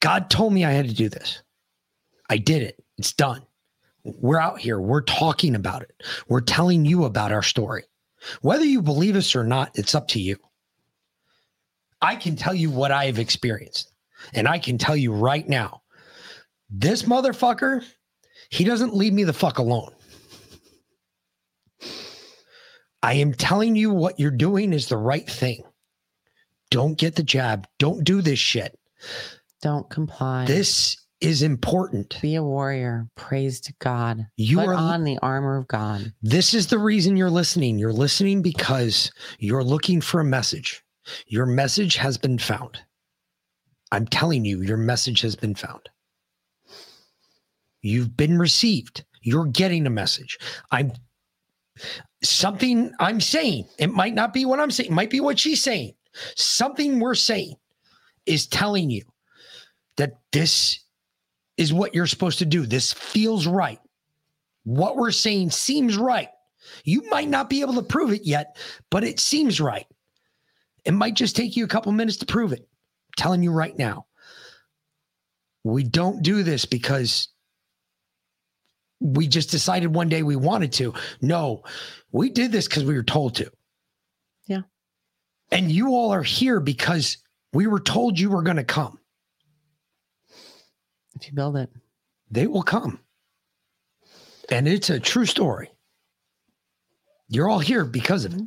God 0.00 0.30
told 0.30 0.52
me 0.52 0.64
I 0.64 0.70
had 0.72 0.88
to 0.88 0.94
do 0.94 1.08
this. 1.08 1.42
I 2.30 2.38
did 2.38 2.62
it. 2.62 2.82
It's 2.98 3.12
done. 3.12 3.42
We're 4.04 4.40
out 4.40 4.58
here. 4.58 4.80
We're 4.80 5.02
talking 5.02 5.54
about 5.54 5.82
it. 5.82 5.94
We're 6.28 6.40
telling 6.40 6.84
you 6.84 7.04
about 7.04 7.32
our 7.32 7.42
story. 7.42 7.84
Whether 8.40 8.64
you 8.64 8.82
believe 8.82 9.16
us 9.16 9.34
or 9.34 9.44
not, 9.44 9.70
it's 9.74 9.94
up 9.94 10.08
to 10.08 10.20
you. 10.20 10.36
I 12.00 12.16
can 12.16 12.36
tell 12.36 12.54
you 12.54 12.70
what 12.70 12.90
I 12.90 13.06
have 13.06 13.18
experienced. 13.18 13.92
And 14.34 14.48
I 14.48 14.58
can 14.58 14.78
tell 14.78 14.96
you 14.96 15.12
right 15.12 15.48
now, 15.48 15.82
this 16.70 17.02
motherfucker, 17.02 17.84
he 18.50 18.64
doesn't 18.64 18.94
leave 18.94 19.12
me 19.12 19.24
the 19.24 19.32
fuck 19.32 19.58
alone. 19.58 19.92
I 23.02 23.14
am 23.14 23.34
telling 23.34 23.74
you 23.74 23.90
what 23.90 24.20
you're 24.20 24.30
doing 24.30 24.72
is 24.72 24.88
the 24.88 24.96
right 24.96 25.28
thing. 25.28 25.64
Don't 26.70 26.96
get 26.96 27.16
the 27.16 27.22
jab. 27.22 27.66
Don't 27.78 28.04
do 28.04 28.22
this 28.22 28.38
shit. 28.38 28.78
Don't 29.60 29.88
comply. 29.90 30.44
This 30.46 30.96
is 31.22 31.42
important. 31.42 32.18
Be 32.20 32.34
a 32.34 32.42
warrior. 32.42 33.08
Praise 33.16 33.60
to 33.62 33.74
God. 33.78 34.26
You 34.36 34.58
Put 34.58 34.68
are- 34.68 34.74
on 34.74 35.04
the 35.04 35.18
armor 35.18 35.56
of 35.56 35.68
God. 35.68 36.12
This 36.22 36.52
is 36.52 36.66
the 36.66 36.78
reason 36.78 37.16
you're 37.16 37.30
listening. 37.30 37.78
You're 37.78 37.92
listening 37.92 38.42
because 38.42 39.10
you're 39.38 39.64
looking 39.64 40.00
for 40.00 40.20
a 40.20 40.24
message. 40.24 40.82
Your 41.26 41.46
message 41.46 41.96
has 41.96 42.18
been 42.18 42.38
found. 42.38 42.80
I'm 43.92 44.06
telling 44.06 44.44
you, 44.44 44.62
your 44.62 44.76
message 44.76 45.20
has 45.20 45.36
been 45.36 45.54
found. 45.54 45.88
You've 47.82 48.16
been 48.16 48.38
received. 48.38 49.04
You're 49.20 49.46
getting 49.46 49.86
a 49.86 49.90
message. 49.90 50.38
I'm 50.70 50.92
something 52.22 52.92
I'm 53.00 53.20
saying. 53.20 53.66
It 53.78 53.90
might 53.90 54.14
not 54.14 54.32
be 54.32 54.44
what 54.44 54.60
I'm 54.60 54.70
saying, 54.70 54.90
it 54.90 54.94
might 54.94 55.10
be 55.10 55.20
what 55.20 55.38
she's 55.38 55.62
saying. 55.62 55.94
Something 56.36 57.00
we're 57.00 57.14
saying 57.14 57.54
is 58.26 58.46
telling 58.46 58.90
you 58.90 59.02
that 59.96 60.20
this 60.32 60.80
is 61.62 61.72
what 61.72 61.94
you're 61.94 62.06
supposed 62.06 62.40
to 62.40 62.44
do. 62.44 62.66
This 62.66 62.92
feels 62.92 63.46
right. 63.46 63.78
What 64.64 64.96
we're 64.96 65.12
saying 65.12 65.50
seems 65.50 65.96
right. 65.96 66.28
You 66.84 67.08
might 67.08 67.28
not 67.28 67.48
be 67.48 67.60
able 67.60 67.74
to 67.74 67.82
prove 67.82 68.12
it 68.12 68.24
yet, 68.24 68.56
but 68.90 69.04
it 69.04 69.20
seems 69.20 69.60
right. 69.60 69.86
It 70.84 70.92
might 70.92 71.14
just 71.14 71.36
take 71.36 71.56
you 71.56 71.64
a 71.64 71.68
couple 71.68 71.92
minutes 71.92 72.18
to 72.18 72.26
prove 72.26 72.52
it. 72.52 72.60
I'm 72.60 73.14
telling 73.16 73.42
you 73.42 73.52
right 73.52 73.76
now. 73.78 74.06
We 75.64 75.84
don't 75.84 76.22
do 76.22 76.42
this 76.42 76.64
because 76.64 77.28
we 79.00 79.28
just 79.28 79.50
decided 79.50 79.94
one 79.94 80.08
day 80.08 80.24
we 80.24 80.36
wanted 80.36 80.72
to. 80.74 80.94
No, 81.20 81.62
we 82.10 82.30
did 82.30 82.50
this 82.50 82.66
because 82.66 82.84
we 82.84 82.94
were 82.94 83.04
told 83.04 83.36
to. 83.36 83.50
Yeah. 84.46 84.62
And 85.52 85.70
you 85.70 85.88
all 85.88 86.12
are 86.12 86.22
here 86.22 86.58
because 86.58 87.18
we 87.52 87.68
were 87.68 87.80
told 87.80 88.18
you 88.18 88.30
were 88.30 88.42
going 88.42 88.56
to 88.56 88.64
come. 88.64 88.98
If 91.22 91.28
you 91.28 91.34
build 91.34 91.56
it, 91.56 91.70
they 92.32 92.48
will 92.48 92.64
come. 92.64 92.98
And 94.50 94.66
it's 94.66 94.90
a 94.90 94.98
true 94.98 95.24
story. 95.24 95.70
You're 97.28 97.48
all 97.48 97.60
here 97.60 97.84
because 97.84 98.24
of 98.24 98.34
it. 98.34 98.42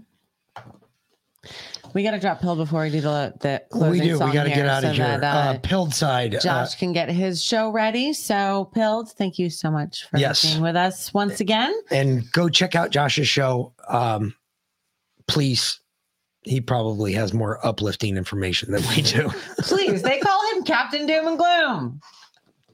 We 1.94 2.04
got 2.04 2.12
to 2.12 2.20
drop 2.20 2.42
pill 2.42 2.58
before 2.58 2.82
we 2.82 2.90
do 2.90 3.00
the, 3.00 3.34
the 3.40 3.64
closing 3.72 3.92
we 3.92 4.00
do. 4.10 4.14
We 4.20 4.34
got 4.34 4.44
to 4.44 4.50
get 4.50 4.66
out 4.68 4.82
so 4.84 4.90
of 4.90 4.96
here. 4.98 5.18
that, 5.20 5.24
uh, 5.24 5.52
uh, 5.52 5.58
Pilled 5.60 5.94
side. 5.94 6.36
uh, 6.36 6.40
Josh 6.42 6.76
can 6.76 6.92
get 6.92 7.08
his 7.08 7.42
show 7.42 7.70
ready. 7.70 8.12
So, 8.12 8.70
Pilled, 8.74 9.10
thank 9.12 9.40
you 9.40 9.50
so 9.50 9.72
much 9.72 10.06
for 10.10 10.18
Yes. 10.18 10.42
being 10.44 10.62
with 10.62 10.76
us 10.76 11.14
once 11.14 11.40
again. 11.40 11.74
and 11.92 12.30
go 12.34 12.50
check 12.50 12.76
out 12.76 12.90
Josh's 12.90 13.30
show. 13.30 13.74
Um, 13.88 14.36
please. 15.30 15.80
He 16.42 16.62
probably 16.62 17.14
has 17.14 17.34
more 17.34 17.66
uplifting 17.66 18.18
information 18.18 18.72
than 18.72 18.84
we 18.90 19.02
do. 19.02 19.30
Please, 19.62 20.04
they 20.04 20.20
call 20.20 20.54
him 20.54 20.64
Captain 20.64 21.08
Doom 21.08 21.26
and 21.26 21.38
Gloom. 21.40 22.00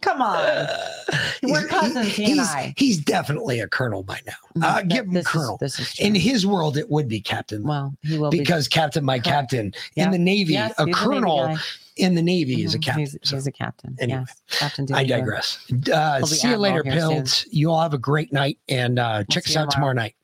Come 0.01 0.21
on. 0.21 0.67
We're 1.43 1.67
cousins, 1.67 2.07
he 2.15 2.23
and 2.25 2.33
he's, 2.33 2.39
I. 2.49 2.73
he's 2.77 2.97
definitely 2.99 3.59
a 3.59 3.67
colonel 3.67 4.03
by 4.03 4.19
now. 4.25 4.33
Uh, 4.67 4.81
give 4.81 5.05
him 5.05 5.23
colonel. 5.23 5.57
is. 5.61 5.95
In 5.99 6.15
his 6.15 6.45
world, 6.45 6.75
it 6.77 6.89
would 6.89 7.07
be 7.07 7.21
captain. 7.21 7.63
Well, 7.63 7.95
he 8.03 8.17
will 8.17 8.29
be- 8.31 8.39
because 8.39 8.67
captain, 8.67 9.05
my 9.05 9.19
captain 9.19 9.73
Yeah. 9.95 10.05
in 10.05 10.11
the 10.11 10.17
Navy, 10.17 10.53
Yes, 10.53 10.71
a 10.71 10.73
he's 10.73 10.79
a 10.81 10.85
Navy 10.85 10.93
colonel 10.93 11.57
in 11.97 12.15
the 12.15 12.21
Navy 12.21 12.63
is 12.63 12.73
a 12.73 12.79
Mhm. 12.79 12.83
captain. 12.83 12.99
He's, 13.01 13.17
he's 13.29 13.47
a 13.47 13.51
captain. 13.51 13.95
Anyway. 13.99 14.23
yes. 14.49 14.59
Captain 14.59 14.87
I 14.93 15.03
digress. 15.03 15.59
Uh, 15.93 16.25
see 16.25 16.49
you 16.49 16.57
later. 16.57 16.83
Pills. 16.83 17.45
You 17.51 17.69
all 17.71 17.81
have 17.81 17.93
a 17.93 17.97
great 17.99 18.31
night 18.33 18.57
and 18.69 18.97
uh, 18.97 19.23
check 19.29 19.45
us 19.45 19.55
out 19.55 19.69
tomorrow. 19.71 19.93
night. 19.93 20.15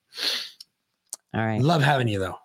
All 1.33 1.45
right. 1.45 1.61
Love 1.61 1.83
having 1.83 2.07
you 2.07 2.19
though. 2.19 2.39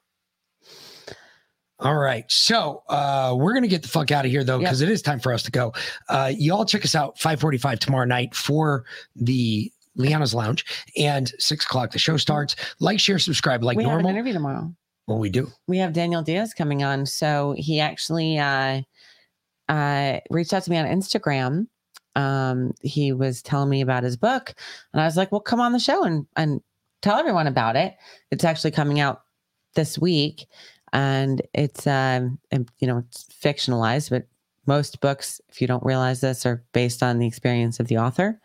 All 1.82 1.96
right. 1.96 2.30
So 2.30 2.82
uh, 2.88 3.34
we're 3.36 3.54
gonna 3.54 3.68
get 3.68 3.82
the 3.82 3.88
fuck 3.88 4.10
out 4.10 4.24
of 4.24 4.30
here 4.30 4.44
though, 4.44 4.58
because 4.58 4.80
it 4.80 4.88
is 4.88 5.02
time 5.02 5.18
for 5.18 5.32
us 5.32 5.42
to 5.42 5.50
go. 5.50 5.72
Uh, 6.08 6.32
you 6.34 6.54
all 6.54 6.64
check 6.64 6.84
us 6.84 6.94
out 6.94 7.18
545 7.18 7.80
tomorrow 7.80 8.04
night 8.04 8.34
for 8.34 8.84
the 9.16 9.70
Liana's 9.96 10.34
Lounge 10.34 10.64
and 10.96 11.32
six 11.38 11.64
o'clock 11.64 11.92
the 11.92 11.98
show 11.98 12.16
starts. 12.16 12.56
Like, 12.80 13.00
share, 13.00 13.18
subscribe 13.18 13.62
like 13.62 13.76
we 13.76 13.84
have 13.84 13.98
an 13.98 14.06
interview 14.06 14.32
tomorrow. 14.32 14.72
Well, 15.06 15.18
we 15.18 15.30
do. 15.30 15.48
We 15.66 15.78
have 15.78 15.92
Daniel 15.92 16.22
Diaz 16.22 16.54
coming 16.54 16.82
on. 16.82 17.06
So 17.06 17.54
he 17.58 17.80
actually 17.80 18.38
uh, 18.38 18.82
uh, 19.68 20.20
reached 20.30 20.52
out 20.52 20.62
to 20.62 20.70
me 20.70 20.78
on 20.78 20.86
Instagram. 20.86 21.66
Um, 22.14 22.72
he 22.82 23.12
was 23.12 23.42
telling 23.42 23.70
me 23.70 23.80
about 23.80 24.04
his 24.04 24.16
book, 24.16 24.54
and 24.92 25.00
I 25.00 25.06
was 25.06 25.16
like, 25.16 25.32
"Well, 25.32 25.40
come 25.40 25.60
on 25.60 25.72
the 25.72 25.78
show 25.78 26.04
and 26.04 26.26
and 26.36 26.60
tell 27.00 27.16
everyone 27.16 27.46
about 27.46 27.74
it." 27.74 27.96
It's 28.30 28.44
actually 28.44 28.70
coming 28.70 29.00
out 29.00 29.22
this 29.74 29.98
week, 29.98 30.46
and 30.92 31.42
it's 31.54 31.86
um, 31.86 32.38
you 32.50 32.86
know, 32.86 32.98
it's 32.98 33.24
fictionalized, 33.42 34.10
but 34.10 34.26
most 34.66 35.00
books, 35.00 35.40
if 35.48 35.60
you 35.60 35.66
don't 35.66 35.84
realize 35.84 36.20
this, 36.20 36.46
are 36.46 36.64
based 36.72 37.02
on 37.02 37.18
the 37.18 37.26
experience 37.26 37.80
of 37.80 37.88
the 37.88 37.98
author. 37.98 38.40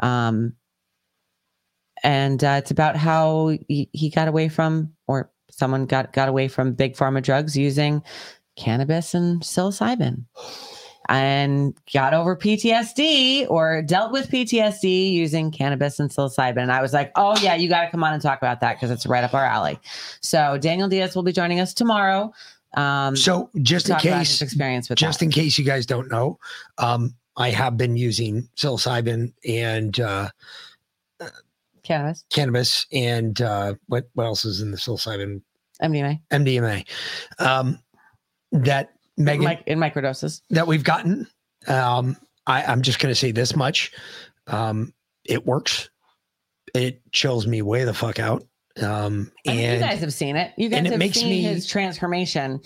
Um, 0.00 0.54
and 2.02 2.42
uh, 2.44 2.56
it's 2.58 2.70
about 2.70 2.96
how 2.96 3.56
he, 3.68 3.88
he 3.92 4.10
got 4.10 4.28
away 4.28 4.48
from 4.48 4.92
or 5.06 5.30
someone 5.50 5.86
got 5.86 6.12
got 6.12 6.28
away 6.28 6.48
from 6.48 6.74
big 6.74 6.94
pharma 6.94 7.22
drugs 7.22 7.56
using 7.56 8.02
cannabis 8.56 9.14
and 9.14 9.42
psilocybin 9.42 10.24
and 11.08 11.74
got 11.92 12.14
over 12.14 12.36
PTSD 12.36 13.48
or 13.50 13.82
dealt 13.82 14.12
with 14.12 14.28
PTSD 14.30 15.12
using 15.12 15.50
cannabis 15.50 15.98
and 16.00 16.10
psilocybin. 16.10 16.58
And 16.58 16.72
I 16.72 16.82
was 16.82 16.92
like, 16.92 17.12
oh, 17.16 17.36
yeah, 17.40 17.54
you 17.54 17.68
got 17.68 17.84
to 17.84 17.90
come 17.90 18.02
on 18.04 18.12
and 18.12 18.22
talk 18.22 18.38
about 18.38 18.60
that 18.60 18.74
because 18.76 18.90
it's 18.90 19.06
right 19.06 19.24
up 19.24 19.34
our 19.34 19.44
alley. 19.44 19.78
So 20.20 20.58
Daniel 20.58 20.88
Diaz 20.88 21.14
will 21.14 21.22
be 21.22 21.32
joining 21.32 21.60
us 21.60 21.72
tomorrow. 21.74 22.32
Um, 22.76 23.16
So 23.16 23.50
just 23.62 23.88
in 23.88 23.96
case, 23.96 24.42
experience 24.42 24.88
with 24.88 24.98
just 24.98 25.20
that. 25.20 25.26
in 25.26 25.30
case 25.30 25.58
you 25.58 25.64
guys 25.64 25.86
don't 25.86 26.10
know, 26.10 26.38
um, 26.78 27.14
I 27.36 27.50
have 27.50 27.76
been 27.76 27.96
using 27.96 28.48
psilocybin 28.56 29.32
and 29.46 29.98
uh, 30.00 30.28
cannabis, 31.82 32.24
cannabis, 32.30 32.86
and 32.92 33.40
uh, 33.40 33.74
what 33.86 34.08
what 34.14 34.24
else 34.24 34.44
is 34.44 34.60
in 34.60 34.70
the 34.70 34.76
psilocybin? 34.76 35.42
MDMA, 35.82 36.20
MDMA. 36.30 36.86
Um, 37.38 37.78
that 38.52 38.95
Megan 39.16 39.44
Mic- 39.44 39.62
in 39.66 39.78
microdoses. 39.78 40.42
that 40.50 40.66
we've 40.66 40.84
gotten. 40.84 41.26
Um, 41.68 42.16
I, 42.46 42.62
I'm 42.64 42.82
just 42.82 42.98
going 42.98 43.10
to 43.10 43.18
say 43.18 43.32
this 43.32 43.56
much: 43.56 43.92
um, 44.46 44.92
it 45.24 45.44
works. 45.46 45.90
It 46.74 47.00
chills 47.12 47.46
me 47.46 47.62
way 47.62 47.84
the 47.84 47.94
fuck 47.94 48.18
out. 48.18 48.44
Um, 48.82 49.32
and 49.46 49.80
you 49.80 49.86
guys 49.88 50.00
have 50.00 50.12
seen 50.12 50.36
it. 50.36 50.52
You 50.58 50.68
guys 50.68 50.78
and 50.78 50.86
it 50.86 50.90
have 50.90 50.98
makes 50.98 51.18
seen 51.18 51.30
me- 51.30 51.42
his 51.42 51.66
transformation. 51.66 52.60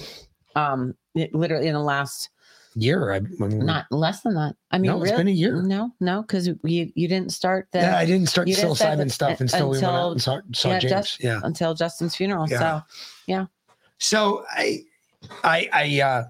Um, 0.57 0.95
it, 1.15 1.33
literally 1.35 1.69
in 1.69 1.75
the 1.75 1.81
last 1.81 2.29
year, 2.75 3.12
I, 3.12 3.17
I 3.17 3.20
mean, 3.47 3.65
not 3.65 3.87
less 3.93 4.23
than 4.23 4.35
that. 4.35 4.57
I 4.73 4.79
mean, 4.79 4.91
No, 4.91 4.97
it's 5.03 5.12
really? 5.12 5.17
been 5.25 5.29
a 5.29 5.37
year. 5.37 5.62
No, 5.62 5.93
no, 6.01 6.23
because 6.23 6.49
you 6.49 6.59
you 6.65 7.07
didn't 7.09 7.31
start 7.33 7.69
the. 7.73 7.79
Yeah, 7.79 7.97
I 7.97 8.05
didn't 8.07 8.29
start 8.29 8.49
psilocybin 8.49 9.11
stuff 9.11 9.41
until 9.41 9.69
we 9.70 9.77
went 9.79 9.85
out 9.85 10.11
and 10.12 10.23
saw- 10.23 10.41
saw 10.53 10.79
James. 10.81 10.91
Just, 10.91 11.23
Yeah. 11.23 11.41
until 11.45 11.75
Justin's 11.75 12.17
funeral. 12.17 12.47
Yeah. 12.49 12.59
So, 12.59 12.83
yeah. 13.27 13.47
So 13.99 14.45
I, 14.51 14.83
I, 15.45 15.69
I, 15.73 16.01
uh, 16.01 16.25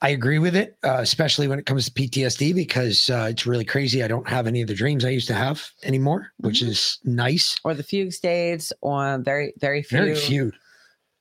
I 0.00 0.10
agree 0.10 0.38
with 0.38 0.54
it, 0.54 0.76
uh, 0.84 0.98
especially 1.00 1.48
when 1.48 1.58
it 1.58 1.66
comes 1.66 1.86
to 1.86 1.90
PTSD 1.90 2.54
because 2.54 3.10
uh, 3.10 3.26
it's 3.30 3.46
really 3.46 3.64
crazy. 3.64 4.04
I 4.04 4.08
don't 4.08 4.28
have 4.28 4.46
any 4.46 4.62
of 4.62 4.68
the 4.68 4.74
dreams 4.74 5.04
I 5.04 5.08
used 5.08 5.26
to 5.28 5.34
have 5.34 5.68
anymore, 5.82 6.32
which 6.38 6.60
Mm-hmm. 6.60 6.70
is 6.70 6.98
nice. 7.04 7.58
Or 7.64 7.74
the 7.74 7.82
fugue 7.82 8.12
states, 8.12 8.72
or 8.80 9.18
very 9.18 9.54
very 9.58 9.82
few. 9.82 9.98
Very 9.98 10.14
few. 10.14 10.52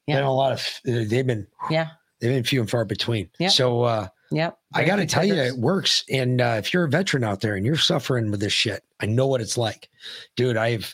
Yeah. 0.06 0.18
Been 0.18 0.26
a 0.26 0.34
lot 0.34 0.52
of. 0.54 0.60
uh, 0.88 1.06
They've 1.08 1.26
been. 1.26 1.48
Yeah. 1.72 1.88
They've 2.20 2.32
been 2.34 2.44
few 2.44 2.62
and 2.62 2.70
far 2.70 2.86
between. 2.86 3.30
Yeah. 3.40 3.50
So 3.50 3.82
uh, 3.84 4.08
Yep. 4.32 4.58
I 4.74 4.84
got 4.84 4.98
to 4.98 5.06
tell 5.06 5.24
you, 5.26 5.34
it 5.36 5.58
works. 5.58 6.04
And 6.12 6.40
uh, 6.42 6.56
if 6.60 6.74
you're 6.74 6.84
a 6.84 6.90
veteran 6.90 7.24
out 7.24 7.42
there 7.42 7.56
and 7.56 7.66
you're 7.66 7.78
suffering 7.78 8.30
with 8.30 8.42
this 8.42 8.52
shit, 8.54 8.84
I 9.00 9.06
know 9.06 9.26
what 9.26 9.42
it's 9.42 9.58
like, 9.58 9.90
dude. 10.36 10.58
I've 10.58 10.94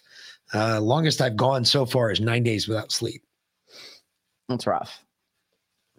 uh, 0.53 0.79
longest 0.79 1.19
I've 1.21 1.35
gone 1.35 1.65
so 1.65 1.85
far 1.85 2.11
is 2.11 2.21
nine 2.21 2.43
days 2.43 2.67
without 2.67 2.91
sleep. 2.91 3.23
That's 4.49 4.67
rough. 4.67 4.99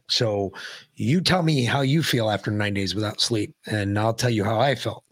So 0.09 0.53
you 0.97 1.21
tell 1.21 1.43
me 1.43 1.65
how 1.65 1.81
you 1.81 2.03
feel 2.03 2.31
after 2.31 2.51
nine 2.51 2.75
days 2.75 2.95
without 2.95 3.21
sleep, 3.21 3.55
and 3.67 3.99
I'll 3.99 4.15
tell 4.15 4.31
you 4.31 4.45
how 4.45 4.61
I 4.61 4.75
felt. 4.75 5.05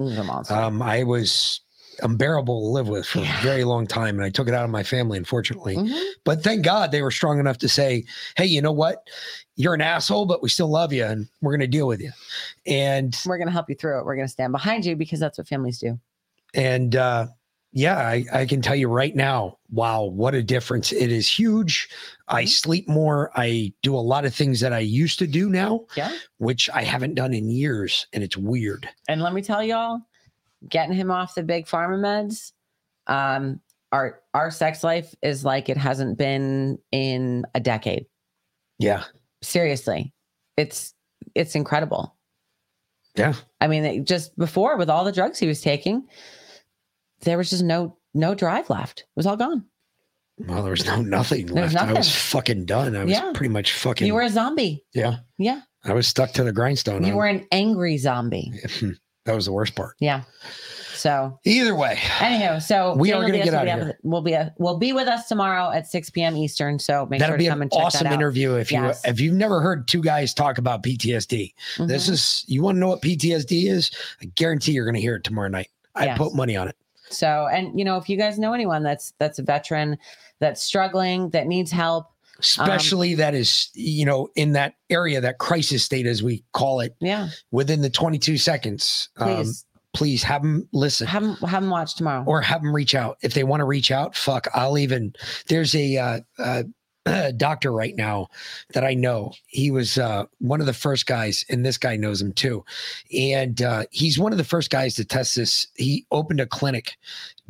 Um, 0.50 0.82
I 0.82 1.02
was 1.02 1.60
unbearable 2.02 2.60
to 2.60 2.66
live 2.66 2.88
with 2.88 3.06
for 3.06 3.20
a 3.20 3.38
very 3.42 3.64
long 3.64 3.86
time, 3.86 4.16
and 4.16 4.24
I 4.24 4.30
took 4.30 4.48
it 4.48 4.54
out 4.54 4.64
of 4.64 4.70
my 4.70 4.82
family, 4.82 5.18
unfortunately. 5.18 5.76
Mm-hmm. 5.76 6.02
But 6.24 6.42
thank 6.42 6.64
God 6.64 6.90
they 6.90 7.02
were 7.02 7.10
strong 7.10 7.38
enough 7.38 7.58
to 7.58 7.68
say, 7.68 8.04
"Hey, 8.36 8.46
you 8.46 8.60
know 8.62 8.72
what? 8.72 9.06
You're 9.56 9.74
an 9.74 9.80
asshole, 9.82 10.26
but 10.26 10.42
we 10.42 10.48
still 10.48 10.68
love 10.70 10.92
you, 10.92 11.04
and 11.04 11.28
we're 11.40 11.52
going 11.52 11.60
to 11.60 11.66
deal 11.66 11.86
with 11.86 12.00
you." 12.00 12.10
And 12.66 13.16
We're 13.26 13.38
gonna 13.38 13.50
help 13.50 13.68
you 13.68 13.76
through 13.76 13.98
it. 14.00 14.04
We're 14.04 14.16
gonna 14.16 14.28
stand 14.28 14.52
behind 14.52 14.84
you 14.84 14.96
because 14.96 15.20
that's 15.20 15.38
what 15.38 15.48
families 15.48 15.78
do. 15.78 15.98
and 16.54 16.96
uh, 16.96 17.26
yeah, 17.72 17.96
I, 17.96 18.24
I 18.32 18.46
can 18.46 18.60
tell 18.60 18.76
you 18.76 18.88
right 18.88 19.14
now, 19.16 19.58
wow, 19.70 20.04
what 20.04 20.34
a 20.34 20.42
difference. 20.42 20.92
It 20.92 21.10
is 21.10 21.28
huge. 21.28 21.88
I 22.28 22.44
sleep 22.44 22.88
more. 22.88 23.30
I 23.34 23.72
do 23.82 23.94
a 23.94 23.98
lot 23.98 24.24
of 24.24 24.34
things 24.34 24.60
that 24.60 24.72
I 24.72 24.80
used 24.80 25.18
to 25.20 25.26
do 25.26 25.48
now, 25.48 25.86
Yeah. 25.96 26.12
which 26.38 26.68
I 26.70 26.82
haven't 26.82 27.14
done 27.14 27.32
in 27.32 27.48
years. 27.48 28.06
And 28.12 28.22
it's 28.22 28.36
weird. 28.36 28.88
And 29.08 29.22
let 29.22 29.32
me 29.32 29.40
tell 29.42 29.62
y'all, 29.62 30.00
getting 30.68 30.94
him 30.94 31.10
off 31.10 31.34
the 31.34 31.42
big 31.42 31.66
pharma 31.66 31.98
meds, 31.98 32.52
um, 33.06 33.60
our 33.90 34.20
our 34.32 34.50
sex 34.50 34.82
life 34.84 35.14
is 35.22 35.44
like 35.44 35.68
it 35.68 35.76
hasn't 35.76 36.16
been 36.16 36.78
in 36.92 37.44
a 37.54 37.60
decade. 37.60 38.06
Yeah. 38.78 39.04
Seriously. 39.42 40.12
It's 40.56 40.94
it's 41.34 41.54
incredible. 41.54 42.16
Yeah. 43.16 43.34
I 43.60 43.66
mean, 43.66 44.04
just 44.06 44.36
before 44.38 44.76
with 44.78 44.88
all 44.88 45.04
the 45.04 45.12
drugs 45.12 45.38
he 45.38 45.46
was 45.46 45.60
taking, 45.60 46.06
there 47.22 47.38
was 47.38 47.50
just 47.50 47.62
no 47.64 47.96
no 48.14 48.34
drive 48.34 48.68
left. 48.70 49.00
It 49.00 49.06
was 49.16 49.26
all 49.26 49.36
gone. 49.36 49.64
Well, 50.38 50.62
there 50.62 50.70
was 50.70 50.84
no 50.86 51.00
nothing 51.00 51.46
There 51.46 51.64
left. 51.64 51.76
I 51.76 51.92
was 51.92 52.14
fucking 52.14 52.64
done. 52.66 52.96
I 52.96 53.04
was 53.04 53.12
Yeah. 53.12 53.32
pretty 53.34 53.52
much 53.52 53.72
fucking. 53.72 54.06
You 54.06 54.14
were 54.14 54.22
a 54.22 54.28
zombie. 54.30 54.84
yeah. 54.94 55.16
Yeah. 55.38 55.60
I 55.84 55.92
was 55.94 56.06
stuck 56.06 56.32
to 56.32 56.44
the 56.44 56.52
grindstone. 56.52 57.04
You 57.04 57.16
were 57.16 57.26
an 57.26 57.46
angry 57.50 57.96
zombie. 57.98 58.52
that 59.24 59.34
was 59.34 59.46
the 59.46 59.52
worst 59.52 59.74
part. 59.74 59.96
Yeah. 59.98 60.22
So 60.94 61.40
Either 61.44 61.74
way, 61.74 61.98
Anyhow, 62.20 62.60
so 62.60 62.94
We 62.94 63.12
are 63.12 63.20
gonna 63.22 63.32
Diaz 63.32 63.50
get 63.50 63.64
be 63.64 63.70
outta 63.70 63.88
up- 63.90 63.96
Will 64.04 64.20
be 64.22 64.34
a, 64.34 64.54
will 64.58 64.78
be 64.78 64.92
with 64.92 65.08
us 65.08 65.26
tomorrow 65.26 65.70
at 65.72 65.88
6 65.88 66.10
p.m. 66.10 66.36
Eastern. 66.36 66.78
So 66.78 67.06
make 67.06 67.18
That'll 67.18 67.32
sure 67.32 67.38
to 67.38 67.44
an 67.46 67.50
come 67.50 67.62
and 67.62 67.72
check 67.72 67.82
awesome 67.82 68.04
that 68.04 68.10
out. 68.12 68.14
interview 68.14 68.54
if 68.54 68.70
you 68.70 68.92
if 69.04 69.18
you've 69.20 69.34
never 69.34 69.60
heard 69.60 69.88
two 69.88 70.00
guys 70.02 70.32
talk 70.32 70.58
about 70.58 70.82
PTSD. 70.84 71.54
This 71.80 72.06
Mhm. 72.08 72.12
is 72.12 72.44
you 72.46 72.62
want 72.62 72.76
to 72.76 72.80
know 72.80 72.88
what 72.88 73.02
PTSD 73.02 73.68
is? 73.68 73.90
I 74.20 74.26
guarantee 74.36 74.72
you're 74.72 74.84
going 74.84 74.94
to 74.94 75.00
hear 75.00 75.16
it 75.16 75.24
tomorrow 75.24 75.48
night. 75.48 75.68
I 75.96 76.04
Yes. 76.06 76.18
put 76.18 76.34
money 76.34 76.56
on 76.56 76.68
it. 76.68 76.76
So, 77.12 77.48
and 77.52 77.78
you 77.78 77.84
know, 77.84 77.96
if 77.96 78.08
you 78.08 78.16
guys 78.16 78.38
know 78.38 78.52
anyone 78.52 78.82
that's 78.82 79.12
that's 79.18 79.38
a 79.38 79.42
veteran 79.42 79.98
that's 80.38 80.62
struggling 80.62 81.30
that 81.30 81.46
needs 81.46 81.70
help, 81.70 82.06
um, 82.06 82.12
Especially 82.38 83.14
that 83.14 83.34
is, 83.34 83.70
you 83.74 84.04
know, 84.04 84.28
in 84.34 84.52
that 84.52 84.74
area, 84.90 85.20
that 85.20 85.38
crisis 85.38 85.84
state, 85.84 86.06
as 86.06 86.22
we 86.22 86.42
call 86.52 86.80
it, 86.80 86.96
yeah, 87.00 87.28
within 87.50 87.82
the 87.82 87.90
22 87.90 88.36
seconds. 88.38 89.10
um, 89.18 89.28
Please. 89.28 89.64
please 89.92 90.22
have 90.22 90.42
them 90.42 90.68
listen. 90.72 91.06
have 91.06 91.22
them 91.22 91.36
have 91.36 91.62
them 91.62 91.70
watch 91.70 91.94
tomorrow. 91.94 92.24
or 92.26 92.40
have 92.40 92.62
them 92.62 92.74
reach 92.74 92.94
out 92.94 93.18
if 93.22 93.34
they 93.34 93.44
want 93.44 93.60
to 93.60 93.64
reach 93.64 93.90
out. 93.90 94.16
Fuck, 94.16 94.48
I'll 94.54 94.78
even. 94.78 95.14
There's 95.48 95.74
a 95.74 95.96
uh, 95.96 96.20
uh, 96.38 96.62
doctor 97.36 97.72
right 97.72 97.96
now 97.96 98.28
that 98.74 98.84
I 98.84 98.94
know. 98.94 99.32
He 99.46 99.70
was 99.70 99.98
uh, 99.98 100.24
one 100.38 100.60
of 100.60 100.66
the 100.66 100.72
first 100.72 101.06
guys, 101.06 101.44
and 101.48 101.64
this 101.64 101.78
guy 101.78 101.96
knows 101.96 102.20
him 102.22 102.32
too. 102.32 102.64
And 103.16 103.60
uh, 103.62 103.84
he's 103.90 104.18
one 104.18 104.32
of 104.32 104.38
the 104.38 104.44
first 104.44 104.70
guys 104.70 104.94
to 104.96 105.04
test 105.04 105.36
this. 105.36 105.66
He 105.76 106.06
opened 106.10 106.40
a 106.40 106.46
clinic 106.46 106.96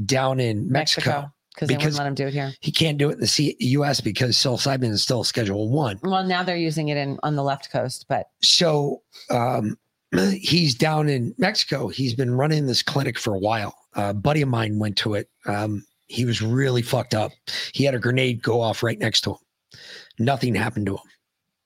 down 0.04 0.40
in 0.40 0.70
Mexico. 0.70 1.32
because 1.54 1.68
they 1.68 1.76
wouldn't 1.76 1.94
let 1.96 2.06
him 2.06 2.14
do 2.14 2.26
it 2.26 2.32
here. 2.32 2.52
He 2.60 2.72
can't 2.72 2.96
do 2.98 3.10
it 3.10 3.14
in 3.14 3.20
the 3.20 3.26
C- 3.26 3.56
U.S. 3.58 4.00
because 4.00 4.36
psilocybin 4.36 4.90
is 4.90 5.02
still 5.02 5.22
Schedule 5.24 5.68
One. 5.70 6.00
Well, 6.02 6.24
now 6.24 6.42
they're 6.42 6.56
using 6.56 6.88
it 6.88 6.96
in 6.96 7.18
on 7.22 7.36
the 7.36 7.42
left 7.42 7.70
coast, 7.70 8.06
but 8.08 8.28
So 8.42 9.02
um, 9.30 9.76
he's 10.32 10.74
down 10.74 11.08
in 11.08 11.34
Mexico. 11.38 11.88
He's 11.88 12.14
been 12.14 12.34
running 12.34 12.66
this 12.66 12.82
clinic 12.82 13.18
for 13.18 13.34
a 13.34 13.38
while. 13.38 13.74
a 13.94 14.14
buddy 14.14 14.40
of 14.42 14.48
mine 14.48 14.78
went 14.78 14.96
to 14.98 15.14
it. 15.14 15.28
Um, 15.46 15.84
he 16.12 16.24
was 16.24 16.42
really 16.42 16.82
fucked 16.82 17.14
up. 17.14 17.32
He 17.72 17.84
had 17.84 17.94
a 17.94 17.98
grenade 17.98 18.42
go 18.42 18.60
off 18.60 18.82
right 18.82 18.98
next 18.98 19.22
to 19.22 19.30
him. 19.30 19.38
Nothing 20.18 20.54
happened 20.54 20.86
to 20.86 20.94
him. 20.94 21.10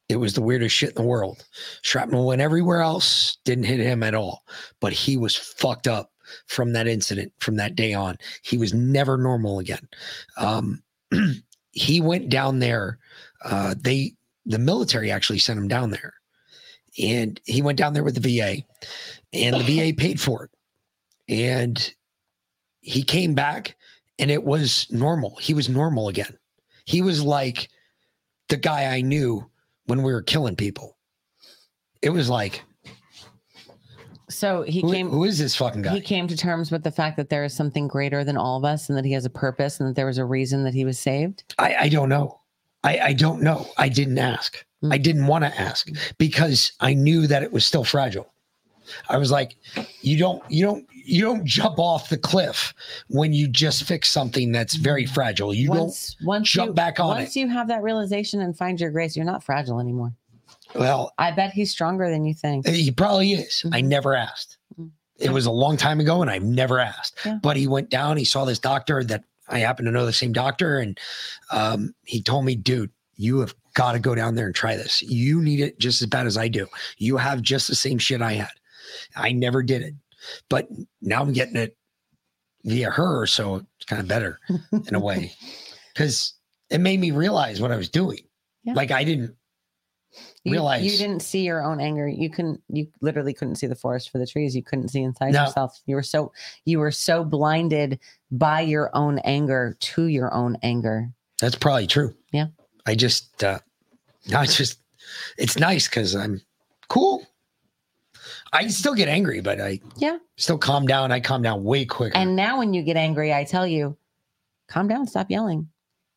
It 0.08 0.16
was 0.16 0.34
the 0.34 0.42
weirdest 0.42 0.75
shit 0.75 0.91
in 0.91 0.94
the 0.94 1.02
world. 1.02 1.44
Shrapnel 1.83 2.26
went 2.26 2.41
everywhere 2.41 2.81
else, 2.81 3.39
didn't 3.44 3.65
hit 3.65 3.81
him 3.81 4.05
at 4.05 4.15
all. 4.15 4.44
But 4.81 4.92
he 4.92 5.16
was 5.16 5.34
fucked 5.34 5.89
up 5.89 6.12
from 6.47 6.73
that 6.75 6.86
incident 6.86 7.33
from 7.41 7.57
that 7.57 7.75
day 7.75 7.92
on. 7.92 8.18
He 8.42 8.57
was 8.57 8.73
never 8.73 9.16
normal 9.16 9.58
again. 9.58 9.89
Um, 10.36 10.83
he 11.73 12.00
went 12.00 12.28
down 12.28 12.60
there. 12.60 12.99
Uh, 13.44 13.75
they, 13.76 14.15
the 14.44 14.60
military 14.60 15.10
actually 15.10 15.41
sent 15.41 15.58
him 15.58 15.68
down 15.68 15.91
there 15.91 16.15
and 16.99 17.41
he 17.44 17.62
went 17.62 17.78
down 17.78 17.92
there 17.92 18.05
with 18.05 18.20
the 18.20 18.39
VA, 18.39 18.62
and 19.33 19.57
the 19.57 19.91
VA 19.91 19.94
paid 19.94 20.20
for 20.20 20.44
it. 20.44 20.50
And 21.28 21.94
he 22.81 23.02
came 23.02 23.34
back, 23.34 23.76
and 24.19 24.31
it 24.31 24.43
was 24.43 24.86
normal. 24.91 25.36
He 25.36 25.55
was 25.55 25.69
normal 25.69 26.09
again. 26.09 26.36
He 26.85 27.03
was 27.03 27.23
like 27.23 27.69
the 28.49 28.57
guy 28.57 28.95
I 28.95 29.01
knew 29.01 29.49
when 29.86 30.03
we 30.03 30.12
were 30.12 30.23
killing 30.23 30.57
people. 30.57 30.97
It 32.03 32.11
was 32.11 32.28
like, 32.28 32.62
so 34.28 34.62
he 34.62 34.81
who- 34.81 34.93
came. 34.93 35.09
who 35.09 35.25
is 35.25 35.39
this 35.39 35.55
fucking 35.55 35.83
guy? 35.83 35.95
He 35.95 36.01
came 36.01 36.27
to 36.28 36.36
terms 36.36 36.70
with 36.70 36.83
the 36.83 36.91
fact 36.91 37.17
that 37.17 37.28
there 37.31 37.45
is 37.45 37.55
something 37.55 37.86
greater 37.89 38.25
than 38.25 38.36
all 38.36 38.57
of 38.57 38.65
us, 38.65 38.89
and 38.89 38.99
that 38.99 39.05
he 39.05 39.12
has 39.12 39.25
a 39.25 39.31
purpose, 39.31 39.78
and 39.78 39.89
that 39.89 39.97
there 39.97 40.07
was 40.07 40.19
a 40.19 40.25
reason 40.25 40.65
that 40.65 40.75
he 40.75 40.85
was 40.85 40.99
saved. 40.99 41.45
I, 41.59 41.77
I 41.83 41.89
don't 41.89 42.09
know. 42.09 42.41
I, 42.85 42.99
I 42.99 43.12
don't 43.12 43.41
know. 43.43 43.67
I 43.77 43.89
didn't 43.89 44.19
ask. 44.19 44.65
Hmm. 44.81 44.93
I 44.93 44.99
didn't 44.99 45.27
want 45.27 45.45
to 45.45 45.61
ask 45.61 45.89
because 46.19 46.73
I 46.81 46.95
knew 46.95 47.27
that 47.27 47.43
it 47.43 47.53
was 47.53 47.65
still 47.65 47.85
fragile. 47.85 48.33
I 49.09 49.17
was 49.17 49.31
like, 49.33 49.57
you 50.03 50.17
don't, 50.19 50.43
you 50.49 50.65
don't, 50.65 50.86
you 51.07 51.23
don't 51.23 51.44
jump 51.44 51.78
off 51.78 52.09
the 52.09 52.18
cliff 52.18 52.75
when 53.09 53.33
you 53.33 53.49
just 53.49 53.85
fix 53.85 54.09
something 54.09 54.52
that's 54.52 54.75
very 54.75 55.05
mm-hmm. 55.05 55.15
fragile. 55.15 55.55
You 55.55 55.70
once 55.70 56.15
don't 56.15 56.26
once 56.26 56.51
jump 56.51 56.68
you, 56.68 56.75
back 56.75 57.01
on 57.01 57.09
once 57.09 57.36
you 57.36 57.49
have 57.49 57.68
that 57.68 57.83
realization 57.83 58.41
and 58.41 58.57
find 58.57 58.81
your 58.81 58.91
grace, 58.91 59.17
you're 59.17 59.25
not 59.25 59.43
fragile 59.43 59.81
anymore. 59.81 60.12
Well, 60.75 61.12
I 61.18 61.31
bet 61.31 61.52
he's 61.52 61.70
stronger 61.70 62.10
than 62.10 62.25
you 62.25 62.35
think. 62.35 62.67
he 62.67 62.91
probably 62.91 63.33
is. 63.33 63.62
I 63.73 63.81
mm-hmm. 63.81 63.89
never 63.89 64.15
asked. 64.15 64.59
Mm-hmm. 64.78 64.89
It 65.18 65.31
was 65.31 65.47
a 65.47 65.51
long 65.51 65.76
time 65.76 66.01
ago, 66.01 66.20
and 66.20 66.31
I've 66.31 66.43
never 66.43 66.78
asked. 66.78 67.18
Yeah. 67.25 67.39
But 67.43 67.57
he 67.57 67.67
went 67.67 67.89
down. 67.89 68.17
He 68.17 68.25
saw 68.25 68.44
this 68.44 68.59
doctor 68.59 69.02
that 69.05 69.25
I 69.49 69.60
happen 69.60 69.85
to 69.86 69.91
know 69.91 70.05
the 70.05 70.12
same 70.12 70.33
doctor, 70.33 70.78
and 70.78 70.99
um, 71.51 71.94
he 72.05 72.20
told 72.20 72.44
me, 72.44 72.57
"Dude, 72.57 72.91
you 73.17 73.41
have 73.41 73.55
got 73.75 73.93
to 73.93 73.99
go 73.99 74.15
down 74.15 74.35
there 74.35 74.47
and 74.47 74.55
try 74.55 74.76
this. 74.76 75.02
You 75.02 75.41
need 75.41 75.60
it 75.60 75.78
just 75.78 76.02
as 76.02 76.09
bad 76.09 76.26
as 76.26 76.36
I 76.36 76.49
do. 76.49 76.67
You 76.99 77.17
have 77.17 77.43
just 77.43 77.68
the 77.68 77.75
same 77.75 77.99
shit 77.99 78.23
I 78.23 78.33
had. 78.33 78.51
I 79.15 79.33
never 79.33 79.62
did 79.62 79.83
it, 79.83 79.94
but 80.49 80.69
now 81.03 81.23
I'm 81.23 81.33
getting 81.33 81.57
it 81.57 81.77
via 82.65 82.91
her, 82.91 83.27
so 83.27 83.57
it's 83.77 83.85
kind 83.87 84.01
of 84.03 84.09
better 84.09 84.39
in 84.89 84.95
a 84.95 85.01
way 85.01 85.33
because 85.95 86.35
it 86.71 86.79
made 86.81 87.01
me 87.01 87.11
realize 87.13 87.61
what 87.61 87.71
I 87.73 87.77
was 87.77 87.89
doing. 87.89 88.21
Yeah. 88.65 88.73
Like 88.75 88.91
I 88.91 89.05
didn't 89.05 89.37
You, 90.45 90.53
realize 90.53 90.85
you 90.85 90.99
didn't 90.99 91.21
see 91.23 91.43
your 91.43 91.63
own 91.63 91.81
anger. 91.81 92.09
You 92.09 92.29
couldn't. 92.31 92.61
You 92.69 92.89
literally 93.01 93.33
couldn't 93.33 93.57
see 93.57 93.67
the 93.69 93.77
forest 93.77 94.11
for 94.11 94.19
the 94.19 94.27
trees. 94.27 94.57
You 94.57 94.63
couldn't 94.65 94.89
see 94.89 95.03
inside 95.03 95.33
No. 95.35 95.45
yourself. 95.45 95.81
You 95.87 95.95
were 95.95 96.03
so 96.03 96.33
you 96.65 96.79
were 96.81 96.91
so 96.91 97.23
blinded 97.25 98.01
by 98.33 98.63
your 98.63 98.91
own 98.95 99.21
anger 99.21 99.77
to 99.79 100.07
your 100.07 100.35
own 100.35 100.57
anger. 100.63 101.11
That's 101.41 101.55
probably 101.57 101.87
true. 101.87 102.15
Yeah. 102.33 102.47
I 102.87 102.95
just, 102.95 103.45
uh, 103.45 103.59
I 104.35 104.47
just, 104.47 104.81
it's 105.39 105.59
nice 105.59 105.87
because 105.87 106.17
I'm 106.17 106.41
cool. 106.89 107.25
I 108.52 108.68
still 108.68 108.94
get 108.94 109.08
angry, 109.08 109.41
but 109.41 109.60
I 109.60 109.81
Yeah. 109.97 110.18
still 110.36 110.58
calm 110.58 110.86
down. 110.86 111.12
I 111.12 111.20
calm 111.20 111.42
down 111.42 111.65
way 111.65 111.84
quicker. 111.84 112.16
And 112.16 112.36
now 112.36 112.58
when 112.58 112.73
you 112.75 112.83
get 112.83 112.97
angry, 112.97 113.33
I 113.34 113.44
tell 113.44 113.66
you, 113.66 113.97
calm 114.68 114.89
down, 114.89 115.07
stop 115.07 115.31
yelling. 115.31 115.68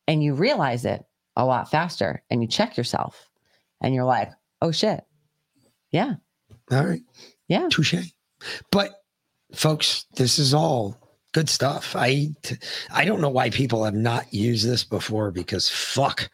And 0.06 0.22
you 0.22 0.34
realize 0.34 0.84
it 0.84 1.04
a 1.36 1.44
lot 1.44 1.70
faster 1.70 2.22
and 2.30 2.42
you 2.42 2.48
check 2.48 2.76
yourself 2.76 3.28
and 3.80 3.94
you're 3.94 4.04
like, 4.04 4.30
oh 4.62 4.72
shit. 4.72 5.04
Yeah. 5.90 6.14
All 6.70 6.84
right. 6.84 7.02
Yeah. 7.48 7.68
Touche. 7.70 7.94
But 8.70 8.92
folks, 9.54 10.06
this 10.16 10.38
is 10.38 10.54
all 10.54 10.96
good 11.32 11.48
stuff. 11.48 11.94
I, 11.96 12.28
I 12.92 13.04
don't 13.04 13.20
know 13.20 13.28
why 13.28 13.50
people 13.50 13.84
have 13.84 13.94
not 13.94 14.32
used 14.32 14.66
this 14.66 14.84
before 14.84 15.30
because 15.30 15.68
fuck, 15.68 16.28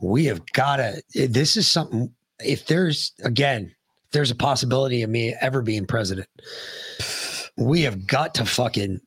we 0.00 0.24
have 0.26 0.44
got 0.52 0.76
to, 0.76 1.02
this 1.14 1.56
is 1.56 1.66
something, 1.68 2.12
if 2.42 2.66
there's, 2.66 3.12
again, 3.22 3.74
there's 4.12 4.30
a 4.30 4.34
possibility 4.34 5.02
of 5.02 5.10
me 5.10 5.34
ever 5.40 5.62
being 5.62 5.86
president, 5.86 6.28
we 7.56 7.82
have 7.82 8.06
got 8.06 8.34
to 8.36 8.44
fucking 8.44 9.00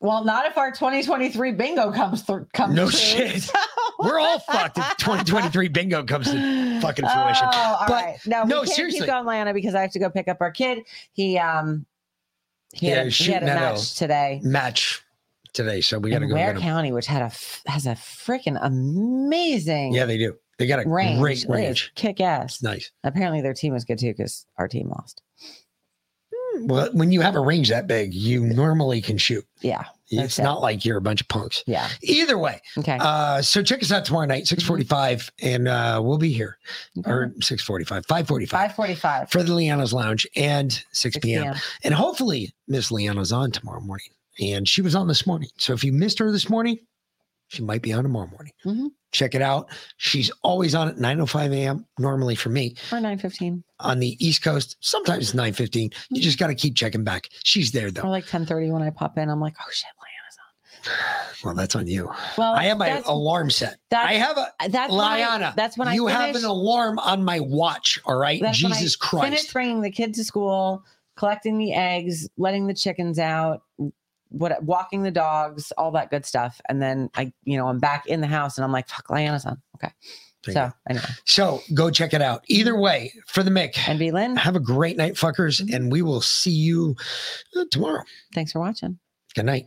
Well, 0.00 0.24
not 0.24 0.46
if 0.46 0.56
our 0.58 0.70
2023 0.70 1.52
bingo 1.52 1.92
comes 1.92 2.22
through. 2.22 2.46
Comes 2.52 2.74
No 2.74 2.84
true. 2.88 2.98
shit. 2.98 3.50
We're 3.98 4.18
all 4.18 4.38
fucked 4.38 4.78
if 4.78 4.96
2023 4.96 5.68
bingo 5.68 6.02
comes 6.04 6.30
to 6.30 6.80
fucking 6.80 7.06
fruition. 7.06 7.48
Oh, 7.52 7.76
all 7.80 7.84
but 7.86 7.92
right. 8.04 8.18
No, 8.26 8.44
no, 8.44 8.60
we 8.60 8.66
can't 8.66 8.76
seriously. 8.76 9.00
keep 9.00 9.08
going, 9.08 9.26
Lana, 9.26 9.52
because 9.52 9.74
I 9.74 9.82
have 9.82 9.92
to 9.92 9.98
go 9.98 10.08
pick 10.08 10.26
up 10.28 10.38
our 10.40 10.50
kid. 10.50 10.84
He 11.12 11.36
um 11.38 11.84
he 12.72 12.88
Yeah, 12.88 12.94
had, 12.96 13.06
a, 13.08 13.10
he 13.10 13.32
had 13.32 13.42
a 13.42 13.46
match 13.46 13.94
today 13.96 14.40
match 14.42 15.02
today, 15.52 15.80
so 15.82 15.98
we 15.98 16.10
got 16.10 16.20
to 16.20 16.26
go. 16.26 16.34
Ware. 16.34 16.54
County, 16.54 16.92
which 16.92 17.06
had 17.06 17.20
a 17.20 17.70
has 17.70 17.84
a 17.86 17.90
freaking 17.90 18.58
amazing 18.62 19.92
Yeah, 19.92 20.06
they 20.06 20.16
do. 20.18 20.36
They 20.60 20.66
got 20.66 20.84
a 20.84 20.88
range. 20.88 21.18
great 21.18 21.44
range. 21.48 21.90
kick 21.94 22.20
ass. 22.20 22.62
Nice. 22.62 22.92
Apparently, 23.02 23.40
their 23.40 23.54
team 23.54 23.72
was 23.72 23.84
good 23.84 23.98
too 23.98 24.12
because 24.12 24.44
our 24.58 24.68
team 24.68 24.90
lost. 24.90 25.22
Well, 26.62 26.90
when 26.92 27.10
you 27.12 27.22
have 27.22 27.36
a 27.36 27.40
range 27.40 27.70
that 27.70 27.86
big, 27.86 28.12
you 28.12 28.40
normally 28.44 29.00
can 29.00 29.16
shoot. 29.16 29.46
Yeah, 29.62 29.84
It's 30.10 30.38
not 30.38 30.60
like 30.60 30.84
you're 30.84 30.98
a 30.98 31.00
bunch 31.00 31.22
of 31.22 31.28
punks. 31.28 31.64
Yeah. 31.66 31.88
Either 32.02 32.36
way. 32.36 32.60
Okay. 32.76 32.98
Uh, 33.00 33.40
so 33.40 33.62
check 33.62 33.82
us 33.82 33.90
out 33.90 34.04
tomorrow 34.04 34.26
night, 34.26 34.46
645, 34.46 35.30
and 35.40 35.68
uh, 35.68 36.00
we'll 36.04 36.18
be 36.18 36.32
here. 36.32 36.58
Or 37.06 37.32
645, 37.40 38.04
545. 38.04 38.50
545. 38.50 39.30
For 39.30 39.42
the 39.42 39.54
Liana's 39.54 39.94
Lounge 39.94 40.26
and 40.36 40.84
6, 40.92 41.18
p.m. 41.22 41.42
p.m. 41.44 41.54
And 41.82 41.94
hopefully 41.94 42.52
Miss 42.68 42.90
Liana's 42.90 43.32
on 43.32 43.52
tomorrow 43.52 43.80
morning. 43.80 44.08
and 44.38 44.68
she 44.68 44.82
was 44.82 44.94
on 44.94 45.08
this 45.08 45.26
morning. 45.26 45.48
So 45.56 45.72
if 45.72 45.82
you 45.82 45.92
missed 45.92 46.18
her 46.18 46.30
this 46.30 46.50
morning, 46.50 46.78
she 47.50 47.62
might 47.62 47.82
be 47.82 47.92
on 47.92 48.02
tomorrow 48.04 48.28
morning. 48.28 48.52
Mm-hmm. 48.64 48.86
Check 49.12 49.34
it 49.34 49.42
out. 49.42 49.70
She's 49.96 50.30
always 50.42 50.74
on 50.74 50.88
at 50.88 50.96
9:05 50.96 51.52
a.m. 51.52 51.84
normally 51.98 52.36
for 52.36 52.48
me 52.48 52.76
Or 52.92 53.00
nine 53.00 53.18
fifteen. 53.18 53.64
on 53.80 53.98
the 53.98 54.16
East 54.24 54.42
Coast. 54.42 54.76
Sometimes 54.80 55.30
it's 55.34 55.38
9:15. 55.38 55.92
You 56.10 56.22
just 56.22 56.38
got 56.38 56.46
to 56.46 56.54
keep 56.54 56.76
checking 56.76 57.02
back. 57.04 57.28
She's 57.44 57.72
there 57.72 57.90
though. 57.90 58.02
Or 58.02 58.08
like 58.08 58.26
ten 58.26 58.46
thirty 58.46 58.70
when 58.70 58.82
I 58.82 58.90
pop 58.90 59.18
in. 59.18 59.28
I'm 59.28 59.40
like, 59.40 59.54
oh 59.60 59.70
shit, 59.70 59.88
Liana's 60.00 60.38
on. 60.38 61.16
Well, 61.44 61.54
that's 61.54 61.74
on 61.74 61.86
you. 61.86 62.12
Well, 62.36 62.52
I 62.54 62.64
have 62.64 62.76
my 62.78 63.02
alarm 63.06 63.50
set. 63.50 63.78
I 63.90 64.14
have 64.14 64.36
a 64.36 64.52
that's 64.68 64.92
when 64.92 65.00
I- 65.00 65.16
Liana. 65.16 65.54
that's 65.56 65.76
when 65.78 65.88
I 65.88 65.94
you 65.94 66.06
have 66.06 66.36
an 66.36 66.44
alarm 66.44 66.98
on 66.98 67.24
my 67.24 67.40
watch. 67.40 67.98
All 68.04 68.16
right, 68.18 68.40
That's 68.42 68.62
when 68.62 68.72
I 68.72 68.76
Jesus 68.76 68.94
Christ. 68.94 69.24
Finish 69.24 69.52
bringing 69.52 69.80
the 69.80 69.90
kid 69.90 70.12
to 70.14 70.24
school, 70.24 70.84
collecting 71.16 71.56
the 71.58 71.72
eggs, 71.72 72.28
letting 72.36 72.66
the 72.66 72.74
chickens 72.74 73.18
out, 73.18 73.62
what 74.30 74.62
walking 74.62 75.02
the 75.02 75.10
dogs, 75.10 75.72
all 75.72 75.92
that 75.92 76.10
good 76.10 76.24
stuff, 76.24 76.60
and 76.68 76.80
then 76.80 77.10
I, 77.14 77.32
you 77.44 77.56
know, 77.56 77.68
I'm 77.68 77.78
back 77.78 78.06
in 78.06 78.20
the 78.20 78.26
house 78.26 78.56
and 78.56 78.64
I'm 78.64 78.72
like, 78.72 78.88
fuck, 78.88 79.10
Liana's 79.10 79.44
on. 79.44 79.60
Okay. 79.76 79.92
There 80.46 80.54
so 80.54 80.72
anyway, 80.88 81.04
So 81.26 81.60
go 81.74 81.90
check 81.90 82.14
it 82.14 82.22
out. 82.22 82.44
Either 82.48 82.78
way, 82.78 83.12
for 83.26 83.42
the 83.42 83.50
Mick 83.50 83.76
and 83.86 83.98
be 83.98 84.10
Lynn. 84.10 84.36
Have 84.36 84.56
a 84.56 84.60
great 84.60 84.96
night, 84.96 85.14
fuckers, 85.14 85.60
and 85.72 85.92
we 85.92 86.00
will 86.00 86.22
see 86.22 86.50
you 86.50 86.96
tomorrow. 87.70 88.02
thanks 88.34 88.52
for 88.52 88.60
watching. 88.60 88.98
Good 89.34 89.44
night. 89.44 89.66